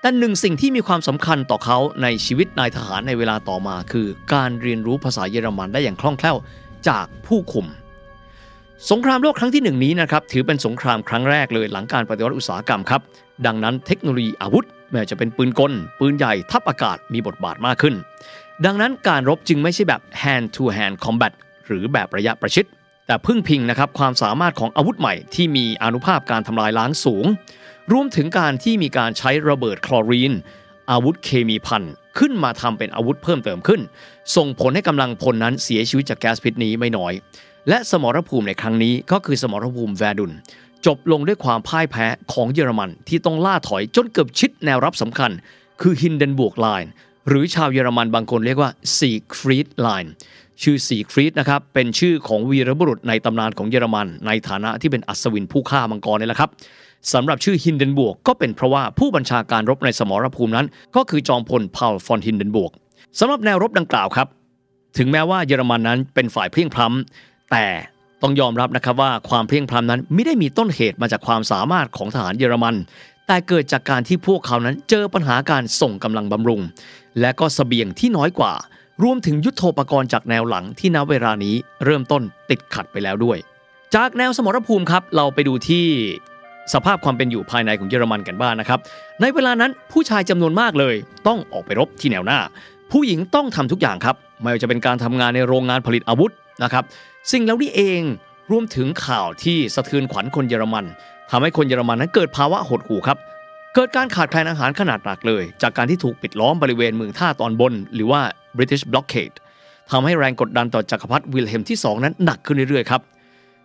[0.00, 6.36] แต่หนึ่งสิ่งที่มีความสำคัญต่อเขาในชีวิตนายทหารในเวลาต่อมา คือการเรียนรู้ภาษาเยอรมันได้อย่างคล่องแคล่ว
[6.88, 7.66] จากผู้คุม
[8.90, 13.00] สงครามโลกครั้งที่หนึ่งนี้นะครับถือเป็นสงครามครั้งแรกเลยหลังการปฏิวัติอุตสาหกรรมครับ
[13.46, 17.94] ดังนั้นเทคโนโลยีอาวุธไม่ว่าจะเป็นปืนกล ปืนใหญ่ทัพอากาศมีบทบาทมากขึ้น
[18.64, 21.32] ดังนั้นการรบจึงไม่ใช่แบบ hand to hand combat
[21.66, 22.66] หรือแบบระยะประชิด
[23.06, 27.26] แต่พึ่งพิงนะครับความสามารถของอาวุธใหม่ที่มีอนุภาพการทำลายล้างสูง
[27.92, 30.32] รวมถึงการที่มีการใช้ระเบิดคลอรีน
[30.90, 31.82] อาวุธเคมีพัน
[32.18, 33.80] ขึ้นมาทำเป็นอาวุธเพิ่มเติมขึ้น
[34.36, 37.12] ส่งผลให้กำลังพลนั้นเสียชีวิตจากแก๊สพิษนี้ไม่น้อย
[37.68, 40.32] และสมรภูมิในครั้งนี้ก็คือสมรภูมิแวร์ดุน
[40.86, 45.30] จบลงด้วยความพ่ายแพ้ของเยอรมันที่ต้องล่าถอยจนเกือบชิดแนวรับสำคัญ
[45.80, 46.90] คือฮินเดนบวกไลน์
[47.28, 50.12] หรือชาวเยอรมันบางคนเรียกว่าซีคฟรีดไลน์
[50.62, 56.50] ชื่อซีคฟรีดนะครับเป็นชื่อของวีรบุรุษในตำนานของเยอรมัน ในฐานะที่เป็นอัศวินผู้ฆ่ามังกรนี่แหละครับ
[57.12, 60.66] สำหรับชื่อฮินเดนบวกก็เป็นเพราะว่าผู้บัญชาการรบในสมรภูมินั้น
[60.96, 62.72] ก็คือจอมพลพาลฟอนฮินเดนบวก
[63.18, 64.28] สำหรับแนวรบดังกล่าวครับ
[64.98, 67.66] ถึงแม้ว่าเยอรมันนั้นเป็นฝ่ายเพียงพล้ำแต่
[68.22, 72.74] ต้องยอมรับนะครับว่าความเพียงพล้ำนั้นไม่ได้มีต้นเหตุมาจากความสามารถของทหารเยอรมัน
[73.26, 76.60] แต่เกิดจากการที่พวกเขานั้นเจอปัญหาการส่งกำลังบำรุง
[77.20, 78.52] และก็สเสบียงที่น้อยกว่า
[79.02, 81.54] รวมถึงยุทโธปกรณ์จากแนวหลังที่ณเวลานี้
[81.84, 83.38] เริ่มต้นติดขัดไปแล้วด้วย
[83.94, 85.86] จากแนวสมรภูมิครับ เราไปดูที่
[86.74, 88.78] สภาพความเป็นอยู่ภายในของเยอรมันกันบ้างนะครับ
[89.20, 90.94] ในเวลานั้นผู้ชายจำนวนมากเลย
[91.26, 92.38] ต้องออกไปรบที่แนวหน้า
[92.92, 96.84] ผู้หญิงต้องทำทุกอย่างครับ ไม่ว่าจะเป็นการทำงานในโรงงานผลิตอาวุธนะครับ
[97.32, 98.02] สิ่งเหล่านี้เอง
[98.50, 100.84] รวมถึงข่าวที่สะเทือนขวัญคนเยอรมัน
[101.30, 103.18] ทำให้คนเยอรมันนั้นเกิดภาวะหดหู่ครับ
[103.74, 108.20] เกิดการขาดแคลนอาหารขนาดหนักเลย จากการที่ถูกปิดล้อมบริเวณเมืองท่าตอนบน หรือว่า
[108.56, 109.34] British Blockade
[109.90, 113.00] ทำให้แรงกดดันต่อจักรพรรดิวิลเฮมที่ 2 นั้นหนักขึ้นเรื่อยๆครับ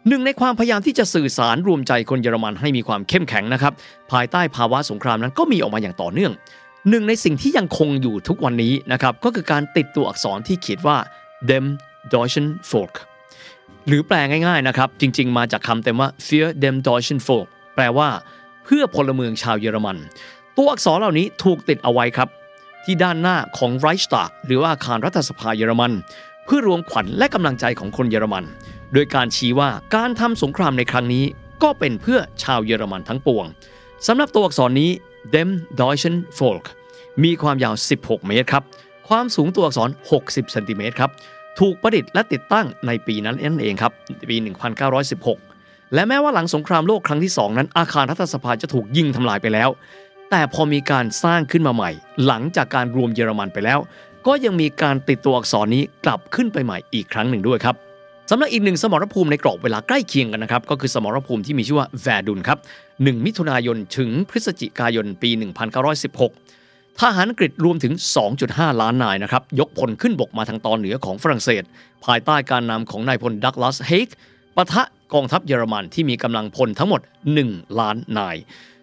[0.07, 3.73] หนึ่งในความพยายามที่จะสื่อสารรวมใจคนเยอรมันให้มีความเข้มแข็งนะครับ
[4.11, 6.31] ภายใต้ภาวะสงครามนั้นก็มีออกมาอย่างต่อเนื่อง
[6.89, 10.97] หนึ่งในสิ่งที่ยังคงอยู่ทุกวันนี้นะครับก็คือการติดตัวอักษรที่เขียนว่า
[11.49, 11.65] dem
[12.13, 12.95] Deutschen Volk
[13.87, 18.09] หรือแปลง่ายๆนะครับจริงๆ มาจากคำเต็มว่า für dem Deutschen Volk แปลว่า
[18.65, 19.97] เพื่อพลเมืองชาวเยอรมัน
[20.57, 22.29] ตัวอักษรเหล่านี้ถูกติดเอาไว้ครับ
[22.83, 25.91] ที่ด้านหน้าของไรช์ตากหรือว่าอาคารรัฐสภาเยอรมัน
[26.45, 28.43] เพื่อรวมขวัญและกำลังใจของคนเยอรมัน
[28.93, 31.25] โดยการชี้ว่าการทำสงครามในครั้งนี้
[31.63, 33.45] ก็เป็นเพื่อชาวเยอรมันทั้งปวง
[34.07, 34.91] สำหรับตัวอักษรนี้
[35.33, 35.49] dem
[35.79, 36.65] Deutschen Volk
[37.23, 38.63] มีความยาว 16 เมตรครับ
[39.07, 39.89] ความสูงตัวอักษร
[40.21, 41.11] 60 เซนติเมตรครับ
[41.59, 43.91] ถูกประดิษฐ์และติดตั้งในปีนั้นนั่นเองครับ
[44.29, 44.37] ปี
[45.15, 49.69] 1916 และแม้ว่าหลังสงครามโลกครั้งที่ 2 นั้น อาคารรัฐสภาจะถูกยิงทำลายไปแล้ว
[50.29, 51.91] แต่พอมีการสร้างขึ้นมาใหม่
[52.25, 53.79] หลังจากการรวมเยอรมันไปแล้ว
[54.27, 57.75] ก็ยังมีการติดตัวอักษรนี้กลับขึ้นไปใหม่อีกครั้งหนึ่งด้วยครับ
[58.29, 62.59] สำหรับอีกหนึ่งสมรภูมิในกรอบเวลาใกล้เคียงกันนะครับ ก็คือสมรภูมิที่มีชื่อว่าแวร์ดุนครับ
[62.91, 65.29] 1 มิถุนายนถึงพฤศจิกายนปี
[66.15, 67.93] 1916 ทหารอังกฤษรวมถึง
[68.37, 71.63] 2.5 ล้านนายนะครับ ยกพลขึ้นบกมาทางตอนเหนือของฝรั่งเศส
[72.05, 74.09] ภายใต้การนำของนายพลดักลัสเฮก
[74.55, 74.83] ปะทะ
[75.13, 77.01] กองทัพเยอรมันที่มีกำลังพลทั้งหมด
[77.39, 78.35] 1 ล้านนาย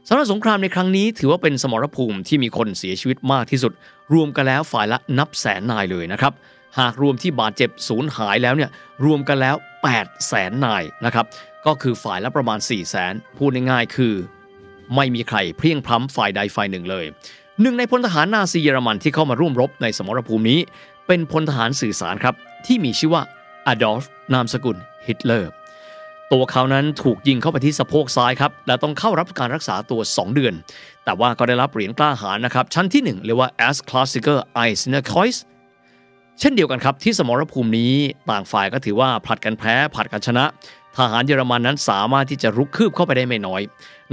[0.08, 3.72] สำหรับสงครามในครั้งนี้ถือว่าเป็นสมรภูมิที่มีคนเสียชีวิตมากที่สุด
[4.14, 6.32] รวมกันแล้วฝ่ายละนับแสนนายเลยนะครับ
[6.78, 8.70] หากรวมที่บาดเจ็บสูญหายแล้วเนี่ย
[9.04, 9.56] รวมกันแล้ว
[9.90, 11.26] 8แสนนายนะครับ
[11.66, 14.14] ก็คือฝ่ายละประมาณ4แสนพูดง่ายๆคือ
[14.96, 17.06] ไม่มีใครเพียงพล้ำฝ่ายใดฝ่ายหนึ่งเลย
[17.60, 20.60] หนึ่งในพลทหารนาซีเยอรมันที่เข้ามาร่วมรบในสมรภูมินี้
[21.06, 22.34] เป็นพลทหารสื่อสารครับ
[22.66, 23.22] ที่มีชื่อว่า
[23.66, 25.50] อดอล์ฟนามสกุลฮิตเลอร์
[26.32, 30.54] ตัวเขานั้นถูกยิงเข้าไปที่สะโพกซ้ายครับ และต้องเข้ารับการรักษาตัว 2 เดือน
[31.04, 35.36] แต่ว่าก็ได้รับเหรียญกล้าหาญนะครับ ชั้นที่ 1 เรียกว่า Erste Klasse Eisernes Kreuz
[36.40, 37.92] เช่นเดียวกันครับที่สมรภูมินี้
[38.30, 40.44] ต่างฝ่ายก็ถือว่าผลัดกันแพ้ผลัดกันชนะ
[40.96, 43.62] ทหารเยอรมันนั้นสามารถที่จะรุกคืบเข้าไปได้ไม่น้อย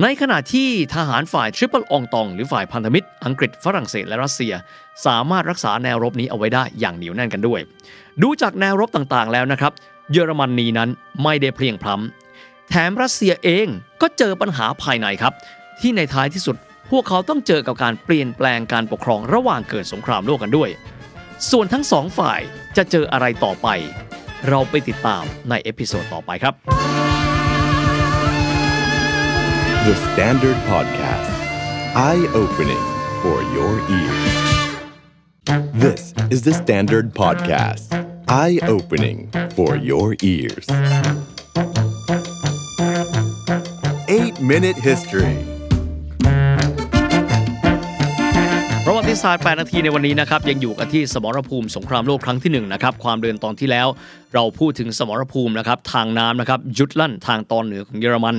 [0.02, 4.54] ในขณะที่ทหารฝ่าย Triple Entente หรือฝ่ายพันธมิตร อังกฤษฝรั่งเศสและรัสเซีย
[5.06, 7.60] สามารถรักษาแนวรบนี้เอาไว้ได้อย่างเหนียวแน่นกันด้วย
[8.22, 9.74] ดูจากแนวรบต่างๆแล้วนะครับ
[10.12, 10.90] เยอรมนนีนั้น
[11.24, 13.68] ไม่ได้เพลี่ยงพล้ำแถมรัสเซียเอง
[14.02, 15.34] ก็เจอปัญหาภายในครับ
[15.80, 16.56] ที่ในท้ายที่สุด
[16.90, 20.70] พวกเขาต้องเจอกับการเปลี่ยนแปลงการปกครองระหว่างเกิดสงครามโลกกันด้วย
[21.52, 22.40] ส่วนทั้งสองฝ่าย
[22.78, 23.68] จะเจออะไรต่อไป
[24.48, 26.54] เราไปติดตามใน episode ต่อไปครับ
[29.88, 31.32] The Standard Podcast.
[31.96, 32.86] Eye opening
[33.24, 34.24] for your ears.
[35.86, 37.88] This is the Standard Podcast.
[38.28, 40.68] Eye opening for your ears.
[44.08, 45.59] 8 Minute History
[48.92, 53.88] ประวัติศาสตร์ 8 นาทีในวันนี้นะครับยังอยู่กันที่สมรภูมิสงครามโลกครั้งที่1นะครับความเดินตอนที่แล้ว
[54.34, 58.36] เราพูดถึงสมรภูมินะครับทางน้ำนะครับยุดลั่นทางตอนเหนือของเยอรมัน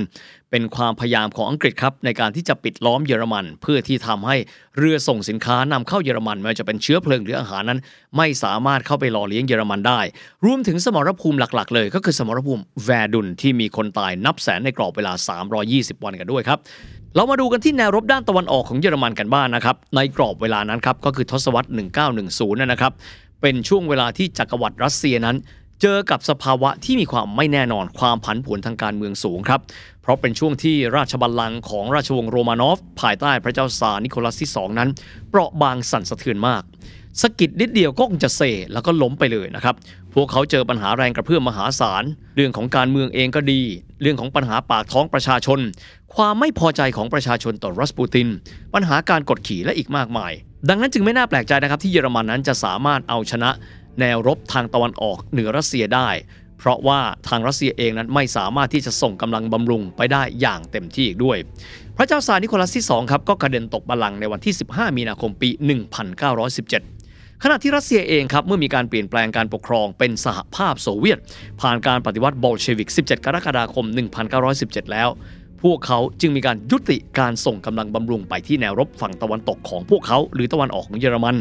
[0.51, 4.35] เป็นความพยายามของอังกฤษครับในการที่จะปิดล้อมเยอรมัน เพื่อที่ทำให้
[4.77, 7.79] เรือส่งสินค้านำเข้าเยอรมันไม่ว่าจะเป็นเชื้อเพลิงหรืออาหารนั้น
[8.17, 9.99] ไม่สามารถเข้าไปหล่อเลี้ยงเยอรมันได้
[10.45, 15.13] รวมถึงสมรภูมิหลักๆ เลย ก็คือสมรภูมิแวร์ดุนที่มีคนตายนับแสนในกรอบเวลา
[15.57, 16.59] 320 วันกันด้วยครับ
[17.15, 21.69] เรามาดูกันที่แนวรบด้านตะวันออกของเยอรมันกันบ้างนนะครับ ในกรอบเวลานั้นครับก็คือทศวรรษ
[22.15, 22.93] 1910นะครับ
[23.41, 25.37] เป็นช่วงเวลาที่จักรวรรดิรัสเซียนั้น
[25.81, 29.61] เจอกับสภาวะที่มีความไม่แน่นอนความผันผวนทางการเมืองสูงครับ
[30.01, 34.89] เพราะเป็นช่วงที่ราชบัลลังก์ของราชวงศ์โรมานอฟ ภายใต้พระเจ้าซาร์นิโคลัสที่ 2 นั้น
[35.29, 36.63] เปราะบางสั่นสะเทือนมาก
[37.21, 38.41] สกิดนิดเดียวก็คงจะเซ
[38.73, 39.75] แล้วก็ล้มไปเลยนะครับ
[40.13, 42.03] พวกเขาเจอปัญหาแรงกระเพื่อมมหาศาล
[42.35, 43.61] เรื่องของการเมืองเองก็ดี
[44.01, 45.59] เรื่องของปัญหาปากท้องประชาชน
[46.15, 48.27] ความไม่พอใจของประชาชนต่อรัสปูติน
[48.73, 50.31] ปัญหาการกดขี่และอีกมากมาย
[50.69, 53.49] ดังนั้นจึงไม่น่าแปลกใจนะครับที่เยอรมันนั้นจะสามารถเอาชนะ
[53.99, 56.09] แนวรบทางตะวันออกเหนือรัสเซียได้
[56.59, 61.37] เพราะว่าทางรัสเซียเองนั้นไม่สามารถที่จะส่งกำลังบำรุงไปได้อย่างเต็มที่อีกด้วย
[61.97, 71.19] พระเจ้าซาร์นิโคลัสที่2ครับก็กระเด็นตกบัลลังก์ในวันที่ 15 มีนาคมปี 1917ขณะที่รัสเซียเองครับ เมื่อมีการเปลี่ยนแปลงการปกครองเป็นสหภาพโซเวียต
[71.61, 73.85] ผ่านการปฏิวัติบอลเชวิก 17 กรกฎาคม
[74.39, 75.09] 1917 แล้ว
[75.63, 81.35] พวกเขาจึงมีการยุติการส่งกำลังบำรุงไปที่แนวรบฝั่งตะวันตกของพวกเขา หรือตะวันออกของเยอรมัน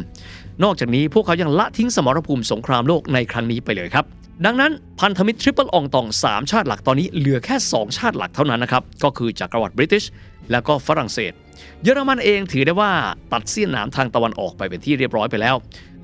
[0.64, 4.04] นอกจากนี้พวกเขายังละทิ้งสมรภูมิสงครามโลกในครั้งนี้ไปเลยครับ
[4.46, 10.04] ดังนั้นพันธมิตร Triple Entente 3 ชาติหลักตอนนี้เหลือแค่ 2 ชาติหลักเท่านั้นนะครับ ก็คือจักรวรรดิบริติช
[10.50, 11.32] และก็ฝรั่งเศส
[11.82, 12.92] เยอรมันเองถือได้ว่า
[13.32, 15.56] ตัดเสี้ยนหนามทางตะวันออกไปเป็นที่เรียบร้อยไปแล้ว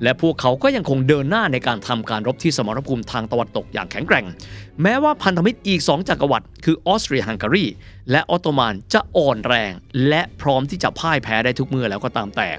[0.03, 4.25] และพวกเขาก็ยังคงเดินหน้าในการทำการรบที่สมรภูมิทางตะวันตกอย่างแข็งแกร่ง
[4.81, 7.65] แม้ว่าพันธมิตรอีก 2จักรวรรดิคือออสเตรียฮังการี
[8.11, 9.71] และออตโตมันจะอ่อนแรง
[10.07, 12.49] และพร้อมที่จะพ่ายแพ้ได้ทุกเมื่อแล้วก็ตามแต่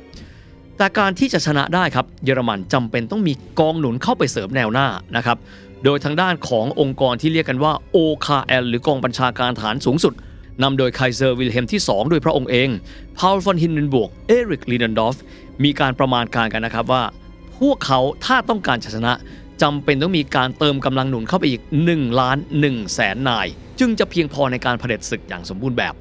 [0.77, 5.39] แต่การที่จะชนะได้ครับเยอรมันจำเป็นต้องมีกองหนุนเข้าไปเสริมแนวหน้านะครับ
[5.85, 10.15] โดยทางด้านขององค์กรที่เรียกกันว่า OHL หรือกองบัญชาการทหารสูงสุด
[10.63, 12.69] นำโดยไคเซอร์วิลเฮมที่2โดยพระองค์เอง
[13.19, 15.17] พาวลฟอนฮินเดนบวกเอริกลูเดนดอฟ
[15.65, 17.03] มีการประมาณการกันนะครับว่า
[17.59, 19.13] พวกเขาถ้าต้องการชนะ
[19.63, 23.47] จำเป็นต้องมีการเติมกำลังหนุนเข้าไปอีก1ล้าน1แสนนาย
[23.79, 25.95] จึงจะเพียงพอในการเผด็จศึกอย่างสมบูรณ์แบบ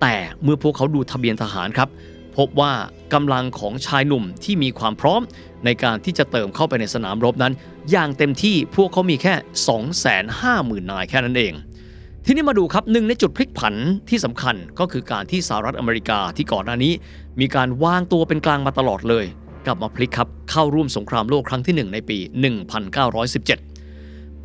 [0.00, 1.88] แต่เมื่อพวกเขาดูทะเบียนทหารครับ
[2.36, 2.72] พบว่า
[3.14, 5.20] กำลังของชายหนุ่มที่มีความพร้อม
[5.64, 7.52] ในการที่จะเติมเข้าไปในสนามรบนั้น
[7.90, 9.34] อย่างเต็มที่พวกเขามีแค่
[10.78, 11.52] 250,000 นายแค่นั้นเอง
[12.30, 13.74] ทีนี้มาดูครับหนึ่งในจุดพลิกผัน
[14.10, 16.92] ที่สำคัญก็คือการที่สหรัฐอเมริกาที่ก่อนหน้านี้
[17.40, 19.24] มีการวางตัวเป็นกลางมาตลอดเลย
[19.66, 22.18] กลับมาพลิกครับเข้าร่วมสงครามโลกครั้งที่ 1 ในปี
[22.76, 23.67] 1917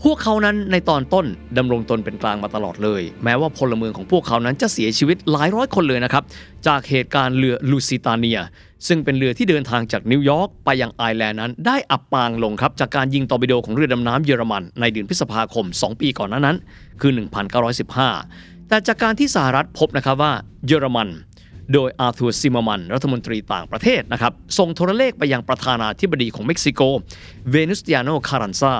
[0.07, 1.25] พวกเขานั้นในตอนต้น
[1.57, 6.23] ดำรงตนเป็นกลางมาตลอดเลย แม้ว่าพลเมืองของพวกเขานั้นจะเสียชีวิตหลายร้อยคนเลยนะครับ
[6.67, 8.39] จากเหตุการณ์เรือลูซิตาเนีย
[8.87, 16.57] ซึ่งเป็นเรือที่เดินทางจากนิวยอร์กไปยังไอร์แลนด์นั้น ได้อับปางลงครับ จากการยิงตอร์ปิโดของเรือดำน้ำเยอรมันในเดือนพฤษภาคม 2 ปีก่อนหน้านั้น
[17.01, 17.11] คือ
[17.91, 20.33] 1915 แต่จากการที่สหรัฐพบนะครับว่า
[20.67, 21.09] เยอรมัน
[21.73, 26.81] โดยอาร์ธัวร์ซิมเมอร์มัน รัฐมนตรีต่างประเทศนะครับส่งโทรเลขไปยังประธานาธิบดีของเม็กซิโก
[27.49, 28.73] เวนุสติอาโน คารันซา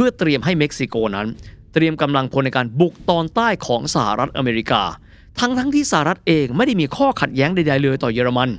[0.02, 1.26] ื่อเตรียมให้เม็กซิโกนั้น
[1.74, 4.82] เตรียมกำลังพลในการบุกตอนใต้ของสหรัฐอเมริกา
[5.40, 8.50] ทั้งทั้งที่สหรัฐเองไม่ได้มีข้อขัดแย้งใดๆเลยต่อเยอรมัน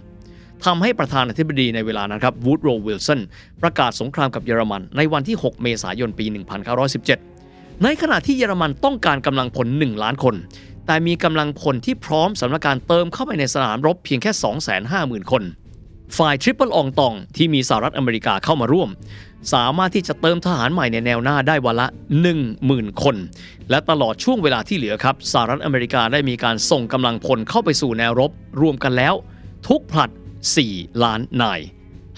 [0.66, 3.20] ทำให้ประธานาธิบดีในเวลานั้นครับวูดโรวิลสัน
[3.62, 6.26] ประกาศสงครามกับเยอรมันในวันที่ 6 เมษายนปี
[7.04, 10.36] 1917 ในขณะที่เยอรมันต้องการกำลังพล 1 ล้านคน
[10.86, 14.32] แต่มีกำลังพลที่พร้อมสำหรับการเติมเข้าไปในสนามรบเพียงแค่
[14.82, 15.44] 250,000 คน
[16.18, 18.90] ฝ่าย Triple Entente ที่มีสหรัฐอเมริกาเข้ามาร่วม
[19.54, 21.88] สามารถที่จะเติมทหารใหม่ในแนวหน้าได้วันละ
[22.44, 23.16] 10,000 คน
[23.70, 28.32] และตลอดช่วงเวลาที่เหลือครับสหรัฐอเมริกาได้มีการส่งกำลังพลเข้าไปสู่แนวรบ
[28.62, 29.14] รวมกันแล้ว
[29.68, 30.10] ทุกผลัด
[30.56, 31.62] 4 ล้านนาย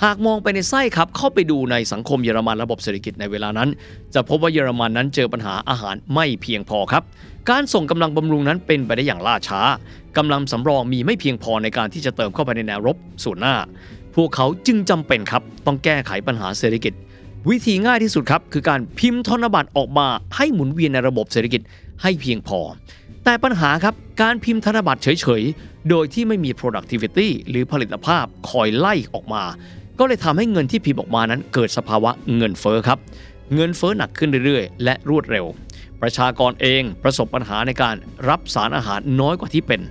[0.03, 3.69] หากมองไป inside ครับ เข้าไปดูในสังคมเยอรมันระบบเศรษฐกิจในเวลานั้น
[4.13, 7.03] จะพบว่าเยอรมันนั้นเจอปัญหาอาหารไม่เพียงพอครับ
[7.49, 9.61] การส่งกำลังบำรุงนั้นเป็นไปได้อย่างล่าช้า
[10.17, 13.55] กำลังสำรองมีไม่เพียงพอในการที่จะเติมเข้าไปในแนวรบส่วนหน้า
[14.15, 16.93] พวกเขาจึงจำเป็นครับ ต้องแก้ไขปัญหาเศรษฐกิจ
[17.49, 21.61] วิธีง่ายที่สุดครับคือการพิมพ์ธนบัตรออกมาให้หมุนเวียนในระบบเศรษฐกิจ
[22.01, 22.59] ให้เพียงพอ
[23.23, 29.43] แต่ปัญหาครับการพิมพ์ธนบัตรเฉยๆ โดยที่ไม่มี productivity หรือผลิตภาพคอยไล่ออกมา
[29.99, 32.99] ก็เลยทำให้เงินที่พิมพ์ออกมานั้น เกิดสภาวะเงินเฟ้อครับ
[33.55, 35.45] เงินเฟ้อหนักขึ้นเรื่อยๆ และรวดเร็ว
[36.01, 37.95] ประชากรเองประสบปัญหาในการ
[38.29, 39.81] รับสารอาหารน้อยกว่าที่เป็น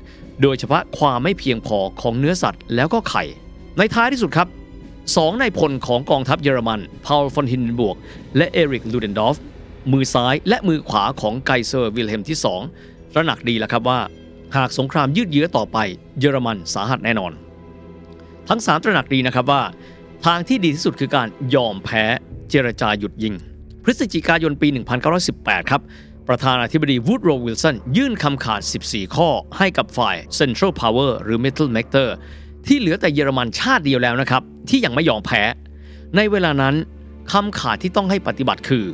[0.42, 3.24] โดยเฉพาะความไม่เพียงพอของเนื้อสัตว์แล้วก็ไข่
[3.78, 4.48] ในท้ายที่สุดครับ
[5.16, 7.96] สองนายพลของกองทัพเยอรมันพาลฟอนฮินเดนบวร์ก
[8.36, 9.36] และเอริกลูเดนดอฟ
[9.92, 12.38] มือซ้ายและมือขวาของไกเซอร์วิลเฮมที่
[12.74, 14.00] 2ตระหนักดีแล้วครับว่า
[14.56, 15.78] หากสงครามยืดเยื้อต่อไป
[16.18, 17.32] เยอรมันสาหัสแน่นอน
[18.48, 19.62] ทั้ง 3 ตระหนักดีนะครับว่า
[20.26, 22.04] ทางที่ดีที่สุดคือการยอมแพ้
[22.50, 23.34] เจรจาหยุดยิง
[23.84, 24.68] พฤศจิกายนปี
[25.18, 25.82] 1918 ครับ
[26.28, 29.28] ประธานาธิบดีวูดโรวิลสันยื่นคำขาด 14 ข้อ
[29.58, 32.08] ให้กับฝ่าย Central Power หรือ Metal m a c t e r
[32.66, 35.42] ที่เหลือแต่เยอรมันชาติเดียวแล้วนะครับ ที่ยังไม่ยอมแพ้
[36.16, 36.74] ในเวลานั้น
[37.32, 38.86] คำขาดที่ต้องให้ปฏิบัติคือ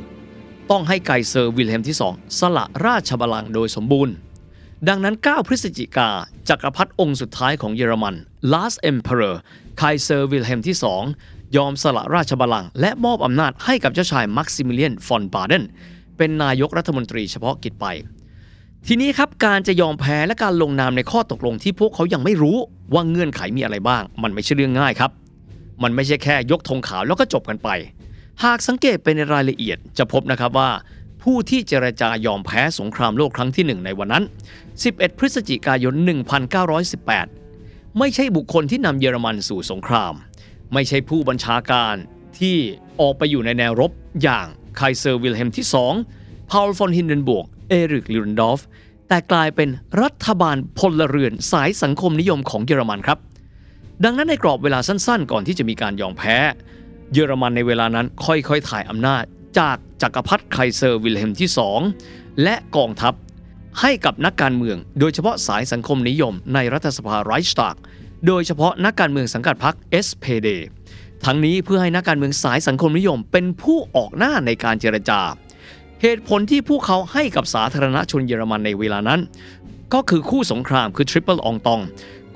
[0.71, 4.15] ต้องให้ไกเซอร์วิลเฮมที่ 2 สละราชบัลลังก์โดยสมบูรณ์
[4.87, 6.09] ดังนั้น 9 พฤศจิกา
[6.49, 8.15] จักรพรรดิองค์สุดท้ายของเยอรมัน
[8.53, 9.35] Last Emperor
[9.77, 15.63] ไคเซอร์วิลเฮมที่ 2 ยอมสละราชบัลลังก์และมอบอำนาจให้กับเจ้าชายมักซิมิเลียนฟอนบาเดน
[16.17, 17.85] เป็นนายกรัฐมนตรีเฉพาะกิจไป
[18.87, 22.57] ทีนี้ครับการจะยอมแพ้และการลงนามในข้อตกลงที่พวกเขายังไม่รู้
[22.93, 25.11] ว่าเงื่อนไขมีอะไรบ้าง มันไม่ใช่เรื่องง่ายครับ
[25.83, 27.69] มันไม่ใช่แค่ยกธงขาวแล้วก็จบกันไป
[28.43, 30.69] หากสังเกตไปในรายละเอียดจะพบนะครับว่า
[31.23, 34.23] ผู้ที่เจรจายอมแพ้สงครามโลกครั้งที่หนึ่งในวันนั้น
[34.71, 35.93] 11 พฤศจิกายน
[37.15, 40.13] 1918 ไม่ใช่บุคคลที่นำเยอรมันสู่สงคราม
[40.73, 41.95] ไม่ใช่ผู้บัญชาการ
[42.39, 42.57] ที่
[42.99, 43.91] ออกไปอยู่ในแนวรบ
[44.23, 44.47] อย่าง
[44.77, 45.67] ไคเซอร์วิลเฮมที่
[46.07, 48.59] 2พาลฟอนฮินเดนบวร์กเอริกลูเดนดอฟ
[49.07, 49.69] แต่กลายเป็น
[50.03, 53.19] รัฐบาลพลเรือนสายสังคมนิยมของเยอรมันครับ
[54.03, 56.37] ดังนั้นในกรอบเวลาสั้นๆ ก่อนที่จะมีการยอมแพ้
[57.13, 59.23] เยอรมันในเวลานั้นค่อยๆ ถ่ายอำนาจ
[59.59, 61.49] จากจักรพรรดิไคเซอร์วิลเฮมที่
[61.95, 63.13] 2 และกองทัพ
[63.81, 67.75] ให้กับนักการเมือง โดยเฉพาะสายสังคมนิยมในรัฐสภาไรช์ตาก
[68.25, 70.49] โดยเฉพาะนักการเมืองสังกัดพรรค SPD
[71.25, 75.19] ทั้งนี้เพื่อให้นักการเมืองสายสังคมนิยม เป็นผู้ออกหน้าในการเจรจา
[76.01, 79.19] เหตุผลที่พวกเขาให้กับสาธารณชนเยอรมันในเวลานั้น
[79.93, 81.81] ก็คือคู่สงครามคือทริปเปิลอองตอง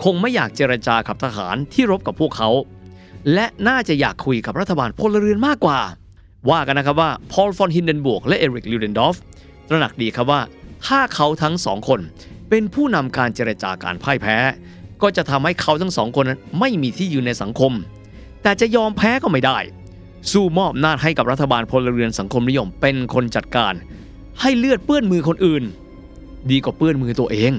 [0.03, 2.49] คงไม่อยากเจรจากับทหารที่รบกับพวกเขา
[3.33, 5.79] และน่าจะอยากคุยกับรัฐบาลพลเรือนมากกว่า
[6.49, 9.15] ว่ากันนะครับว่าพอลฟอนฮินเดนบวกและเอริกลิวเดนดอฟ
[9.67, 10.41] ตระหนักดีครับว่า
[10.87, 11.99] ถ้าเขาทั้งสองคน
[12.49, 14.37] เป็นผู้นำการเจรจาการพ่ายแพ้
[15.03, 17.71] ก็จะทำให้เขาทั้งสองคนนั้นไม่มีที่ยืนในสังคม
[18.43, 19.57] แต่จะยอมแพ้ก็ไม่ได้
[20.31, 23.73] สู้มอบอำนาจให้กับรัฐบาลพลเรือนสังคมนิยมเป็นคนจัดการ
[24.41, 25.63] ให้เลือดเปื้อนมือคนอื่น
[26.51, 27.53] ดีกว่าเปื้อนมือตัวเอง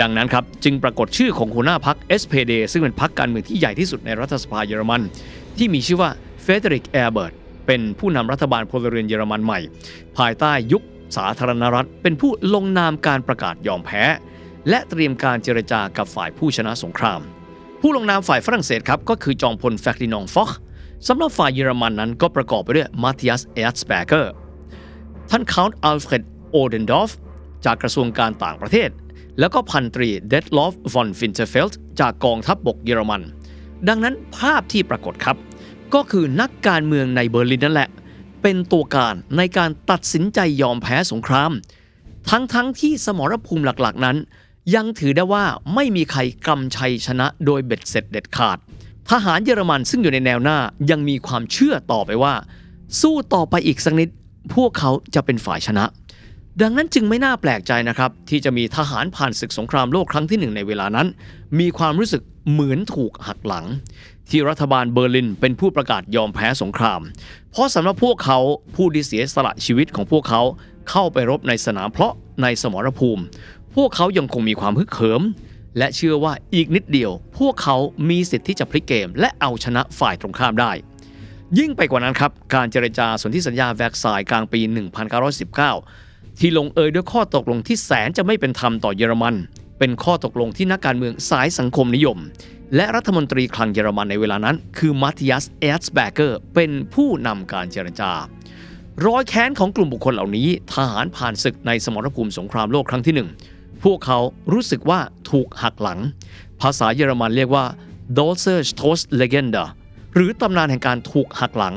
[0.00, 5.02] ดังนั้นครับจึงปรากฏชื่อของหัวหน้าพรรค SPD ซึ่งเป็นพรรคการเมืองที่ใหญ่ที่สุดในรัฐสภาเยอรมัน
[5.56, 6.10] ที่มีชื่อว่า
[6.42, 7.32] เฟรเดริกเอเบิร์ต
[7.66, 9.60] เป็นผู้นำรัฐบาลพลเรือนเยอรมันใหม่
[10.18, 10.82] ภายใต้ยุค
[11.16, 14.02] สาธารณรัฐ เป็นผู้ลงนามการประกาศยอมแพ้
[14.68, 17.20] และเตรียมการเจรจากับฝ่ายผู้ชนะสงคราม
[17.80, 20.50] ผู้ลงนามฝ่ายฝรั่งเศสครับก็คือจอมพลแฟร์ดินองฟอช
[21.08, 24.32] สำหรับฝ่ายเยอรมันนั้นก็ประกอบไปด้วยมาติอัสเอร์สแบเกอร์
[25.30, 27.10] ท่าน Count อัลเฟรดโอเดนดอฟ
[27.64, 28.90] จากกระทรวงการต่างประเทศ
[29.38, 33.22] แล้วก็พันตรีเดดลอฟฟอนฟินเทเฟลต์จากกองทัพบกเยอรมัน
[33.88, 35.36] ดังนั้นภาพที่ปรากฏครับ
[35.94, 37.88] ก็คือนักการเมืองในเบอร์ลินนั่นแหละ
[38.42, 41.52] เป็นตัวการในการตัดสินใจยอมแพ้สงคราม
[42.30, 44.16] ทั้งๆทที่สมรภูมิหลักๆ นั้น
[44.74, 48.58] ยังถือได้ว่าไม่มีใครกำชัยชนะโดยเบ็ดเสร็จเด็ดขาด
[49.10, 50.58] ทหารเยอรมันซึ่งอยู่ในแนวหน้า
[50.90, 52.34] ยังมีความเชื่อต่อไปว่า
[53.00, 54.08] สู้ต่อไปอีกสักนิด
[54.54, 55.84] พวกเขาจะเป็นฝ่ายชนะ
[56.62, 61.06] ดังนั้นจึงไม่น่าแปลกใจนะครับ ที่จะมีทหารผ่านศึกสงครามโลกครั้งที่หนึ่งในเวลานั้น
[61.58, 63.66] มีความรู้สึกเหมือนถูกหักหลัง
[64.30, 67.00] ที่รัฐบาลเบอร์ลินเป็นผู้ประกาศยอมแพ้สงคราม
[67.50, 68.38] เพราะสำหรับพวกเขา
[68.76, 70.42] ผู้ที่เสียสละชีวิตของพวกเขา
[70.90, 73.22] เข้าไปรบในสนามเพลาะในสมรภูมิ
[73.76, 75.22] พวกเขายังคงมีความฮึกเหิม
[75.78, 77.76] และเชื่อว่าอีกนิดเดียว พวกเขา
[78.08, 80.72] มีสิทธิ์ที่จะพลิกเกม และเอาชนะฝ่ายตรงข้ามได้
[81.58, 84.60] ยิ่งไปกว่านั้นครับการเจรจาสนธิสัญญาแวร์ซายกลางปี
[85.70, 89.34] 1919 ที่ลงเอยด้วยข้อตกลงที่แสนจะไม่เป็นธรรมต่อเยอรมัน
[89.78, 92.18] เป็นข้อตกลงที่นักการเมืองสายสังคมนิยม
[92.76, 98.10] และรัฐมนตรีคลังเยอรมันในเวลานั้น คือมาติอัสเอสแบเกอร์เป็นผู้นำการเจรจา
[99.06, 103.28] รอยแค้นของกลุ่มบุคคลเหล่านี้ ทหารผ่านศึกในสมรภูมิสงครามโลกครั้งที่หนึ่ง
[103.84, 104.18] พวกเขา
[104.52, 105.00] รู้สึกว่า
[105.30, 106.00] ถูกหักหลัง
[106.60, 107.64] ภาษาเยอรมันเรียกว่า
[108.18, 109.64] d o l c e r s t o s Legende
[110.14, 111.74] หรือตำนานแห่งการถูกหักหลัง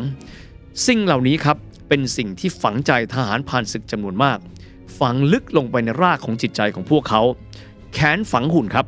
[0.88, 1.58] สิ่งเหล่านี้ครับ
[1.88, 4.38] เป็นสิ่งที่ฝังใจทหารผ่านศึกจำนวนมาก
[5.00, 7.22] ฝังลึกลงไปในรากของจิตใจของพวกเขา
[7.94, 8.86] แค้นฝังหุ่นครับ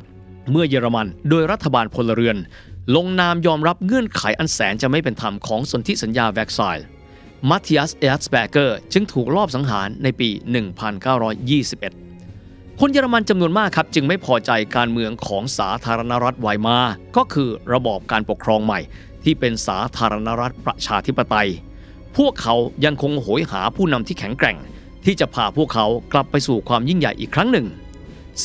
[0.50, 2.36] เมื่อเยอรมันโดยรัฐบาลพลเรือน
[2.96, 6.86] ลงนามยอมรับเงื่อนไขอันแสนจะไม่เป็นธรรมของสนธิสัญญาแวร์ซายน์
[7.48, 12.05] มาติอัสเอร์สแบเกอร์จึงถูกลอบสังหารในปี 1921
[12.80, 16.78] คนเยอรมันจำนวนมากครับ จึงไม่พอใจการเมืองของสาธารณรัฐไวมาร์
[17.16, 18.80] ก็คือระบอบการปกครองใหม่
[19.24, 21.48] ที่เป็นสาธารณรัฐประชาธิปไตย
[22.16, 24.56] พวกเขายังคงโหยหาผู้นำที่แข็งแกร่ง
[25.04, 27.66] ที่จะพาพวกเขากลับไปสู่ความยิ่งใหญ่อีกครั้งหนึ่ง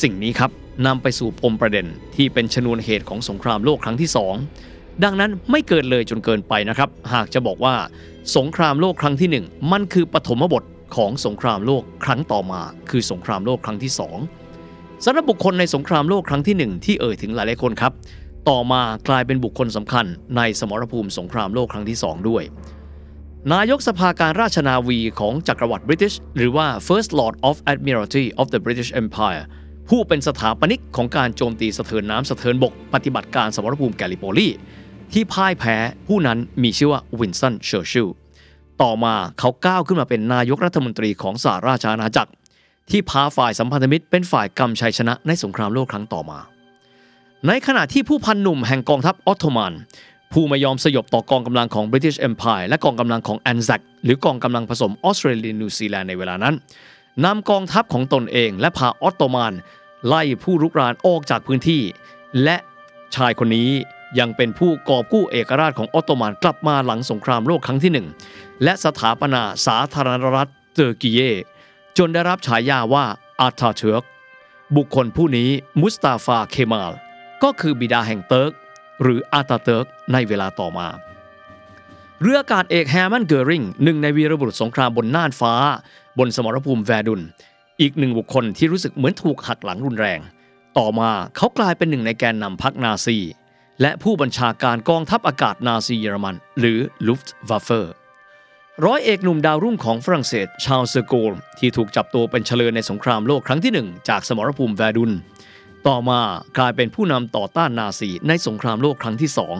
[0.02, 0.50] สิ่งนี้ครับ
[0.86, 4.34] นำไปสู่ปมประเด็นที่เป็นชนวนเหตุของสงครามโลกครั้งที่สอง
[5.04, 7.74] ดังนั้นไม่เกินเลยจนเกินไปนะครับ หากจะบอกว่า
[8.36, 10.62] สงครามโลกครั้งที่หนึ่งมันคือปฐมบท
[10.96, 14.18] ของสงครามโลกครั้งต่อมา คือสงครามโลกครั้งที่สอง
[15.04, 17.92] สำหรับบุคคลในสงครามโลกครั้งที่หนึ่งที่เอ่ยถึงหลายๆคนครับ
[18.48, 20.06] ต่อมากลายเป็นบุคคลสำคัญ
[20.36, 22.42] ในสมรภูมิสงครามโลกครั้งที่สองด้วย
[23.52, 29.42] นายกสภาการราชนาวีของจักรวรรดิบริติชหรือว่า First Lord of Admiralty of the British Empire
[29.88, 34.48] ผู้เป็นสถาปนิกของการโจมตีสะเทินน้ำสะเทินบก ปฏิบัติการสมรภูมิแกลิโปลี
[35.12, 38.08] ที่พ่ายแพ้ผู้นั้นมีชื่อว่าวินสันเชอร์ชิล
[38.82, 42.32] ต่อมาเขาก้าวขึ้นมาเป็นนายกรัฐมนตรีของสหราชอาณาจักร
[42.90, 46.38] ที่พาฝ่ายสัมพันธมิตรเป็นฝ่ายกำชัยชนะในสงครามโลกครั้งต่อมา
[47.46, 49.72] ในขณะที่ผู้พันหนุ่มแห่งกองทัพออตโตมัน
[50.32, 56.54] ผู้ไม่ยอมสยบต่อกองกำลังของ British Empire และกองกำลังของ ANZAC หรือกองกำลังผสมออสเตรเลียนิวซีแลนด์ในเวลานั้น
[57.24, 59.52] นำกองทัพของตนเอง และพาออตโตมัน
[60.06, 61.82] ไล่ผู้รุกรานออกจากพื้นที่
[62.42, 62.56] และ
[63.14, 63.70] ชายคนนี้
[64.18, 68.06] ยังเป็นผู้กอบกู้เอกราชของออตโตมันกลับมาหลังสงครามโลกครั้งที่หนึ่ง
[68.64, 71.20] และสถาปนาสาธารณรัฐเตอร์กีเย
[71.98, 73.04] จนได้รับฉายาว่า
[73.40, 74.04] อาตาเติร์ก
[74.76, 75.48] บุคคลผู้นี้
[75.80, 76.92] มุสตาฟาเคมาล
[77.42, 78.52] ก็คือบิดาแห่งเติร์ก
[79.02, 80.88] หรืออาตาเติร์กในเวลาต่อมา
[82.20, 85.54] เรืออากาศเอกแฮมันเกอริงหนึ่งในวีรบุรุษสงครามบนน่านฟ้า
[86.18, 87.22] บนสมรภูมิแวร์ดุน
[87.80, 90.20] อีกหนึ่งบุคคลที่รู้สึกเหมือนถูกหักหลังรุนแรง
[90.78, 93.18] ต่อมาเขากลายเป็นหนึ่งในแกนนำพรรคนาซี
[93.80, 97.94] และผู้บัญชาการกองทัพอากาศนาซีเยอรมัน หรือ Luftwaffe
[98.86, 105.12] ร้อยเอกหนุ่มดาวรุ่งของฝรั่งเศส ชาร์ลเดอโกลที่ถูกจับตัวเป็นเชลยในสงครามโลกครั้งที่หนึ่งจากสมรภูมิแวร์ดุน
[105.86, 106.20] ต่อมา
[106.58, 109.56] กลายเป็นผู้นำต่อต้านนาซีในสงครามโลกครั้งที่สอง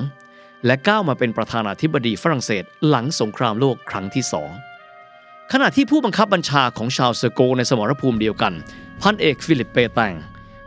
[0.66, 4.50] และก้าวมาเป็นประธานาธิบดีฝรั่งเศสหลังสงครามโลกครั้งที่สอง
[5.52, 8.52] ขณะที่ผู้บังคับบัญชาของชาร์ลเดอโกลในสมรภูมิเดียวกัน
[9.02, 10.14] พันเอกฟิลิปเปแตง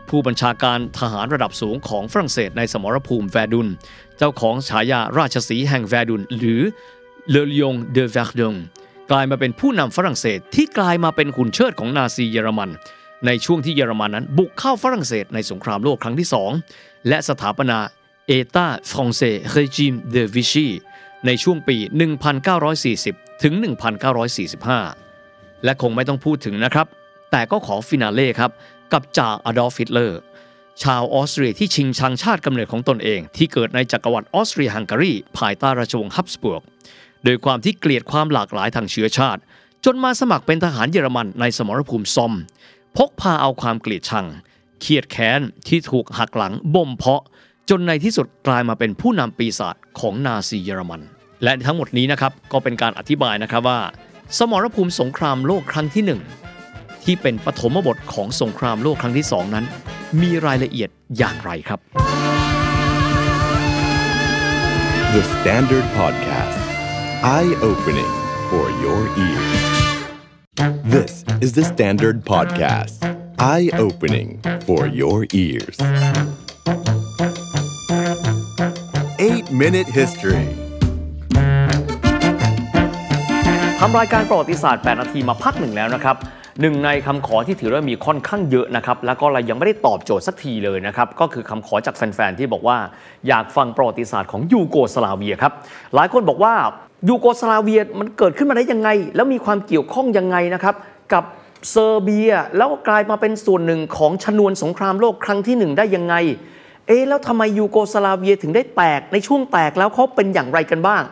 [0.08, 3.68] ผู้บัญชาการทหารระดับสูงของฝรั่งเศสในสมรภูมิแวร์ดุน
[4.18, 6.60] เจ้าของฉายาราชสีแห่งแวร์ดุน หรือ
[7.30, 8.54] Le Lion de Verdun
[9.10, 12.70] กลายมาเป็นผู้นำฝรั่งเศสที่กลายมาเป็นหุ่นเชิดของนาซีเยอรมัน
[13.26, 16.50] ในช่วงที่เยอรมันนั้นบุกเข้าฝรั่งเศสในสงครามโลกครั้งที่สอง
[17.08, 17.78] และสถาปนา
[18.26, 20.66] État français régime de Vichy
[21.26, 21.76] ในช่วงปี
[22.60, 23.54] 1940 ถึง
[24.78, 26.86] 1945 และคงไม่ต้องพูดถึงนะครับ
[27.30, 28.50] แต่ก็ขอ finale ครับ
[28.92, 30.20] กับจ่าอดอล์ฟฮิตเลอร์
[30.82, 36.62] ชาวออสเตรียที่ชิงชังชาติกำเนิดของตนเอง ที่เกิดในจักรวรรดิออสเตรียฮังการีภายใต้ราชวงศ์ฮับสบวก
[37.26, 39.40] โดยความที่เกลียดความหลากหลายทางเชื้อชาติ
[39.84, 42.32] จนมาสมัครเป็นทหารเยอรมันในสมรภูมิซอม
[42.96, 44.26] พกพาเอาความเกลียดชัง
[44.80, 47.22] เครียดแค้นที่ถูกหักหลังบ่มเพาะ
[47.70, 51.00] จนในที่สุดกลายมาเป็นผู้นำปีศาจของนาซีเยอรมัน
[51.42, 53.80] และทั้งหมดนี้นะครับก็เป็นการอธิบายนะครับว่า
[54.38, 56.20] สมรภูมิสงครามโลกครั้งที่หนึ่ง
[57.04, 59.64] ที่เป็นปฐมบทของสงครามโลกครั้งที่สองนั้น
[60.20, 61.80] มีรายละเอียดอย่างไรครับ
[65.14, 66.65] The Standard Podcast.
[67.22, 68.12] Eye opening
[68.50, 69.60] for your ears.
[70.84, 73.02] This is the Standard Podcast.
[73.38, 75.78] Eye opening for your ears.
[79.18, 80.46] Eight Minute History.
[83.80, 86.16] ทำรายการประวัติศาสตร์ 8 นาทีมาพักหนึ่งแล้วนะครับ
[86.60, 92.76] หนึ่งในคำขอที่ถือว่ามีค่อนข้างเยอะนะครับ แล้วก็เรายังไม่ได้ตอบโจทย์สักทีเลยนะครับ ก็คือคำขอจากแฟน ๆ ที่บอกว่า
[93.28, 95.52] อยากฟังประวัติศาสตร์ของยูโกสลาเวียครับ
[95.94, 96.54] หลายคนบอกว่า
[97.08, 100.74] ยูโกสลาเวียมันเกิดขึ้นมาได้ยังไง แล้วมีความเกี่ยวข้องยังไงนะครับ
[101.12, 101.24] กับ
[101.70, 106.14] เซอร์เบียแล้วกลายมาเป็นส่วนหนึ่งของชนวนสงครามโลกครั้งที่หนึ่งได้ยังไง
[106.86, 111.02] เอ๊แล้วทำไมยูโกสลาเวียถึงได้แตกในช่วงแตกแล้วเขาเป็นอย่างไรกันบ้าง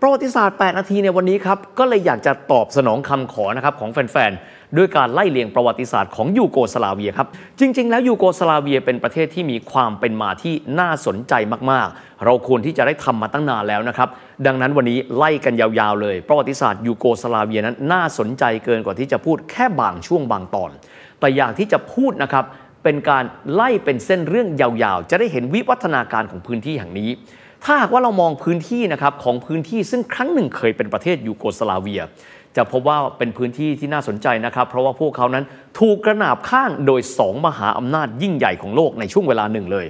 [0.00, 7.28] ประวัติศาสตร์ 8 นาทีในวันนี้ครับ ก็เลยอยากจะตอบสนองคำขอนะครับของแฟนๆ ด้วยการไล่เลียงประวัติศาสตร์ของยูโกสลาเวียครับ
[7.60, 11.34] จริง ๆ แล้วยูโกสลาเวียเป็นประเทศที่มีความเป็นมาที่น่าสนใจ
[11.70, 14.08] มากๆ เราควรที่จะได้ทำมาตั้งนานแล้วนะครับ
[14.46, 20.70] ดังนั้นวันนี้ไล่กันยาวๆ เลย ประวัติศาสตร์ยูโกสลาเวียนั้นน่าสนใจเกินกว่าที่จะพูดแค่บางช่วงบางตอน
[21.20, 22.44] แต่อยากที่จะพูดนะครับ
[22.84, 27.10] เป็นการไล่เป็นเส้นเรื่องยาวๆ จะได้เห็นวิวัฒนาการของพื้นที่แห่งนี้
[27.64, 32.02] ถ้าหากว่าเรามองพื้นที่นะครับของพื้นที่ซึ่งครั้งหนึ่งเคยเป็นประเทศยูโกสลาเวีย
[32.56, 35.44] จะพบว่าเป็นพื้นที่ที่น่าสนใจนะครับ เพราะว่าพวกเขานั้น
[35.78, 39.86] ถูกกระหนาบข้างโดย 2 มหาอำนาจยิ่งใหญ่ของโลกในช่วงเวลาหนึ่งเลย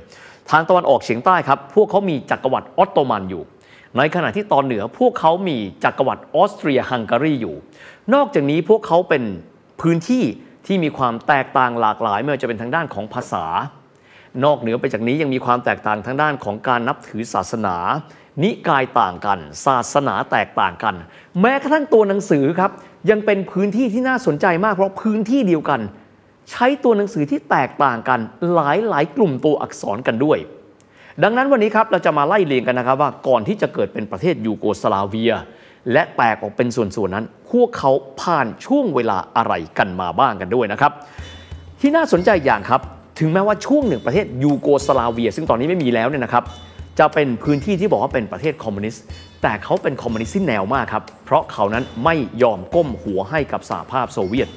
[0.50, 3.42] ทางตะวันออกเฉียงใต้ครับ พวกเขามีจักรวรรดิออตโตมันอยู่
[3.96, 7.54] ในขณะที่ตอนเหนือพวกเขามีจักรวรรดิออสเตรียฮังการีอยู่
[8.14, 9.22] นอกจากนี้พวกเขาเป็น
[9.80, 10.24] พื้นที่
[10.66, 13.44] ที่มีความแตกต่างหลากหลายไม่ว่าจะเป็นทางด้านของภาษา
[14.44, 17.76] นอกเหนือไปจากนี้ยังมีความแตกต่างทางด้านของการนับถือศาสนา
[18.42, 20.94] นิกายต่างกัน ศาสนาแตกต่างกัน
[21.40, 22.70] แม้กระทั่งตัวหนังสือครับ
[23.10, 25.80] ยังเป็นพื้นที่ที่น่าสนใจมากเพราะพื้นที่เดียวกัน
[26.50, 28.20] ใช้ตัวหนังสือที่แตกต่างกัน
[28.54, 30.38] หลายหลายกลุ่มตัวอักษรกันด้วย
[31.22, 35.32] ดังนั้นวันนี้ครับเราจะมาไล่เรียงกันนะครับว่าก่อนที่จะเกิดเป็นประเทศยูโกสลาเวีย
[35.92, 37.90] และแตกออกเป็นส่วนๆนั้น พวกเขา
[38.20, 40.92] ผ่านช่วงเวลาอะไรกันมาบ้างกันด้วยนะครับ
[41.80, 42.80] ที่น่าสนใจอย่างครับ
[43.18, 46.44] ถึงแม้ว่าช่วงหนึ่งประเทศยูโกสลาเวีย ซึ่งตอนนี้ไม่มีแล้วเนี่ยนะครับ
[46.98, 49.02] จะเป็นพื้นที่ที่บอกว่าเป็นประเทศคอมมิวนิสต์
[49.42, 54.48] แต่เขาเป็นคอมมิวนิสต์ที่แนวมากครับ เพราะเขานั้นไม่ยอมก้มหัวให้กับสหภาพโซเวียต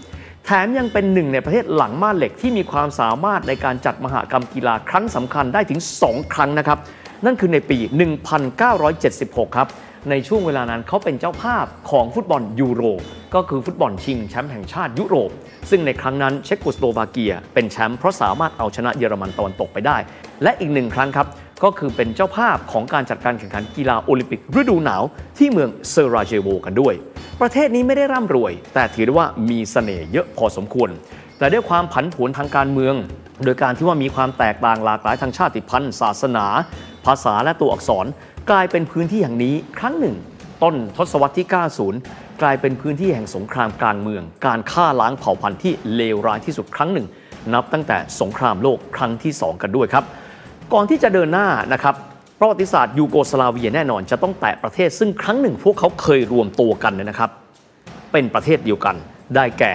[0.45, 6.79] แถมยังเป็นหนึ่งในประเทศหลังม่านเหล็กที่มีความสามารถในการจัดมหากรรมกีฬาครั้งสำคัญได้ถึง 2 ครั้งนะครับ
[7.25, 7.77] นั่นคือในปี
[8.67, 9.67] 1976 ครับ
[10.09, 12.81] ในช่วงเวลานั้นเขาเป็นเจ้าภาพของฟุตบอลยูโร
[13.35, 15.31] ก็คือฟุตบอลชิงแชมป์แห่งชาติยุโรป
[15.69, 19.97] ซึ่งในครั้งนั้นเช็กโกสโลวาเกีย เป็นแชมป์เพราะสามารถเอาชนะเยอรมันตะวันตกไปได้
[20.43, 21.27] และอีกหนึ่งครั้งครับ
[21.63, 25.03] ก็คือเป็นเจ้าภาพของการจัดการแข่งขันกีฬาโอลิมปิกฤดูหนาว
[25.37, 26.93] ที่เมืองเซราเจโวกันด้วย
[27.41, 30.89] ประเทศนี้ไม่ได้ร่ำรวย แต่ถือได้ว่ามีเสน่ห์เยอะพอสมควร
[31.37, 32.95] แต่ด้วยความผันผวนทางการเมือง
[33.43, 36.45] โดยการที่ว่ามีความแตกต่างหลากหลายทางชาติพันธุ์ ศาสนา
[37.05, 38.05] ภาษาและตัวอักษร
[38.49, 40.15] กลายเป็นพื้นที่อย่างนี้ครั้งหนึ่ง
[40.63, 41.47] ต้นทศวรรษที่
[41.93, 47.07] 90 กลายเป็นพื้นที่แห่งสงครามกลางเมือง การฆ่าล้างเผ่าพันธุ์ที่เลวร้ายที่สุดครั้งหนึ่ง
[47.53, 50.03] นับตั้งแต่สงครามโลกครั้งที่ 2 กันด้วยครับ
[50.73, 51.95] ก่อนที่จะเดินหน้านะครับ
[52.39, 57.31] ประวัติศาสตร์ยูโกสลาเวียแน่นอน จะต้องแตะประเทศซึ่งครั้งหนึ่งพวกเขาเคยรวมตัวกันเนี่ยนะครับ
[58.11, 58.95] เป็นประเทศเดียวกัน
[59.35, 59.73] ได้แก่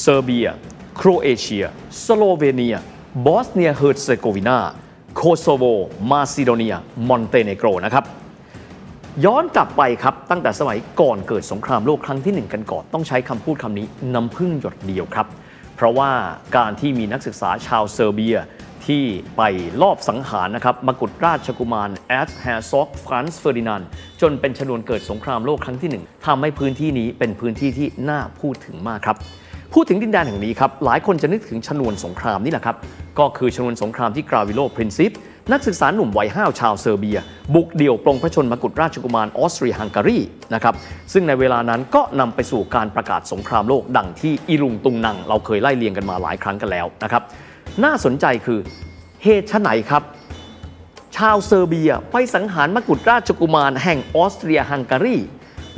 [0.00, 0.48] เซอร์เบีย
[0.96, 1.64] โครเอเชีย
[2.04, 2.76] สโลเวเนีย
[3.26, 4.58] บอสเนียเฮอร์เซโกวีนา
[5.16, 5.64] โคโซโว
[6.10, 6.76] มาซิโดเนีย
[7.08, 8.04] มอนเตเนโกรนะครับ
[9.24, 15.26] ย้อนกลับไปครับ ตั้งแต่สมัยก่อนเกิดสงครามโลกครั้งที่หนึ่งกันก่อน ต้องใช้คำพูดคำนี้น้ำผึ้งหยดเดียวครับ
[15.76, 16.10] เพราะว่า
[16.56, 18.36] การที่มีนักศึกษาชาวเซอร์เบีย
[18.90, 19.04] ที่
[19.36, 19.42] ไป
[19.82, 23.82] ลอบสังหารนะครับมกุฎราชกุมาร Erzherzog ฟรานซ์เฟอร์ดินานด์
[24.20, 29.16] จนเป็นชนวนเกิดสงครามโลกครั้งที่หนึ่งทำให้พื้นที่นี้เป็นพื้นที่ที่น่าพูดถึงมากครับ
[29.74, 32.76] พูดถึงดินแดนแห่งนี้ครับหลายคนจะนึกถึงชนวนสงครามนี่แหละครับ
[33.18, 35.12] ก็คือชนวนสงครามที่กาวริโลพรินซิป
[35.52, 37.18] นักศึกษาหนุ่มวัยห้าวชาวเซอร์เบีย
[37.54, 40.18] บุกเดี่ยวปลงพระชนม์มกุฎราชกุมารออสเตรียฮังการี
[40.54, 40.74] นะครับ
[41.12, 47.22] ซึ่งในเวลานั้นก็นำไปสู่การประกาศสงครามโลกดังที่อิรุงตุงนัง เราเคยไล่เรียงกันมาหลายครั้งกันแล้วนะครับ
[47.84, 48.60] น่าสนใจคือ
[49.24, 50.02] เหตุไฉนครับ
[51.16, 55.16] ชาวเซอร์เบียไปสังหารมกุฎราชกุมารแห่งออสเตรียฮังการี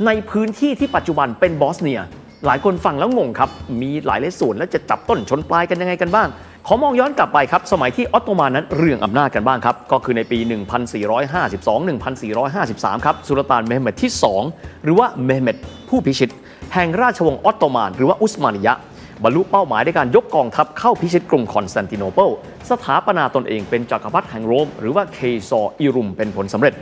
[0.05, 1.99] ในพื้นที่ที่ปัจจุบันเป็นบอสเนีย
[2.45, 3.49] หลายคนฟังแล้วงงครับ
[3.81, 6.27] มีหลายหลส่วนแล้วจะจับต้นชนปลายกันยังไงกันบ้าง
[6.67, 10.39] ขอมองย้อนกลับไปครับ สมัยที่ออตโตมันนั้นเรืองอำนาจกันบ้างครับ ก็คือในปี
[11.31, 14.11] 1452-1453 ครับสุลต่านเมหเมดที่
[14.47, 15.57] 2 หรือว่าเมหเมด
[15.89, 16.31] ผู้พิชิต
[16.73, 18.73] แห่งราชวงศ์ออตโตมันหรือว่าอุสมานิยะ
[19.23, 22.29] บรรลุเป้าหมายด้วยการยกกองทัพเข้าพิชิตกรุงคอนสแตนติโนเปิล
[22.69, 25.19] สถาปนาตนเองเป็นจักรพรรดิแห่งโรม หรือว่าเค
[25.49, 26.73] ซออิรุมเป็นผลสำเร็จ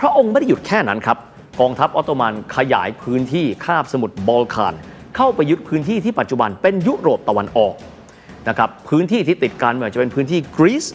[0.00, 1.18] พระองค์ไม่ได้หยุดแค่นั้นครับ
[1.60, 4.74] กองทัพออตโตมันขยายพื้นที่คาบสมุทรบอลข่าน
[5.16, 7.74] เข้าไปยึดพื้นที่ที่ปัจจุบันเป็นยุโรปตะวันออก
[8.48, 10.86] นะครับพื้นที่ที่ติดกันไม่ว่าจะเป็นพื้นที่กรีซ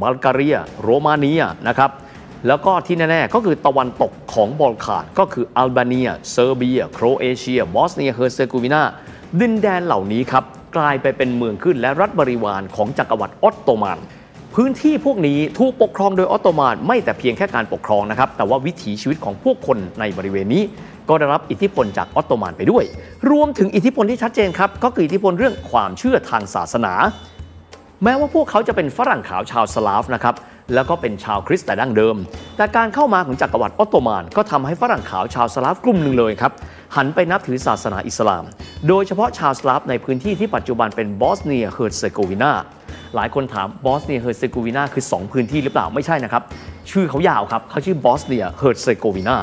[0.00, 1.90] บัลแกเรียโรมาเนียนะครับ
[2.46, 8.82] แล้วก็ที่แน่ ๆ ก็คือตะวันตกของบอลข่านก็คืออัลบาเนีย เซอร์เบีย โครเอเชีย บอสเนียเฮอร์เซโกวีนา
[9.40, 10.44] ดินแดนเหล่านี้ครับ
[10.76, 13.98] กลายไปเป็นเมืองขึ้นและรัฐบริวารของจักรวรรดิออตโตมัน
[14.54, 20.62] พื้นที่พวกนี้ถูกปกครองโดยออตโตมันไม่แต่เพียงแค่การปกครองนะครับ แต่ว่าวิถีชีวิตของพวกคนในบริเวณนี้
[21.08, 22.84] ก็ได้รับอิทธิพลจากออตโตมันไปด้วย
[23.30, 26.92] รวมถึงอิทธิพลที่ชัดเจนครับ ก็คืออิทธิพลเรื่องความเชื่อทางศาสนา
[28.04, 30.34] แม้ว่าพวกเขาจะเป็นฝรั่งขาวชาวสลาฟนะครับ
[30.74, 32.16] แล้วก็เป็นชาวคริสต์แต่ดั้งเดิม
[32.56, 36.52] แต่การเข้ามาของจักรวรรดิออตโตมันก็ทำให้ฝรั่งขาวชาวสลาฟกลุ่มหนึ่งเลยครับ
[36.96, 38.44] หันไปนับถือศาสนาอิสลาม
[38.88, 42.52] โดยเฉพาะชาวสลาฟในพื้นที่ที่ปัจจุบันเป็นบอสเนียเฮอร์เซโกวีนา
[43.14, 46.42] หลายคนถามบอสเนียเฮอร์เซโกวีนาคือ 2 พื้นที่หรือเปล่าไม่ใช่นะครับ
[46.90, 49.36] ชื่อเขายาวครับเขาชื่อบอสเนียเฮอร์เซโกวีนา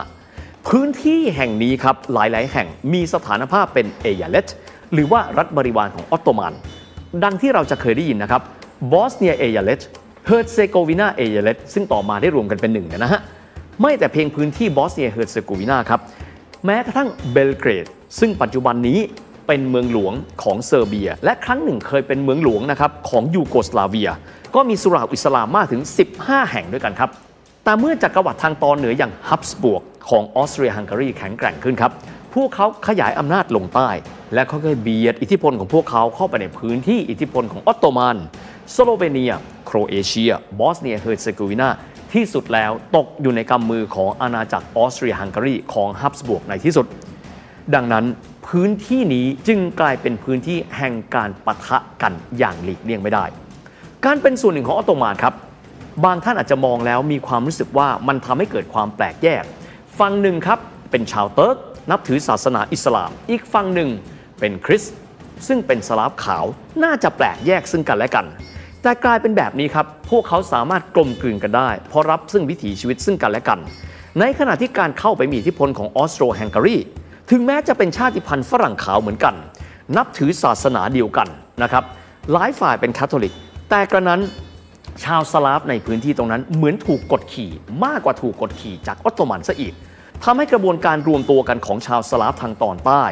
[0.67, 4.48] พื้นที่แห่งนี้ครับหลายๆ แห่งมีสถานภาพเป็นเอยาเลต
[4.93, 6.53] หรือว่ารัฐบริวารของออตโตมัน
[7.24, 8.41] ดังที่เราจะเคยได้ยินนะครับ
[8.93, 9.82] บอสเนียเอยาเลต
[10.27, 13.22] เฮอร์เซโกวีนาเอยาเลตซึ่งต่อมาได้รวมกันเป็นหนึ่งนะฮะ
[13.82, 15.99] ไม่แต่เพียงพื้นที่บอสเนียเฮอร์เซโกวีนาครับ
[16.66, 17.85] แม้กระทั่งเบลเกรด
[18.19, 19.00] ซึ่งปัจจุบันนี้
[19.48, 20.14] เป็นเมืองหลวง
[20.44, 24.10] ของเซอร์เบีย และครั้งหนึ่งเคยเป็นเมืองหลวงนะครับของยูโกสลาเวีย
[24.56, 25.82] ก็มีสุเหร่าอิสลามมากถึง
[26.18, 27.10] 15 แห่งด้วยกันครับ
[27.64, 31.92] แต่เมื่อจักรวรรดิทางตอนเหนืออย่างฮับส์บวร์กของออสเตรียฮังการีแข็งแกร่งขึ้นครับ
[32.35, 33.90] พวกเขาขยายอำนาจลงใต้
[34.34, 38.18] และเขาก็เบียดอิทธิพลของพวกเขาเข้าไปในพื้นที่อิทธิพลของออตโตมัน
[38.74, 39.34] สโลเวเนีย
[39.66, 41.69] โครเอเชีย บอสเนียเฮอร์เซโกวีนา
[42.16, 46.85] ที่สุดแล้วตกอยู่ในกำมือของอาณาจักรออสเตรียฮังการีของฮับส์บวร์กในที่สุด
[47.76, 48.06] ดังนั้น
[48.48, 53.26] พื้นที่นี้จึงกลายเป็นพื้นที่แห่งการปะทะกันอย่างหลีกเลี่ยงไม่ได้
[54.06, 55.34] การเป็นส่วนหนึ่งของออตโตมันครับ
[56.06, 59.44] บางท่านอาจจะมองแล้วมีความรู้สึกว่ามันทำให้เกิดความแปลกแยก
[60.00, 60.60] ฝั่งหนึ่งครับ
[60.92, 61.58] เป็นชาวเติร์ก
[61.92, 63.90] นับถือศาสนาอิสลาม อีกฝั่งหนึ่ง
[64.40, 64.95] เป็นคริสต์
[65.48, 66.45] ซึ่งเป็นสลาฟขาว
[66.84, 68.26] น่าจะแปลกแยกซึ่งกันและกัน
[68.88, 73.60] แต่กลายเป็นแบบนี้ครับ พวกเขาสามารถกลมกลืนกันได้ เพราะรับซึ่งวิถีชีวิตซึ่งกันและกัน
[74.20, 76.78] ในขณะที่การเข้าไปมีอิทธิพลของออสโตรฮังการี
[77.32, 79.36] ถึงแม้จะเป็นชาติพันธุ์ฝรั่งขาวเหมือนกัน
[79.98, 81.28] นับถือศาสนาเดียวกัน
[81.64, 81.84] นะครับ
[82.32, 83.34] หลายฝ่ายเป็นคาทอลิก
[83.70, 84.22] แต่กระนั้น
[85.04, 87.52] ชาวสลาฟในพื้นที่ตรงนั้นเหมือนถูกกดขี่
[87.86, 89.74] มากกว่าถูกกดขี่จากออตโตมันซะอีก
[90.24, 93.04] ทำให้กระบวนการรวมตัวกันของชาวสลาฟทางตอนใต้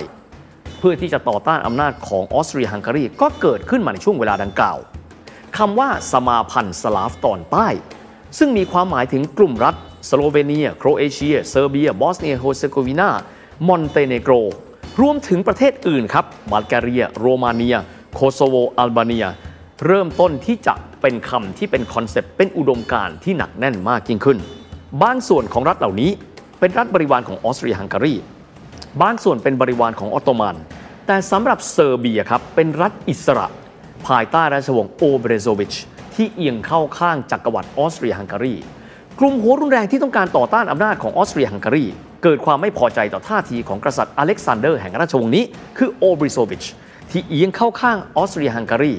[0.79, 4.79] เพื่อที่จะต่อต้านอำนาจของออสเตรียฮังการีก็เกิดขึ้นมาในช่วงเวลาดังกล่าว
[5.57, 7.67] คำว่าสมาพันธ์สลาฟตอนใต้
[8.37, 9.75] ซึ่งมีความหมายถึงกลุ่มรัฐ
[10.09, 13.09] สโลเวเนีย โครเอเชีย เซอร์เบีย บอสเนียเฮอร์เซโกวีนา
[13.67, 14.33] มอนเตเนโกร
[15.01, 17.77] รวมถึงประเทศอื่นครับบัลแกเรีย โรมาเนีย
[18.13, 19.27] โคโซโว อัลบาเนีย
[19.85, 24.37] เริ่มต้นที่จะเป็นคำที่เป็นคอนเซปต์ เป็นอุดมการณ์ที่หนักแน่นมากยิ่งขึ้น
[25.03, 26.11] บางส่วนของรัฐเหล่านี้
[26.59, 28.15] เป็นรัฐบริวารของออสเตรียฮังการี
[29.01, 30.55] บางส่วนเป็นบริวารของออตโตมัน
[31.07, 33.47] แต่สำหรับเซอร์เบียครับเป็นรัฐอิสระ
[34.07, 35.73] ภายใต้ราชวงศ์โอเบรโนวิช
[36.15, 38.55] ที่เอียงเข้าข้างจักรวรรดิออสเตรียฮังการี
[39.19, 41.85] กลุ่มหัวรุนแรงที่ต้องการต่อต้านอำนาจของออสเตรียฮังการี
[42.23, 45.43] เกิดความไม่พอใจต่อท่าทีของกษัตริย์อเล็กซานเดอร์แห่งราชวงศ์นี้
[45.77, 46.63] คือโอเบรโนวิช
[47.11, 48.93] ที่เอียงเข้าข้างออสเตรียฮังการี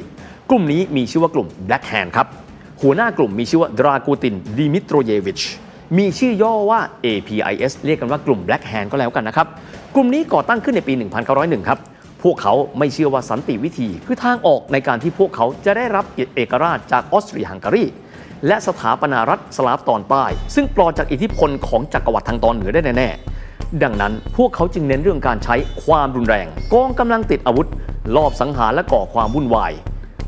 [0.50, 2.26] กลุ่มนี้มีชื่อว่ากลุ่ม Black Hand ครับ
[2.82, 5.40] หัวหน้ากลุ่มมีชื่อว่าดรากูตินดิมิทริเยวิช
[5.98, 9.46] มีชื่อย่อว่า APIS เรียกกันว่ากลุ่ม Black Hand ก็แล้วกันนะครับ
[9.94, 10.92] กลุ่มนี้ก่อตั้งขึ้นในปี
[11.30, 11.78] 1901 ครับ
[12.24, 16.04] พวกเขาไม่เชื่อว่าสันติวิธี คือทางออกในการที่พวกเขาจะได้รับ
[16.34, 17.84] เอกราชจากออสเตรียฮังการี
[18.46, 27.68] และสถาปนารัฐสลาฟตอนใต้ ซึ่งปลอดจากอิทธิพลของจักรวรรดิทางตอนเหนือได้แน่ๆ ดังนั้นพวกเขาจึงเน้นเรื่องการใช้ความรุนแรง กองกำลังติดอาวุธ
[28.16, 29.72] ลอบสังหารและก่อความวุ่นวาย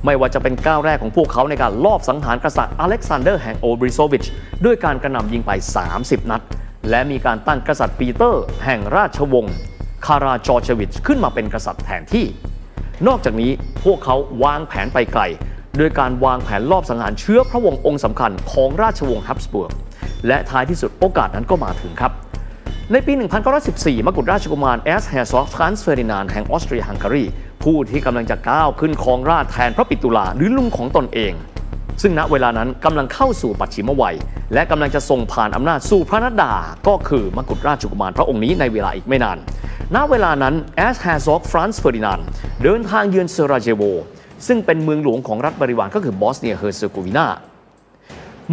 [0.05, 4.25] ไม่ว่าจะเป็นก้าวแรกของพวกเขาในการลอบสังหารกษัตริย์อเล็กซานเดอร์แห่งโอเบรโนวิช
[4.65, 5.51] ด้วยการกระหน่ำยิงไป
[5.91, 6.43] 30 นัด
[6.91, 9.55] และมีการตั้งกษัตริย์ปีเตอร์ แห่งราชวงศ์
[10.07, 12.27] คาราจอร์เชวิชขึ้นมาเป็นกษัตริย์แทนที่
[13.07, 13.51] นอกจากนี้
[13.85, 15.23] พวกเขาวางแผนไปไกล
[15.77, 19.73] โดยการวางแผนลอบสังหารเชื้อพระวงศ์องค์สำคัญของราชวงศ์ฮับสเบิร์ก
[20.27, 22.13] และท้ายที่สุดโอกาสนั้นก็มาถึงครับ
[22.93, 23.13] ในปี
[23.59, 27.25] 1914 มกุฎราชกุมาร Erzherzog ฟรานซ์เฟอร์ดินานด์แห่งออสเตรียฮังการี
[27.63, 31.33] ผู้ที่กำลังจะก้าวขึ้นครองราชย์แทนพระปิตุลาหรือลุงของตนเอง
[32.03, 34.17] ซึ่งณเวลานั้นกำลังเข้าสู่ปัจฉิมวัย
[34.55, 36.53] และกำลังจะส่งผ่านอำนาจสู่พระนัดดา
[36.89, 39.39] ก็คือมกุฎราชกุมารพระองค์นี้ในเวลาอีกไม่นาน
[39.95, 42.21] ณเวลานั้น Erzherzog ฟรานซ์เฟอร์ดินานด์
[42.63, 43.83] เดินทางเยือนเซราเจโว
[44.47, 47.27] ซึ่งเป็นเมืองหลวงของรัฐบริวารก็คือบอสเนียเฮอร์เซโกวีนา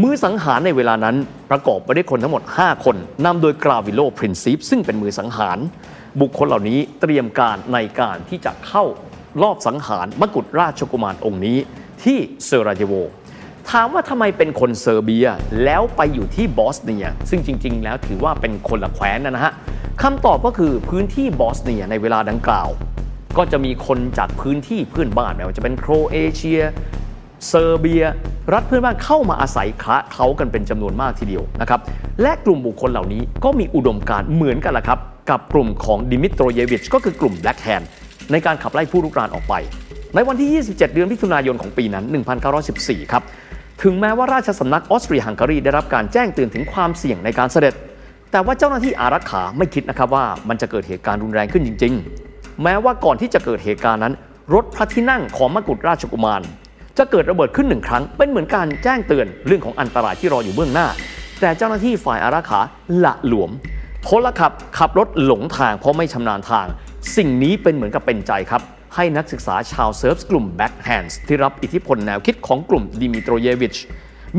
[0.02, 1.16] มือสังหารในเวลานั้น
[1.52, 5.58] ประกอบไปด้วยคนทั้งหมด 5 คนนำโดยกาวริโลพรินซิปซึ่งเป็นมือสังหาร
[6.22, 8.84] บุคคลเหล่านี้เตรียมการในการที่จะเข้า
[9.42, 11.58] ลอบสังหารมกุฎราชกุมารองค์นี้
[12.04, 12.94] ที่เซราเยโว
[13.72, 15.28] ถามว่าทำไมเป็นคนเซอร์เบีย
[15.64, 19.54] แล้วไปอยู่ที่บอสเนีย ซึ่งจริง ๆ แล้วถือว่าเป็นคนละแคว้นนะฮะ
[20.04, 22.70] คำตอบก็คือพื้นที่บอสเนียในเวลาดังกล่าว
[23.38, 26.62] ก็จะมีคนจากพื้นที่เพื่อนบ้านไม่ว่าจะเป็นโครเอเชีย
[27.48, 28.04] เซอร์เบีย
[28.54, 31.80] รัฐเพื่อนบ้านเข้ามาอาศัยคละเคล้ากันเป็นจำนวนมากทีเดียวนะครับ
[32.22, 37.86] และกลุ่มบุคคลเหล่านี้ก็มีอุดมการณ์เหมือนกันละครับ กับกลุ่มของดิมิตรเยวิชก็คือกลุ่ม Black Hand
[38.32, 39.54] ในการขับไล่ผู้รุกรานออกไป
[40.16, 42.06] ในวันที่ 27 เดือนมิถุนายนของปีนั้น
[42.60, 43.24] 1914 ครับ
[43.82, 47.74] ถึงแม้ว่าราชสำนักออสเตรียฮังการีได้รับการแจ้งเตือนถึงความเสี่ยงในการเสด็จ
[48.32, 51.94] แต่ว่าเจ้าหน้าที่อารักขาไม่คิดนะครับว่ามันจะเกิดเหตุการณ์รุนแรงขึ้นจริง
[52.28, 54.14] ๆ แม้ว่าก่อนที่จะเกิดเหตุการณ์นั้น
[54.54, 56.42] รถพระที่นั่งของมกุฎราชกุมาร
[56.98, 60.88] จะเกิดระเบิดขึ้นหนึ่งครั้ง เป็นเหมือนการแจ้งเตือนเรื่องของอันตรายที่รออยู่เบื้องหน้า
[61.42, 62.60] แต่เจ้าหน้าที่ฝ่ายอารักขา
[63.06, 63.52] ละหลวม
[64.08, 66.68] พลขับขับรถหลงทางเพราะไม่ชำนาญทาง
[67.18, 68.62] สิ่งนี้เป็นเหมือนกับเป็นใจครับ
[68.96, 73.76] ให้นักศึกษาชาวเซิร์ฟกลุ่ม Black Hand ที่รับอิทธิพลแนวคิดของกลุ่มดิมิโตรเยวิช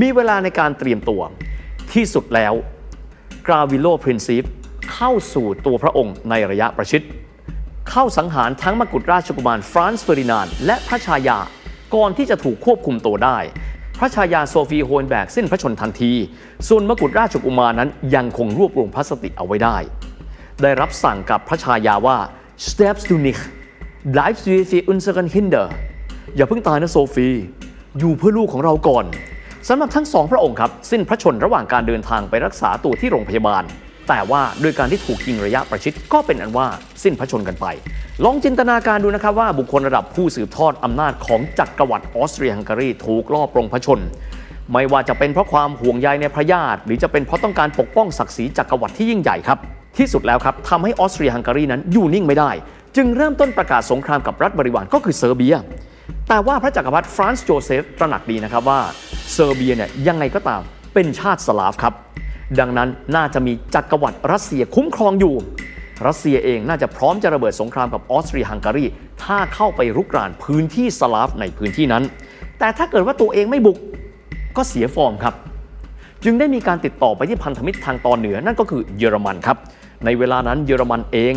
[0.01, 1.23] มีเวลาในการเตรียมตัว
[1.93, 2.55] ที่สุดแล้ว
[3.47, 4.45] กาวริโลพรินซิป
[4.93, 7.03] เข้าสู่ตัวพระองค์ในระยะประชิด
[7.91, 11.39] เข้าสังหารทั้งมกุฎราชกุมารฟรานซ์เฟอร์ดินานด์และพระชายา
[11.95, 13.39] ก่อนที่จะถูกควบคุมตัวได้
[13.99, 16.13] พระชายาโซฟีโฮเฮนแบร์กสิ้นพระชนม์ทันที
[16.69, 19.77] ส่วนมกุฎราชกุมารนั้นยังคงรวบรวมพระสติเอาไว้ได้
[20.63, 22.19] ได้รับสั่งกับพระชายาว่า
[22.67, 23.43] sterb du nicht
[24.13, 25.67] bleib du für unsere Kinder
[26.37, 27.29] อย่าเพิ่งตายนะโซฟี
[27.99, 29.05] อยู่เพื่อลูกของเราก่อน
[29.69, 33.63] สำหรับทั้งสองพระองค์ครับ สิ้นพระชนม์ระหว่างการเดินทางไปรักษาตัวที่โรงพยาบาล
[34.09, 36.67] แต่ว่าโดยการที่ถูกยิงระยะประชิดก็เป็นอันว่า
[37.03, 37.67] สิ้นพระชนม์กันไป
[38.25, 44.01] ลองจินตนาการดูนะครับว่าบุคคลระดับผู้สืบทอดอำนาจของจักรวรรดิออสเตรียฮังการีถูกลอบปลงพระชนม์
[44.73, 49.59] ไม่ว่าจะเป็นเพราะความห่วงใยในพระญาติ หรือจะเป็นเพราะต้องการปกป้องศักดิ์ศรีจักรวรรดิที่ยิ่งใหญ่ครับ
[49.99, 52.51] ที่สุดแล้วครับทำให้ออสเตรียฮังการีนั้นอยู่นิ่งไม่ได้
[52.97, 55.57] จึงเริ่มต้นประกาศสงครามกับรัฐบริวารก็คือเซอร์เบีย
[56.29, 58.81] แต่ว่าพระจักรพรรดิฟรานซ์โจเซฟตระหนักดีนะครับว่า
[59.33, 60.63] เซอร์เบียเนี่ยยังไงก็ตาม
[60.95, 61.95] เป็นชาติสลาฟครับ
[62.61, 65.35] ดังนั้นน่าจะมีจักรวรรดิรัสเซียคุ้มครองอยู่
[66.07, 68.85] รัสเซียเองน่าจะพร้อมจะระเบิดสงครามกับออสเตรียฮังการี
[69.23, 72.03] ถ้าเข้าไปรุกรานพื้นที่สลาฟในพื้นที่นั้น
[72.59, 73.79] แต่ถ้าเกิดว่าตัวเองไม่บุก
[74.57, 75.35] ก็เสียฟอร์มครับ
[76.25, 79.57] จึงได้มีการติดต่อไปที่พันธมิตรทางตอนเหนือนั่นก็คือเยอรมันครับ
[80.05, 81.35] ในเวลานั้นเยอรมันเอง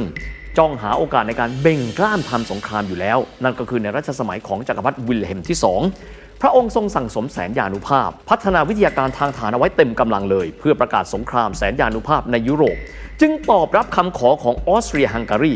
[0.58, 5.58] จ้องหาโอกาสในการเบ่งกล้ามทำสงครามอยู่แล้ว นั่นก็คือในรัชสมัยของจักรพรรดิวิลเฮมที่
[6.00, 12.77] 2 พระองค์ทรงสั่งสมแสนยานุภาพ พัฒนาวิทยาการทางทหารเอาไว้เต็มกำลังเลย เพื่อประกาศสงครามแสนยานุภาพในยุโรป
[13.22, 15.56] จึงตอบรับคำขอของออสเตรียฮังการี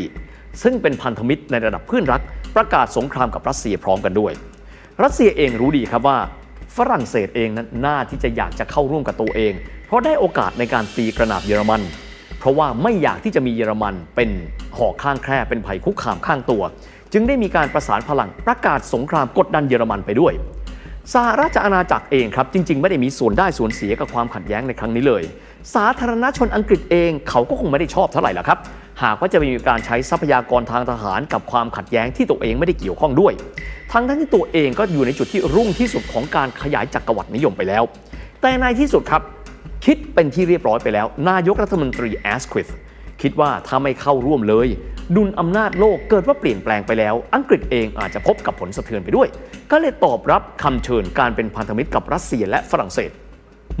[0.62, 2.20] ซึ่งเป็นพันธมิตรในระดับเพื่อนรัก
[2.56, 4.32] ประกาศสงครามกับรัสเซียพร้อมกันด้วย
[5.02, 6.18] รัสเซียเองรู้ดีครับว่า
[6.76, 9.52] ฝรั่งเศสเองนั้นน่าที่จะอยากจะเข้าร่วมกับตัวเอง
[9.86, 11.82] เพราะได้โอกาสในการตีกระนาบเยอรมัน
[12.42, 14.30] เพราะว่าไม่อยากที่จะมีเยอรมันเป็น
[14.78, 16.62] หอกข้างแคร่เป็นภัยคุกคามข้างตัว
[17.12, 20.32] จึงได้มีการประสานพลังประกาศสงครามกดดันเยอรมันไปด้วย
[21.12, 25.22] สหราชอาณาจักรเองครับจริง ๆ ไม่ได้มีส่วนได้ส่วนเสียกับความขัดแย้งในครั้งนี้เลย
[25.74, 28.58] สาธารณชนอังกฤษเองเขาก็คงไม่ได้ชอบเท่าไหร่ละครับ
[29.02, 33.32] หากว่าจะมีการใช้ทรัพยากรทางทหารกับความขัดแย้งที่ตัวเองไม่ได้เกี่ยวข้องด้วย
[33.92, 37.82] ทั้งทั้งที่ตัวเองก็อยู่ในจุดที่รุ่งที่สุดของการขยายจักรวรรดินิยมไปแล้ว
[38.40, 39.22] แต่ในที่สุดครับ
[39.84, 42.70] คิดเป็นที่เรียบร้อยไปแล้ว นายกรัฐมนตรีแอสควิธ
[43.22, 44.68] คิดว่าถ้าไม่เข้าร่วมเลย
[45.16, 49.28] ดุลอำนาจโลกเกิดว่าเปลี่ยนแปลงไปแล้ว อังกฤษเองอาจจะพบกับผลสะเทือนไปด้วย
[49.70, 53.10] ก็เลยตอบรับคำเชิญการเป็นพันธมิตรกับรัสเซียและฝรั่งเศส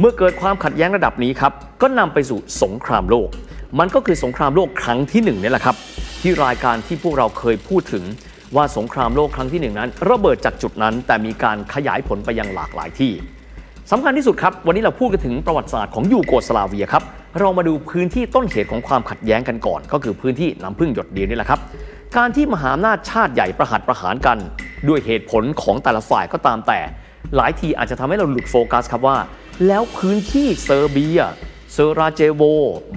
[0.00, 3.28] เมื่อเกิดความขัดแย้งระดับนี้ครับก็นำไปสู่สงครามโลก
[3.78, 5.76] มันก็คือสงครามโลกครั้งที่หนึ่งนี่แหละครับ
[6.22, 8.04] ที่รายการที่พวกเราเคยพูดถึง
[8.56, 13.12] ว่าสงครามโลกครั้งที่หนึ่งนั้น ระเบิดจากจุดนั้น แต่มีการขยายผลไปยังหลากหลายที่
[13.90, 17.02] สำคัญที่สุดครับ วันนี้เราพูดกันถึงประวัติศาสตร์ของยูโกสลาเวียครับ
[17.40, 21.60] เรามาดูพื้นที่ต้นเหตุของความขัดแย้งกันก่อน ก็คือพื้นที่น้ำพึ่งหยดเดียวนี่แหละครับ
[22.16, 24.38] การที่มหาอำนาจชาติใหญ่ประหัตประหารกัน
[24.88, 26.80] ด้วยเหตุผลของแต่ละฝ่ายก็ตามแต่
[27.36, 29.18] หลายทีอาจจะทำให้เราหลุดโฟกัสครับว่า
[29.66, 31.20] แล้วพื้นที่เซอร์เบีย
[31.72, 32.42] เซราเจโว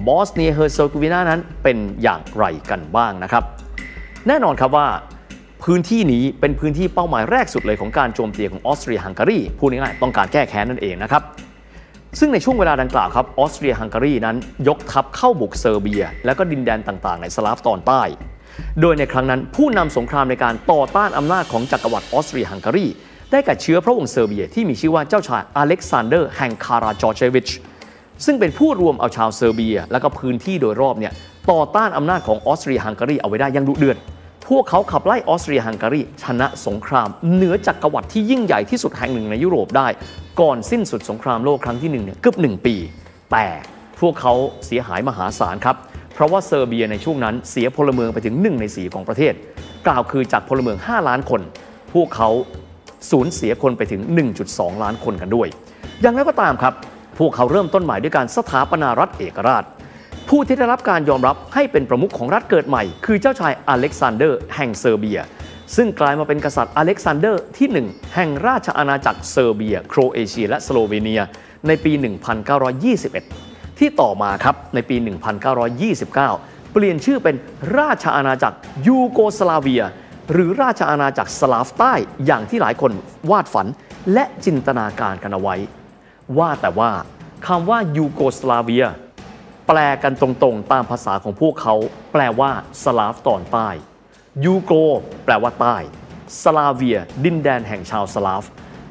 [0.06, 3.44] บอสเนียเฮอร์เซโกวีนานั้นเป็นอย่างไรกันบ้างนะครับ
[4.28, 4.86] แน่นอนครับว่า
[5.70, 11.22] พื้นที่นี้เป็นพื้นที่เป้าหมายแรกสุดเลยของการโจมตีของออสเตรียฮังการีพูดง่ายๆต้องการแก้แค้นนั่นเองนะครับ
[12.18, 14.36] ซึ่งในช่วงเวลาดังกล่าวครับออสเตรียฮังการีนั้น
[14.68, 18.02] ยกทัพเข้าบุกเซอร์เบีย และก็ดินแดนต่างๆ ในสลาฟตอนใต้
[18.80, 22.86] โดยในครั้งนั้นผู้นำสงครามในการต่อต้านอำนาจของจักรวรรดิออสเตรียฮังการี
[23.30, 27.48] ได้แก่เชื้อพระวงศ์เซอร์เบียที่มีชื่อว่าเจ้าชายอเล็กซานเดอร์แห่งคาราจอร์เชวิช
[28.24, 31.12] ซึ่งเป็นผู้รวมเอาชาวเซอร์เบีย และก็พื้นที่โดยรอบเนี่ย
[31.50, 33.98] ต่อต้านอำนาจของออสเตรียฮังการีเอาไว้ได้อย่างดุเดือด
[34.48, 39.88] พวกเขาขับไล่ออสเตรียฮังการีชนะสงคราม เหนือจักรวรรดิที่ยิ่งใหญ่ที่สุดแห่งหนึ่งในยุโรปได้
[40.40, 42.74] ก่อนสิ้นสุดสงครามโลกครั้งที่หนึ่งเนี่ยเกือบหนึ่งปี
[43.32, 43.46] แต่
[44.00, 44.32] พวกเขา
[44.66, 45.76] เสียหายมหาศาลครับ
[46.14, 49.32] เพราะว่าเซอร์เบียในช่วงนั้นเสียพลเมืองไปถึง1ใน4ของประเทศ
[49.86, 51.40] กล่าวคือจากพลเมือง 5 ล้านคน
[51.94, 52.28] พวกเขา
[53.10, 54.00] สูญเสียคนไปถึง
[54.42, 55.48] 1.2 ล้านคนกันด้วย
[56.02, 56.74] อย่างไรก็ตามครับ
[57.18, 59.64] พวกเขาเริ่มต้นใหม่ด้วยการสถาปนารัฐเอกราช
[60.32, 65.20] ผู้ที่ได้รับการยอมรับให้เป็นประมุขของรัฐเกิดใหม่ คือเจ้าชายอเล็กซานเดอร์แห่งเซอร์เบีย
[65.76, 71.22] ซึ่งกลายมาเป็นกษัตริย์อเล็กซานเดอร์ที่ 1 แห่งราชอาณาจักรเซอร์เบีย โครเอเชีย และสโลเวเนีย
[71.66, 71.92] ในปี
[73.24, 74.96] 1921 ที่ต่อมาครับในปี
[75.84, 77.36] 1929 เปลี่ยนชื่อเป็น
[77.78, 78.56] ราชอาณาจักร
[78.86, 79.82] ยูโกสลาเวีย
[80.32, 81.94] หรือราชอาณาจักรสลาฟใต้
[82.26, 82.92] อย่างที่หลายคน
[83.30, 83.66] วาดฝัน
[84.12, 85.56] และจินตนาการกันเอาไว้
[86.38, 86.90] ว่าแต่ว่า
[87.46, 88.86] คำว่ายูโกสลาเวีย
[89.66, 91.74] แปลกันตรงๆ ตามภาษาของพวกเขา
[92.12, 92.50] แปลว่า
[92.82, 93.68] สลาฟตอนใต้
[94.44, 94.72] ยูโก
[95.24, 95.76] แปลว่าใต้
[96.42, 98.44] สลาเวีย ดินแดนแห่งชาวสลาฟ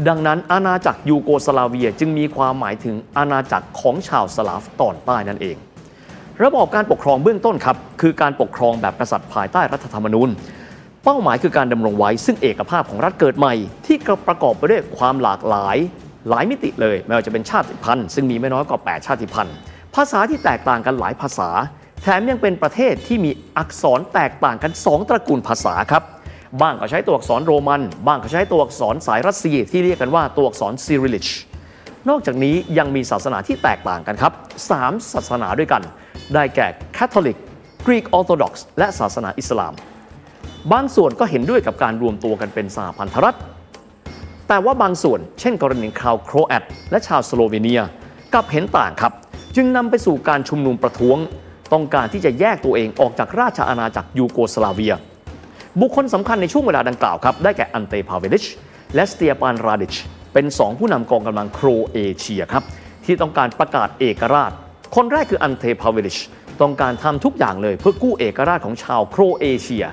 [0.07, 5.57] ดังนั้นอาณาจักรยูโกสลาเวียจึงมีความหมายถึงอาณาจักรของชาวสลาฟตอนใต้นั่นเอง
[6.43, 10.29] ระบอบการปกครองเบื้องต้นครับคือการปกครองแบบกษัตริย์ภายใต้รัฐธรรมนูญ
[11.03, 13.53] เป้าหมายคือการดำรงไว้ซึ่งเอกภาพของรัฐเกิดใหม่
[13.85, 13.97] ที่
[14.27, 15.77] ประกอบไปด้วยความหลากหลาย
[16.29, 19.55] หลายมิติเลย ไม่ว่าจะเป็นชาติพันธุ์ซึ่งมีไม่น้อยกว่า 8 ชาติพันธุ์
[19.95, 21.49] ภาษาที่แตกต่างกันหลายภาษา
[22.01, 26.03] แถมยังเป็นประเทศที่มีอักษรแตกต่างกัน 2 ตระกูลภาษาครับ
[26.61, 31.27] บ้างก็ใช้ตัวอักษรโรมัน บ้างก็ใช้ตัวอักษรสายรัสเซียที่เรียกกันว่าตัวอักษรซิริลิช
[32.09, 34.33] นอกจากนี้ยังมีศาสนาที่แตกต่างกันครับ
[34.71, 35.81] 3 ศาสนาด้วยกัน
[36.33, 36.67] ได้แก่
[36.97, 37.37] คาทอลิก
[37.85, 39.73] กรีกออร์โธดอกซ์และศาสนาอิสลาม
[40.71, 43.37] บางส่วนก็เห็นด้วยกับการรวมตัวกันเป็นสหพันธรัฐ
[44.47, 47.81] แต่ว่าบางส่วนเช่นกรณีชาวโครแอตและชาวสโลเวเนีย
[48.33, 49.13] กลับเห็นต่างครับ
[49.55, 51.17] จึงนำไปสู่การชุมนุมประท้วง
[51.73, 54.95] ต้องการที่จะแยกตัวเองออกจากราชอาณาจักรยูโกสลาเวีย
[55.81, 58.45] บุคคลสำคัญในช่วงเวลาดังกล่าวครับได้แก่อันเตพาเวลิช
[58.95, 59.95] และสเตียปานราดิช
[60.33, 62.63] เป็นสองผู้นำกองกำลังโครเอเชียครับ
[63.05, 64.51] ที่ต้องการประกาศเอกราช
[64.95, 66.17] คนแรกคืออันเตพาเวลิช
[66.61, 69.85] ต้องการทำทุกอย่างเลยเพื่อกู้เอกราชของชาวโครเอเชีย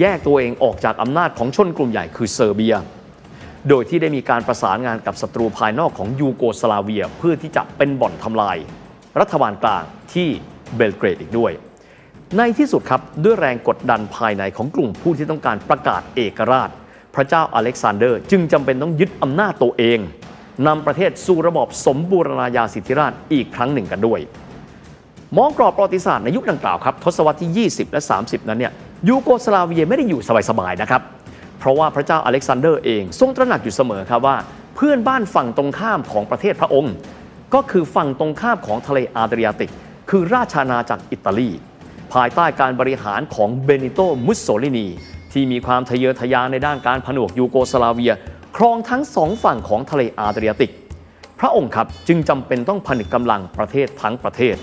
[0.00, 2.76] แยกตัวเองออกจากอำนาจของชนกลุ่มใหญ่คือเซอร์เบีย
[3.68, 8.56] โดยที่ได้มีการประสานงานกับศัตรูภายนอกของยูโกสลาเวีย เพื่อที่จะเป็นบ่อนทำลาย
[9.20, 10.28] รัฐบาลกลางที่
[10.76, 11.52] เบลเกรดอีกด้วย
[12.36, 16.70] ในที่สุดครับด้วยแรงกดดันภายในของกลุ่มผู้ที่ต้องการประกาศเอกราช
[17.14, 19.98] พระเจ้าอเล็กซานเดอร์ จึงจำเป็นต้องยึดอำนาจตัวเอง
[20.66, 24.20] นำประเทศสู่ระบอบสมบูรณาญาสิทธิราชอีกครั้งหนึ่งกันด้วย
[25.36, 28.72] มองกรอบประวัติศาสตร์ในยุคดังกล่าวครับทศวรรษที่ 20 และ 30 นั้นเนี่ย
[29.08, 30.20] ยูโกสลาเวียไม่ได้อยู่
[30.50, 31.02] สบายๆนะครับ
[31.58, 34.36] เพราะว่าพระเจ้าอเล็กซานเดอร์เองทรงตระหนักอยู่เสมอครับว่า
[34.76, 36.92] เพื่อนบ้านฝั่งตรงข้ามของประเทศพระองค์
[37.54, 39.70] ก็คือฝั่งตรงข้ามของทะเลอาดริยาติก
[40.10, 41.50] คือราชอาณาจักรอิตาลี
[42.12, 44.86] ภายใต้การบริหารของเบนิโตมุสโซลินี
[45.32, 48.12] ที่มีความทะเยอทะยานในด้านการผนวกยูโกสลาเวีย
[48.56, 50.72] ครองทั้งสองฝั่งของทะเลอาดริยาติก
[51.40, 54.56] พระองค์ครับจึงจำเป็นต้องผนึกกำลังประเทศทั้งประเทศ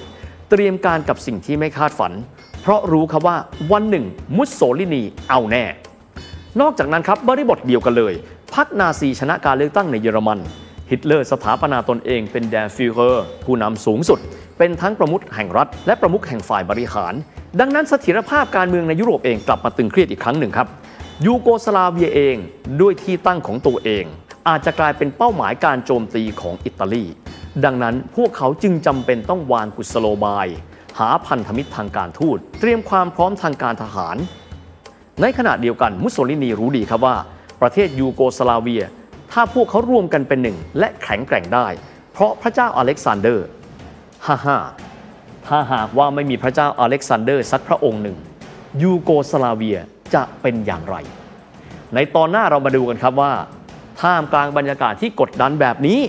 [0.49, 2.13] เตรียมการกับสิ่งที่ไม่คาดฝัน
[2.61, 3.37] เพราะรู้ครับว่า
[3.71, 4.05] วันหนึ่ง
[4.37, 5.63] มุสโสลินีเอาแน่
[6.61, 8.13] นอกจากนั้นครับบริบทเดียวกันเลย
[8.55, 10.39] พรรคนาซีชนะการเลือกตั้งในเยอรมัน
[10.91, 14.19] ฮิตเลอร์สถาปนาตนเองเป็น der Führer ผู้นำสูงสุด
[14.57, 17.13] เป็นทั้งประมุขแห่งรัฐ และประมุขแห่งฝ่ายบริหาร
[17.59, 20.67] ดังนั้นเสถียรภาพการเมืองในยุโรปเองกลับมาตึงเครียดอีกครั้งหนึ่งครับ
[21.25, 22.37] ยูโกสลาเวียเอง
[22.81, 24.05] ด้วยที่ตั้งของตัวเอง
[24.47, 27.05] อาจจะกลายเป็นเป้าหมายการโจมตีของอิตาลี
[27.65, 30.47] ดังนั้นพวกเขาจึงจำเป็นต้องวางกุศโลบาย
[30.99, 34.17] หาพันธมิตรทางการทูต เตรียมความพร้อมทางการทหาร
[35.21, 37.15] ในขณะเดียวกันมุสโสลินีรู้ดีครับว่า
[37.61, 38.83] ประเทศยูโกสลาเวีย
[39.31, 41.67] ถ้าพวกเขารวมกันเป็นหนึ่งและแข็งแกร่งได้
[42.13, 43.45] เพราะพระเจ้าอเล็กซานเดอร์
[44.25, 44.57] ฮ่าฮ่า
[45.47, 48.17] ถ้าหากว่าไม่มีพระเจ้าอเล็กซานเดอร์สักพระองค์หนึ่ง
[48.81, 49.79] ยูโกสลาเวีย
[50.13, 50.95] จะเป็นอย่างไร
[51.93, 53.33] ในตอนหน้าเรามาดูกันครับว่า
[54.01, 55.99] ท่ามกลางบรรยากาศที่กดดันแบบนี้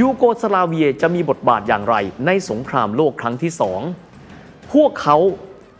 [0.00, 1.94] ยูโกสลาเวียจะมีบทบาทอย่างไร
[2.26, 3.80] ในสงครามโลกครั้งที่สอง
[4.72, 5.16] พวกเขา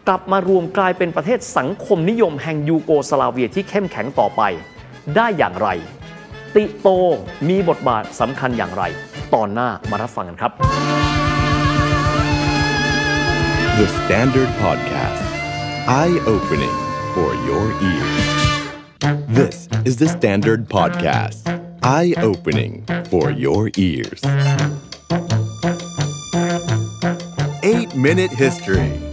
[0.08, 4.42] กลับมารวมกลายเป็นประเทศสังคมนิยมแห่งยูโกสลาเวียที่เข้มแข็งต่อไป
[5.16, 5.68] ได้อย่างไร
[6.56, 6.88] ติโต
[7.48, 8.82] มีบทบาทสำคัญอย่างไร
[9.34, 10.52] ตอนหน้ามารับฟังกันครับ
[13.78, 15.22] The Standard Podcast.
[15.86, 16.76] Eye opening
[17.14, 18.24] for your ears.
[19.28, 21.46] This is the Standard Podcast.
[21.84, 24.20] Eye opening for your ears.
[27.62, 29.07] Eight Minute History.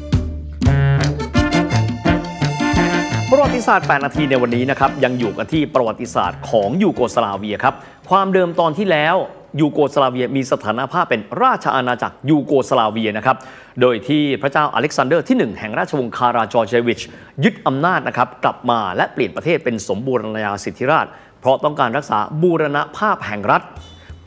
[3.46, 7.76] ประวัติศาสตร์ 8 นาทีในวันนี้นะครับยังอยู่กันที่ประวัติศาสตร์ของยูโกสลาเวียครับ
[8.10, 9.16] ความเดิมตอนที่แล้ว
[9.60, 13.38] ยูโกสลาเวียมีสถานภาพเป็นราชอาณาจักรยูโกสลาเวียนะครับ
[13.82, 17.02] โดยที่พระเจ้าอเล็กซานเดอร์ที่ 1 แห่งราชวงศ์คาราจอร์เจวิช
[17.44, 21.06] ยึดอำนาจนะครับกลับมาและเปลี่ยนประเทศเป็นสมบูรณาญาสิทธิราช
[21.40, 23.62] เพราะต้องการรักษาบูรณภาพแห่งรัฐ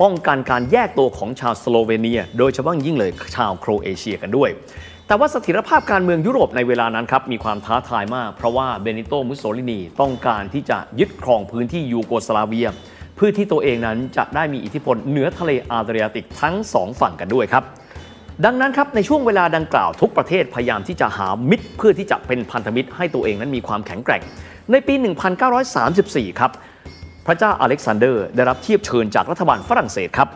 [0.02, 4.50] ป้องกันการแยกตัวของชาวสโลเวเนีย โดยเฉพาะยิ่งเลยชาวโครเอเชียกันด้วย
[5.08, 12.68] แต่ว่าเสถียรภาพการเมืองยุโรปในเวลานั้นครับมีความท้าทายมาก เพราะว่าเบนิโตมุสโสลินีต้องการที่จะยึดครองพื้นที่ยูโกสลาเวีย
[13.16, 17.64] เพื่อที่ตัวเองนั้นจะได้มีอิทธิพลเหนือทะเลอาดริยาติกทั้งสองฝั่งกันด้วยครับ
[18.44, 24.22] ดังนั้นครับในช่วงเวลาดังกล่าวทุกประเทศพยายามที่จะหามิตร เพื่อที่จะเป็นพันธมิตรให้ตัวเองนั้นมีความแข็งแกร่ง
[24.70, 24.94] ในปี
[25.66, 26.50] 1934 ครับ
[27.26, 30.28] พระเจ้าอเล็กซานเดอร์ได้รับเทียบเชิญจากรัฐบาลฝรั่งเศสครับ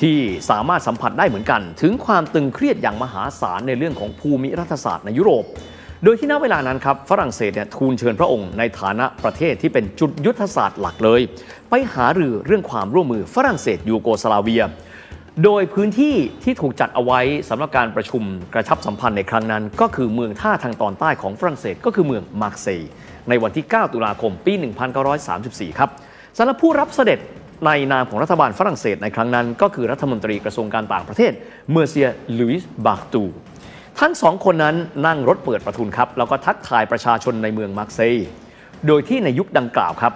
[0.00, 0.18] ที่
[0.50, 5.44] สามารถสัมผัสได้เหมือนกัน ถึงความตึงเครียดอย่างมหาศาลในเรื่องของภูมิรัฐศาสตร์ในยุโรป
[6.04, 11.20] โดยที่ณเวลานั้นครับฝรั่งเศสเนี่ยทูลเชิญพระองค์ในฐานะประเทศที่เป็นจุดยุทธศาสตร์หลักเลย
[11.70, 14.64] ไปหารือเรื่องความร่วมมือฝรั่งเศสยูโกสลาเวีย
[15.44, 16.14] โดยพื้นที่
[16.44, 18.22] ที่ถูกจัดเอาไว้สำหรับการประชุม
[18.54, 22.90] กระชับสัมพันธ์ในครั้งนั้น ก็คือเมืองท่าทางตอนใต้ของฝรั่งเศสก็คือเมืองมาร์เซย์
[23.28, 24.52] ในวันที่ 9 ตุลาคม ปี
[25.16, 25.90] 1934 ครับ
[26.38, 27.18] สำหรับผู้รับเสด็จ
[27.66, 31.32] ในนามของรัฐบาลฝรั่งเศสในครั้งนั้น ก็คือรัฐมนตรีกระทรวงการต่างประเทศ
[31.70, 33.24] Monsieur ลุยส์บาร์ตู
[34.00, 34.76] ทั้งสองคนนั้น
[35.06, 38.26] นั่งรถเปิดประทุนครับ แล้วก็ทักทายประชาชนในเมืองมาร์เซย์
[38.86, 40.12] โดยที่ในยุคดังกล่าวครับ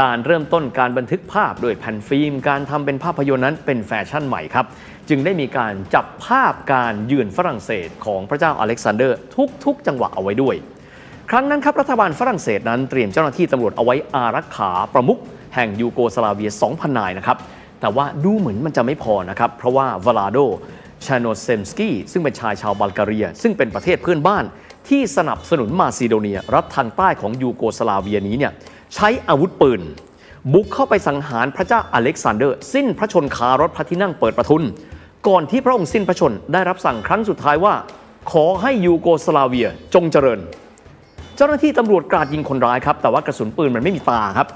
[0.00, 4.66] การเริ่มต้นการบันทึกภาพด้วยแผ่นฟิล์ม การทำเป็นภาพยนตร์นั้นเป็นแฟชั่นใหม่ครับ
[5.08, 9.18] จึงได้มีการจับภาพการเยือนฝรั่งเศสของพระเจ้าอเล็กซานเดอร์
[9.64, 10.56] ทุก ๆ จังหวะเอาไว้ด้วย
[11.30, 15.18] ครั้งนั้นครับรัฐบาลฝรั่งเศสนั้นเตรียมเจ้าหน้าที่ตำรวจเอาไว้อารักขาประมุข
[15.56, 17.36] แห่งยูโกสลาเวีย 2,000 นายนะครับ
[17.80, 24.44] แต่ว่าดูเหมือนมันจะไม่พอนะครับ เพราะว่าวลาโดเชอร์โนเซมสกี้ซึ่งเป็นชายชาวบัลแกเรีย ซึ่งเป็นประเทศเพื่อนบ้าน
[24.88, 28.52] ที่สนับสนุนมาซิโดเนีย รัฐทางใต้ของยูโกสลาเวียนี้เนี่ย
[28.94, 29.80] ใช้อาวุธปืน
[30.52, 34.62] บุกเข้าไปสังหารพระเจ้าอเล็กซานเดอร์ สิ้นพระชนม์คารถพระที่นั่งเปิดประทุน
[35.28, 37.74] ก่อนที่พระองค์สิ้นพระชนม์ได้รับสั่งครั้งสุดท้ายว่า
[38.32, 40.40] ขอให้ยูโกสลาเวียจงเจริญ
[41.36, 44.48] เจ้าหน้าที่ตำรวจกราดยิงคนร้ายครับแต่ว่ากระสุนปืนมันไม่มีตาครับ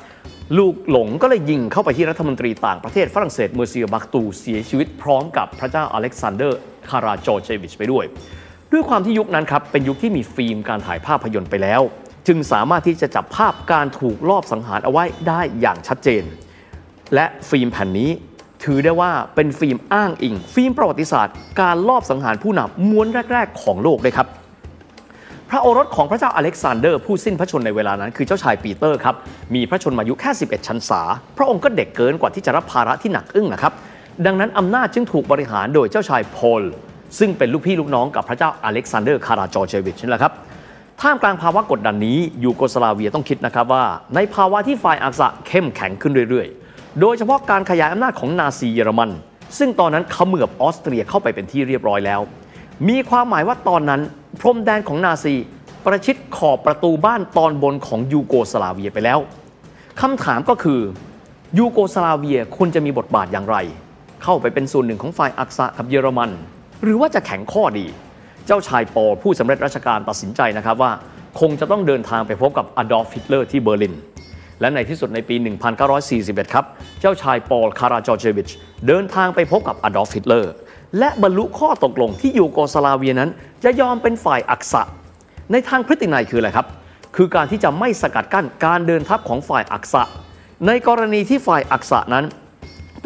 [0.59, 8.05] ลูกหลงก็เลยยิงเข้าไปที่รัฐมนตรีต่างประเทศฝรั่งเศส Monsieur บาร์ตูเสียชีวิตพร้อมกับพระเจ้าอเล็กซานเดอร์คาราจอร์เจวิชไปด้วย
[8.73, 11.81] ด้วยความที่ยุคนั้นครับเป็นยุคที่มีฟิล์มการถ่ายภาพยนตร์ไปแล้ว
[12.27, 16.23] จึงสามารถที่จะจับภาพการถูกลอบสังหารเอาไว้ได้อย่างชัดเจน
[17.15, 18.11] และฟิล์มแผ่นนี้
[18.65, 24.27] ถือได้ว่าเป็นฟิล์มอ้างอิง ฟิล์มประวัติศาสตร์ การลอบสังหารผู้นำม้วนแรก ๆ ของโลกเลยครับ
[25.51, 29.15] พระโอรสของพระเจ้าอเล็กซานเดอร์ผู้สิ้นพระชนม์ในเวลานั้น คือเจ้าชายปีเตอร์ครับ
[29.55, 31.01] มีพระชนมายุแค่ 11 ชันษา
[31.39, 33.73] พระองค์ก็เด็กเกินกว่าที่จะรับภาระที่หนักอึ้งนะครับ
[34.27, 36.63] ดังนั้นอำนาจจึงถูกบริหารโดยเจ้าชายพอล
[37.19, 40.33] ซึ่งเป็นลูกพี่ลูกน้องกับพระเจ้าอเล็กซานเดอร์คาราจอร์เจวิชนี่แหละครับ
[41.01, 49.11] ท่ามกลางภาวะกดดันนี้ยูโกสลาเวียต้องคิดนะครับว่า ในภาวะที่ฝ่ายอักษะเข้มแข็งขึ้นเรื่อยๆ โดยเฉพาะการขยายอำนาจของนาซีเยอรมัน
[49.59, 52.21] ซึ่งตอนนั้นเขมือบออสเตรียเข้าไปเป็นที่เรียบร้อยแล้ว
[52.89, 54.01] มีความหมายว่าตอนนั้น
[54.41, 55.35] พรมแดนของนาซี
[55.85, 59.19] ประชิดขอบประตูบ้านตอนบนของยูโกสลาเวียไปแล้ว
[60.01, 60.81] คำถามก็คือ
[61.59, 63.57] ยูโกสลาเวียควรจะมีบทบาทอย่างไร
[64.23, 66.31] เข้าไปเป็นส่วนหนึ่งของฝ่ายอักษะกับเยอรมัน
[66.83, 67.87] หรือว่าจะแข็งข้อดี
[68.47, 70.93] เจ้าชายปอลผู้สำเร็จราชการตัดสินใจนะครับว่า
[71.41, 73.95] คงจะต้องเดินทางไปพบกับอดอล์ฟฮิตเลอร์ที่เบอร์ลิน
[74.61, 75.37] และในที่สุดในปี
[75.95, 76.65] 1941 ครับ
[77.01, 78.49] เจ้าชายปอลคาราจอร์เจวิช
[78.87, 80.53] เดินทางไปพบกับอดอล์ฟฮิตเลอร์
[80.99, 83.31] และบรรลุข้อตกลงที่ยูโกสลาเวียนั้น
[83.65, 84.83] จะยอมเป็นฝ่ายอักษะ
[85.53, 86.67] ในทางพฤตินัยคืออะไรครับ
[87.17, 90.03] คือการที่จะไม่สกัดกั้นการเดินทัพของฝ่ายอักษะ
[90.67, 92.25] ในกรณีที่ฝ่ายอักษะนั้น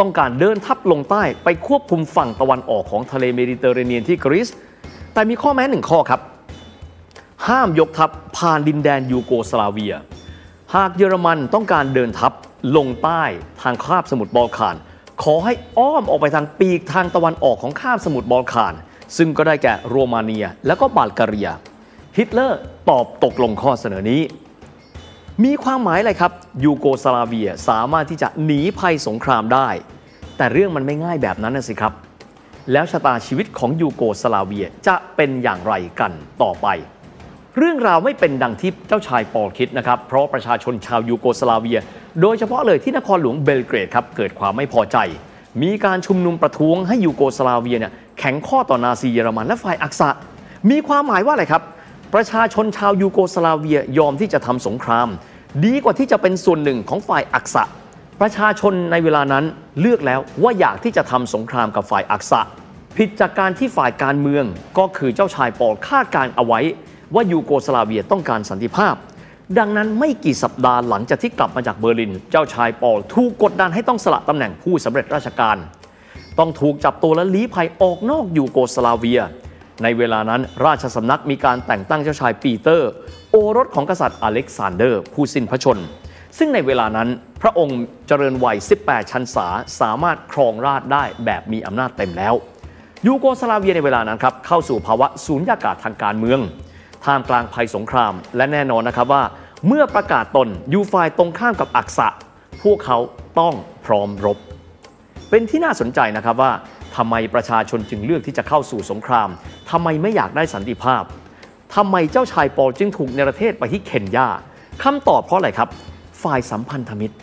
[0.00, 4.48] ต้องการเดินทัพลงใต้ไปควบคุมฝั่งตะวันออกของทะเลเมดิเตอร์เรเนียนที่กรีซ
[5.12, 6.20] แต่มีข้อแม้หนึ่งข้อครับ
[7.48, 9.94] ห้ามยกทัพผ่านดินแดนยูโกสลาเวีย
[10.74, 12.32] หากเยอรมันต้องการเดินทัพ
[12.76, 13.22] ลงใต้
[13.62, 14.76] ทางคาบสมุทรบอลข่าน
[15.22, 18.74] ขอให้อ้อมออกไปทางปีกทางตะวันออกของคาบสมุทรบอลข่าน
[19.16, 21.50] ซึ่งก็ได้แก่โรมาเนียและก็บัลแกเรีย
[22.16, 24.22] ฮิตเลอร์ตอบตกลงข้อเสนอนี้
[25.44, 26.32] มีความหมายอะไรครับ
[26.64, 29.68] ยูโกสลาเวียสามารถที่จะหนีภัยสงครามได้
[30.36, 31.92] แต่เรื่องมันไม่ง่ายแบบนั้นนะสิครับ
[32.72, 36.12] แล้วชะตาชีวิตของยูโกสลาเวียจะเป็นอย่างไรกัน
[36.42, 36.66] ต่อไป
[37.58, 41.78] เรื่องราวไม่เป็นดังที่เจ้าชายปอลคิดนะครับ เพราะประชาชนชาวยูโกสลาเวีย
[42.20, 44.96] โดยเฉพาะเลยที่นครหลวงเบลเกรดครับเกิดความไม่พอใจ
[45.62, 50.08] มีการชุมนุมประท้วงให้ยูโกสลาเวียเนี่ย แข็งข้อต่อนาซีเยอรมันและฝ่ายอักษะ
[50.70, 51.62] มีความหมายว่าอะไรครับ
[52.14, 55.08] ประชาชนชาวยูโกสลาเวียยอมที่จะทำสงคราม
[55.64, 57.62] ดีกว่าที่จะเป็นส่วนหนึ่งของฝ่ายอักษะ
[58.20, 59.44] ประชาชนในเวลานั้น
[59.80, 62.40] เลือกแล้วว่าอยากที่จะทำสงครามกับฝ่ายอักษะ
[62.96, 64.44] ผิดจากการที่ฝ่ายการเมือง
[64.78, 66.60] ก็คือเจ้าชายปอลคาดการเอาไว้
[67.14, 68.94] ว่ายูโกสลาเวียต้องการสันติภาพ
[69.58, 75.56] ดังนั้นไม่กี่สัปดาห์หลังจากที่กลับมาจากเบอร์ลิน เจ้าชายปอลถูกกดดันให้ต้องสละตำแหน่งผู้สำเร็จราชการ
[76.38, 79.20] ต้องถูกจับตัวและลี้ภัยออกนอกยูโกสลาเวีย
[79.82, 82.88] ในเวลานั้นราชสำนักมีการแต่งตั้งเจ้าชายปีเตอร์
[83.30, 85.78] โอรสของกษัตริย์อเล็กซานเดอร์ ผู้สิ้นพระชนม์
[86.38, 87.08] ซึ่งในเวลานั้น
[87.42, 89.46] พระองค์เจริญวัย 18 ชันษา
[89.80, 92.34] สามารถครองราชย์ได้แบบมีอำนาจเต็มแล้ว
[93.06, 96.40] ยูโกสลาเวียในเวลานั้นครับเข้าสู่ภาวะสุญญากาศทางการเมือง
[97.04, 99.22] ท่ามกลางภัยสงคราม และแน่นอนนะครับว่า
[99.66, 102.08] เมื่อประกาศตนอยู่ฝ่ายตรงข้ามกับอักษะ
[102.62, 102.98] พวกเขา
[103.40, 103.54] ต้อง
[103.86, 104.38] พร้อมรบ
[105.36, 106.52] เป็นที่น่าสนใจนะครับว่า
[106.96, 109.28] ทำไมประชาชนจึงเลือกที่จะเข้าสู่สงคราม
[109.70, 111.02] ทำไมไม่อยากได้สันติภาพ
[111.74, 114.28] ทำไมเจ้าชายปอลจึงถูกเนรเทศไปที่เคนยา
[114.82, 115.68] คำตอบเพราะอะไรครับ
[116.22, 117.14] ฝ่ายสัมพันธมิตร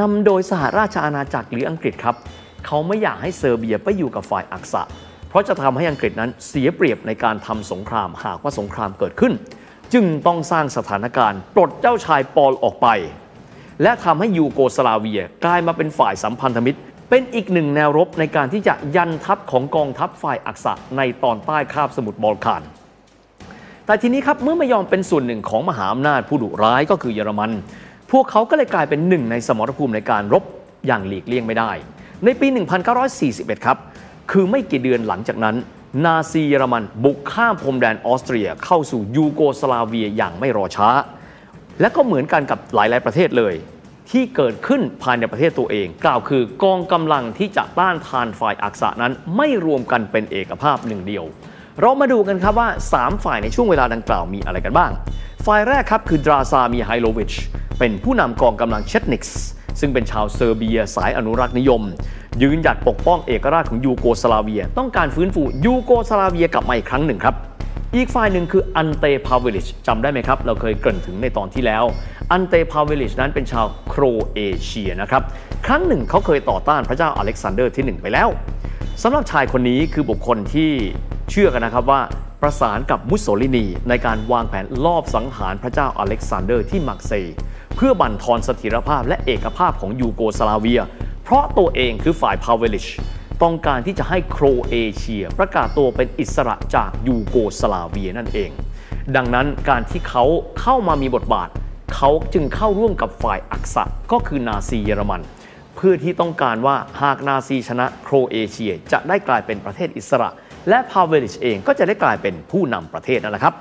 [0.00, 2.16] นำโดยสหราชอาณาจักรหรืออังกฤษครับ
[2.66, 4.82] เขาไม่อยากให้เซอร์เบียไปอยู่กับฝ่ายอักษะ
[5.28, 9.32] เพราะจะทำให้อังกฤษนั้นเสียเปรียบในการทำสงครามหากว่าสงครามเกิดขึ้น
[9.92, 12.88] จึงต้องสร้างสถานการณ์ปลดเจ้าชายปอลออกไป
[13.82, 16.80] และทำให้ยูโกสลาเวียกลายมาเป็นฝ่ายสัมพันธมิตร
[17.12, 22.62] เป็นอีกหนึ่งแนวรบในการที่จะยันทัพของกองทัพฝ่ายอักษะในตอนใต้คาบสมุทรบอลข่าน
[23.86, 27.50] แต่ทีนี้ครับเมื่อไม่ยอมเป็นส่วนหนึ่งของมหาอำนาจผู้ดุร้ายก็คือเยอรมัน
[28.12, 30.44] พวกเขาก็เลยกลายเป็นหนึ่งในสมรภูมิในการรบ
[30.86, 31.70] อย่างหลีกเลี่ยงไม่ได้
[32.24, 32.46] ในปี
[33.06, 33.78] 1941 ครับ
[34.30, 35.56] คือไม่กี่เดือนหลังจากนั้น
[36.04, 40.88] นาซีเยอรมันบุกข้ามพรมแดนออสเตรียเข้าสู่ยูโกสลาเวียอย่างไม่รอช้า
[41.80, 43.54] และก็เหมือนกันกับหลาย ๆ ประเทศเลย
[44.10, 51.24] ที่เกิดขึ้นภายในประเทศตัวเอง กล่าวคือกองกำลังที่จะต้านทานฝ่ายอักษะนั้นไม่รวมกันเป็นเอกภาพหนึ่งเดียว
[51.80, 54.90] เรามาดูกันครับว่า 3 ฝ่ายในช่วงเวลาดังกล่าวมีอะไรกันบ้าง
[55.46, 57.32] ฝ่ายแรกครับคือดราซามิไฮโลวิช
[57.78, 59.40] เป็นผู้นำกองกำลังเชตนิกส์
[59.80, 61.82] ซึ่งเป็นชาวเซอร์เบียสายอนุรักษ์นิยม
[62.42, 67.34] ยืนหยัดปกป้องเอกราชของยูโกสลาเวีย ต้องการฟื้นฟูยูโกสลาเวียกลับมาอีกครั้งหนึ่งครับ
[67.96, 71.84] อีกฝ่ายหนึ่งคืออันเตพาเวลิชจำได้ไหมครับ เราเคยเกริ่นถึงในตอนที่แล้ว
[72.32, 74.02] อันเตพาเวลิชนั้นเป็นชาวโคร
[74.34, 75.22] เอเชียนะครับ
[75.66, 78.28] ครั้งหนึ่งเขาเคยต่อต้านพระเจ้าอเล็กซานเดอร์ที่ 1 ไปแล้ว
[79.02, 80.70] สำหรับชายคนนี้คือบุคคลที่
[81.30, 82.00] เชื่อกันนะครับว่า
[82.42, 87.34] ประสานกับมุสโสลินีในการวางแผนลอบสังหารพระเจ้าอเล็กซานเดอร์ที่มาร์กเซย์
[87.76, 90.82] เพื่อบั่นทอนเสถียรภาพและเอกภาพของยูโกสลาเวีย
[91.24, 92.86] เพราะตัวเองคือฝ่ายพาเวลิช
[93.42, 98.50] ต้องการที่จะให้โครเอเชีย ประกาศตัวเป็นอิสระจากยูโกสลาเวียนั่นเอง
[99.16, 100.24] ดังนั้นการที่เขา
[100.60, 101.50] เข้ามามีบทบาท
[101.94, 105.22] เขาจึงเข้าร่วมกับฝ่ายอักษะก็คือนาซีเยอรมัน
[105.76, 110.28] เพื่อที่ต้องการว่าหากนาซีชนะโครเอเชียจะได้กลายเป็นประเทศอิสระ
[110.68, 113.54] และพาเวลิชเองก็จะได้กลายเป็นผู้นำประเทศนั่นแหละครับ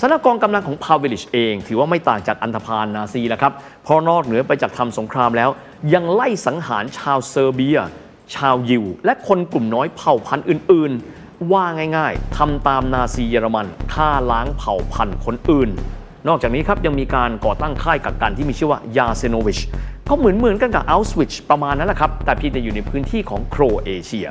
[0.00, 3.52] สำหรับกองกำลังของพาเวลิชเอง ถือว่าไม่ต่างจากอันธพาลนาซีแล้วครับ
[3.84, 5.50] เพราะนอกเหนือไปจากทำสงครามแล้ว
[5.94, 7.78] ยังไล่สังหารชาวเซอร์เบีย
[8.34, 10.92] ชาวยิว และคนกลุ่มน้อยเผ่าพันธุ์อื่น
[11.22, 11.64] ๆ ว่า
[11.96, 15.70] ง่าย ๆทำตามนาซีเยอรมันฆ่าล้างเผ่าพันธุ์คนอื่น
[16.28, 19.58] นอกจากนี้ครับยังมีการก่อตั้งค่ายกักกันที่มีชื่อว่ายาเซโนวิช
[20.08, 24.26] ก็เหมือนเหมือนกันกับอัลสวิชประมาณนั้นแหละครับ แต่พียงแต่อยู่ในพื้นที่ของโครเอเชีย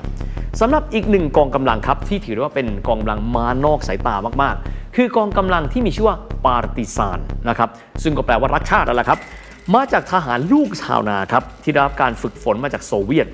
[0.59, 7.69] สำหรับอีกหนึ่งกองกำลังครับ ที่ถือว่าเป็นกองกำลังมานอกสายตามากๆ คือกองกำลังที่มีชื่อว่าปาร์ติซานนะครับ
[8.03, 9.19] ซึ่งก็แปลว่ารักชาตินั่นแหละครับ
[9.73, 13.27] มาจากทหารลูกชาวนาครับที่ได้รับการฝึกฝนมาจากโซเวียต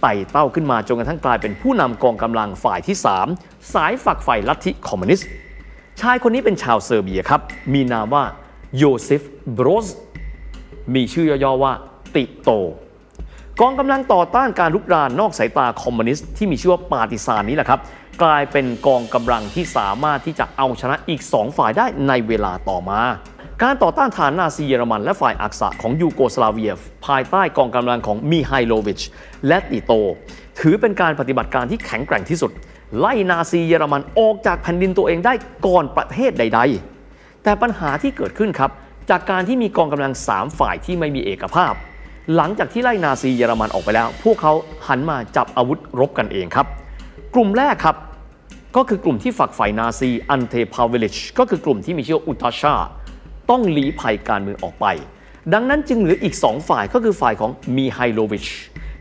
[0.00, 2.96] ไต่เต้าขึ้นมาจนกระทั่งกลายเป็นผู้นำกองกำลังฝ่ายที่
[3.34, 5.28] 3 สายฝักใฝ่ลัทธิคอมมิวนิสต์
[6.06, 7.40] ชายคนนี้เป็นชาวเซอร์เบียครับ
[7.72, 8.24] มีนามว่า
[8.76, 9.22] โยเซฟ
[9.58, 9.88] บรอส
[10.94, 11.72] มีชื่อย่อๆว่า
[12.14, 12.50] ติโต
[13.60, 17.80] กองกำลังต่อต้านการลุกรานนอกสายตาคอมมิวนิสต์ที่มีชื่อว่าปาร์ติซานนี้แหละครับ
[18.22, 23.00] กลายเป็นกองกำลังที่สามารถที่จะเอาชนะอีก 2 ฝ่ายได้ในเวลาต่อมา
[23.62, 26.72] การต่อต้านฐานนาซีเยอรมันและฝ่ายอักษะของยูโกสลาเวีย
[27.06, 29.00] ภายใต้กองกำลังของมิไฮโลวิช
[29.46, 29.92] และติโต
[30.60, 32.52] ถือเป็นการปฏิบัติการที่แข็งแกร่งที่สุด
[33.00, 35.34] ไล่นาซีเยอรมันออกจากแผ่นดินตัวเองได้
[35.66, 36.60] ก่อนประเทศใด
[37.00, 38.70] ๆ แต่ปัญหาที่เกิดขึ้นครับ
[39.10, 41.72] จากการที่มีกองกำลัง 3 ฝ่ายที่ไม่มีเอกภาพ
[42.34, 44.52] หลังจากที่ไล่นาซีเยอรมันออกไปแล้ว พวกเขา
[44.88, 46.66] หันมาจับอาวุธรบกันเองครับ
[47.34, 47.96] กลุ่มแรกครับ
[48.76, 52.74] ก็คือกลุ่มที่ฝักใฝ่นาซีอันเทพาเวลิชก็คือกลุ่มที่มีชื่ออุตาชา
[53.50, 54.86] ต้องลี้ภัยการเมืองออกไป
[55.52, 58.46] ดังนั้นจึงเหลืออีก 2 ฝ่ายก็คือฝ่ายของมิไฮโลวิช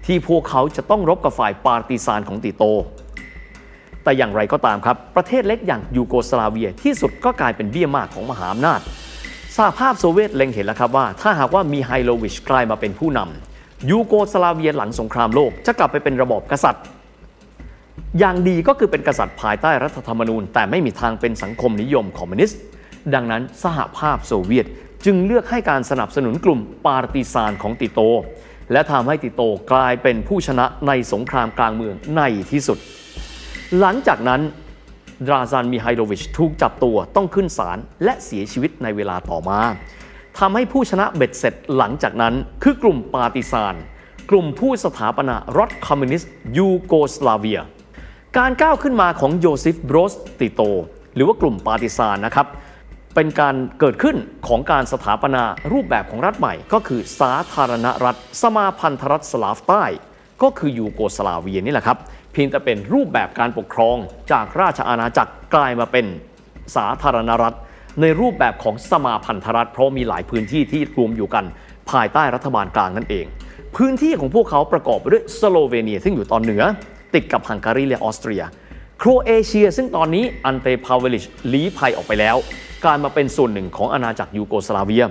[0.06, 2.64] ที่พวกเขาจะต้องรบกับฝ่ายปาร์ติซานของติโต
[4.04, 8.80] แต่อย่างไรก็ตามครับ ประเทศเล็กอย่างยูโกสลาเวียที่สุดก็กลายเป็นเบี้ยหมากของมหาอำนาจ
[9.58, 16.84] สหภาพโซเวียตเล็งเห็นแล้วครับว่า ถ้าหากว่ามิไฮโลวิชกลายมาเป็นผู้นำยูโกสลาเวียหลังสงครามโลกจะกลับไปเป็นระบอบกษัตริย์
[18.20, 22.60] อย่างดีก็คือเป็นกษัตริย์ภายใต้รัฐธรรมนูญ แต่ไม่มีทางเป็นสังคมนิยมคอมมิวนิสต์
[23.14, 24.66] ดังนั้นสหภาพโซเวียต
[25.06, 28.00] จึงเลือกให้การสนับสนุนกลุ่มปาร์ติซานของติโต
[28.72, 32.22] และทำให้ติโตกลายเป็นผู้ชนะในสงครามกลางเมืองใน
[32.52, 32.78] ที่สุด
[33.80, 34.42] หลังจากนั้น
[35.28, 39.60] ดราซา มิไฮโลวิชถูกจับตัวต้องขึ้นศาลและเสียชีวิตในเวลาต่อมา
[40.40, 42.34] ทำให้ผู้ชนะเบ็ดเสร็จหลังจากนั้น
[42.64, 43.76] คือกลุ่มปาร์ติซาน
[44.30, 47.62] กลุ่มผู้สถาปนารัฐคอมมิวนิสต์ยูโกสลาเวีย
[48.38, 50.62] การก้าวขึ้นมาของโยซิฟบรสติโต
[51.16, 52.48] หรือว่ากลุ่มปาติซานนะครับ
[53.16, 54.16] เป็นการเกิดขึ้น
[54.48, 59.84] ของการสถาปนารูปแบบของรัฐใหม่ ก็คือสาธารณรัฐ สมาพันธรัฐสลาฟใต้
[60.44, 61.98] ก็คือยูโกสลาเวียนี่แหละครับ
[62.34, 63.98] เพียงแต่เป็นรูปแบบการปกครอง
[64.32, 66.06] จากราชอาณาจักรกลายมาเป็น
[66.76, 67.56] สาธารณรัฐ
[68.02, 71.46] ในรูปแบบของสมาพันธรัฐ เพราะมีหลายพื้นที่ที่รวมอยู่กัน
[71.92, 73.26] ภายใต้รัฐบาลกลางนั่นเอง
[73.76, 76.64] พื้นที่ของพวกเขาประกอบไปด้วยสโลเวเนีย ซึ่งอยู่ตอนเหนือ
[77.14, 78.44] ติดกับฮังการีและออสเตรีย
[79.00, 82.36] โครเอเชีย ซึ่งตอนนี้อันเตพาเวลิชลี้ภัยออกไปแล้ว
[82.84, 85.06] กลายมาเป็นส่วนหนึ่งของอาณาจักรยูโกสลาเวีย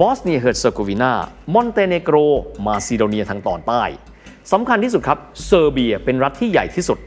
[0.00, 1.12] บอสเนียเฮอร์เซโกวีนา
[1.54, 2.16] มอนเตเนโกร
[2.66, 3.82] มาซิโดเนียทางตอนใต้
[4.52, 6.98] สำคัญที่สุดครับเซอร์เบียเป็นรัฐที่ใหญ่ที่สุด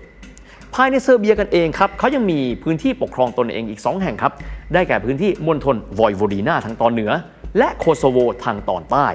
[0.75, 4.33] ภายในเซอร์เบียกันเองครับเขายังมีพื้นที่ปกครองตนเองอีก 2 แห่งครับ
[4.73, 7.11] ได้แก่พื้นที่มณฑลวอยโวดีนาทางตอนเหนือ
[7.57, 9.07] และโคโซโวทางตอนใต้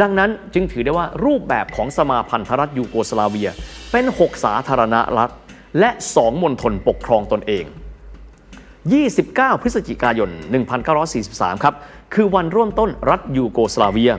[0.00, 3.50] ดังนั้นจึงถือได้ว่ารูปแบบของสมาพันธรัฐยูโกสลาเวีย
[3.92, 5.30] เป็น 6 สาธารณรัฐ
[5.80, 7.64] และ 2 มณฑลปกครองตนเอง
[8.82, 10.30] 29 พฤศจิกายน
[10.96, 11.74] 1943 ครับ
[12.14, 14.12] คือวันร่วมต้นรัฐยูโกสลาเวีย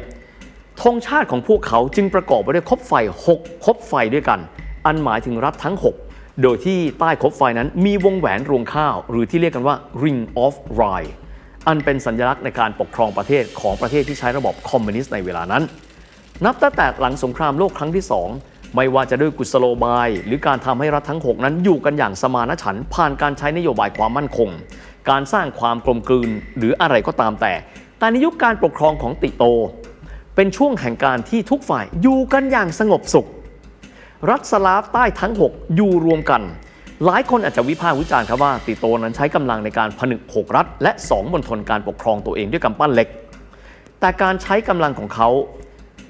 [0.84, 2.94] ธงชาติของพวกเขาจึงประกอบไปด้วยคบไฟ
[3.30, 4.40] 6 คบไฟด้วยกัน
[4.86, 5.76] อันหมายถึงรัฐทั้ง
[6.08, 11.10] 6 โดยที่ใต้คบไฟนั้นมีวงแหวนรวงข้าว หรือที่เรียกกันว่า Ring of Rye
[11.68, 15.64] อันเป็นสัญลักษณ์ในการปกครองประเทศของประเทศที่ใช้ระบบคอมมิวนิสต์ในเวลานั้น
[16.46, 18.06] นับตั้งแต่หลังสงครามโลกครั้งที่
[18.40, 24.50] 2 ไม่ว่าจะด้วยกุศโลบาย หรือการทำให้รัฐทั้ง 6 นั้นอยู่กันอย่างสมานฉันท์ผ่านการใช้นโยบายความมั่นคง
[25.10, 27.54] การสร้างความกลมกลืนหรืออะไรก็ตามแต่
[28.00, 29.44] แต่ในยุคการปกครองของติโต
[30.40, 33.27] เป็นช่วงแห่งการที่ทุกฝ่ายอยู่กันอย่างสงบสุข
[34.30, 36.41] รัฐสลาฟใต้ทั้ง 6 อยู่รวมกัน
[37.06, 43.07] หลายคนอาจจะวิพากษ์วิจารณ์ครับว่า ติโตนั้นใช้กำลังในการผนึก 6 รัฐ และ 2มณฑลการปกครองตัวเองด้วยกำปั้นเหล็ก
[43.99, 45.30] แต่การใช้กำลังของเขา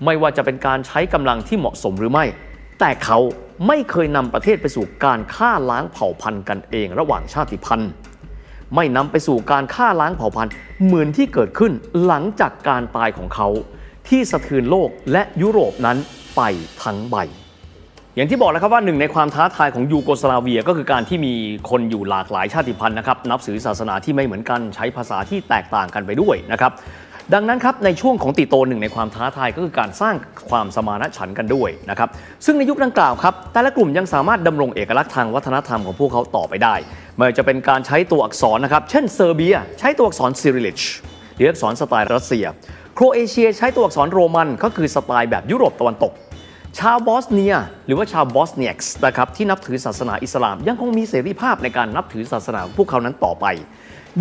[0.05, 2.25] ไม่ว่าจะเป็นการใช้กำลังที่เหมาะสมหรือไม่
[2.79, 3.19] แต่เขา
[3.67, 7.91] ไม่เคยนำประเทศไปสู่การฆ่าล้างเผ่าพันธุ์กันเองระหว่างชาติพันธุ์
[8.75, 10.53] ไม่นำไปสู่การฆ่าล้างเผ่าพันธุ์
[10.85, 11.71] เหมือนที่เกิดขึ้น
[12.05, 13.49] หลังจากการตายของเขา
[14.09, 15.97] ที่สะเทือนโลกและยุโรปนั้น
[16.35, 16.41] ไป
[16.83, 17.15] ทั้งใบ
[18.15, 21.33] อย่างที่บอกแล้วครับว่าหนึ่งในความท้าทายของยูโกสลาเวียก็คือการที่มี
[21.69, 26.71] คนอยู่หลากหลายชาติพันธุ์นะครับนับถือศาสนาที่ไม่เหมือนกันใช้ภาษาที่แตกต่างกันไปด้วยนะครับ
[27.33, 30.15] ดังนั้นครับในช่วงของติโตหนึ่งในความท้าทายก็คือการสร้าง
[30.49, 32.09] ความสมานฉันท์กันด้วยนะครับ
[32.45, 36.75] ซึ่งในยุคดังกล่าวครับแต่ละกลุ่มยังสามารถดำรงเอกลักษณ์ทางวัฒนธรรมของพวกเขาต่อไปได้
[37.15, 40.81] ไม่ว่าจะเป็นการใช้ตัวอักษรนะครับเช่นเซอร์เบีย ใช้ตัวอักษรซีริลลิก
[41.35, 42.45] หรืออักษรสไตล์รัสเซีย
[42.99, 46.11] โครเอเชียใช้ตัวอักษรโรมันก็คือสไตล์แบบยุโรปตะวันตก
[46.79, 53.45] ชาวบอสเนีย หรือว่าชาวบอสเนียกส์นะครับที่นับถือศาสนาอิสลาม ยังคงมีเสรีภาพในการนับถือศาสนาของพวกเขานั้นต่อไป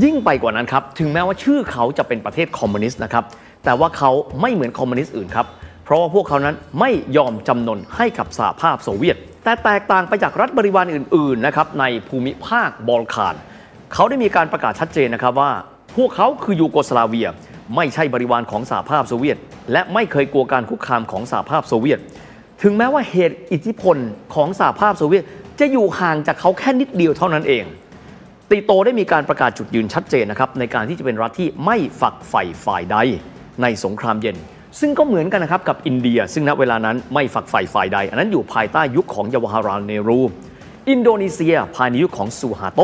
[0.02, 3.24] ยิ่งไปกว่านั้นครับ ถึงแม้ว่าชื่อเขาจะเป็นประเทศคอมมิวนิสต์นะครับ
[3.64, 5.46] แต่ว่าเขาไม่เหมือนคอมมิวนิสต์อื่นครับ
[5.84, 13.34] เพราะว่าพวกเขานั้นไม่ยอมจำนนให้กับสหภาพโซเวียต แต่แตกต่างไปจากรัฐบริวารอื่นๆนะครับในภูมิภาคบอลข่าน
[13.94, 15.50] เขาได้มีการประกาศชัดเจนนะครับว่า
[15.96, 17.28] พวกเขาคือยูโกสลาเวีย
[17.76, 19.36] ไม่ใช่บริวารของสหภาพโซเวียต
[19.72, 22.00] และไม่เคยกลัวการคุกคามของสหภาพโซเวียต
[22.62, 23.96] ถึงแม้ว่าเหตุอิทธิพล
[24.34, 25.24] ของสหภาพโซเวียต
[25.60, 27.64] จะอยู่ห่างจากเขาแค่นิดเดียวเท่านั้นเอง
[28.50, 32.96] ติโตได้มีการประกาศจุดยืนชัดเจนนะครับในการที่จะเป็นรัฐที่ไม่ฝักใฝ่ฝ่ายใด
[33.62, 34.36] ในสงครามเย็น
[34.80, 40.20] ซึ่งก็เหมือนกันนะครับกับอินเดีย ซึ่งณเวลานั้นไม่ฝักใฝ่ฝ่ายใด อันนั้นอยู่ภายใต้ยุคของยาวาราลเนรู
[40.90, 42.80] อินโดนีเซียภายในยุคของซูฮาร์โต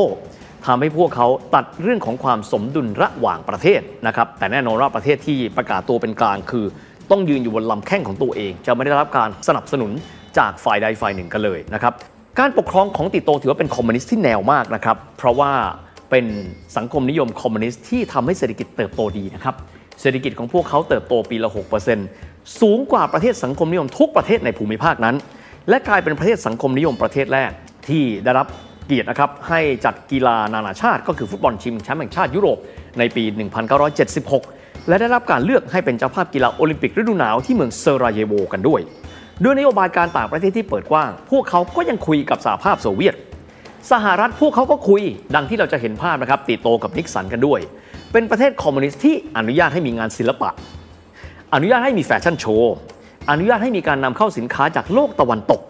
[0.66, 6.64] ทำให้พวกเขาตัดเรื่องของความสมดุลระหว่างประเทศนะครับแต่แน่นอนว่าประเทศที่ประกาศตัวเป็นกลางคือ
[7.10, 9.90] ต้องยืนอยู่บนลำแข้งของตัวเอง จะไม่ได้รับการสนับสนุน
[10.38, 11.92] จากฝ่ายใดฝ่ายหนึ่งกันเลยนะครับ
[12.38, 15.52] การปกครองของติโตถือว่าเป็นคอมมิวนิสต์ที่แนวมากนะครับเพราะว่า
[16.10, 16.26] เป็น
[16.76, 19.54] สังคมนิยมคอมมิวนิสต์ที่ทำให้เศรษฐกิจเติบโตดีนะครับ
[20.00, 21.50] เศรษฐกิจของพวกเขาเติบโตปีละ
[22.04, 25.16] 6%สูงกว่าประเทศสังคมนิยมทุกประเทศในภูมิภาคนั้น
[25.68, 27.50] และกลายเป็นประเทศสังคมนิยมประเทศแรก
[27.88, 28.46] ที่ได้รับ
[28.86, 32.58] เกียรตินะครับให้จัดกีฬานานาชาติ ก็คือฟุตบอลชิงแชมป์แห่งชาติยุโรป
[32.98, 33.24] ในปี
[34.06, 38.80] 1976 และได้รับการเลือกให้เป็นเจ้าภาพกีฬาโอลิมปิกฤดูหนาวที่เมืองเซราเยโวกันด้วย
[39.44, 43.14] ด้วยนโยบายการต่างประเทศที่เปิดกว้าง พวกเขาก็ยังคุยกับสหภาพโซเวียต
[43.90, 45.02] สหรัฐพวกเขาก็คุย
[45.34, 47.60] ดังที่เราจะเห็นภาพนะครับติโตกับนิกสันกันด้วย
[48.12, 50.50] เป็นประเทศคอมมิวนิสต์ที่อนุญาตให้มีงานศิลปะ
[51.54, 52.74] อนุญาตให้มีแฟชั่นโชว์
[53.30, 55.60] อนุญาตให้มีการนำเข้าสินค้าจากโลกตะวันตก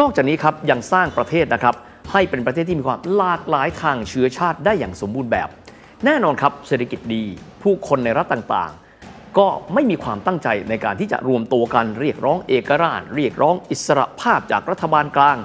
[0.00, 1.74] นอกจากนี้ครับยังสร้างประเทศนะครับ
[2.12, 5.48] ให้เป็นประเทศที่มีความหลากหลายทางเชื้อชาติได้อย่างสมบูรณ์แบบ
[6.04, 7.22] แน่นอนครับเศรษฐกิจดี
[7.62, 15.38] ผู้คนในรัฐต่างๆ ก็ไม่มีความตั้งใจในการที่จะรวมตัวกันเรียกร้องเอกราช เรียกร้องอิสระภาพจากรัฐบาลกลาง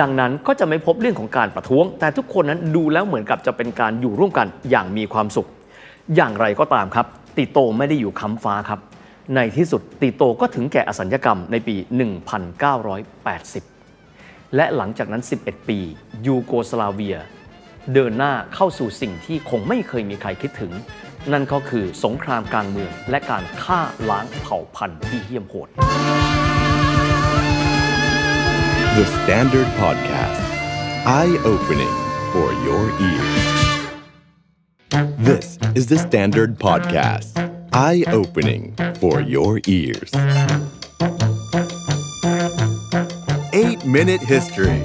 [0.00, 5.48] ดังนั้นก็จะไม่พบเรื่องของการประท้วง แต่ทุกคนนั้นดูแล้วเหมือนกับจะเป็นการอยู่ร่วมกันอย่างมีความสุข
[6.16, 8.80] อย่างไรก็ตามครับ ติโตไม่ได้อยู่ค้ำฟ้าครับ
[9.34, 13.75] ในที่สุดติโตก็ถึงแก่อสัญญกรรมในปี 1980
[14.56, 15.78] และหลังจากนั้น 11 ปี
[16.26, 17.16] ยูโกสลาเวีย
[17.94, 20.72] เดินหน้าเข้าสู่สิ่งที่คงไม่เคยมีใครคิดถึง
[21.32, 25.68] นั่นก็คือสงครามกลางเมืองและการฆ่าล้างเผ่าพันธุ์ที่เหี้ยมโหด
[28.96, 30.42] The Standard Podcast.
[31.20, 31.96] Eye opening
[32.32, 33.36] for your ears.
[35.28, 35.46] This
[35.78, 37.30] is the Standard Podcast.
[37.88, 38.62] Eye opening
[39.00, 40.10] for your ears.
[43.62, 44.78] Eight Minute History.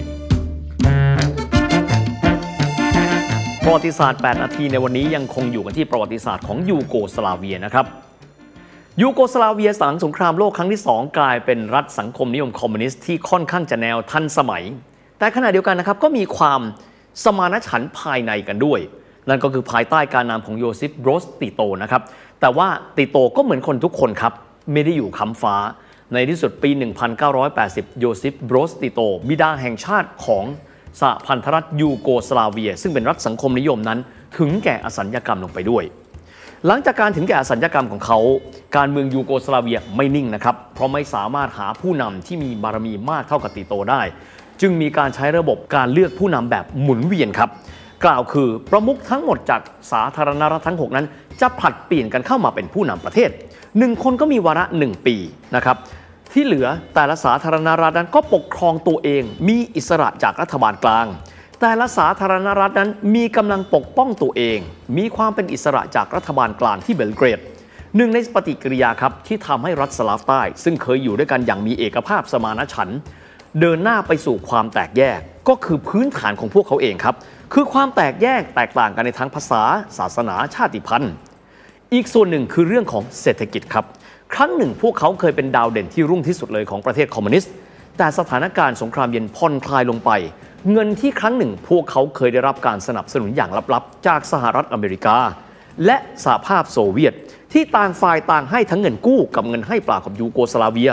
[3.64, 7.86] ประวัติศาสตร์ 8 นาทีในวันนี้ยังคงอยู่กันที่ประวัติศาสตร์ของยูโกสลาเวียนะครับ
[9.02, 14.64] ยูโกสลาเวียหลังสงครามโลกครั้งที่ 2 กลายเป็นรัฐสังคมนิยมคอมมิวนิสต์ที่ค่อนข้างจะแนวทันสมัย
[15.20, 16.62] แต่ขณะเดียวกันนะครับก็มีความ
[17.24, 18.80] สมานฉันท์ภายในกันด้วย
[19.30, 22.02] นั่นก็คือภายใต้การนำของโยซิฟ บรอซ ติโตนะครับ
[22.42, 22.68] แต่ว่า
[22.98, 24.34] ติโตก็เหมือนคนทุกคนครับ
[24.72, 25.56] ไม่ได้อยู่ค้ำฟ้า
[26.14, 26.70] ในที่สุดปี
[27.36, 30.46] 1980 โยซิฟ บรอซ ติโต บิดาแห่งชาติของ
[31.00, 34.00] สหพันธรัฐยูโกสลาเวีย ซึ่งเป็นรัฐสังคมนิยมนั้น
[34.38, 35.84] ถึงแก่อสัญกรรมลงไปด้วย
[36.68, 38.20] หลังจากการถึงแก่อสัญกรรมของเขา
[38.78, 44.02] การเมืองยูโกสลาเวียไม่นิ่งนะครับ เพราะไม่สามารถหาผู้นำที่มีบารมีมากเท่ากับติโตได้
[44.62, 47.50] จึงมีการใช้ระบบการเลือกผู้นำแบบหมุนเวียนครับ
[48.06, 51.06] กล่าวคือประมุขทั้งหมดจากสาธารณรัฐทั้ง 6 นั้น
[51.42, 53.30] จะผลัดเปลี่ยนกันเข้ามาเป็นผู้นำประเทศ
[53.78, 55.16] หนึ่งคนก็มีวาระหนึ่งปี
[55.56, 55.78] นะครับ
[56.34, 61.08] ที่เหลือแต่ละสาธารณรัฐนั้นก็ปกครองตัวเอง มีอิสระจากรัฐบาลกลาง
[61.62, 64.60] แต่ละสาธารณรัฐนั้นมีกำลังปกป้องตัวเอง
[64.98, 67.40] มีความเป็นอิสระจากรัฐบาลกลางที่เบลเกรด
[67.96, 73.00] หนึ่งในปฏิกิริยาครับที่ทำให้รัฐสลาฟใต้ ซึ่งเคยอยู่ด้วยกันอย่างมีเอกภาพสมานฉันท์
[73.60, 75.20] เดินหน้าไปสู่ความแตกแยก
[75.50, 77.16] ก็คือพื้นฐานของพวกเขาเองครับ
[77.54, 79.64] คือความแตกแยกแตกต่างกันในทั้งภาษา
[79.98, 81.14] ศาสนาชาติพันธุ์
[81.94, 83.86] อีกส่วนหนึ่งคือเรื่องของเศรษฐกิจครับ
[84.36, 87.52] ครั้งหนึ่งพวกเขาเคยเป็นดาวเด่นที่รุ่งที่สุดเลยของประเทศคอมมิวนิสต์
[87.98, 90.12] แต่สถานการณ์สงครามเย็นผ่อนคลายลงไป
[90.72, 95.18] เงินที่ครั้งหนึ่งพวกเขาเคยได้รับการสนับสนุนอย่างลับๆ จากสหรัฐอเมริกา
[95.86, 97.14] และสหภาพโซเวียต
[97.54, 100.92] ที่ต่างฝ่ายต่างให้ทั้งเงินกู้กับเงินให้เปล่ากับยูโกสลาเวีย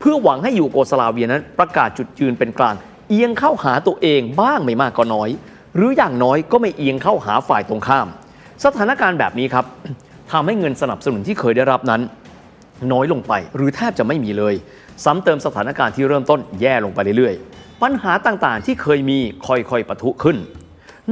[0.00, 2.74] เพื่อหวังให้ยูโกสลาเวียนั้นประกาศจุดยืนเป็นกลาง
[3.08, 5.28] เอียงเข้าหาตัวเองบ้างไม่มากก็น้อย
[5.76, 8.06] หรืออย่างน้อยก็ไม่เอียงเข้าหาฝ่ายตรงข้าม
[8.64, 9.64] สถานการณ์แบบนี้ครับ
[10.32, 12.00] ทำให้เงินสนับสนุนที่เคยได้รับนั้น
[12.92, 14.54] น้อยลงไป หรือแทบจะไม่มีเลย
[15.04, 20.36] ซ้ำเติมสถานการณ์ที่เริ่มต้นแย่ลงไปเรื่อยๆ ปัญหาต่างๆที่เคยมีค่อยๆปะทุขึ้น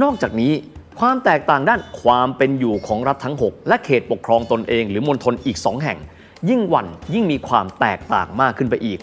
[0.03, 0.53] นอกจากนี้
[0.99, 5.97] ความแตกต่างด้านความเป็นอยู่ของรัฐทั้ง 6 และเขตปกครองตนเอง หรือมณฑลอีก 2 แห่ง
[6.49, 8.99] ยิ่งวันยิ่งมีความแตกต่างมากขึ้นไปอีก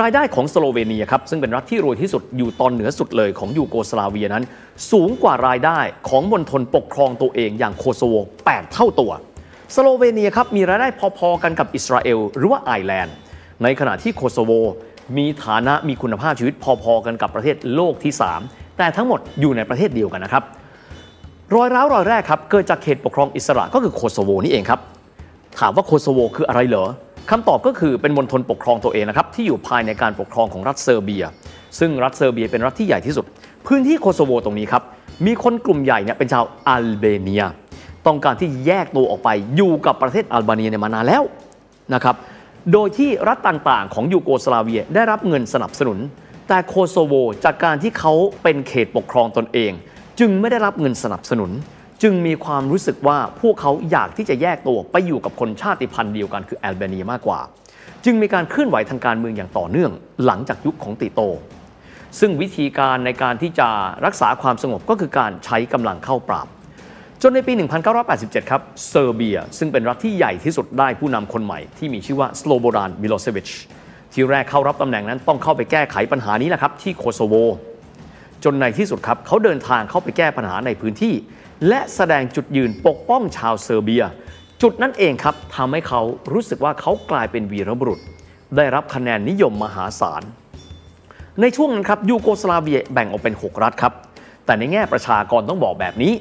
[0.00, 4.44] รายได้ของสโลเวเนียครับซึ่งเป็นรัฐที่รวยที่สุดอยู่ตอนเหนือสุดเลยของยูโกสลาเวียนั้น
[4.90, 8.14] สูงกว่ารายได้ของมณฑลปกครองตัวเองอย่างโคโซโว
[8.48, 9.12] 8 เท่าตัว
[9.72, 13.14] สโลเวเนียครับมีรายได้พอๆกันกับอิสราเอลหรือว่าไอร์แลนด์
[13.62, 14.52] ในขณะที่โคโซโว
[15.16, 18.12] มีฐานะมีคุณภาพชีวิตพอๆกันกับประเทศโลกที่
[18.44, 20.42] 3 แต่ทั้งหมดอยู่ในประเทศเดียวกันนะครับ
[21.54, 24.80] รอยร้าวรอยแรกครับเกิดจากเขตปกครองอิสระก็คือโคโซโวนี่เองครับ
[25.58, 26.86] ถามว่าโคโซโวคืออะไรเหรอ
[27.30, 31.24] คำตอบก็คือเป็นมณฑลปกครองตัวเองนะครับที่อยู่ภายในการปกครองของรัฐเซอร์เบีย
[31.78, 33.24] ซึ่งรัฐเซอร์เบียเป็นรัฐที่ใหญ่ที่สุด
[33.66, 34.82] พื้นที่โคโซโวตรงนี้ครับ
[35.26, 37.44] มีคนกลุ่มใหญ่เนี่ยเป็นชาวแอลเบเนีย
[38.06, 41.22] ต้องการที่แยกตัวออกไปอยู่กับประเทศแอลเบเนียมานานแล้ว
[41.94, 42.16] นะครับ
[42.72, 45.98] โดยที่รัฐต่างๆ ของยูโกสลาเวียได้รับเงินสนับสนุน
[46.48, 49.72] แต่โคโซโวจากการที่เขาเป็นเขตปกครองตนเอง
[50.18, 51.50] จึงไม่ได้รับเงินสนับสนุน
[52.02, 57.40] จึงมีความรู้สึกว่าพวกเขาอยากที่จะแยกตัวไปอยู่กับคนชาติพันธุ์เดียวกันคือแอลเบเนียมากกว่า
[58.04, 59.90] จึงมีการเคลื่อนไหวทางการเมืองอย่างต่อเนื่อง
[60.24, 61.20] หลังจากยุคของติโต
[62.20, 63.68] ซึ่งวิธีการในการที่จะ
[64.04, 66.46] รักษาความสงบก็คือการใช้กำลังเข้าปราบ
[67.26, 67.52] จนในปี
[68.02, 73.48] 1987 ครับ เซอร์เบีย ซึ่งเป็นรัฐที่ใหญ่ที่สุดได้ผู้นำคนใหม่ที่มีชื่อว่าสโลโบดานมิโลเซวิช
[74.12, 77.34] ที่แรกเข้ารับตำแหน่งนั้นต้องเข้าไปแก้ไขปัญหานี้แหละครับที่โคโซโว
[78.44, 81.14] จนในที่สุดครับเขาเดินทางเข้าไปแก้ปัญหาในพื้นที่
[81.68, 84.04] และแสดงจุดยืนปกป้องชาวเซอร์เบีย
[84.62, 86.00] จุดนั้นเองครับทำให้เขา
[86.32, 88.00] รู้สึกว่าเขากลายเป็นวีรบุรุษ
[88.56, 90.22] ได้รับคะแนนนิยมมหาศาล
[91.40, 93.92] ในช่วงนั้นครับยูโกสลาเวียแบ่งออกเป็น 6 รัฐครับ
[94.46, 96.14] แต่ในแง่ประชากรต้องบอกแบบนี้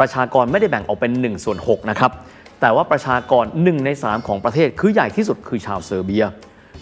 [0.00, 2.12] ประชากรไม่ได้แบ่งออกเป็น1ส่วน6นะครับ
[2.60, 6.24] แต่ว่าประชากร 1 ใน 3 ของประเทศคือใหญ่ที่สุดคือชาวเซอร์เบีย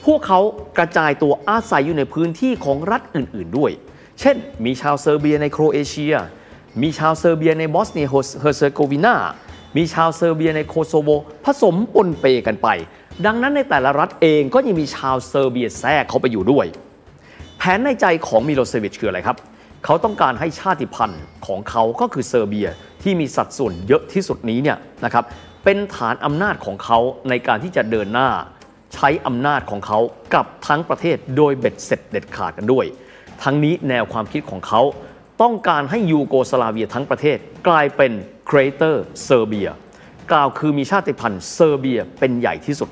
[0.05, 0.41] พวกเขา
[0.79, 3.71] กระจายตัวอาศัยอยู่ในพื้นที่ของรัฐอื่น ๆ ด้วย
[4.21, 6.15] เช่น มีชาวเซอร์เบียในโครเอเชีย
[6.83, 9.15] มีชาวเซอร์เบียในบอสเนียเฮอร์เซโกวีนา
[9.77, 11.09] มีชาวเซอร์เบียในโคโซโว
[11.45, 12.69] ผสมปนเปกันไป
[13.27, 16.67] ดังนั้นในแต่ละรัฐเองก็ยังมีชาวเซอร์เบียแทรกเข้าไปอยู่ด้วย
[17.59, 19.37] แผนในใจของมิโลเซวิชคืออะไรครับ
[19.85, 22.69] เขาต้องการให้ชาติพันธุ์ของเขาก็คือเซอร์เบีย
[23.05, 25.25] ที่มีสัดส่วนเยอะที่สุดนี้เนี่ยนะครับ
[25.65, 28.29] เป็นฐานอำนาจของเขาในการที่จะเดินหน้า
[28.95, 29.99] ใช้อำนาจของเขา
[30.35, 32.87] กับทั้งประเทศโดยเบ็ดเสร็จเด็ดขาดกันด้วย
[33.43, 34.83] ทั้งนี้แนวความคิดของเขา
[35.43, 38.13] ต้องการให้ยูโกสลาเวียทั้งประเทศกลายเป็น
[38.51, 39.71] Greater Serbia
[40.33, 42.91] กล่าวคือมีชาติพันธุ์เซอร์เบียเป็นใหญ่ที่สุด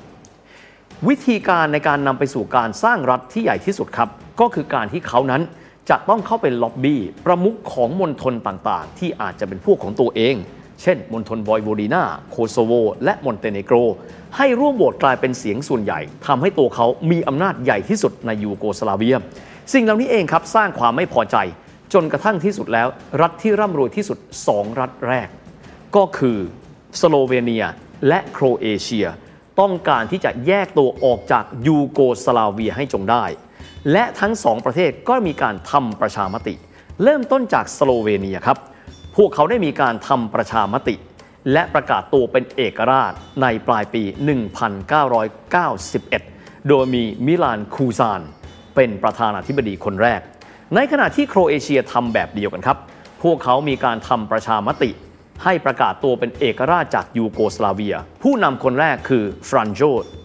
[1.07, 4.09] วิธีการในการนำไปสู่การสร้างรัฐที่ใหญ่ที่สุดครับ
[4.39, 5.41] ก็คือการที่เขานั้น
[5.89, 10.35] จะต้องเข้าไปล็อบบี้ประมุขของมณฑลต่างๆ ที่อาจจะเป็นพวกของตัวเอง
[10.81, 12.71] เช่นมณฑลวอยโวดีนาโคโซโว
[13.03, 13.75] และมอนเตเนโกร
[14.37, 19.17] ให้ร่วมโหวตกลายเป็นเสียงส่วนใหญ่ทำให้ตัวเขามีอำนาจใหญ่ที่สุดในยูโกสลาเวีย
[19.73, 21.37] สิ่งเหล่านี้เองครับสร้างความไม่พอใจ
[21.93, 22.87] จนกระทั่งที่สุดแล้ว
[23.21, 24.17] รัฐที่ร่ำรวยที่สุด
[24.49, 25.27] 2 รัฐแรก
[25.95, 26.37] ก็คือ
[26.99, 27.65] สโลเวเนีย
[28.07, 29.07] และโครเอเชีย
[29.59, 33.23] ต้องการที่จะแยกตัวออกจากยูโกสลาเวียให้จงได้
[33.91, 36.55] และทั้งสองประเทศก็มีการทำประชามติ
[37.03, 38.57] เริ่มต้นจากสโลเวเนียครับ
[39.15, 40.95] พวกเขาได้มีการทำประชามติ
[41.53, 44.03] และประกาศตัวเป็นเอกราชในปลายปี
[45.75, 48.21] 1991 โดยมีมิลานคูชาน
[48.75, 50.21] เป็นประธานาธิบดีคนแรก
[50.75, 52.77] ในขณะที่โครเอเชียทำแบบเดียวกันครับ
[53.23, 54.91] พวกเขามีการทำประชามติ
[55.43, 59.81] ให้ประกาศตัวเป็นเอกราชจากยูโกสลาเวีย ผู้นำคนแรกคือฟรานโจ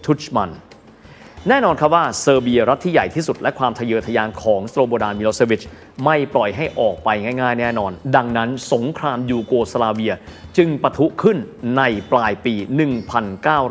[0.07, 0.51] ทุจมัน
[1.51, 5.63] แน่นอนครับว่าเซอร์เบียรัฐที่ใหญ่ที่สุดและความทะเยอทะยานของสโลโบดานมิโลเซวิช
[6.05, 7.09] ไม่ปล่อยให้ออกไป
[7.41, 10.15] ง่ายๆ แน่นอน ดังนั้นสงครามยูโกสลาเวีย
[10.57, 11.37] จึงปะทุขึ้น
[11.77, 12.55] ในปลายปี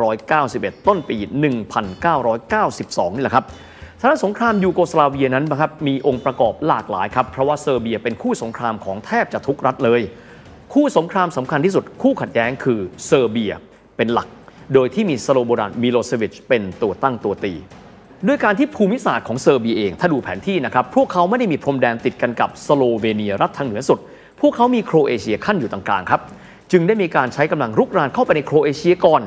[0.06, 1.18] 1991 ต้นปี
[2.38, 3.46] 1992 นี่แหละครับ
[4.00, 10.02] สถานสงครามยูโกสลาเวียนั้นนะครับมีองค์ประกอบหลากหลายครับ เพราะว่าเซอร์เบียเป็นคู่สงครามของแทบจะทุกรัฐเลย
[10.74, 13.54] คู่สงครามสำคัญที่สุดคู่ขัดแย้งคือเซอร์เบีย
[13.98, 14.28] เป็นหลัก
[14.74, 17.54] โดยที่มีสโลโบดานมิโลเซวิชเป็นตัวตั้งตัวตี
[18.28, 24.00] ด้วยการที่ภูมิศาสตร์ของเซอร์เบียเอง ถ้าดูแผนที่นะครับ พวกเขาไม่ได้มีพรมแดนติดกันกับสโลเวเนียรัฐทางเหนือสุด
[24.42, 26.22] พวกเขามีโครเอเชียคั่นอยู่ตรงกลางครับ
[26.72, 29.22] จึงได้มีการใช้กำลังรุกรานเข้าไปในโครเอเชียก่อน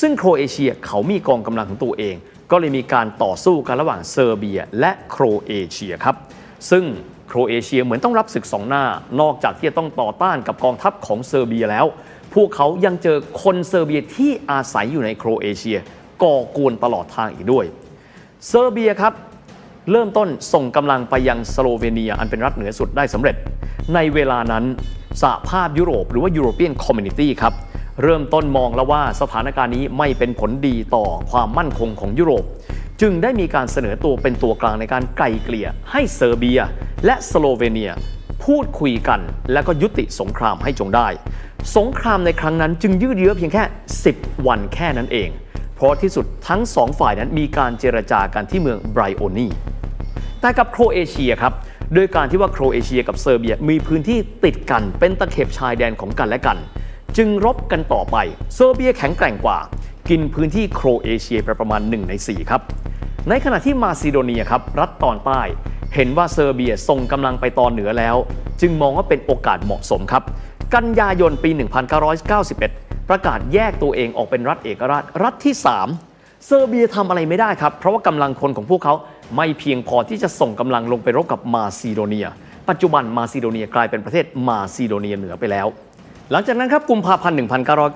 [0.00, 2.16] ซึ่งโครเอเชียเขามีกองกำลังของตัวเอง
[2.50, 6.16] ก็เลยมีการต่อสู้กันระหว่างเซอร์เบีย และโครเอเชียครับ
[6.70, 6.84] ซึ่ง
[7.28, 8.84] โครเอเชียเหมือนต้องรับศึกสองหน้า
[9.20, 11.86] นอกจากที่จะต้องต่อต้านกับกองทัพของเซอร์เบียแล้ว
[12.34, 15.78] พวกเขายังเจอคนเซอร์เบียที่อาศัยอยู่ในโครเอเชีย
[16.22, 17.64] ก่อกวนตลอดทางอีกด้วย
[18.46, 19.12] เซอร์เบียครับ
[19.90, 23.36] เริ่มต้นส่งกำลังไปยังสโลเวเนียอันเป็นรัฐเหนือสุดได้สำเร็จ
[23.94, 24.64] ในเวลานั้น
[25.22, 27.54] สหภาพยุโรปหรือว่า European Community ครับ
[28.02, 32.44] เริ่มต้นมองแล้วว่าสถานการณ์นี้ไม่เป็นผลดีต่อความมั่นคงของยุโรป
[33.00, 36.60] จึงได้มีการเสนอตัวเป็นตัวกลางในการไกล่เกลี่ยให้เซอร์เบีย
[37.04, 37.92] และสโลเวเนีย
[38.44, 39.20] พูดคุยกัน
[39.52, 41.08] และก็ยุติสงครามให้จงได้
[41.76, 43.64] สงครามในครั้งนั้นจึงยืดเยื้อเพียงแค่
[44.04, 45.28] 10 วันแค่นั้นเอง
[45.74, 49.46] เพราะที่สุดทั้งสองฝ่ายนั้นมีการเจรจากันที่เมืองบริโอนี
[50.40, 51.52] แต่กับโครเอเชียครับ
[51.94, 56.58] โดยการที่ว่าโครเอเชียกับเซอร์เบียมีพื้นที่ติดกันเป็นตะเข็บชายแดนของกันและกัน
[57.16, 58.16] จึงรบกันต่อไป
[58.54, 59.58] เซอร์เบียแข็งแกร่งกว่า
[60.10, 62.62] กินพื้นที่โครเอเชียไปประมาณ 1 ใน 4 ครับ
[63.28, 65.42] ในขณะที่มาซิโดเนียครับรัฐตอนใต้
[65.94, 68.16] เห็นว่าเซอร์เบียส่งกำลังไปตอนเหนือแล้ว
[68.60, 70.22] จึงมองว่าเป็นโอกาสเหมาะสมครับ
[70.74, 71.50] กันยายนปี
[72.30, 75.54] 1991 ประกาศแยกตัวเองออกเป็นรัฐเอกราชรัฐที่
[76.00, 78.94] 3 เซอร์เบียทำอะไรไม่ได้ครับ เพราะว่ากำลังคนของพวกเขา
[79.36, 82.26] ไม่เพียงพอที่จะส่งกำลังลงไปรบกับมาซิโดเนีย
[82.68, 85.66] ปัจจุบันมาซิโดเนียกลายเป็นประเทศมาซิโดเนียเหนือไปแล้ว
[86.30, 87.36] หลังจากนั้นครับกุมภาพันธ์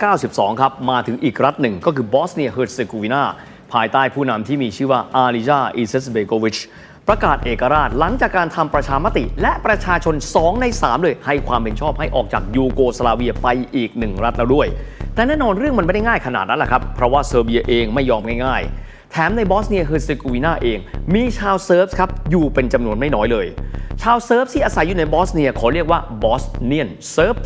[0.00, 3.22] 1992 ครับ มาถึงอีกรัฐหนึ่งก็คือบอสเนียเฮิร์เซโกวีนา
[3.72, 6.56] ภายใต้ผู้นำที่มีชื่อว่าอาลียาอิเซตเบโกวิช
[7.08, 14.66] ประกาศเอกราชหลังจากการทำประชามติ และประชาชน 2 ใน 3 เลย ให้ความเห็นชอบให้ออกจากยูโกสลาเวียไปอีกหนึ่งรัฐแล้วด้วย
[15.14, 20.78] แต่แน่นอนเรื่องมันไม่ได้ง่ายขนาดนั้นแหละครับ เพราะว่าเซอร์เบียเองไม่ยอมง่ายๆ แถมในบอสเนียเฮอร์เซโกวีนาเอง
[21.14, 23.46] มีชาวเซิร์บครับอยู่เป็นจำนวนไม่น้อยเลย
[24.02, 27.36] ชาวเซิร์บที่อาศัยอยู่ในบอสเนียขอเรียกว่า Bosnian Serb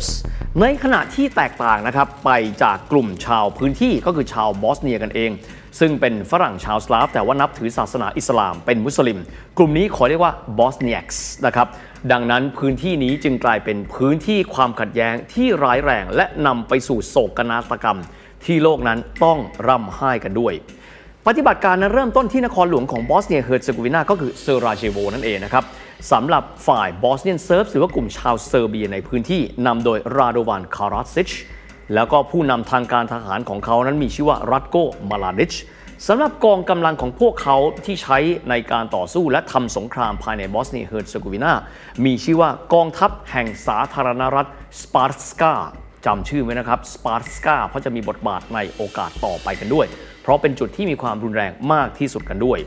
[0.61, 2.29] ในขณะที่แตกต่างนะครับไป
[2.63, 5.31] จากกลุ่มชาวพื้นที่ก็คือชาวบอสเนียกันเอง
[5.79, 9.19] ซึ่งเป็นฝรั่งชาวสลาฟ แต่ว่านับถือศาสนาอิสลามเป็นมุสลิม
[9.57, 11.67] กลุ่มนี้ขอเรียกว่า Bosniaks นะครับ
[12.11, 17.99] ดังนั้นพื้นที่นี้จึงกลายเป็นพื้นที่ความขัดแย้งที่ร้ายแรง และนำไปสู่โศกนาฏกรรม
[18.45, 20.53] ที่โลกนั้นต้องร่ำไห้กันด้วย
[21.27, 25.63] ปฏิบัติการนั้นเริ่มต้นที่นครหลวงของบอสเนียเฮอร์เซโกวีนาก็คือเซราเจโวนั่นเองนะครับ
[26.11, 31.29] สำหรับฝ่าย Bosnian Serb หรือว่ากลุ่มชาวเซอร์เบียในพื้นที่นำโดยราโดวานคาราจิช
[31.93, 34.77] แล้วก็ผู้นำทางการทหารของเขานั้นมีชื่อว่ารัตโก
[35.09, 35.53] มลาดิช
[36.07, 38.17] สำหรับกองกำลังของพวกเขาที่ใช้
[38.49, 41.53] ในการต่อสู้และทำสงครามภายในบอสเนียเฮอร์เซโกวีนา
[42.05, 44.49] มีชื่อว่ากองทัพแห่งสาธารณรัฐ
[44.81, 45.53] สปาร์สกา
[46.05, 49.85] จำชื่อไว้นะครับสปาร์สกาเพราะจะมีบทบาทในโอกาสต่อไปกันด้วย
[50.21, 52.59] เพราะเป็นจุดที่มีความรุนแรงมากที่สุดกันด้วย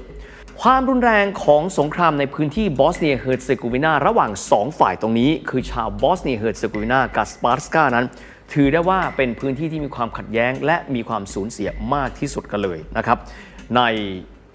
[0.62, 8.06] ความรุนแรงของสงครามในพื้นที่บอสเนียเฮอร์เซโกวีนาระหว่าง 2 ฝ่ายตรงนี้ คือชาวบอสเนียเฮอร์เซโกวีนากับสปาร์สกานั้น
[8.52, 13.18] ถือได้ว่าเป็นพื้นที่ที่มีความขัดแย้ง และมีความสูญเสียมากที่สุดกันเลยนะครับ
[13.76, 13.82] ใน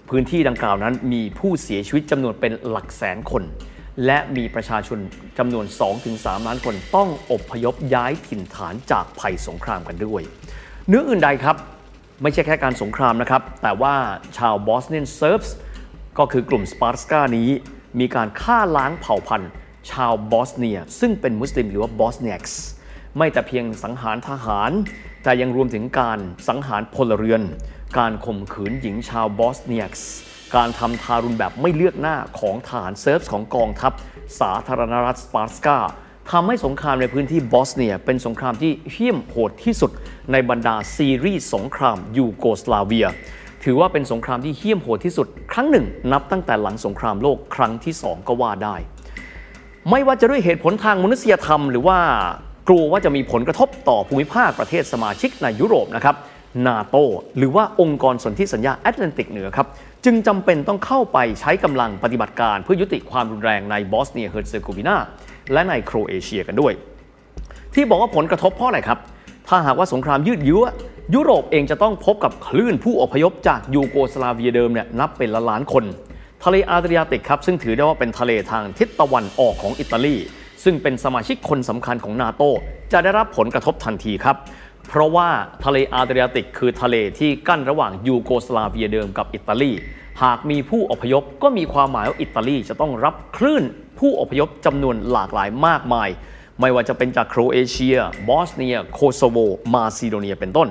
[0.08, 3.42] พื้นที่ดังกล่าวนั้นมีผู้เสียชีวิตจำนวนเป็นหลักแสนคน
[4.06, 4.98] และมีประชาชน
[5.38, 5.64] จำนวน
[6.06, 10.22] 2-3 ล้านคนต้องอพยพย้ายถิ่นฐานจากภัยสงครามกันด้วย
[10.88, 11.56] เหนืออื่นใดครับ
[12.22, 13.94] ไม่ใช่แค่การสงครามนะครับ แต่ว่า
[14.38, 15.56] ชาว Bosnian Serbs
[16.18, 17.48] ก็คือกลุ่มสปาร์สกานี้
[18.00, 19.50] มีการฆ่าล้างเผ่าพันธุ์
[19.90, 22.60] ชาวบอสเนีย ซึ่งเป็นมุสลิมหรือว่า Bosniaks
[23.18, 24.70] ไม่แต่เพียงสังหารทหาร
[25.22, 27.42] แต่ยังรวมถึงการสังหารพลเรือน
[27.98, 30.08] การข่มขืนหญิงชาว Bosniaks
[30.56, 33.92] การทำทารุณแบบไม่เลือกหน้าของทหารเซิร์บของกองทัพ
[34.40, 35.76] สาธารณรัฐสปาร์สกา
[36.30, 39.90] ทำให้สงครามในพื้นที่บอสเนียเป็นสงครามที่เหี้ยมโหดที่สุด
[40.32, 43.06] ในบรรดาซีรีส์สงครามยูโกสลาเวีย
[43.64, 48.76] ถือว่าเป็นสงครามที่เหี้ยมโหดที่สุด ครั้งหนึ่ง นับตั้งแต่หลังสงครามโลกครั้งที่ 2 ก็ว่าได้
[49.90, 51.98] ไม่ว่าจะด้วยเหตุผลทางมนุษยธรรม หรือว่า
[52.68, 56.16] กลัวว่าจะมีผลกระทบต่อภูมิภาคประเทศสมาชิกในยุโรปนะครับ
[56.66, 56.96] นาโต
[57.36, 59.66] หรือว่าองค์กรสนธิสัญญาแอตแลนติกเหนือครับ
[60.04, 64.96] จึงจำเป็นต้องเข้าไปใช้กำลังปฏิบัติการเพื่อยุติความรุนแรงในบอสเนียเฮอร์เซโกวีนา
[65.52, 66.72] และในโครเอเชียกันด้วย
[67.74, 68.98] ที่บอกว่าผลกระทบเพราะอะไรครับ
[69.48, 70.64] ถ้าหากว่าสงครามยืดเยื้อ
[71.14, 75.84] ยุโรปเองจะต้องพบกับคลื่นผู้อพยพจากยูโกสลาเวียเดิมเนี่ยนับเป็นล,ล้านคน
[76.44, 80.16] ทะเลอาดริยาติกครับซึ่งถือได้ว่าเป็นทะเลทางทิศตะวันออกของอิตาลี
[80.64, 82.42] ซึ่งเป็นสมาชิกคนสำคัญของนาโต
[82.92, 84.36] จะได้รับผลกระทบทันทีครับ
[84.88, 85.28] เพราะว่า
[85.64, 89.72] ทะเลอาดริยาติกคือทะเลที่กั้นระหว่างยูโกสลาเวียเดิมกับอิตาลี
[90.22, 93.64] หากมีผู้อพยพก็มีความหมายว่าอิตาลีจะต้องรับคลื่น
[93.98, 96.08] ผู้อพยพจำนวนหลากหลายมากมาย
[96.60, 97.96] ไม่ว่าจะเป็นจากโครเอเชีย
[98.28, 99.38] บอสเนีย โคโซโว
[99.74, 100.68] มาซิโดเนียเป็นต้น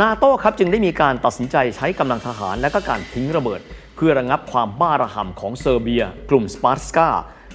[0.00, 3.60] นาโต้ครับจึงได้มีการตัดสินใจใช้กำลังทหารและก็การทิ้งระเบิด
[3.96, 7.08] เพื่อระงับความบ้าระห่ำของเซอร์เบีย กลุ่มเซิร์ปสกา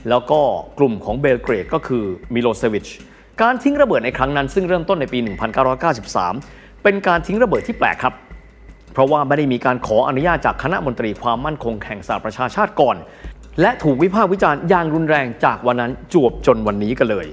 [0.09, 0.39] แล้วก็
[0.79, 2.03] กลุ่มของเบลเกรดก็คือ
[2.33, 2.87] มิโลเซวิช
[3.41, 5.19] การทิ้งระเบิดในครั้งนั้นซึ่งเริ่มต้นในปี
[6.01, 8.13] 1993 เป็นการทิ้งระเบิดที่แปลกครับ
[8.93, 12.97] เพราะว่าไม่ได้มีการขออนุญาตจากคณะมนตรีความมั่นคงแห่งสหประชาชาติก่อน
[13.61, 17.27] และถูกวิพากษ์วิจารณ์อย่างรุนแรงจากวันนั้นจวบจนวันนี้กันเลย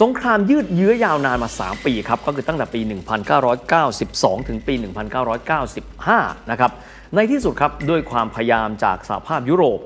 [0.00, 2.80] สงครามยืดเยื้อยาวนานมา 3 ปีครับ ก็คือตั้งแต่ปี
[3.64, 4.74] 1992 ถึงปี
[5.62, 6.70] 1995 นะครับ
[7.14, 9.80] ในที่สุดครับด้วยความพยายามจากสหภาพยุโรป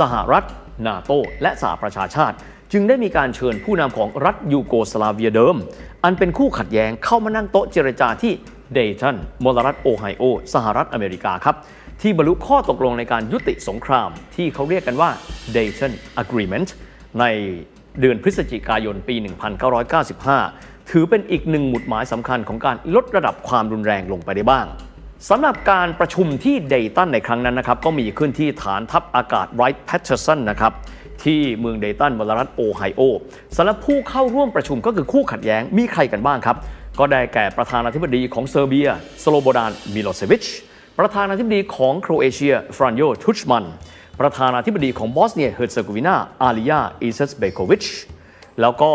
[0.00, 0.44] สหรัฐ
[0.86, 1.10] นาโต
[1.42, 2.36] และสหประชาชาติ
[2.72, 5.56] จึงได้มีการเชิญผู้นำของรัฐยูโกสลาเวียเดิม
[6.04, 8.32] อันเป็นคู่ขัดแย้งเข้ามานั่งโต๊ะเจรจาที่
[8.74, 11.56] เดย์ตันมลรัฐโอไฮโอ สหรัฐอเมริกาครับ
[12.02, 15.10] ที่บรรลุข้อตกลงในการยุติสงคราม ที่เขาเรียกกันว่า
[15.56, 16.68] Dayton Agreement
[17.20, 17.24] ใน
[18.00, 19.16] เดือนพฤศจิกายนปี
[20.42, 24.66] 1995 ถือเป็นอีกหนึ่งหมุดหมายสำคัญของการลดระดับความรุนแรงลงไปได้บ้าง
[25.30, 30.72] สำหรับการประชุมที่เดย์ตันในครั้งนั้นนะครับ ก็มีขึ้นที่ฐานทัพอากาศไรท์แพทเทอร์สันนะครับ
[31.24, 33.02] ที่เมืองเดย์ตันมลรัฐโอไฮโอ
[33.56, 36.56] สำหรับผู้เข้าร่วมประชุมก็คือคู่ขัดแย้งมีใครกันบ้างครับ
[36.98, 38.88] ก็ได้แก่ประธานาธิบดีของเซอร์เบีย
[39.22, 40.44] สโลโบดานมิโลเซวิช
[40.98, 43.64] ประธานาธิบดีของโครเอเชีย ฟรานโยทุชมัน
[44.20, 47.84] ประธานาธิบดีของบอสเนียเฮอร์เซโกวีนาอาลียาอิเซตเบโกวิช
[48.60, 48.90] แล้วก็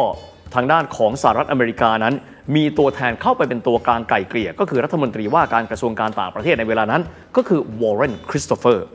[0.56, 2.16] ทางด้านของสหรัฐอเมริกานั้น
[2.55, 7.01] มีตัวแทนเข้าไปเป็นตัวกลางไกล่เกลี่ย ก็คือรัฐมนตรีว่าการกระทรวงการต่างประเทศในเวลานั้น
[7.35, 8.85] ก็คือวอร์เรนคริสโตเฟอร์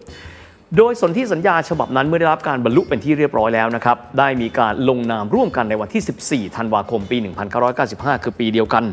[0.76, 7.16] โดยสนธิสัญญาฉบับนั้นเมื่อได้รับการบรรลุเป็นที่เรียบร้อยแล้วนะครับ ได้มีการลงนามร่วมกันในวันที่ 14 ธันวาคมปี
[7.70, 8.84] 1995 คือปีเดียวกัน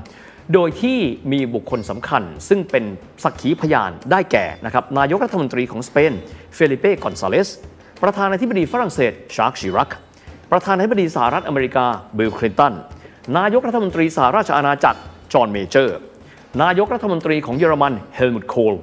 [0.53, 0.99] โดยที่
[1.31, 2.83] มีบุคคลสำคัญ ซึ่งเป็น
[3.23, 6.13] สักขีพยานได้แก่นะครับนายกรัฐมนตรีของสเปน
[6.55, 7.49] เฟลิเป้ กอนซาเลส
[8.03, 9.89] ประธานาธิบดีฝรั่งเศส ฌาคส์ ชีรัก
[10.51, 11.85] ประธานาธิบดีสหรัฐอเมริกา
[12.17, 12.73] บิล คลินตัน
[13.37, 14.99] นายกรัฐมนตรีสหราชอาณาจักร
[15.33, 15.97] จอห์นเมเจอร์
[16.63, 18.75] นายกรัฐมนตรีของเยอรมันเฮลมุตโคล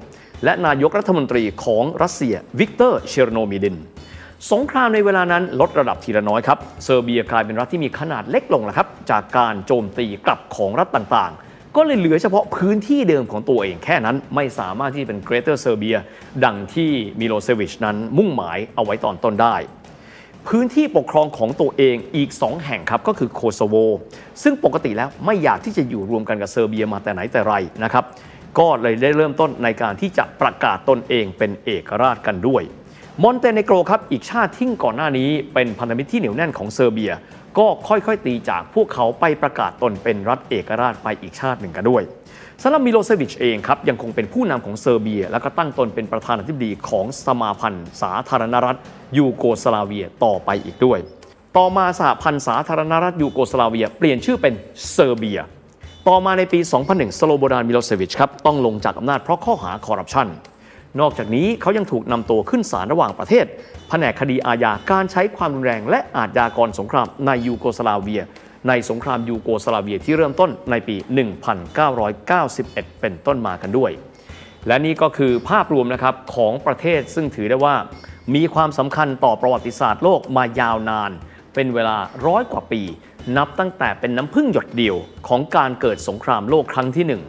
[0.45, 3.77] และนายกรัฐมนตรีของรัสเซียวิกเตอร์เชอร์โนมีร์ดิน
[4.53, 15.97] สงครามในเวลานั้นลดระดับทีละน้อยครับเซอร์เบียกลายเป็นรัฐที่มีขนาดเล็กลงแล้วครับจากการโจมตีกลับของรัฐต่างๆ ก็เลยเหลือเฉพาะพื้นที่เดิมของตัวเองแค่นั้นไม่สามารถที่จะเป็น Greater Serbia
[16.45, 19.57] ดังที่มิโลเซวิชนั้นมุ่งหมายเอาไว้ตอนต้นได้
[20.53, 23.75] พื้นที่ปกครองของตัวเองอีก 2 แห่งครับก็คือโคโซโว
[24.43, 27.55] ซึ่งปกติแล้วไม่อยากที่จะอยู่รวมกันกับเซอร์เบียมาแต่ไหนแต่ไร
[27.85, 28.05] นะครับ
[28.59, 32.63] ก็เลยได้เริ่มต้นในการที่จะประกาศตนเองเป็นเอกราชกันด้วย
[33.23, 37.13] มอนเตเนโกรครับอีกชาติที่ก่อนหน้านี้เป็นพันธมิตรที่เหนียวแน่นของเซอร์เบีย
[37.59, 42.03] ก็ค่อยๆตีจากพวกเขาไปประกาศตนเป็นรัฐเอกราชไปอีกชาติหนึ่งกันด้วย
[42.63, 48.79] สำหรับมิโลเซวิชเองครับยังคงเป็นผู้นำของเซอร์เบีย แล้วก็ตั้งตนเป็นประธานาธิบดีของสมาพันธ์ สาธารณรัฐ
[49.19, 50.99] ยูโกสลาเวียต่อไปอีกด้วย
[51.57, 54.55] ต่อมาสหพันธ์สาธารณรัฐยูโกสลาเวีย เปลี่ยนชื่อเป็น
[54.93, 55.41] เซอร์เบีย
[56.09, 60.27] ต่อมาในปี 2001 สโลโบดานมิโลเซวิชครับต้องลงจากอำนาจเพราะข้อหาคอร์รัปชัน
[61.01, 63.45] นอกจากนี้เขายังถูกนำตัวขึ้นศาลระหว่างประเทศ
[63.89, 68.23] แผนกคดีอาญาการใช้ความรุนแรง และอาชญากรสงครามในยูโกสลาเวีย
[68.69, 70.97] ในสงครามยูโกสลาเวียที่เริ่มต้นในปี
[72.19, 73.91] 1991 เป็นต้นมากันด้วย
[74.67, 77.77] และนี่ก็คือภาพรวมนะครับของประเทศซึ่งถือได้ว่า
[78.35, 81.11] มีความสำคัญต่อประวัติศาสตร์โลกมายาวนาน
[81.55, 81.97] เป็นเวลา
[82.27, 82.83] ร้อยกว่าปี
[83.37, 84.97] นับตั้งแต่เป็นน้ำพึ่งหยดเดียว
[85.29, 87.23] ของการเกิดสงครามโลกครั้งที่หนึ่ง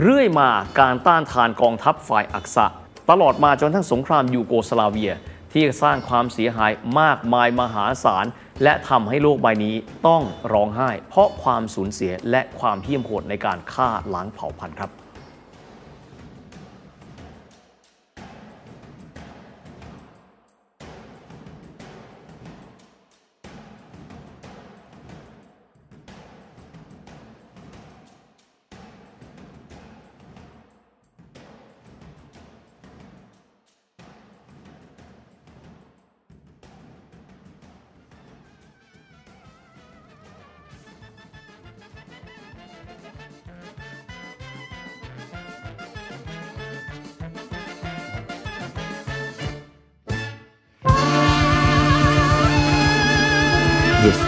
[0.00, 0.48] เรื่อยมา
[0.80, 2.66] การต้านทานกองทัพฝ่ายอักษะ
[3.10, 5.12] ตลอดมาจนทั้งสงครามยูโกสลาเวีย
[5.52, 8.26] ที่สร้างความเสียหายมากมายมหาศาล
[8.62, 9.74] และทำให้โลกใบนี้
[10.06, 14.90] ต้องร้องไห้ เพราะความสูญเสียและความเหี้ยมโหดในการฆ่าล้างเผ่าพันธุ์ครับ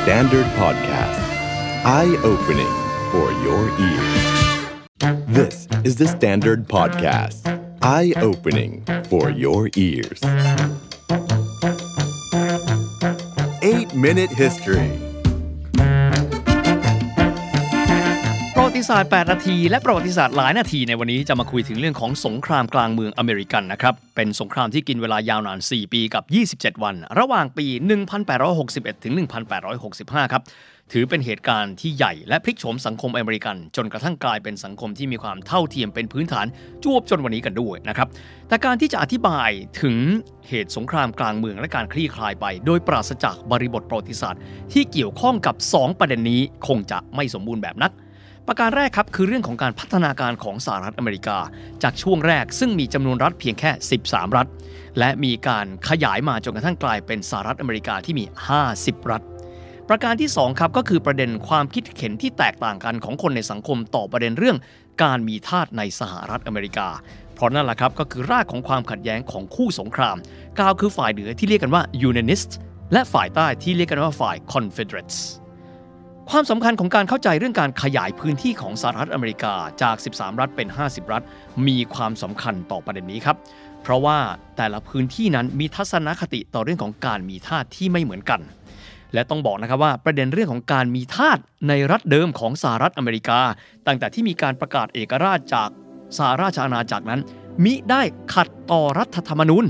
[0.08, 1.20] Standard Podcast.
[1.84, 2.66] Eye opening
[3.12, 5.26] for your ears.
[5.26, 7.44] This is the Standard Podcast.
[7.82, 10.18] Eye opening for your ears.
[13.60, 14.98] Eight Minute History.
[18.78, 26.24] ติศาสตร์ 8 นาที และประวัติศาสตร์หลายนาทีในวันนี้จะมาคุยถึงเรื่องของสงครามกลางเมืองอเมริกันนะครับ เป็นสงครามที่กินเวลายาวนาน 4 ปีกับ
[26.70, 27.66] 27 วัน ระหว่างปี
[28.34, 29.12] 1861 ถึง
[29.72, 30.42] 1865 ครับ
[30.92, 36.46] ถือเป็นเหตุการณ์ที่ใหญ่และพลิกโฉมสังคมอเมริกัน จนกระทั่งกลายเป็นสังคมที่มีความเท่าเทียมเป็นพื้นฐาน
[36.84, 38.08] จวบจนวันนี้กันด้วยนะครับ
[38.48, 39.50] แต่การที่จะอธิบาย
[39.82, 39.96] ถึง
[40.48, 44.40] เหตุสงครามกลางเมืองและการคลี่คลายไป โดยปราศจากบริบทประวัติศาสตร์
[44.72, 47.92] ที่เกี่ยวข้องกับ 2 ประเด็นนี้คงจะไม่สมบูรณ์แบบนัก
[48.50, 51.38] ประการแรกครับคือเรื่องของการพัฒนาการของสหรัฐอเมริกา
[51.82, 53.70] จากช่วงแรกซึ่งมีจำนวนรัฐเพียงแค่
[54.02, 54.46] 13 รัฐ
[54.98, 58.24] และมีการขยายมาจนกระทั่งกลายเป็นสหรัฐอเมริกาที่มี
[58.66, 59.24] 50 รัฐ
[59.88, 64.56] ประการที่ 2 ครับก็คือประเด็นความคิดเห็นที่แตกต่างกันของคนในสังคมต่อประเด็นเรื่อง
[65.02, 66.88] การมีทาสในสหรัฐอเมริกา
[67.34, 70.16] เพราะนั่นแหละครับก็คือรากของความขัดแย้งของคู่สงคราม
[70.58, 72.50] กล่าวคือฝ่ายเหนือที่เรียกกันว่า Unionist
[72.92, 75.18] และฝ่ายใต้ที่เรียกกันว่าฝ่าย Confederates
[76.32, 81.22] ความสำคัญของการเข้าใจเรื่องการขยายพื้นที่ของสหรัฐอเมริกาจาก 13 รัฐเป็น 50 รัฐ
[81.66, 83.36] มีความสำคัญต่อประเด็นนี้ครับ
[83.82, 84.18] เพราะว่า
[84.56, 88.40] แต่ละพื้นที่นั้นมีทัศนคติต่อเรื่องของการมีทาสที่ไม่เหมือนกัน
[89.14, 93.40] และต้องบอกนะครับว่าประเด็นเรื่องของการมีทาสในรัฐเดิมของสหรัฐอเมริกา
[93.86, 95.68] ตั้งแต่ที่มีการประกาศเอกราชจาก
[96.16, 97.20] สหราชอาณาจักรนั้น
[97.64, 98.02] มิได้
[98.34, 99.64] ขัดต่อรัฐธรรมนูญ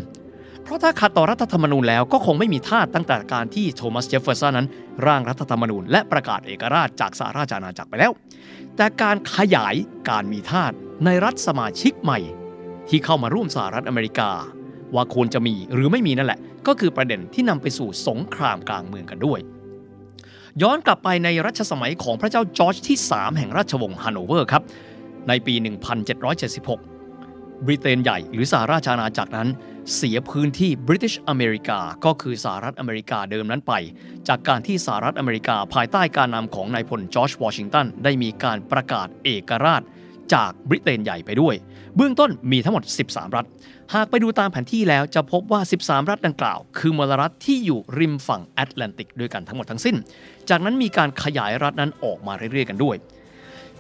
[0.69, 4.69] เพราะถ้าขัดต่อรัฐธรรมนูญแล้วก็คงไม่มีทาสตั้งแต่การที่โทมัสเจฟเฟอร์สันนั้น
[5.07, 8.13] ร่างรัฐธรรมนูญและประกาศเอกราชจากสหราชอาณาจักรไปแล้ว
[8.77, 9.75] แต่การขยาย
[10.11, 10.73] การมีทาส
[11.05, 12.19] ในรัฐสมาชิกใหม่
[12.89, 14.31] ที่เข้ามาร่วมสหรัฐอเมริกา
[14.95, 19.41] ว่าควรจะมีหรือไม่มีนั่นแหละ ก็คือประเด็นที่นำไปสู่สงครามกลางเมืองกันด้วย
[20.63, 24.63] ย้อนกลับไปในรัชสมัยของพระเจ้าจอร์จที่ 3 แห่งราชวงศ์ฮันโนเวอร์ครับ
[25.29, 26.98] ในปี 1776
[27.65, 29.49] บริเตนใหญ่หรือสหราชอาณาจักรนั้น
[29.95, 33.73] เสียพื้นที่บริ i ิชอเมริกาก็คือสหรัฐอเมริกาเดิมนั้นไป
[34.29, 39.83] จากการที่สหรัฐอเมริกาภายใต้การนำของนายพลจอร์จวอชิงตันได้มีการประกาศเอกราช
[40.35, 41.55] จากบริเตนใหญ่ไปด้วย
[41.97, 43.47] เบื้องต้นมีทั้งหมด 13 รัฐ
[43.95, 49.97] หากไปดูตามแผนที่แล้วจะพบว่า 13 รัฐดังกล่าว คือมลรัฐที่อยู่ริมฝั่งแอตแลนติกด้วยกันทั้งหมดทั้งสิ้น
[50.51, 52.97] จากนั้นมีการขยายรัฐนั้นออกมาเรื่อยๆกันด้วย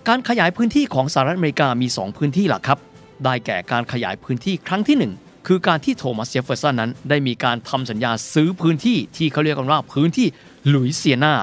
[0.08, 2.78] การขยายพื้นที่ของสหรัฐอเมริกามี 2 พื้นที่หลักครับ
[3.24, 10.26] ได้แก่การขยายพื้นที่ครั้งที่ 1 คือการที่โทมัสเจฟเฟอร์สันนั้น ได้มีการทำสัญญาซื้อพื้นที่ที่เขาเรียกกันว่าพื้นที่
[10.68, 11.34] หลุยเซียนา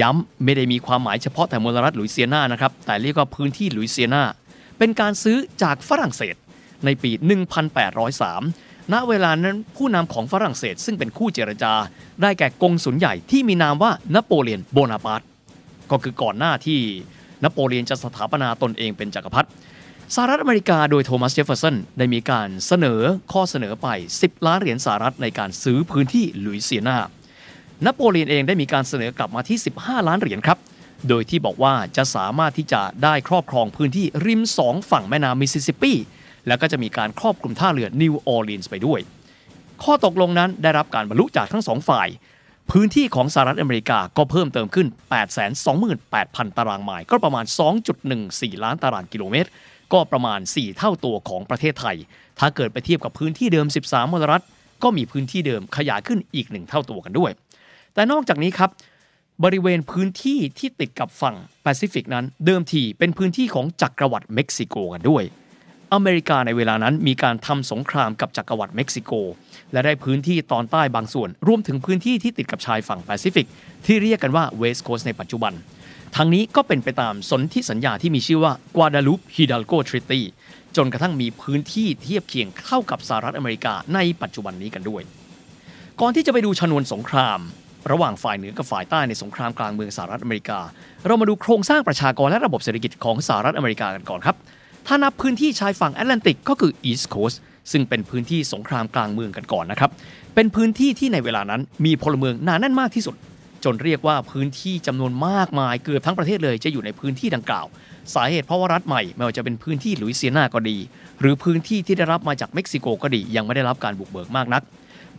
[0.00, 4.22] ย้ำไม่ได้มีความหมายเฉพาะแต่มลรัฐหลุยเซียนานะครับแต่เรียกว่าพื้นที่หลุยเซียนา
[4.78, 6.34] เป็นการซื้อจากฝรั่งเศส
[6.84, 7.10] ในปี
[7.82, 11.72] 1803 ณ เวลานั้นผู้นำของฝรั่งเศสซึ่งเป็นคู่เจรจา
[12.22, 15.22] ได้แก่กงสุลใหญ่ที่มีนามว่านโปเลียนโบนาปาร์ต
[15.90, 16.78] ก็คือก่อนหน้าที่
[17.44, 19.48] นโปเลียนจะสถาปนาตนเองเป็นจักรพรรดิ
[20.16, 23.00] สหรัฐอเมริกาโดยโทมัสเจฟเฟอร์สันได้มีการเสนอ
[23.32, 23.88] ข้อเสนอไป
[24.20, 26.98] 10 ล้านเหรียญสหรัฐในการซื้อพื้นที่ลุยเซียนา
[27.84, 30.58] นโปเลียนเองได้มีการเสนอกลับมาที่ 15 ล้านเหรียญครับ
[31.08, 35.92] โดยที่บอกว่าจะสามารถที่จะได้ครอบครองพื้นที่ริมสองฝั่งแม่น้ำมิสซิสซิปปี
[36.46, 39.00] แล้วก็จะมีการครอบคลุมท่าเรือนิวออร์ลีนส์ไปด้วย
[39.82, 42.08] ข้อตกลงนั้นได้รับการบรรลุจากทั้งสองฝ่าย
[42.70, 44.86] พื้นที่ของสหรัฐอเมริกาก็เพิ่มเติมขึ้น
[45.72, 47.44] 828,000 ตารางไมล์ก็ประมาณ
[48.04, 49.50] 2.14 ล้านตารางกิโลเมตร
[49.92, 51.96] ก็ประมาณ 4 เท่าตัวของประเทศไทย
[52.38, 54.44] ถ้าเกิดไปเทียบกับพื้นที่เดิม 13มลรัฐ
[54.82, 57.30] ก็มีพื้นที่เดิมขยายขึ้นอีก 1 เท่าตัวกันด้วย
[57.94, 58.70] แต่นอกจากนี้ครับ
[59.44, 65.22] บริเวณพื้นที่ที่ติดกับฝั่งแปซิฟิกนั้น เดิมทีเป็นพื้นที่ของจักรวรรดิเม็กซิโกกันด้วย
[65.94, 69.12] อเมริกาในเวลานั้นมีการทำสงครามกับจักรวรรดิเม็กซิโก
[69.72, 73.46] และได้พื้นที่ตอนใต้บางส่วน รวมถึงพื้นที่ที่ติดกับชายฝั่งแปซิฟิก
[73.86, 75.52] ที่เรียกกันว่า West Coast ในปัจจุบัน
[76.16, 80.20] ทั้งนี้ก็เป็นไปตามสนธิสัญญาที่มีชื่อว่า Guadalupe Hidalgo Treaty
[80.76, 85.02] จนกระทั่งมีพื้นที่เทียบเคียงเข้ากับสหรัฐอเมริกาในปัจจุบันนี้กันด้วย
[86.00, 87.40] ก่อนที่จะไปดูชนวนสงคราม
[87.92, 90.60] ระหว่างฝ่ายเหนือกับฝ่ายใต้ในสงครามกลางเมืองสหรัฐอเมริกา
[91.06, 94.36] เรามาดูโครงสร้างประชากรและระบบเศรษฐกิจของสหรัฐอเมริกากันก่อนครับ
[94.86, 97.36] ถ้านับพื้นที่ชายฝั่งแอตแลนติกก็คือ East Coast
[97.72, 99.90] ซึ่งเป็นพื้นที่สงครามกลางเมืองกันก่อนนะครับ
[100.34, 103.14] เป็นพื้นที่ที่ในเวลานั้นมีพลเมืองหนาแน่นมากที่สุด
[103.64, 107.66] จนเรียกว่าพื้นที่จำนวนมากมายเกือบทั้งประเทศเลยจะอยู่ในพื้นที่ดังกล่าว
[108.14, 110.76] สาเหตุเพราะว่ารัฐใหม่ไม่ว่าจะเป็นพื้นที่ลุยเซียนาก็ดี
[111.20, 114.62] หรือพื้นที่ที่ได้รับมาจากเม็กซิโกก็ดี ยังไม่ได้รับการบุกเบิกมากนัก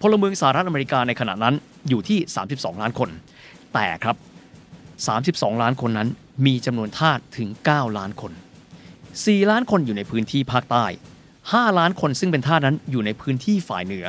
[0.01, 1.55] พลเมืองสหรัฐอเมริกาในขณะนั้น
[1.89, 2.19] อยู่ที่
[2.51, 3.09] 32 ล้านคน
[3.73, 4.15] แต่ครับ
[4.93, 6.09] 32 ล้านคนนั้น
[6.45, 8.31] มีจำนวนทาสถึง 9 ล้านคน
[8.91, 10.85] 4 ล้านคนอยู่ในพื้นที่ภาคใต้
[11.31, 14.05] 5 ล้านคนซึ่งเป็นทาสนั้นอยู่ในพื้นที่ฝ่ายเหนือ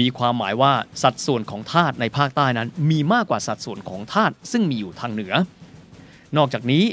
[0.00, 0.72] มีความหมายว่า
[1.02, 5.32] สัดส่วนของทาสในภาคใต้นั้น มีมากกว่าสัดส่วนของทาสซึ่งมีอยู่ทางเหนือ
[6.36, 6.84] นอกจากนี้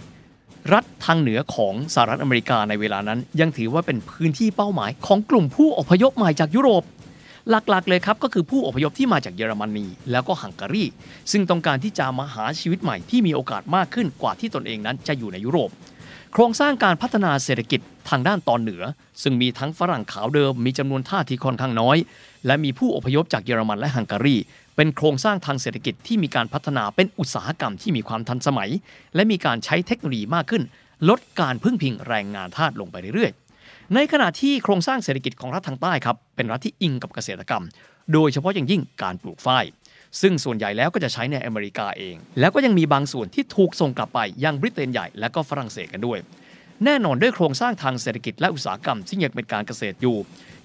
[0.73, 6.83] รัฐทางเหนือของสหรัฐอเมริกาในเวลานั้น ยังถือว่าเป็นพื้นที่เป้าหมายของกลุ่มผู้อพยพใหม่จากยุโรป
[7.49, 10.85] หลักๆ เลยครับก็คือผู้อพยพที่มาจากเยอรมนีแล้วก็ฮังการี
[11.31, 15.69] ซึ่งต้องการที่จะมาหาชีวิตใหม่ที่มีโอกาสมากขึ้นกว่าที่ตนเองนั้นจะอยู่ในยุโรป
[16.33, 17.79] โครงสร้างการพัฒนาเศรษฐกิจ
[18.09, 18.83] ทางด้านตอนเหนือ
[19.23, 21.97] ซึ่งมีทั้งฝรั่งขาวเดิมมีจำนวนท่าที่ค่อนข้างน้อย
[22.45, 24.37] และมีผู้อพยพจากเยอรมันและฮังการี
[24.75, 28.69] เป็นโครงสร้างทางเศรษฐกิจที่มีการพัฒนาเป็นอุตสาหกรรมที่มีความทันสมัย
[29.15, 30.63] และมีการใช้เทคโนโลยีมากขึ้น
[31.09, 37.63] ลดการพึ่งพิงแรงงานทาสลงไปเรื่อยๆ ในขณะที่โครงสร้างเศรษฐกิจของรัฐทางใต้ครับเป็นรัฐที่อิงกับเกษตรกรรม
[38.13, 39.65] โดยเฉพาะอย่างยิ่งการปลูกฝ้าย
[40.21, 46.19] ซึ่งส่วนใหญ่แล้วก็จะใช้ในอเมริกาเอง แล้วก็ยังมีบางส่วนที่ถูกส่งกลับไปยังบริเตนใหญ่และก็ฝรั่งเศสกันด้วย
[46.85, 50.17] แน่นอนด้วยโครงสร้างทางเศรษฐกิจและอุตสาหกรรมที่ยังเป็นการเกษตรอยู่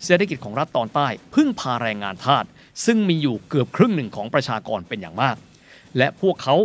[0.05, 2.45] เศรษฐกิจของรัฐตอนใต้ พึ่งพาแรงงานทาส
[2.87, 5.37] ซึ่งมีอยู่เกือบครึ่งหนึ่งของประชากรเป็นอย่างมาก
[5.99, 6.57] และพวกเขา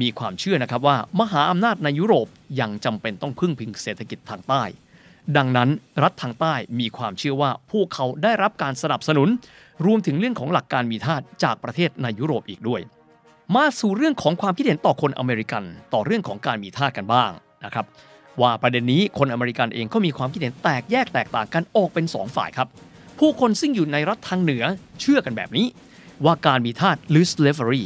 [0.00, 2.26] มีความเชื่อนะครับว่า มหาอำนาจในยุโรป
[2.60, 4.62] ยังจำเป็นต้องพึ่งพิงเศรษฐกิจทางใต้
[5.36, 5.68] ดังนั้น
[6.02, 9.28] รัฐทางใต้มีความเชื่อว่าพวกเขาได้รับการสนับสนุน
[9.86, 12.80] รวมถึงเรื่องของหลักการมีทาสจากประเทศในยุโรปอีกด้วย
[13.54, 15.64] มาสู่เรื่องของความคิดเห็นต่อคนอเมริกัน
[15.94, 17.30] ต่อเรื่องของการมีทาสกันบ้าง
[17.64, 17.86] นะครับ
[18.42, 22.68] ว่าประเด็นนี้คนอเมริกันเองก็มีความคิดเห็นแตกแยกแตกต่างกันออกเป็น 2 ฝ่ายครับ
[23.18, 24.64] ผู้คนซึ่งอยู่ในรัฐทางเหนือ
[25.00, 25.66] เชื่อกันแบบนี้
[26.24, 27.84] ว่าการมีทาสหรือ slavery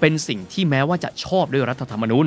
[0.00, 2.26] เป็นสิ่งที่แม้ว่าจะชอบด้วยรัฐธรรมนูญ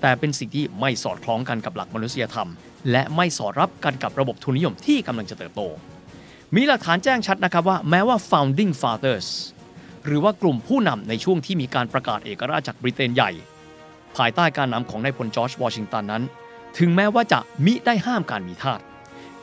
[0.00, 2.48] แต่เป็นสิ่งที่ไม่สอดคล้องกันกับหลักมนุษยธรรม
[2.90, 5.62] และไม่สอดรับกันกับระบบทุนนิยมที่กำลังจะเติบโต
[6.56, 9.28] มีหลักฐานแจ้งชัดนะครับว่าแม้ว่า founding fathers
[10.04, 13.30] หรือว่ากลุ่มผู้นำในช่วงที่มีการประกาศเอกราชจากบริเตนใหญ่
[14.16, 16.22] ภายใต้การนำของนายพลจอร์จวอชิงตันนั้น
[16.78, 18.80] ถึงแม้ว่าจะมิได้ห้ามการมีทาส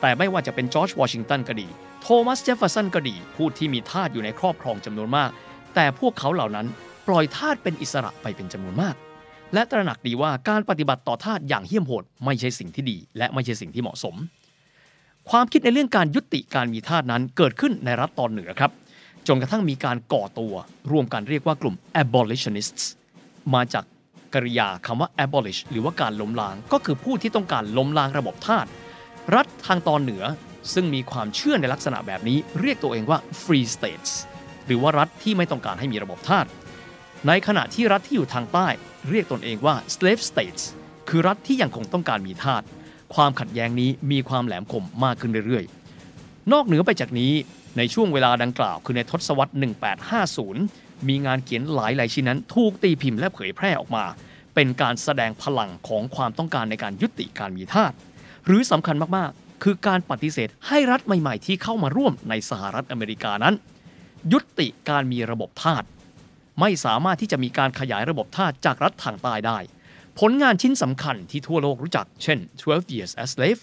[0.00, 1.68] แต่ไม่ว่าจะเป็นจอร์จวอชิงตันก็ดี
[2.02, 5.30] โทมัสเจฟเฟอร์สันก็ดี ผู้ที่มีทาสอยู่ในครอบครองจำนวนมาก
[5.74, 6.66] แต่พวกเขาเหล่านั้น
[7.08, 8.94] ปล่อยทาสเป็นอิสระไปเป็นจำนวนมาก
[9.54, 14.14] และตระหนักดีว่าการปฏิบัติต่อทาสอย่างเหี้ยมโหดไม่ใช่สิ่งที่ดี และไม่ใช่สิ่งที่เหมาะสม
[15.30, 18.70] ความคิดในเรื่องการยุติการมีทาสนั้นเกิดขึ้นในรัฐตอนเหนือครับ
[19.26, 20.54] จนกระทั่งมีการก่อตัว
[20.92, 22.84] รวมกันเรียกว่ากลุ่ม abolitionists
[23.54, 23.84] มาจาก
[24.34, 28.66] กริยาคำว่า abolish หรือว่าการล้มล้าง ก็คือผู้ที่ต้องการล้มล้างระบบทาส
[29.34, 30.24] รัฐทางตอนเหนือ
[30.74, 34.10] ซึ่งมีความเชื่อในลักษณะแบบนี้ เรียกตัวเองว่า free states
[34.66, 36.46] หรือว่ารัฐที่ไม่ต้องการให้มีระบบทาส
[37.26, 38.68] ในขณะที่รัฐที่อยู่ทางใต้
[39.08, 40.62] เรียกตนเองว่า slave states
[41.08, 42.62] คือรัฐที่ยังคงต้องการมีทาส
[43.14, 47.32] ความขัดแย้งนี้มีความแหลมคมมากขึ้นเรื่อยๆ นอกเหนือไปจากนี้
[47.78, 49.52] ในช่วงเวลาดังกล่าวคือในทศวรรษ
[50.24, 54.04] 1850 มีงานเขียนหลายหลายชิ้นนั้น ถูกตีพิมพ์และเผยแพร่ออกมา
[54.54, 57.92] เป็นการแสดงพลังของความต้องการในการยุติการมีทาส
[58.46, 63.54] หรือสำคัญมากๆ คือการปฏิเสธให้รัฐใหม่ๆ ที่เข้ามาร่วมในสหรัฐอเมริกานั้น
[64.32, 65.84] ยุติการมีระบบทาส
[66.60, 69.58] ไม่สามารถที่จะมีการขยายระบบทาสจากรัฐทางใต้ได้
[70.20, 73.62] ผลงานชิ้นสำคัญที่ทั่วโลกรู้จัก เช่น 12 Years a Slave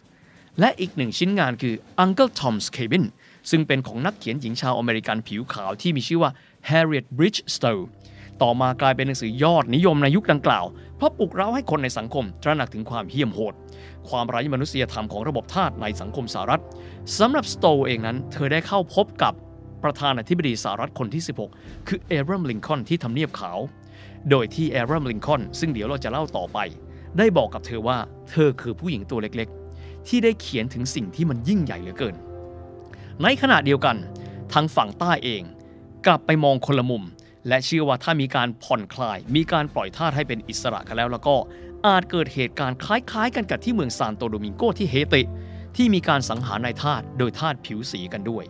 [0.60, 3.06] และอีกหนึ่งชิ้นงานคือ Uncle Tom's Cabin
[3.50, 6.32] ซึ่งเป็นของนักเขียนหญิงชาวอเมริกันผิวขาวที่มีชื่อว่า
[6.70, 7.84] Harriet Beecher Stowe
[8.42, 10.66] ต่อมากลายเป็นหนังสือยอดนิยมในยุคดังกล่าว
[10.98, 13.54] เพราะปลุกเร้าให้คนในสังคมตระหนักถึงความเหี้ยมโหด
[14.10, 16.62] ความไร้มนุษยธรรมของระบบทาสในสังคมสหรัฐ
[17.20, 19.34] สำหรับสโตว์เองนั้น เธอได้เข้าพบกับ
[19.84, 21.24] ประธานาธิบดีสหรัฐคนที่
[21.54, 23.60] 16 คือเอบราแฮมลินคอล์นที่ทำเนียบขาว
[24.30, 26.60] โดยที่เอบราแฮมลินคอล์นซึ่งเดี๋ยวเราจะเล่าต่อไป
[27.18, 27.98] ได้บอกกับเธอว่า
[28.30, 32.16] เธอคือผู้หญิงตัวเล็กๆ ที่ได้เขียนถึงสิ่งที่มันยิ่งใหญ่เหลือเกิน
[33.24, 33.98] ในขณะเดียวกัน
[34.54, 35.44] ทางฝั่งใต้เอง
[36.08, 37.04] กลับไปมองคนละมุม
[37.48, 41.36] และเชื่อว่าถ้ามีการผ่อนคลาย มีการปล่อยทาสให้เป็นอิสระกันแล้วแล้วก็
[41.88, 45.22] อาจเกิดเหตุการณ์คล้ายๆ กันกับที่เมืองซานโตโดมิงโกที่เฮติ
[45.76, 48.44] ที่มีการสังหารนายทาสโดยทาสผิวสีกันด้วย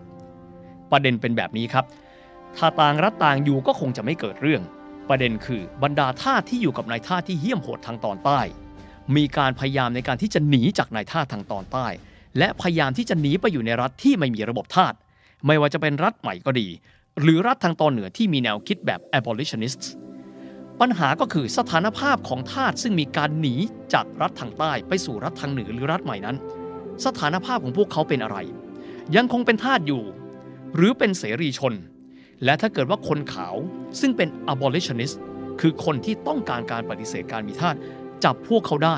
[0.91, 1.85] ประเด็นเป็นแบบนี้ครับ
[2.57, 4.61] ถ้าต่างรัฐต่างอยู่ก็คงจะไม่เกิดเรื่อง
[5.09, 8.39] ประเด็นคือบรรดาทาสที่อยู่กับนายทาสที่เหี้ยมโหดทางตอนใต้
[9.15, 11.88] มีการพยายามในการที่จะหนีจากนายทาสทางตอนใต้
[12.38, 14.93] และพยายามที่จะหนีไปอยู่ในรัฐที่ไม่มีระบบทาส
[15.47, 16.67] ไม่ว่าจะเป็นรัฐใหม่ก็ดี
[17.19, 19.81] หรือรัฐทางตอนเหนือที่มีแนวคิดแบบ abolitionist
[20.81, 23.56] ปัญหาก็คือสถานภาพของทาสซึ่งมีการหนี
[23.93, 26.38] จากรัฐทางใต้ไปสู่รัฐทางเหนือหรือรัฐใหม่นั้น
[27.06, 28.38] สถานภาพของพวกเขาเป็นอะไร
[29.15, 30.03] ยังคงเป็นทาสอยู่
[30.75, 31.73] หรือเป็นเสรีชน
[32.43, 33.56] และถ้าเกิดว่าคนขาว
[33.99, 35.15] ซึ่งเป็น abolitionist
[35.61, 37.75] คือคนที่ต้องการการปฏิเสธการมีทาส
[38.23, 38.98] จับพวกเขาได้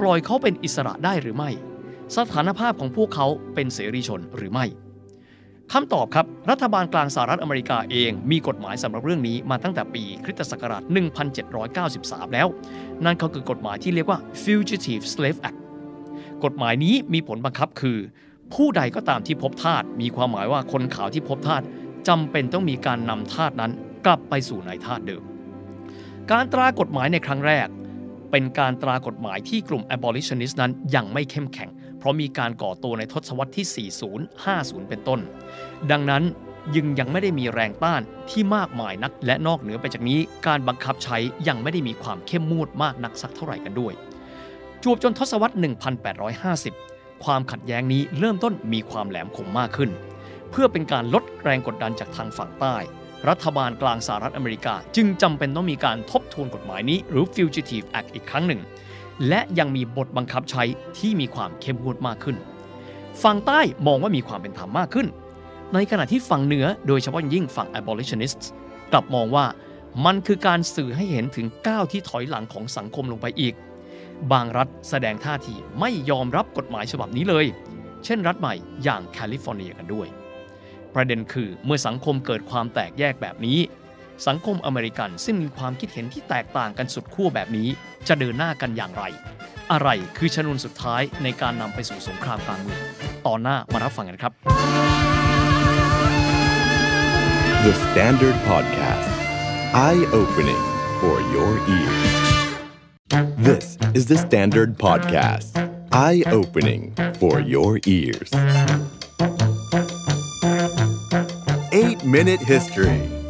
[0.00, 1.50] ปล่อยเขาเป็นอิสระได้หรือไม่
[2.16, 4.66] สถานภาพของพวกเขาเป็นเสรีชนหรือไม่
[5.76, 10.82] คำตอบครับ รัฐบาลกลางสหรัฐอเมริกาเองมีกฎหมายสำหรับเรื่องนี้มาตั้งแต่ปีคริสตศักราช
[11.78, 12.48] 1793 แล้ว
[13.04, 15.58] นั่นก็คือกฎหมายที่เรียกว่า Fugitive Slave Act
[16.44, 17.98] กฎหมายนี้มีผลบังคับคือ
[18.54, 21.62] ผู้ใดก็ตามที่พบทาสมีความหมายว่าคนขาวที่พบทาส
[22.08, 23.72] จำเป็นต้องมีการนำทาสนั้น
[24.06, 25.22] กลับไปสู่นายทาสเดิม
[26.30, 27.68] การตรากฎหมายในครั้งแรก
[28.30, 31.70] เป็นการตรากฎหมายที่กลุ่ม abolitionist นั้นยังไม่เข้มแข็ง
[32.02, 35.20] เพราะมีการก่อตัวในทศวรรษที่ 40 50 เป็นต้น
[35.90, 36.22] ดังนั้น
[36.74, 38.00] ยังยังไม่ได้มีแรงต้าน
[38.30, 41.16] ที่มากมายนัก และนอกเหนือไปจากนี้ การบังคับใช้
[41.48, 43.92] ยังไม่ได้มีความเข้มงวดมากนักสักเท่าไหร่กันด้วย
[44.82, 45.56] จวบจนทศวรรษ
[46.38, 49.90] 1850 ความขัดแย้งนี้เริ่มต้นมีความแหลมคมมากขึ้น
[50.50, 52.76] เพื่อเป็นการลดแรงกดดันจากทางฝั่งใต้
[53.28, 58.60] รัฐบาลกลางสหรัฐอเมริกา จึงจำเป็นต้องมีการทบทวนกฎหมายนี้หรือ Fugitive Act อีกครั้งหนึ่ง
[59.28, 60.62] และยังมีบทบังคับใช้
[60.98, 62.36] ที่มีความเข้มงวดมากขึ้น
[63.22, 65.06] ฝั่งใต้มองว่ามีความเป็นธรรมมากขึ้น
[65.74, 68.46] ในขณะที่ฝั่งเหนือโดยเฉพาะอย่างยิ่งฝั่ง abolitionists
[68.92, 69.46] กลับมองว่า
[70.04, 73.54] มันคือการสื่อให้เห็นถึงก้าวที่ถอยหลังของสังคมลงไปอีก
[74.32, 77.46] บางรัฐแสดงท่าทีไม่ยอมรับกฎหมายฉบับนี้เลย
[78.04, 80.06] เช่นรัฐใหม่อย่างแคลิฟอร์เนียกันด้วย
[80.94, 83.58] ประเด็นคือเมื่อสังคมเกิดความแตกแยกแบบนี้
[84.26, 87.68] สังคมอเมริกันซึ่งมีความคิดเห็นที่แตกต่างกันสุดขั้วแบบนี้
[88.08, 89.04] จะเดินหน้ากันอย่างไร
[89.72, 92.82] อะไรคือชนวนสุดท้ายในการนำไปสู่สงครามกลางเมือง
[93.26, 94.32] ตอนหน้ามารับฟังกันครับ
[97.66, 99.10] The Standard Podcast.
[99.72, 100.62] Eye opening
[101.00, 102.02] for your ears.
[103.38, 105.50] This is the Standard Podcast.
[105.92, 108.30] Eye opening for your ears.
[111.70, 113.21] Eight Minute History.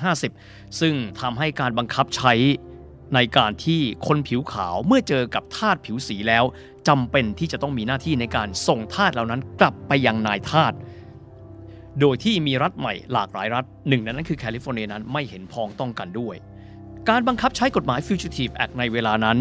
[0.00, 2.32] 1850 ซึ่งทำให้การบังคับใช้
[3.14, 6.44] ในการที่คนผิวขาวเมื่อเจอกับทาสผิวสีแล้ว
[6.88, 10.74] จำเป็นที่จะต้องมีหน้าที่ในการส่งทาสเหล่านั้นกลับไปยังนายทาส
[12.00, 16.36] โดยที่มีรัฐใหม่หลากหลายรัฐหนึ่งในนั้นคือแคลิฟอร์เนียนั้นไม่เห็นพ้องต้องกันด้วย
[17.08, 19.38] การบังคับใช้กฎหมาย Fugitive Act ในเวลานั้น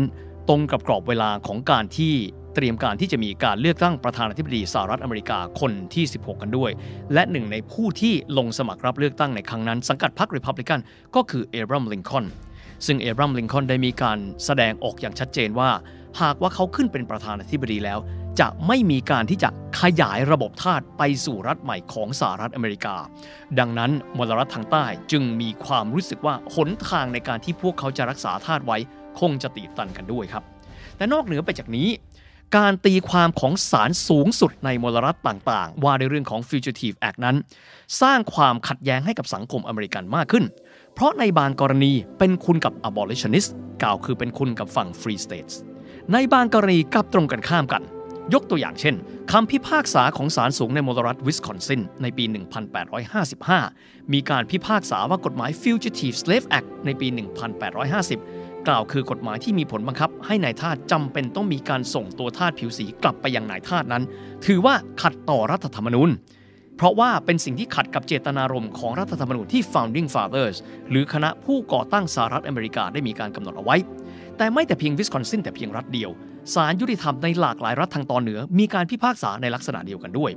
[0.49, 2.13] ตรงกับกรอบเวลาของการที่
[2.55, 6.71] เตรียมการที่จะมีการเลือกตั้งประธานาธิบดีสหรัฐอเมริกาคนที่ 16 กันด้วย
[7.13, 10.80] และหนึ่งในผู้ที่ลงสมัครรับเลือกตั้งในครั้งนั้น สังกัดพรรคริพับลิกัน
[11.15, 12.25] ก็คือเอบราแฮมลินคอล์น
[12.85, 15.69] ซึ่งเอบราแฮมลินคอล์นได้มีการแสดงออกอย่างชัดเจนว่า
[16.21, 17.99] หากว่าเขาขึ้นเป็นประธานาธิบดีแล้ว
[18.39, 19.49] จะไม่มีการที่จะ
[19.81, 22.95] ขยายระบบทาสไปสู่รัฐใหม่ของสหรัฐอเมริกา
[23.59, 28.77] ดังนั้นมลรัฐทางใต้จึงมีความรู้สึกว่าหนทางในการที่พวกเขาจะรักษาทาสไว้
[29.19, 30.43] คงจะตีตันกันด้วยครับ
[30.97, 31.87] แต่นอกเหนือไปจากนี้
[32.57, 37.35] การตีความของศาลสูงสุดในมลรัฐต่างๆ ว่าในเรื่องของ Fugitive Act นั้น
[38.01, 40.45] สร้างความขัดแย้งให้กับสังคมอเมริกันมากขึ้น
[40.93, 43.49] เพราะในบางกรณีเป็นคุณกับ abolitionist
[43.81, 45.53] กล่าวคือเป็นคุณกับฝั่ง free states
[46.13, 47.83] ในบางกรณีกลับตรงกันข้ามกัน
[48.33, 48.95] ยกตัวอย่างเช่น
[49.32, 52.25] คำพิพากษาของศาลสูงในมลรัฐวิสคอนซินในปี
[53.53, 57.08] 1855 มีการพิพากษาว่ากฎหมาย Fugitive Slave Act ในปี
[57.88, 64.03] 1850 กล่าวคือกฎหมายที่มีผลบังคับ ให้นายทาสจำเป็นต้องมีการส่งตัวทาสผิวสีกลับไปยังนายทาสนั้น
[64.45, 66.09] ถือว่าขัดต่อรัฐธรรมนูญ
[66.77, 70.58] เพราะว่าเป็นสิ่งที่ขัดกับเจตนารมณ์ของรัฐธรรมนูญที่ Founding Fathers
[70.90, 73.75] หรือคณะผู้ก่อตั้งสหรัฐอเมริกาได้มีการกำหนดเอาไว้
[74.38, 76.11] แต่ไม่แต่เพียงวิสคอนซินแต่เพียงรัฐเดียว
[76.53, 80.31] ศาลยุติธรรมในหลากหลายรัฐทางตอนเหนือ มีการพิพากษาในลักษณะเดียวกันด้วย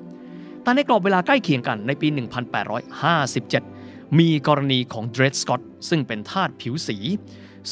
[0.63, 2.09] แต่ในกรอบเวลาใกล้เคียงกันในปี
[3.33, 6.97] 1857 มีกรณีของเดรดสกอตซึ่งเป็นทาสผิวสี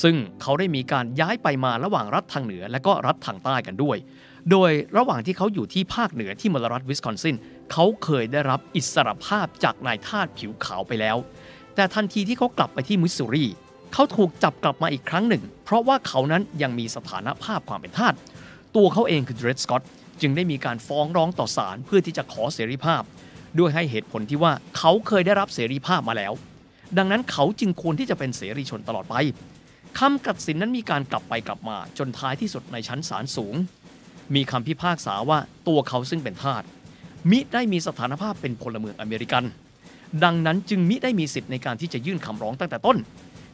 [0.02, 3.96] ซึ่งเขาได้มีการย้ายไปมาระหว่างรัฐทางเหนือและก็รัฐทางใต้กันด้วย
[4.50, 7.36] โดยระหว่างที่เขาอยู่ที่ภาคเหนือที่มลรัฐวิสคอนซิน
[7.72, 11.16] เขาเคยได้รับอิสรภาพจากนายทาสผิวขาวไปแล้ว
[11.74, 13.46] แต่ทันทีที่เขากลับไปที่มิสซูรี
[13.92, 18.14] เขาถูกจับกลับมาอีกครั้งหนึ่ง เพราะว่าเขานั้นยังมีสถานภาพความเป็นทาส
[18.76, 19.82] ตัวเขาเองคือเดรดสกอต
[20.20, 23.02] จึงได้มีการฟ้องร้องต่อศาลเพื่อที่จะขอเสรีภาพ
[23.58, 26.32] ด้วยให้เหตุผลที่ว่าเขาเคยได้รับเสรีภาพมาแล้ว
[26.98, 29.14] ดังนั้นเขาจึงควรที่จะเป็นเสรีชนตลอดไป
[29.98, 33.54] คำตัดสินนั้นมีการกลับไปกลับมาจนท้ายที่สุดในชั้นศาลสูง
[34.34, 35.38] มีคำพิพากษาว่า
[35.68, 36.62] ตัวเขาซึ่งเป็นทาส
[37.30, 39.44] มิได้มีสถานภาพเป็นพลเมืองอเมริกัน
[40.24, 42.96] ดังนั้นจึงมิได้มีสิทธิ์ในการที่จะยื่นคำร้องตั้งแต่ต้น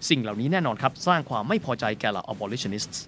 [0.08, 2.98] สิ่งเหล่านี้แน่นอนครับ สร้างความไม่พอใจแก่เหล่า abolitionists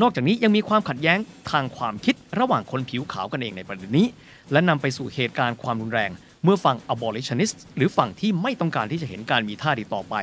[0.00, 1.18] นอกจากนี้ยังมีความขัดแย้ง
[1.50, 4.06] ทางความคิดระหว่างคนผิวขาวกันเองในประเด็นนี้
[4.52, 6.10] และนำไปสู่เหตุการณ์ความรุนแรง
[6.44, 10.14] เมื่อฝั่ง abolitionist หรือฝั่งที่ไม่ต้องการที่จะเห็นการมีท่าดีต่อไป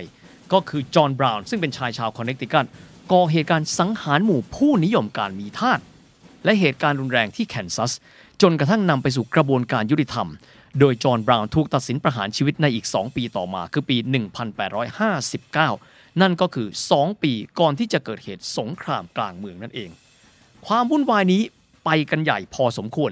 [0.54, 2.66] ก็คือจอห์นบราวน์ซึ่งเป็นชายชาวคอนเนคติคัต
[3.14, 5.80] ก่อเหตุการณ์สังหารหมู่ผู้นิยมการมีทาส
[6.46, 7.92] และเหตุการณ์รุนแรงที่แคนซัส
[8.42, 10.28] จนกระทั่งนำไปสู่กระบวนการยุติธรรม
[10.80, 13.98] โดยจอห์นบราวน์ถูกตัดสินประหารชีวิตในอีก 2 ปีต่อมา คือปี
[14.84, 19.90] 1859 นั่นก็คือ 2 ปีก่อนที่จะเกิดเหตุสงครามกลางเมืองนั่นเอง
[20.68, 21.42] ความวุ่นวายนี้
[21.86, 23.12] ไปกันใหญ่พอสมควร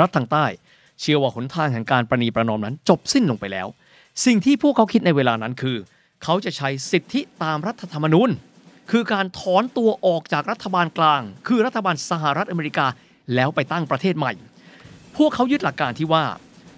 [0.00, 0.46] รัฐทางใต้
[1.00, 3.66] เชื่อว่าหนทางแห่งการประนีประนอมนั้นจบสิ้นลงไปแล้ว
[4.26, 5.76] สิ่งที่พวกเขาคิดในเวลานั้นคือ
[6.22, 8.30] เขาจะใช้สิทธิตามรัฐธรรมนูญ
[8.90, 12.86] คือการถอนตัวออกจากรัฐบาลกลาง คือรัฐบาลสหรัฐอเมริกา
[13.34, 14.32] แล้วไปตั้งประเทศใหม่
[15.16, 16.24] พวกเขายึดหลักการที่ว่า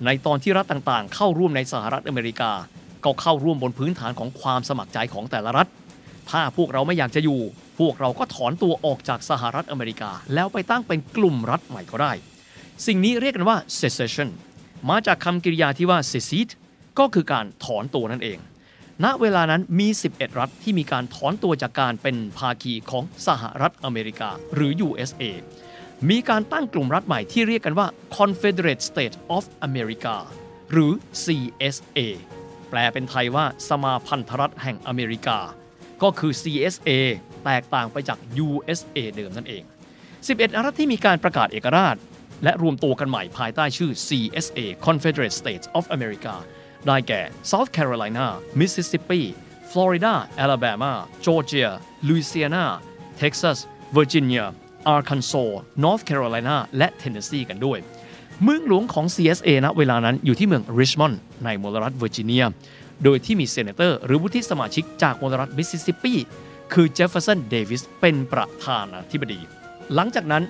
[0.05, 2.52] ในตอนที่รัฐต่างๆ เข้าร่วมในสหรัฐอเมริกา
[3.05, 5.66] ก็เข้าร่วมบนพื้นฐานของความสมัครใจของแต่ละรัฐ
[6.31, 7.41] ถ้าพวกเราไม่อยากจะอยู่
[7.78, 12.12] พวกเราก็ถอนตัวออกจากสหรัฐอเมริกา แล้วไปตั้งเป็นกลุ่มรัฐใหม่ก็ได้
[12.86, 14.28] สิ่งนี้เรียกกันว่า secession
[14.91, 16.52] มาจากคำกริยาที่ว่า secede
[16.99, 18.39] ก็คือการถอนตัวนั่นเอง
[19.05, 25.23] ณ เวลานั้นมี 11 รัฐที่มีการถอนตัวจากการเป็นภาคีของสหรัฐอเมริกา หรือ USA
[26.10, 30.16] มีการตั้งกลุ่มรัฐใหม่ที่เรียกกันว่า Confederate States of America
[30.70, 30.92] หรือ
[31.23, 31.99] CSA
[32.70, 35.39] แปลเป็นไทยว่าสมาพันธรัฐแห่งอเมริกา
[36.02, 36.91] ก็คือ CSA
[37.44, 39.65] แตกต่างไปจาก USA เดิมนั่นเอง
[40.10, 41.97] 11 รัฐที่มีการประกาศเอกราช
[42.44, 46.34] และรวมตัวกันใหม่ภายใต้ชื่อ CSA Confederate States of America
[46.86, 48.26] ได้แก่ South Carolina
[48.60, 49.23] Mississippi
[49.70, 50.92] Florida Alabama
[51.24, 51.70] Georgia
[52.08, 52.65] Louisiana
[53.20, 53.58] Texas
[53.97, 54.47] Virginia
[54.95, 55.51] Arkansas
[55.85, 57.79] North Carolina และ Tennessee กันด้วย
[58.43, 62.45] เมืองหลวงของ CSA ณเวลานั้นอยู่ที่เมืองริชมอนด์ในมลรัฐเวอร์จิเนีย
[63.05, 66.15] โดยที่มี senator หรือวุฒิสมาชิกจากมลรัฐมิสซิสซิปปี
[66.73, 69.41] คือเจฟเฟอร์สันเดวิสเป็นประธานาธิบดี
[69.95, 70.43] หลังจากนั้น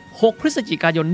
[0.00, 1.06] 6 พฤศจิกายน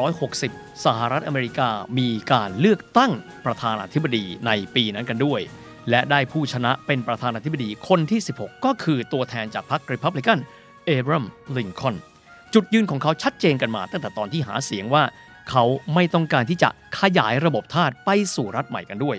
[0.00, 3.12] 1860 สหรัฐอเมริกามีการเลือกตั้ง
[3.46, 5.40] ประธานาธิบดีในปีนั้นกันด้วย
[5.90, 10.38] และได้ผู้ชนะเป็นประธานาธิบดีคนที่ 16 ก็คือตัวแทนจากพรรคริพับลิกัน
[10.86, 11.24] เอบรัม
[11.56, 11.96] ลินคอน
[12.54, 15.02] จุดยืนของเขาชัดเจนกันมา ตั้งแต่ตอนที่หาเสียงว่า
[15.50, 16.68] เขาไม่ต้องการที่จะ
[17.00, 19.16] ขยายระบบทาสไปสู่รัฐใหม่กันด้วย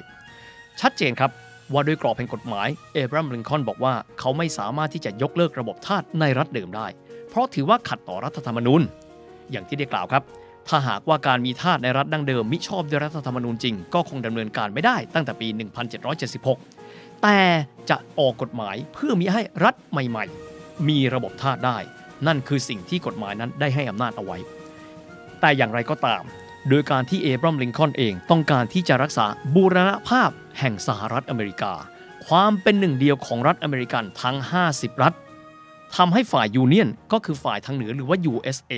[0.81, 1.31] ชัดเจนครับ
[1.73, 6.87] ว่าด้วยกรอบแห่งกฎหมาย เอบรัม ลินคอนบอกว่าเขาไม่สามารถที่จะยกเลิกระบบทาสในรัฐเดิมได้
[7.29, 8.81] เพราะถือว่าขัดต่อรัฐธรรมนูญ
[9.51, 10.23] อย่างที่ได้กล่าวครับ
[10.67, 15.47] ถ้าหากว่าการมีทาสในรัฐดั้งเดิมมิชอบด้วยรัฐธรรมนูญจริง ก็คงดำเนินการไม่ได้ตั้งแต่ปี
[16.35, 17.39] 1776 แต่
[17.89, 20.50] จะออกกฎหมายเพื่อมีให้รัฐใหม่ ๆ
[20.89, 21.77] มีระบบทาสได้
[22.27, 24.37] นั่นคือสิ่งที่กฎหมายนั้นได้ให้อำนาจเอาไว้
[25.39, 26.23] แต่อย่างไรก็ตาม
[26.69, 30.29] โดยการที่เอบรัมลิงคอนเองต้องการที่จะรักษาบูรณภาพ
[30.59, 31.73] แห่งสหรัฐอเมริกา
[32.27, 34.35] ความเป็นหนึ่งเดียวของรัฐอเมริกันทั้ง
[34.69, 35.13] 50 รัฐ
[35.95, 38.73] ทำให้ฝ่าย Union ก็คือฝ่ายทางเหนือหรือว่า USA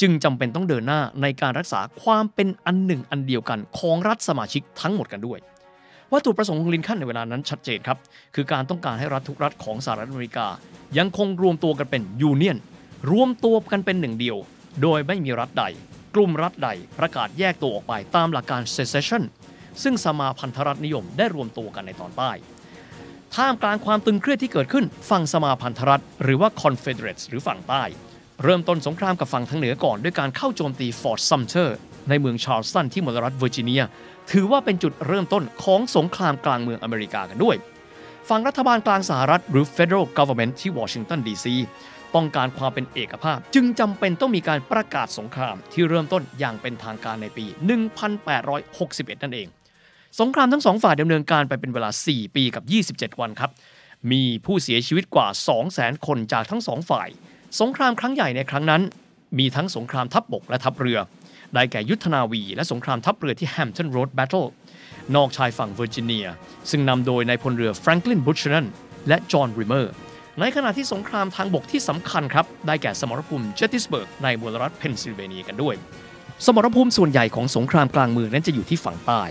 [0.00, 5.38] จึงจำเป็นต้องเดินหน้าในการรักษาความเป็นอันหนึ่งอันเดียวกันของรัฐสมาชิกทั้งหมดกันด้วย
[6.14, 7.98] วัตถุประสงค์ของลินคอล์นในเวลานั้นชัดเจนครับ
[8.34, 10.46] คือการต้องการให้รัฐทุกรัฐของสหรัฐอเมริกา
[10.98, 12.58] ยังคงรวมตัวกันเป็น Union
[13.10, 14.36] รวมตัวกันเป็นหนึ่งเดียว
[14.82, 15.64] โดยไม่มีรัฐใด
[16.14, 16.68] กลุ่มรัฐใด
[16.98, 19.22] ประกาศแยกตัวออกไปตามหลักการ secession
[19.82, 22.30] ซึ่งสมาพันธรัฐนิยมได้รวมตัวกันในตอนใต้
[23.34, 27.82] ท่ามกลางความตึงเครียดที่เกิดขึ้นฝั่งสมาพันธรัฐ หรือว่า Confederates หรือฝั่งใต้
[28.42, 31.76] เริ่มต้นสงครามกับฝั่งทางเหนือก่อนด้วยการเข้าโจมตีฟอร์ตซัมเทอร์
[32.08, 33.82] ในเมืองชาร์ลสตันที่มลรัฐเวอร์จิเนีย
[34.30, 37.56] ถือว่าเป็นจุดเริ่มต้นของสงครามกลางเมืองอเมริกากันด้วย
[38.28, 41.54] ฝั่งรัฐบาลกลางสหรัฐหรือ Federal Government ที่วอชิงตันดีซี
[42.14, 47.46] ต้องการความเป็นเอกภาพ จึงจำเป็นต้องมีการประกาศสงครามที่เริ่มต้นอย่างเป็นทางการในปี
[48.34, 49.48] 1861 นั่นเอง
[50.20, 52.64] สงครามทั้งสองฝ่ายดำเนินการไปเป็นเวลา 4 ปีกับ
[53.10, 53.50] 27 วันครับ
[54.12, 55.28] มีผู้เสียชีวิตกว่า
[55.66, 57.08] 200,000 คนจากทั้งสองฝ่าย
[57.60, 58.82] สงครามครั้งใหญ่ในครั้งนั้น
[59.38, 60.98] มีทั้งสงครามทัพบกและทัพเรือ
[61.54, 64.46] ได้แก่ยุทธนาวี และสงครามทัพเรือที่ Hampton Roads Battle
[65.16, 66.26] นอกชายฝั่งเวอร์จิเนีย
[66.70, 68.66] ซึ่งนำโดยนายพลเรือแฟรงคลินบิวแคนัน
[69.08, 69.92] และจอห์นลอริเมอร์
[70.40, 75.74] ในขณะที่สงครามทางบกที่สำคัญครับ ได้แก่สมรภูมิเกตตีสเบิร์กในมลรัฐเพนซิลเวเนียกันด้วย
[76.44, 79.22] สมรภูมิส่วนใหญ่ของสงครามกลางเมืองนั้นจะอยู่ที่ฝั่งใต้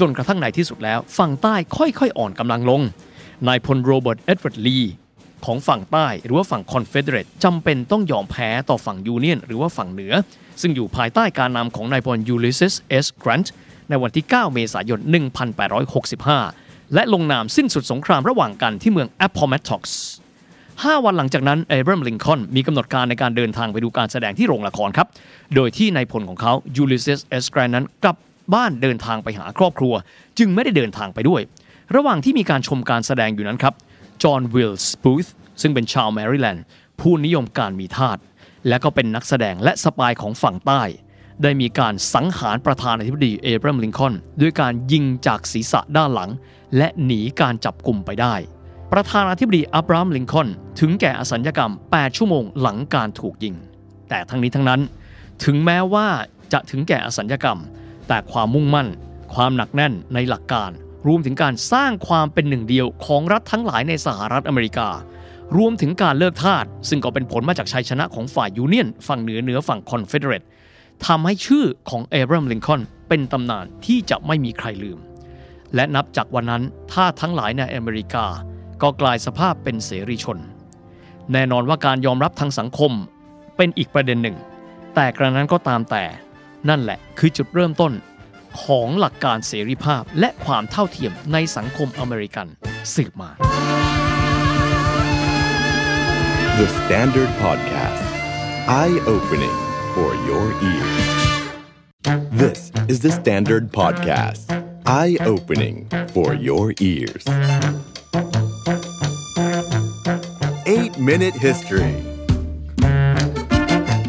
[0.00, 2.82] จนกระทั่งในที่สุดแล้ว ฝั่งใต้ค่อยๆ อ่อนกำลังลง
[3.48, 4.78] นายพลโรเบิร์ตเอ็ดเวิร์ดลี
[5.44, 10.12] ของฝั่งใต้หรือว่าฝั่ง Confederate จำเป็นต้องยอมแพ้ต่อฝั่ง Union หรือว่าฝั่งเหนือ
[10.60, 13.52] ซึ่งอยู่ภายใต้การนำของนายพลยูลิสเอสแกรนต์
[13.88, 15.00] ในวันที่ 9 เมษายน
[15.96, 19.82] 1865 และลงนามสิ้นสุดสงครามระหว่างกันที่เมือง Appomattox
[20.52, 25.08] 5วันหลังจากนั้นเอบราแฮมลินคอล์นมีกำหนดการในการเดินทางไปดูการแสดงที่โรงละครครับ
[25.54, 28.16] โดยที่นายพลของเขายูลิสเอสแกรนต์นั้นกลับ
[28.54, 29.94] บ้านเดินทางไปหาครอบครัว
[30.38, 31.40] จึงไม่ได้เดินทางไปด้วย
[31.96, 33.74] ระหว่างที่มีการชมการแสดงอยู่นั้นครับ
[34.22, 35.26] จอห์นวิลก์สบูธ
[35.60, 36.64] ซึ่งเป็นชาวแมริแลนด์
[37.00, 38.16] ผู้นิยมการมีทาส
[38.68, 40.82] และก็เป็นนักแสดงและ spy ของฝั่งใต้
[41.42, 46.30] ได้มีการสังหารประธานาธิบดีเอบราแฮมลินคอล์นด้วยการยิงจากศีรษะด้านหลัง
[46.76, 48.34] และหนีการจับกลุ่มไปได้
[48.92, 50.48] ประธานาธิบดีอับราฮัมลินคอล์น
[50.80, 53.54] ถึงแก่อสัญกรรม 8 ชั่วโมงหลังการถูกยิง
[54.08, 54.80] แต่ทั้งนี้ทั้งนั้น
[55.44, 56.06] ถึงแม้ว่า
[56.52, 57.58] จะถึงแก่อสัญกรรม
[58.08, 58.88] แต่ความมุ่งมั่น
[59.34, 60.70] ความหนักแน่นในหลักการ
[61.06, 64.88] รวมถึงการสร้างความเป็นหนึ่งเดียวของรัฐทั้งหลายในสหรัฐอเมริกา
[65.58, 70.42] รวมถึงการเลิกทาสซึ่งก็เป็นผลมาจากชัยชนะของฝ่าย Union ฝั่งเหนือเหนือฝั่ง Confederate
[71.06, 74.98] ทำให้ชื่อของเอเบรมลิงคอล์นเป็นตำนานที่จะไม่มีใครลืม
[75.74, 76.62] และนับจากวันนั้น
[76.92, 78.26] ทาสทั้งหลายในอเมริกา
[78.82, 80.38] ก็กลายสภาพเป็นเสรีชน
[81.32, 82.92] แน่นอนว่าการยอมรับทางสังคม
[83.56, 84.36] เป็นอีกประเด็นหนึ่ง
[84.94, 86.04] แต่กระนั้นก็ตามแต่
[86.68, 87.92] นั่นแหละคือจุดเริ่มต้น
[88.62, 92.46] ของหลักการเสรีภาพและความเท่าเทียมในสังคมอเมริกัน
[92.94, 93.30] สืบมา
[96.60, 98.04] The Standard Podcast.
[98.68, 99.56] Eye opening
[99.94, 101.04] for your ears.
[102.42, 104.44] This is the Standard Podcast.
[104.84, 107.24] Eye opening for your ears.
[110.74, 111.94] Eight Minute History.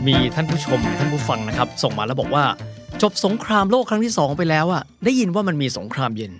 [0.08, 2.46] มีท่านผู้ชมท่านผู้ฟังนะครับ ส่งมาแล้วบอกว่า
[3.02, 6.32] จบสงครามโลกครั้งที่2ไปแล้วอะได้ยินว่ามันมีสงครามเย็น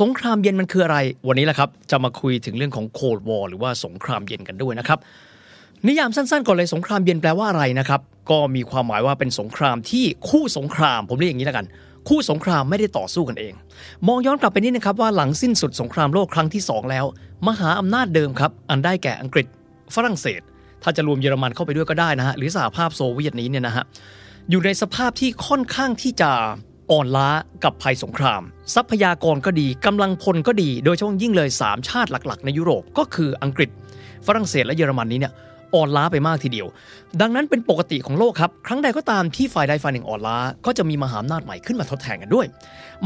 [0.00, 5.00] สงครามเย็นมันคืออะไร วันนี้แหละครับ จะมาคุยถึงเรื่องของ Cold War หรือว่าสงครามเย็นกันด้วยนะครับ
[5.88, 11.66] นิยามสั้นๆก่อนเลยสงครามเย็นแปลว่าอะไรนะครับ ก็มีความหมายว่าเป็นสงครามที่คู่สงคราม ผมเรียกอย่างนี้แล้วกัน
[12.08, 13.54] คู่สงครามไม่ได้ต่อสู้กันเอง
[14.08, 17.04] มองย้อนกลับไปนิดนะครับว่าหลังสิ้นสุดสงครามโลกครั้งที่ 2 แล้ว
[17.48, 19.46] มหาอำนาจเดิมครับ อันได้แก่อังกฤษ
[19.94, 20.40] ฝรั่งเศส
[20.82, 23.84] ถ้าจะรวมเยอรมันเข้าไปด้วยก็ได้นะฮะหรือสหภาพโซเวียตนี้เนี่ยนะฮะ
[24.50, 26.30] อยู่ในสภาพที่ค่อนข้างที่จะ
[26.90, 27.28] อ่อนล้า
[27.64, 28.42] กับภัยสงคราม
[28.74, 33.70] ทรัพยากรก็ดีกำลังพลก็ดี โดยเฉพาะยิ่งเลย 3 ชาติหลัก ๆ ในยุโรปก็คืออังกฤษ
[34.26, 35.32] ฝรั่งเศสและเยอรมันนี้เนี่ย
[35.74, 36.66] อ่อนล้าไปมากทีเดียว
[37.20, 42.46] ดังนั้นเป็นปกติของโลกครับ ครั้งใดก็ตามที่ฝ่ายใดฝ่ายหนึ่งอ่อนล้า ก็จะมีมหาอำนาจใหม่ขึ้นมาทดแทนกันด้วย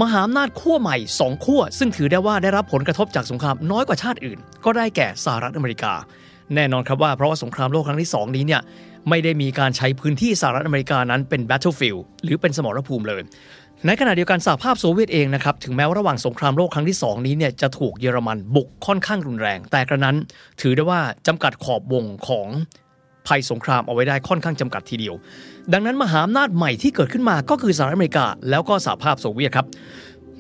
[0.03, 5.93] มหาอำนาจขั้วใหม่สองขั้วซึ่งถือได้ว่าได้รับผลกระทบจากสงครามน้อยกว่าชาติอื่น ก็ได้แก่สหรัฐอเมริกา
[6.55, 8.63] แน่นอนครับว่าเพราะว่าสงครามโลกครั้งที่ 2 นี้เนี่ย
[9.09, 13.23] ไม่ได้มีการใช้พื้นที่สหรัฐอเมริกานั้นเป็น battlefield หรือเป็นสมรภูมิเลย
[13.85, 20.17] ในขณะเดียวกันสหภาพโซเวียตเองนะครับถึงแม้ว่าระหว่างสงครามโลกครั้งที่ 2 นี้เนี่ยจะถูกเยอรมันบุกค่อนข้างรุนแรง แต่กระนั้น
[20.61, 22.49] ถือได้ว่าจำกัดขอบวงของ
[23.27, 25.15] ภัยสงครามเอาไว้ได้ค่อนข้างจำกัดทีเดียว
[25.73, 29.67] ดังนั้นมหาอำนาจใหม่ที่เกิดขึ้นมาก็คือสหรัฐอเมริกา แล้วก็สหภาพโซเวียตครับ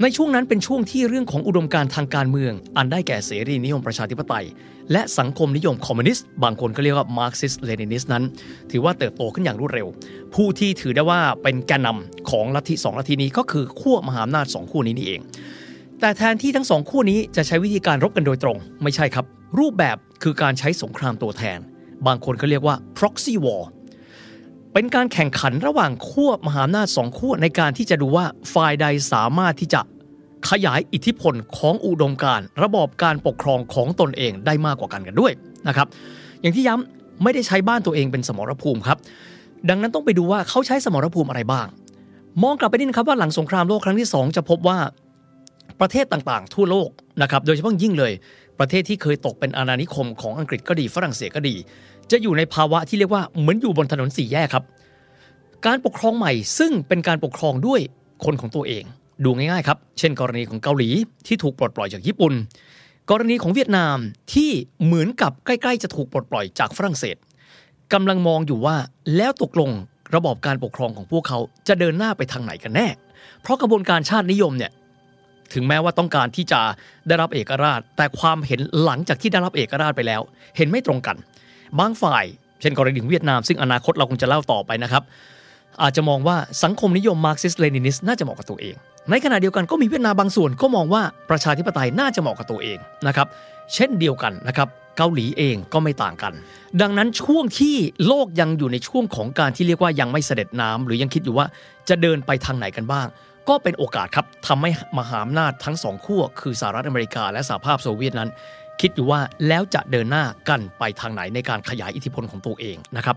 [0.02, 4.46] ในช่วงนั้นเป็นช่วงที่เรื่องของอุดมการณ์ทางการเมือง อันได้แก่เสรีนิยมประชาธิปไตย
[4.92, 8.24] และสังคมนิยมคอมมิวนิสต์ บางคนก็เรียกว่า Marxist-Leninist นั้น
[8.70, 9.86] ถือว่าเติบโตขึ้นอย่างรวดเร็ว
[10.34, 15.20] ผู้ที่ถือได้ว่าเป็นแกนนำของลัทธิสองลัทธินี้ก็คือขั้วมหาอำนาจสองขั้วนี้นี่เอง
[16.00, 19.24] แต่แทนที่ทั้งสองขั้วนี้จะใช้วิธีการรบกันโดยตรง ไม่ใช่ครับ
[19.58, 21.58] รูปแบบคือการใช้สงครามตัวแทน
[22.06, 23.62] บางคนก็เรียกว่า proxy war
[24.78, 28.24] เป็นการแข่งขันระหว่างขั้วมหาอำนาจสองขั้วในการที่จะดูว่า
[28.54, 29.80] ฝ่ายใดสามารถที่จะ
[30.50, 35.32] ขยายอิทธิพลของอุดมการระบอบการปกครองของตนเองได้มากกว่ากันกันด้วย
[35.68, 35.86] นะครับ
[36.40, 38.98] อย่างที่ย้ำไม่ได้ใช้บ้านตัวเองเป็นสมรภูมิครับ
[39.68, 41.66] ดังนั้นต้องไปดูว่าเขาใช้สมรภูมิอะไรบ้าง
[42.42, 44.78] มองกลับไปนิดนะครับว่าหลังสงครามโลกครั้งที่ 2 จะพบว่า
[45.80, 46.88] ประเทศต่างๆ ทั่วโลก
[47.22, 48.12] นะครับโดยเฉพาะยิ่งเลย
[48.60, 51.54] ประเทศที่เคยตกเป็นอาณานิคมของอังกฤษก็ดีฝรั่งเศสก็ดี
[52.10, 54.64] จะอยู่ในภาวะที่เรียกว่าเหมือนอยู่บนถนนสี่แยกครับ
[55.66, 57.80] การปกครองใหม่ซึ่งเป็นการปกครองด้วย
[58.24, 58.84] คนของตัวเอง
[59.24, 60.88] ดูง่ายๆครับ เช่น กรณีของเกาหลี
[61.26, 62.34] ที่ถูกปลดปล่อยจากญี่ปุ่น
[63.10, 63.96] กรณีของเวียดนาม
[64.34, 64.50] ที่
[64.84, 67.16] เหมือนกับใกล้ๆ จะถูกปลดปล่อยจากฝรั่งเศส
[67.92, 68.76] กำลังมองอยู่ว่า
[69.16, 69.70] แล้วตกลง
[70.14, 72.88] ระบอบการปกครองของพวกเขาจะเดินหน้าไปทางไหนกันแน่
[73.42, 74.72] เพราะกระบวนการชาตินิยมเนี่ย
[75.52, 76.60] ถึงแม้ว่าต้องการที่จะ
[77.06, 80.20] ได้รับเอกราช แต่ความเห็นหลังจากที่ได้รับเอกราชไปแล้ว
[80.56, 81.16] เห็นไม่ตรงกัน
[81.78, 82.24] บางฝ่าย
[82.60, 85.02] เช่นกรณีของเวียดนาม ซึ่งอนาคตเราคงจะเล่าต่อไปนะครับ
[85.82, 88.74] อาจจะมองว่าสังคมนิยม Marxist Leninist น่าจะเหมาะกับตัวเอง
[89.10, 93.26] ในขณะเดียวกันก็มีเวียดนามบางส่วนก็มองว่าประชาธิปไตยน่าจะเหมาะกับตัวเองนะครับ
[93.74, 96.32] เช่นเดียวกันนะครับเกาหลีเองก็ไม่ต่างกัน
[96.80, 101.46] ดังนั้นช่วงที่โลกยังอยู่ในช่วงของการที่เรียกว่ายังไม่สะเด็ดน้ำหรือยังคิดอยู่ว่า
[101.88, 103.06] จะเดินไปทางไหนกันบ้าง
[103.48, 108.30] ก็เป็นโอกาสครับทำให้มหาอำนาจทั้งสองขั้วคือสหรัฐอเมริกาและสหภาพโซเวียตนั้น
[108.80, 113.16] คิดอยู่ว่าแล้วจะเดินหน้ากันไปทางไหนในการขยายอิทธิพลของตัวเองนะครับ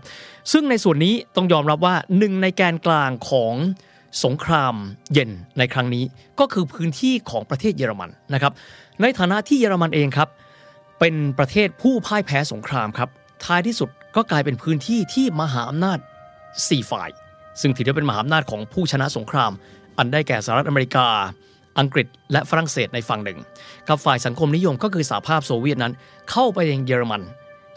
[0.52, 3.54] ซึ่งในส่วนนี้ต้องยอมรับว่าหนึ่งในแกนกลางของ
[4.24, 4.74] สงคราม
[5.12, 6.04] เย็นในครั้งนี้
[6.40, 8.52] ก็คือพื้นที่ของประเทศเยอรมันนะครับ
[9.02, 10.28] ในฐานะที่เยอรมันเองครับ
[11.00, 13.08] เป็นประเทศผู้พ่ายแพ้สงครามครับ
[13.44, 15.98] ท้ายที่สุดก็กลายเป็นพื้นที่ที่มหาอำนาจ
[16.44, 17.08] 4 ฝ่าย
[17.60, 19.52] ซึ่งถือได้เป็นมหาอำนาจของผู้ชนะสงคราม
[19.98, 21.08] อันได้แก่สหรัฐอเมริกา
[21.78, 23.38] อังกฤษและฝรั่งเศสในฝั่งหนึ่ง
[23.88, 25.92] กับฝ่ายสังคมนิยมก็คือสหภาพโซเวียตนั้น
[26.30, 27.22] เข้าไปยังเยอรมัน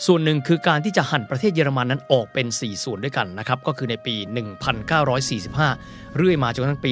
[0.06, 4.16] ส่วนหนึ่งคือการที่จะหั่นประเทศเยอรมันนั้นออกเป็น 4 ส่วนด้วยกันนะครับ ก็คือในปี
[4.96, 6.92] 1945 เรื่อยมาจนกระทั่งปี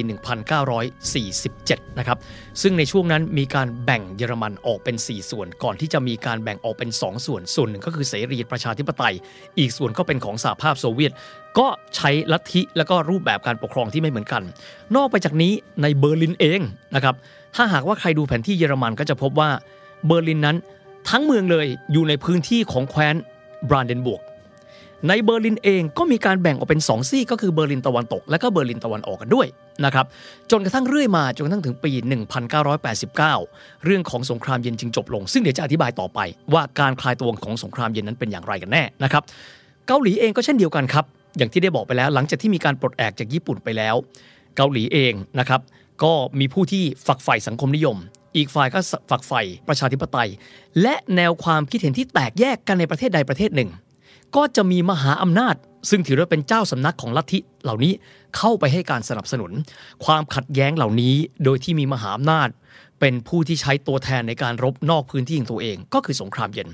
[1.40, 2.18] 1947 นะครับ
[2.62, 9.14] ซึ่งในช่วงนั้นมีการแบ่งเยอรมันออกเป็น 4 ส่วน ก่อนที่จะมีการแบ่งออกเป็น 2 ส่วน ส่วนหนึ่งก็คือเสรีประชาธิปไตย
[9.60, 11.12] อีกส่วนก็เป็นของสหภาพโซเวียต
[11.60, 14.44] ก็ใช้ลัทธิและก็รูปแบบการปกครองที่ไม่เหมือนกัน
[14.96, 16.62] นอกไปจากนี้ในเบอร์ลินเอง
[16.96, 17.16] นะครับ
[17.56, 19.50] ถ้าหากว่าใครดูแผนที่เยอรมันก็จะพบว่า
[20.08, 20.58] เบอร์ลินนั้น
[21.10, 23.16] ทั้งเมืองเลยอยู่ในพื้นที่ของแคว้น
[23.70, 24.22] บรานเดนบวร์ก
[25.08, 29.48] ในเบอร์ลินเองก็มีการแบ่งออกเป็น 2 ซีก ก็คือเบอร์ลินตะวันตก และก็เบอร์ลินตะวันออกกันด้วย
[29.86, 30.06] นะครับ
[30.52, 31.92] จนกระทั่งเรื่อยมาจนกระทั่งถึงปี
[32.68, 36.20] 1989 เรื่องของสงครามเย็นจึงจบลง ซึ่งเดี๋ยวจะอธิบายต่อไป
[36.54, 39.24] ว่าการคลายตัวของสงครามเย็นนั้นเป็นอย่างไรกันแน่นะครับ
[39.88, 41.06] เกาหลีเองก็เช่นเดียวกันครับ
[41.38, 43.96] อย่างที่ได้บอกไปแล้ว หลังจากที่มีการปลดแอกจากญี่ปุ่นไปแล้ว
[44.58, 45.62] เกาหลีเองนะครับ
[46.04, 47.98] ก็มีผู้ที่ฝักใฝ่สังคมนิยม
[48.36, 48.80] อีกฝ่ายก็
[49.10, 50.30] ฝักใฝ่ประชาธิปไตย
[50.82, 53.70] และแนวความคิดเห็นที่แตกแยกกันในประเทศใดประเทศหนึ่ง
[54.36, 55.56] ก็จะมีมหาอำนาจ
[55.90, 57.94] ซึ่งถือว่าเป็นเจ้าสำนักของลัทธิเหล่านี้
[58.38, 59.52] เข้าไปให้การสนับสนุน
[60.06, 62.50] ความขัดแย้งเหล่านี้โดยที่มีมหาอำนาจ
[63.00, 66.70] เป็นผู้ที่ใช้ตัวแทนในการรบนอกพื้นที่ของตัวเอง ก็คือสงครามเย็น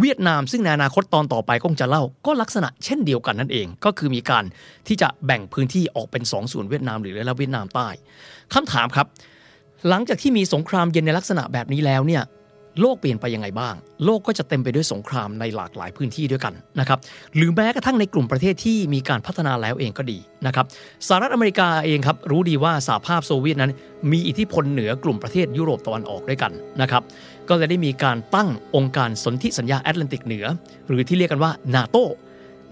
[0.00, 4.44] เวียดนามซึ่งในอนาคตตอนต่อไปก็จะเล่าก็ลักษณะเช่นเดียวกันนั่นเอง ก็คือมีการ
[4.86, 7.88] ที่จะแบ่งพื้นที่ออกเป็น2ส่วนเวียดนามหรือและเวียดนามใต้
[8.54, 9.06] คำถามครับ
[9.88, 12.22] หลังจากที่มีสงครามเย็นในลักษณะแบบนี้แล้วเนี่ย
[12.80, 16.98] โลกเปลี่ยนไปยังไงบ้าง โลกก็จะเต็มไปด้วยสงครามในหลากหลายพื้นที่ด้วยกันนะครับ
[17.36, 20.66] หรือแม้กระทั่งในกลุ่มประเทศที่มีการพัฒนาแล้วเองก็ดีนะครับ
[21.08, 23.72] สหรัฐอเมริกาเองครับรู้ดีว่าสหภาพโซเวียตนั้น
[24.12, 27.02] มีอิทธิพลเหนือกลุ่มประเทศยุโรปตะวันออกด้วยกันนะครับ
[27.48, 30.46] ก็เลยได้มีการตั้งองค์การสนธิสัญญาแอตแลนติกเหนือ
[30.88, 32.04] หรือที่เรียกกันว่า NATO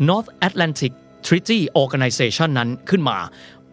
[0.08, 0.92] North Atlantic
[1.26, 3.18] Treaty Organization นั้นขึ้นมา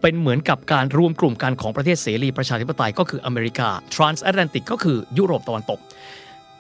[0.02, 5.80] เป็นเหมือนกับการรวมกลุ่มกันของประเทศเสรีประชาธิปไตยก็คืออเมริกา Transatlantic ก็คือยุโรปตะวันตก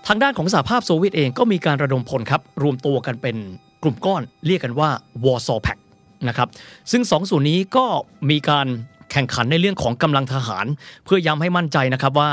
[0.07, 3.35] ทางด้านของสหภาพโซเวียตเองก็มีการระดมพลครับ รวมตัวกันเป็น
[3.83, 4.89] กลุ่มก้อนเรียกกันว่า
[5.25, 5.81] Warsaw Pact
[6.27, 6.47] นะครับ
[6.91, 7.85] ซึ่งสองส่วนนี้ก็
[8.29, 8.67] มีการ
[9.11, 10.65] แข่งขันในเรื่องของกำลังทหาร
[11.05, 12.31] เพื่อย้ำให้มั่นใจนะครับว่า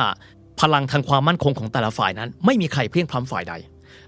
[0.61, 3.55] พลังทางความมั่นคงของแต่ละฝ่ายนั้น ไม่มีใครเพียงพล้ำฝ่ายใด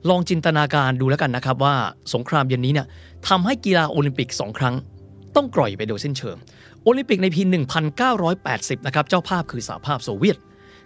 [0.09, 1.75] ลองจินตนาการดูแล้วกันนะครับว่า
[2.15, 2.87] สงครามเย็นนี้เนี่ย
[3.29, 4.75] ทำให้กีฬาโอลิมปิกสองครั้ง
[5.37, 6.37] ต้องกร่อยไปโดยสิ้นเชิง
[6.89, 7.43] โอลิมปิกในปี
[8.15, 10.39] 1980 นะครับ เจ้าภาพคือสหภาพโซเวียต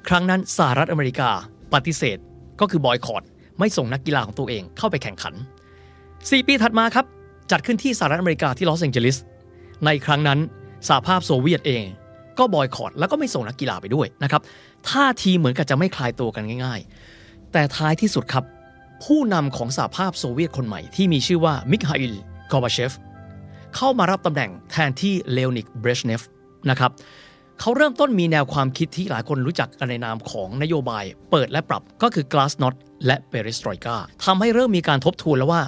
[0.09, 1.31] ครั้งนั้นสหรัฐอเมริกา
[1.75, 2.19] ปฏิเสธ
[2.61, 3.23] ก็คือบอยคอรด
[3.59, 5.35] ไม่ส่งนักกีฬาของตัวเองเข้าไปแข่งขัน
[5.91, 7.07] 4 ปีถัดมาครับ
[7.51, 9.17] จัดขึ้นที่สหรัฐอเมริกาที่ลอสแองเจลิส
[9.87, 10.39] ในครั้งนั้น
[10.89, 11.85] สหภาพโซเวียตเอง
[12.39, 14.43] ก็บอยคอตแล้วก็ไม่ส่งนักกีฬาไปด้วยนะครับ
[14.91, 16.81] ท่าทีเหมือนกับจะไม่คลายตัวกันง่าย
[17.17, 18.45] ๆ แต่ท้ายที่สุดครับ
[19.05, 22.15] ผู้นำของสหภาพโซเวียตคนใหม่ที่มีชื่อว่ามิคาอิล
[22.53, 22.93] กอร์บาเชฟ
[23.77, 26.21] เข้ามารับตำแหน่งแทนที่เลโอนิดเบรชเนฟ
[26.71, 26.91] นะครับ
[27.61, 32.77] เขาเริ่มต้นมีแนวความคิดที่หลายคนรู้จักกันในนามของนโยบาย เปิดและปรับก็คือ Glasnost
[33.07, 35.63] และ Perestroika ทำให้เริ่มมีการทบทวนแล้วว่า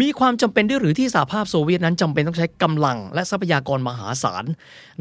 [0.00, 4.44] มีความจำเป็นด้วยหรือที่สหภาพโซเวียตนั้นจำเป็นต้องใช้กำลังและทรัพยากรมหาศาล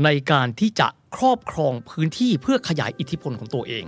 [0.04, 3.86] ในการที่จะครอบครองพื้นที่เพื่อขยายอิทธิพลของตัวเอง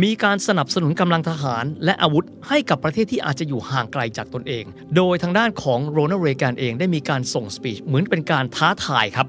[0.00, 4.64] มีการสนับสนุนกำลังทหารและอาวุธให้กับประเทศที่อาจจะอยู่ห่างไกลจากตนเอง
[4.96, 9.26] โดยทางด้านของโรนัลด์เรแกนเองได้มีการส่งสปีชเหมือนเป็นการท้าทายครับ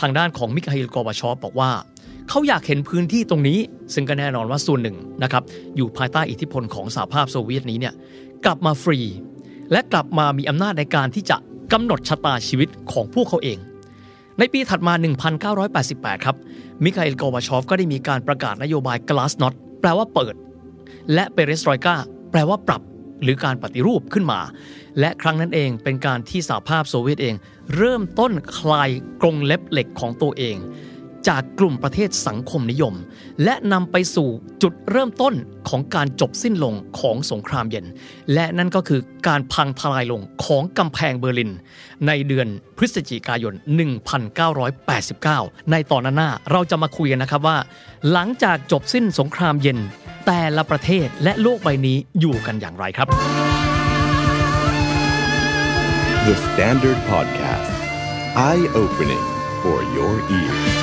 [0.00, 1.70] ทางด้านของมิคาอิลกอบาชอฟบอกว่า
[2.28, 3.58] เขาอยากเห็นพื้นที่ตรงนี้
[3.94, 5.42] ซึ่งก็แน่นอนว่าส่วนหนึ่งนะครับ
[5.76, 7.94] อยู่ภายใต้อิทธิพลของสหภาพโซเวียตนี้เนี่ย
[8.44, 8.98] กลับมาฟรี
[9.72, 11.36] และกลับมามีอำนาจในการที่จะ
[11.72, 13.58] กำหนดชะตาชีวิตของพวกเขาเอง
[14.38, 14.94] ในปีถัดมา
[15.58, 16.36] 1988 ครับ
[16.84, 20.34] มิคาเอลกอบาชอฟก็ได้มีการประกาศนโยบาย Glasnost ลว่าเปิด
[21.14, 21.94] และเปเรสตรอยกา
[22.30, 22.82] แปลว่าปรับ
[23.22, 24.40] หรือการปฏิรูปขึ้นมา
[25.00, 27.34] และครั้งนั้นเองเป็นการที่สหภาพโซเวียตเอง
[27.76, 28.90] เริ่มต้นคลาย
[29.20, 30.56] กรงเล็บเหล็กของตัวเอง
[31.28, 32.94] จากกลุ่มประเทศสังคมนิยม
[33.44, 34.28] และนำไปสู่
[34.62, 35.34] จุดเริ่มต้น
[35.68, 37.86] ของการจบสิ้นลงของสงครามเย็น
[38.34, 41.52] และนั่นก็คือการพังทลายลงของกำแพงเบอร์ลิน
[42.06, 43.54] ในเดือนพฤศจิกายน
[44.82, 47.58] 1989 ในตอนนั้นหน้าเราจะมาคุยกันนะครับว่า
[48.12, 49.78] หลังจากจบสิ้นสงครามเย็น
[50.26, 53.08] แต่ละประเทศและโลกใบนี้อยู่กันอย่างไรครับ
[56.26, 57.70] The Standard Podcast.
[58.48, 59.24] Eye opening
[59.62, 60.75] for your ears.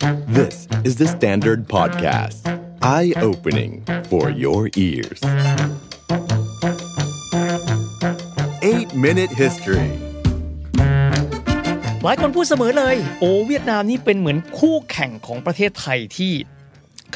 [0.00, 2.46] This is the Standard Podcast.
[2.82, 5.20] Eye opening for your ears.
[8.62, 9.90] Eight Minute History.
[12.02, 16.32] หลายคนพูดเสมอเลย โอ้เวียดนามนี่เป็นเหมือนคู่แข่งของประเทศไทยที่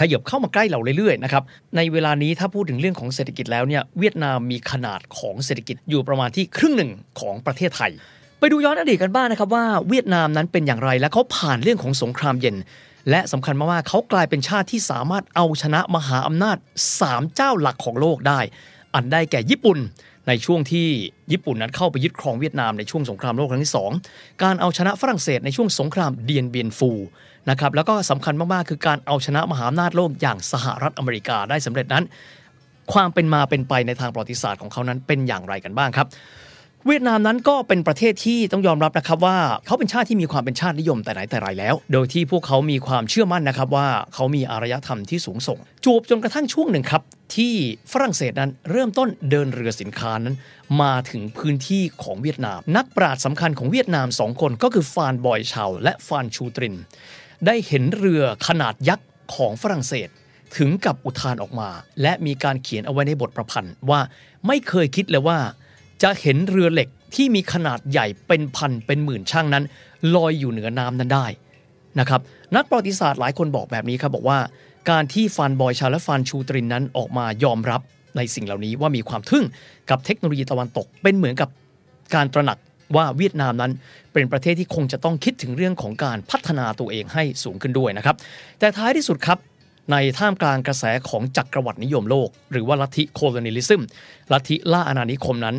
[0.00, 1.42] ขยับเข้ามาใกล้เราเรื่อยๆนะครับ
[1.76, 7.92] ในเวลานี้ถ้าพูดถึงเรื่องของเศรษฐกิจแล้วเนี่ยเวียดนามมีขนาดของเศรษฐกิจอยู่ประมาณที่ครึ่งหนึ่งของประเทศไทย
[8.42, 12.56] ไปดูย้อนอดีตกันบ้างนะครับว่าเวียดนามนั้นเป็นอย่างไรและเขาผ่านเรื่องของสงครามเย็น
[13.10, 16.56] และสำคัญมากๆเขากลายเป็นชาติที่สามารถเอาชนะมหาอำนาจ
[16.96, 18.40] 3 เจ้าหลักของโลกได้
[18.94, 19.78] อันได้แก่ญี่ปุ่น
[20.28, 20.88] ในช่วงที่
[21.32, 23.72] ญี่ปุ่นนั้นเข้าไปยึดครองเวียดนามในช่วงสงครามโลกครั้งที่
[24.06, 26.90] 2 การเอาชนะฝรั่งเศสในช่วงสงครามเดียนเบียนฟู
[27.50, 32.04] นะครับแล้วก็สำคัญมากๆคือการเอาชนะมหาอำนาจโลกอย่างสหรัฐอเมริกาได้สำเร็จนั้น
[32.92, 36.06] ความเป็นมาเป็นไปในทางประวัติศาสตร์ของเขานั้นเป็นอย่างไรกันบ้างครับ
[36.86, 47.02] เวียดนามนั้นก็เป็นประเทศที่ต้องยอมรับนะครับว่าเขาเป็นชาติที่มีความเป็นชาตินิยมแต่ไหนแต่ไรแล้ว โดยที่พวกเขามีความเชื่อมั่นนะครับว่าเขามีอารยธรรมที่สูงส่งจูบจนกระทั่งช่วงหนึ่งครับ
[47.36, 47.54] ที่
[47.92, 50.34] ฝรั่งเศสนั้นเริ่มต้นเดินเรือสินค้านั้น
[50.82, 56.76] มาถึงพื้นที่ของเวียดนาม นักปราชญ์สำคัญของเวียดนามสองคนก็คือฟานบอยชาวและฟานชูตริน
[57.46, 60.08] ได้เห็นเรือขนาดยักษ์ของฝรั่งเศส
[60.56, 61.70] ถึงกับอุทานออกมา
[62.02, 64.00] และมีการเขียนเอาไว้ในบทประพันธ์ว่า
[64.46, 65.38] ไม่เคยคิดเลยว่า
[66.02, 69.64] จะเห็นเรือเหล็กที่มีขนาดใหญ่เป็นพันเป็นหมื่นช่างนั้น
[70.14, 71.26] ลอยอยู่เหนือน้ำนั้นได้
[72.00, 72.20] นะครับ
[72.56, 74.38] นักประวัติศาสตร์หลายคนบอกแบบนี้ครับบอกว่า
[74.90, 77.80] การที่ฟานบอยชาและฟานชูตรินนั้นออกมายอมรับ
[78.16, 79.44] ในสิ่งเหล่านี้ว่ามีความทึ่ง
[79.90, 81.48] กับเทคโนโลยีตะวันตก เป็นเหมือนกับ
[82.14, 82.58] การตระหนัก
[82.96, 83.72] ว่าเวียดนามนั้น
[84.12, 88.16] เป็นประเทศที่คงจะต้องคิดถึงเรื่องของการพัฒนาตัวเองให้สูงขึ้นด้วยนะครับ
[88.58, 89.38] แต่ท้ายที่สุดครับ
[89.92, 93.82] ในท่ามกลางกระแสของจักรวรรดินิยมโลก หรือว่าลัทธิ colonialism
[94.32, 95.56] ลัทธิล่าอาณานิคมนั้น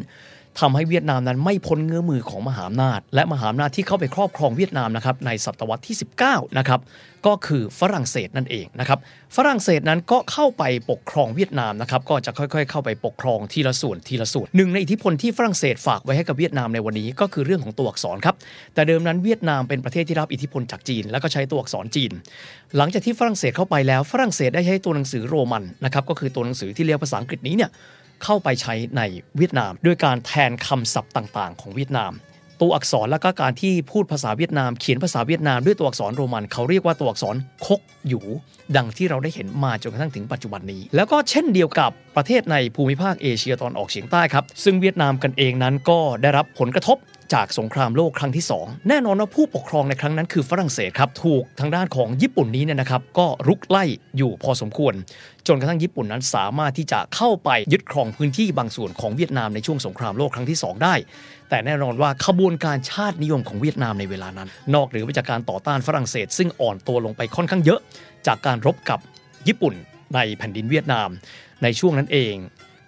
[0.59, 6.79] ทำให้เวียดนามนั้นไม่พ้นเงื้อมมือของมหาอำนาจ และมหาอำนาจที่เข้าไปครอบครองเวียดนามนะครับในศตวรรษที่ 19 นะครับ
[7.25, 8.99] ก็คือฝรั่งเศสนั่นเองนะครับ
[9.35, 18.35] ฝรั่งเศสนั้นก็เข้าไปปกครองเวียดนามนะครับก็จะค่อยๆ เข้าไปปกครองทีละส่วนทีละส่วนหนึ่งในอิทธิพลที่ฝรั่งเศสฝากไว้ให้กับเวียดนามในวันนี้ก็คือเรื่องของตัวอักษรครับ
[18.73, 22.11] แต่เดิมนั้นเวียดนามเป็นประเทศที่รับอิทธิพลจากจีน แล้วก็ใช้ตัวอักษรจีน
[22.77, 27.71] หลังจากที่ฝรั่งเศสเข้าไปแล้วฝรั่งเศสได้ใช้ตัวหนังสือโรมันนะครับก็คือตัวหนังสือที่เรียกภาษาอังกฤษนี้เนี่ย
[28.23, 29.01] เข้าไปใช้ใน
[29.37, 32.13] เวียดนาม ด้วยการแทนคำศัพท์ต่างๆ ของเวียดนาม
[32.61, 37.35] ตัวอักษรและก็การที่พูดภาษาเวียดนาม เขียนภาษาเวียดนามด้วยตัวอักษรโรมันเขาเรียกว่าตัวอักษร
[37.65, 38.21] คกหยู
[38.75, 46.97] ดังที่เราได้เห็นมาจนกระทั่งถึงปัจจุบันนี้ แล้วก็เช่นเดียวกับประเทศในภูมิภาคเอเชียตอนออกเฉียงใต้ครับ ซึ่งเวียดนามกันเองนั้นก็ได้รับผลกระทบ
[47.33, 53.83] จากสงครามโลกครั้งที่ 2 แน่นอนว่าผู้ปกครองในครั้งนั้นคือฝรั่งเศสครับ ถูกทางด้านของญี่ปุ่นนี้เนี่ยนะครับ ก็รุกไล่
[54.17, 54.93] อยู่พอสมควร
[55.47, 60.95] จนกระทั่งญี่ปุ่นนั้นสามารถที่จะเข้าไปยึดครองพื้นที่บางส่วนของเวียดนามในช่วงสงครามโลกครั้งที่ 2 ได้
[61.49, 67.79] แต่แน่นอนว่าขบวนการชาตินิยมของเวียดนามในเวลานั้น นอกเหนือไปจากการต่อต้านฝรั่งเศส ซึ่งอ่อนตัวลงไปค่อนข้างเยอะ
[68.27, 68.99] จากการรบกับ
[69.47, 69.73] ญี่ปุ่น
[70.15, 71.09] ในแผ่นดินเวียดนาม
[71.63, 72.35] ในช่วงนั้นเอง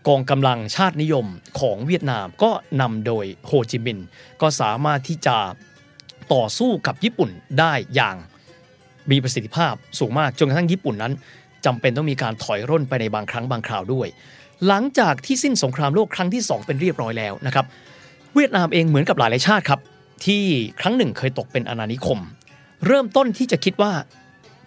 [0.08, 1.26] กองกำลังชาตินิยม
[1.60, 2.52] ของเวียดนามก็
[2.82, 4.06] นำโดยโฮจิมินห์
[4.42, 5.38] ก็สามารถที่จะ
[6.34, 8.16] ต่อสู้กับญี่ปุ่นได้อย่าง
[9.12, 11.14] มีประสิทธิภาพสูงมากจนกระทั่งญี่ปุ่นนั้น
[11.66, 14.08] จำเป็นต้องมีการถอยร่นไปในบางครั้งบางคราวด้วย
[14.68, 17.66] หลังจากที่สิ้นสงครามโลกครั้งที่ 2 เป็นเรียบร้อยแล้วนะครับ
[18.36, 19.80] เวียดนามเองเหมือนกับหลายๆชาติครับ
[20.26, 20.44] ที่
[20.80, 22.20] ครั้งหนึ่งเคยตกเป็นอาณานิคม
[22.86, 23.92] เริ่มต้นที่จะคิดว่า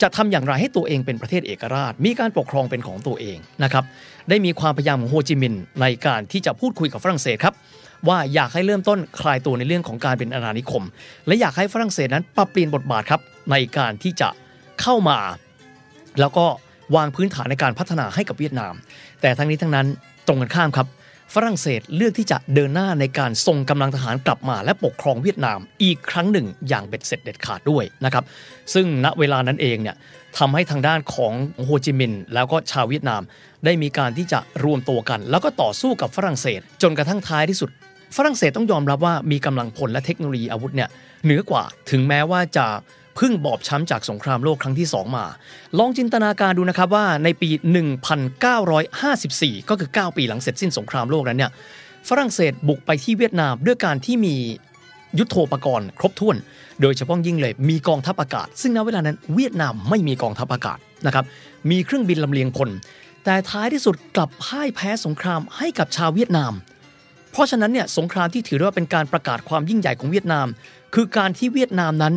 [0.03, 3.85] จะทำอย่างไรให้ตัวเองเป็นประเทศเอกราช มีการปกครองเป็นของตัวเองนะครับ
[4.29, 7.55] ได้มีความพยายามของโฮจิมินห์ในการที่จะพูดคุยกับฝรั่งเศสครับ
[8.09, 10.85] ว่าอยากให้เริ่มต้นคลายตัวในเรื่องของการเป็นอาณานิคม
[11.27, 13.21] และอยากให้ฝรั่งเศสนั้นปรับเปลี่ยนบทบาทครับ
[13.51, 14.29] ในการที่จะ
[14.81, 15.19] เข้ามา
[16.21, 16.47] แล้วก็
[16.97, 18.75] วางพื้นฐานในการพัฒนาให้กับเวียดนาม
[19.21, 19.87] แต่ทั้งนี้ทั้งนั้น
[20.27, 20.89] ตรงกันข้ามครับ
[21.35, 28.25] ฝรั่งเศสเลือกที่จะเดินหน้าในการส่งกำลังทหารกลับมา และปกครองเวียดนามอีกครั้งหนึ่งอย่างเบ็ดเสร็จเด็ดขาดด้วยนะครับ
[28.75, 29.97] ซึ่งณเวลานั้นเองเนี่ย
[30.39, 31.33] ทำให้ทางด้านของ
[31.65, 33.23] โฮจิมินห์แล้วก็ชาวเวียดนาม
[33.65, 37.71] ได้มีการที่จะรวมตัวกัน แล้วก็ต่อสู้กับฝรั่งเศส จนกระทั่งท้ายที่สุด
[38.17, 40.89] ฝรั่งเศสต้องยอมรับว่ามีกำลังพลและเทคโนโลยีอาวุธเนี่ย
[41.25, 42.67] เหนือกว่าถึงแม้ว่าจะ
[43.19, 45.27] พิ่งบอบช้ำจากสงครามโลกครั้งที่ 2 มา
[45.79, 47.51] ลองจินตนาการดูนะครับว่าในปี
[49.15, 51.51] 1954 ก็คือ 9 ปีหลังเสร็จสิ้นสงครามโลกนั้นเนี่ย
[52.09, 54.37] ฝรั่งเศสบุกไปที่เวียดนามด้วยการที่มี
[55.19, 56.37] ยุทโธปกรณ์ครบถ้วน
[56.81, 61.25] โดยเฉพาะยิ่งเลยมีกองทัพอากาศ ซึ่งณเวลานั้นเวียดนามไม่มีกองทัพอากาศนะครับ
[61.71, 62.69] มีเครื่องบินลำเลียงพล
[63.25, 66.53] แต่ท้ายที่สุดกลับพ่ายแพ้สงครามให้กับชาวเวียดนาม
[67.33, 70.47] เพราะฉะนั้นเนี่ยสงครามที่ถือว่าเป็นการประกาศความยิ่งใหญ่ของเวียดนาม
[70.95, 72.15] คือการที่เวียดนามนั้น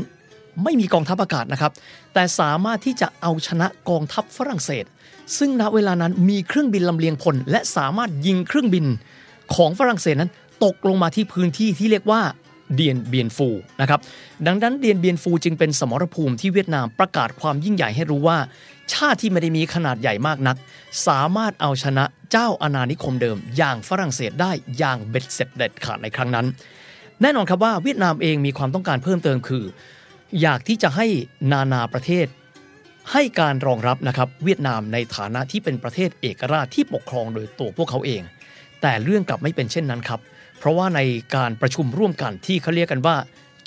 [0.64, 1.72] ไม่มีกองทัพอากาศนะครับ
[2.14, 4.86] แต่สามารถที่จะเอาชนะกองทัพฝรั่งเศส
[5.38, 8.86] ซึ่งณเวลานั้นมีเครื่องบินลำเลียงพล และสามารถยิงเครื่องบิน
[9.56, 10.32] ของฝรั่งเศสนั้น
[10.64, 12.22] ตกลงมาที่พื้นที่ที่เรียกว่า
[12.76, 13.48] เดียนเบียนฟู
[13.82, 14.00] นะครับ
[14.46, 18.38] ดังนั้นเดียนเบียนฟูจึงเป็นสมรภูมิที่เวียดนามประกาศความยิ่งใหญ่ให้รู้ว่า
[18.94, 20.56] ชาติที่ไม่ได้มีขนาดใหญ่มากนัก
[21.08, 26.46] สามารถเอาชนะเจ้าอาณานิคมเดิม อย่างฝรั่งเศสได้อย่างเบ็ดเสร็จเด็ดขาดในครั้งนั้น
[27.22, 29.64] แน่นอนครับว่าเวียดนามเองมีความต้องการเพิ่มเติมคือ
[30.42, 31.08] อยากที่จะให้
[31.51, 32.27] นานาประเทศ
[33.11, 38.22] ให้การรองรับนะครับเวียดนามในฐานะที่เป็นประเทศเอกราชที่ปกครองโดยตัวพวกเขาเอง
[38.82, 40.19] แต่เรื่องกลับไม่เป็นเช่นนั้นครับ
[40.60, 41.01] เพราะว่าใน
[41.35, 43.16] การประชุมร่วมกันที่เขาเรียกกันว่า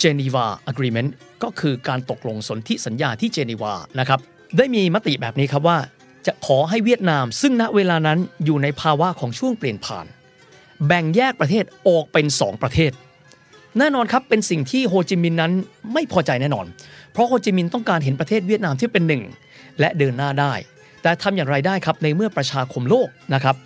[0.02, 1.10] Geneva Agreement
[1.42, 4.20] ก็คือการตกลงสนธิสัญญาที่เจนีวานะครับ
[4.56, 5.78] ได้มีมติแบบนี้ครับว่า
[6.26, 10.06] จะขอให้เวียดนาม ซึ่งณเวลานั้นอยู่ในภาวะของช่วงเปลี่ยนผ่าน
[10.86, 12.92] แบ่งแยกประเทศออกเป็น 2 ประเทศ
[13.78, 15.52] แน่นอนครับเป็นสิ่งที่โฮจิมินห์นั้น
[15.92, 16.66] ไม่พอใจแน่นอน
[17.12, 19.22] เพราะโฮจิมินห์ต้องการเห็นประเทศเวียดนามที่เป็นหนึ่ง
[19.80, 20.52] และเดินหน้าได้
[21.02, 23.56] แต่ทำอย่างไรได้ครับในเมื่อประชาคมโลกนะครับ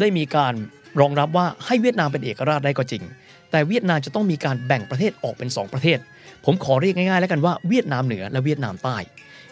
[0.00, 0.54] ได้มีการ
[1.00, 3.02] รองรับว่าให้เวียดนามเป็นเอกราชได้ก็จริง
[3.50, 5.98] แต่เวียดนามจะต้องมีการแบ่งประเทศออกเป็น 2 ประเทศ
[6.44, 8.96] ผมขอเรียกง่ายๆ แล้วกันว่าเวียดนามเหนือและเวียดนามใต้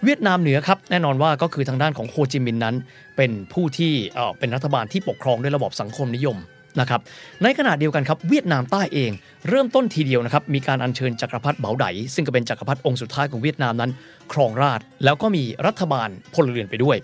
[0.05, 2.75] เวียดนามเหนือครับแน่นอนว่าก็คือทางด้านของโฮจิมินห์นั้น
[3.17, 6.37] เป็นผู้ที่เอ่อเป็นรัฐบาลที่ปกครองด้วยระบอบสังคมนิยม
[6.81, 7.01] นะครับ
[7.43, 9.11] ในขณะเดียวกันครับเวียดนามใต้เอง
[9.49, 13.91] เริ่มต้นทีเดียวนะครับมีการอัญเชิญจักรพรรดิเบาไดซึ่งก็เป็นจักรพรรดิองค์สุดท้ายของเวียดนามนั้น
[14.33, 16.97] ครองราชแล้วก็มีรัฐบาลพลเรือนไปด้วย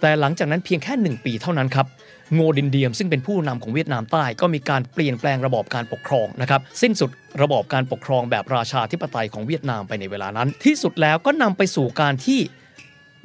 [0.00, 1.86] แต่หลังจากนั้นเพียงแค่ 1 ปีเท่านั้นครับ
[2.34, 7.10] โงดินเดียมซึ่งเป็นผู้นำของเวียดนามใต้ก็มีการเปลี่ยนแปลงระบอบการปกครองนะครับสิ้นสุด
[7.42, 12.40] ระบอบการปกครองแบบราชาธิปไตยของเวียดนามไปในเวลานั้น ที่สุดแล้วก็นำไปสู่การที่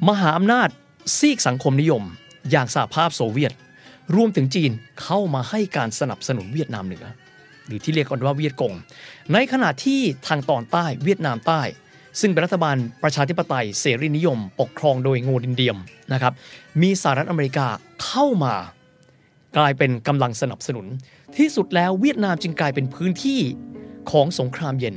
[0.08, 0.68] มหาอำนาจ
[1.18, 2.02] ซีกสังคมนิยม
[2.50, 3.52] อย่างสหภาพโซเวียต
[4.16, 4.70] รวมถึงจีน
[5.02, 7.04] เข้ามาให้การสนับสนุนเวียดนามเหนือ
[7.66, 8.74] หรือที่เรียกกันว่าเวียดกง
[9.32, 11.62] ในขณะที่ทางตอนใต้เวียดนามใต้
[12.20, 15.76] ซึ่งเป็นรัฐบาลประชาธิปไตยเสรีนิยม ปกครองโดยโงดินเดียม
[16.12, 16.32] นะครับ
[16.82, 17.66] มีสหรัฐอเมริกา
[18.04, 18.54] เข้ามา
[19.56, 20.86] กลายเป็นกำลังสนับสนุน
[21.36, 23.40] ที่สุดแล้วเวียดนามจึงกลายเป็นพื้นที่
[24.10, 24.96] ของสงครามเย็น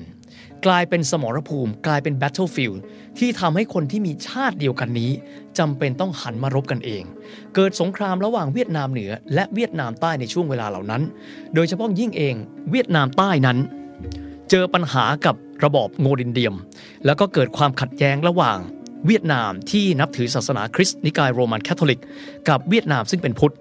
[0.66, 2.78] กลายเป็นสมรภูมิ กลายเป็น battlefield
[3.20, 5.12] ที่ทำให้คนที่มีชาติเดียวกันนี้
[5.60, 7.04] จำเป็นต้องหันมารบกันเอง
[7.56, 11.02] เกิดสงครามระหว่างเวียดนามเหนือ และเวียดนามใต้ในช่วงเวลาเหล่านั้น
[11.56, 12.36] โดยเฉพาะยิ่งเอง
[12.72, 13.58] เวียดนามใต้นั้น
[14.50, 16.56] เจอปัญหากับระบอบโงดินเดียม
[17.06, 18.58] แล้วก็เกิดความขัดแย้งระหว่าง
[19.08, 22.02] เวียดนามที่นับถือศาสนาคริสต์นิกายโรมันคาทอลิก
[22.50, 23.56] กับเวียดนามซึ่งเป็นพุทธ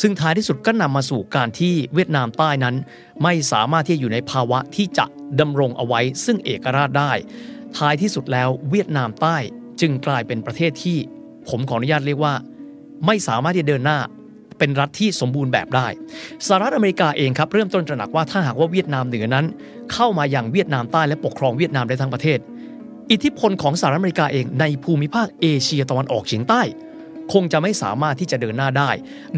[0.00, 2.74] ซึ่งท้ายที่สุดก็นำมาสู่การที่เวียดนามใต้นั้น
[3.22, 5.06] ไม่สามารถที่จะอยู่ในภาวะที่จะ
[5.40, 7.12] ดำรงเอาไว้ซึ่งเอกราชได้
[7.76, 9.36] ท้ายที่สุดแล้วเวียดนามใต้
[9.80, 10.98] จึงกลายเป็นประเทศที่
[11.48, 12.34] ผมขออนุญาตเรียกว่า
[13.06, 13.98] ไม่สามารถที่จะเดินหน้า
[14.58, 15.86] เป็นรัฐที่สมบูรณ์แบบได้
[16.46, 19.46] สหรัฐอเมริกาเองครับเริ่มต้นตระหนักว่าถ้าหากว่าเวียดนามเหนือนั้น
[19.92, 22.38] เข้ามาอย่างเวียดนามใต้และปกครองเวียดนามได้ทั้งประเทศ
[23.10, 26.62] อิทธิพลของสหรัฐอเมริกาเองในภูมิภาคเอเชียตะวันออกเฉียงใต้
[27.32, 28.90] คงจะไม่สามารถที่จะเดินหน้าได้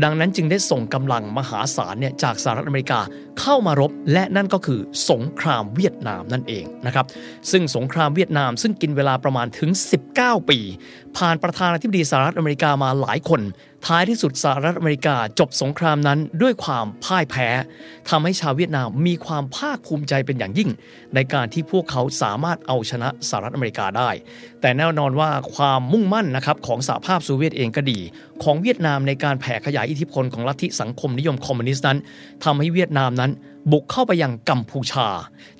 [0.03, 3.01] ดังนั้นจึงได้ส่งกำลังมหาศาลเนี่ยจากสหรัฐอเมริกา
[3.41, 7.07] เข้ามารบ และนั่นก็คือสงครามเวียดนามนั่นเองนะครับ
[7.51, 9.71] ซึ่งสงครามเวียดนามซึ่งกินเวลาประมาณถึง
[10.11, 10.59] 19 ปี
[11.17, 13.41] ผ่านประธานาธิบดีสหรัฐอเมริกามาหลายคน
[13.87, 17.49] ท้ายที่สุดสหรัฐอเมริกาจบสงครามนั้นด้วยความพ่ายแพ้
[18.09, 20.71] ทำให้ชาวเวียดนามมีความภาคภูมิใจเป็นอย่างยิ่ง
[21.15, 24.11] ในการที่พวกเขาสามารถเอาชนะสหรัฐอเมริกาได้
[24.61, 27.99] แต่แน่นอนว่าความมุ่งมั่นนะครับของสหภาพโซเวียตเองก็ดี
[28.43, 31.99] ของเวียดนามในการแผ่ขยายอิทธิพลของลัทธิสังคมนิยมคอมมิวนิสต์นั้น
[32.45, 33.31] ทำให้เวียดนามนั้น
[33.73, 35.09] บุกเข้าไปยังกัมพูชา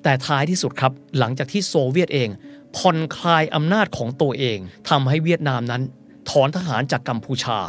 [0.03, 2.29] แต่ท้ายที่สุดครับ หลังจากที่โซเวียตเอง
[2.75, 4.57] ผ่อนคลายอำนาจของตัวเอง
[4.89, 5.83] ทำให้เวียดนามนั้น
[6.29, 7.59] ถอนทหารจากกัมพูชา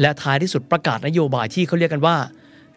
[0.00, 2.16] และท้ายที่สุดประกาศนโยบายที่เขาเรียกกันว่า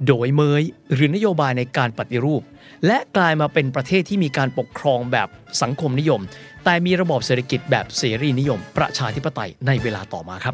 [0.07, 2.41] โดยเมยหรือนโยบายในการปฏิรูป
[2.85, 5.27] และกลายมาเป็นประเทศที่มีการปกครองแบบ
[5.61, 6.21] สังคมนิยม
[6.63, 10.53] แต่มีระบบเศรษฐกิจแบบเสรีนิยม ประชาธิปไตยในเวลาต่อมาครับ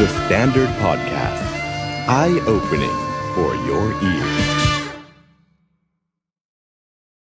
[0.00, 1.46] The Standard Podcast.
[2.06, 2.98] Eye opening
[3.34, 4.55] for your ears.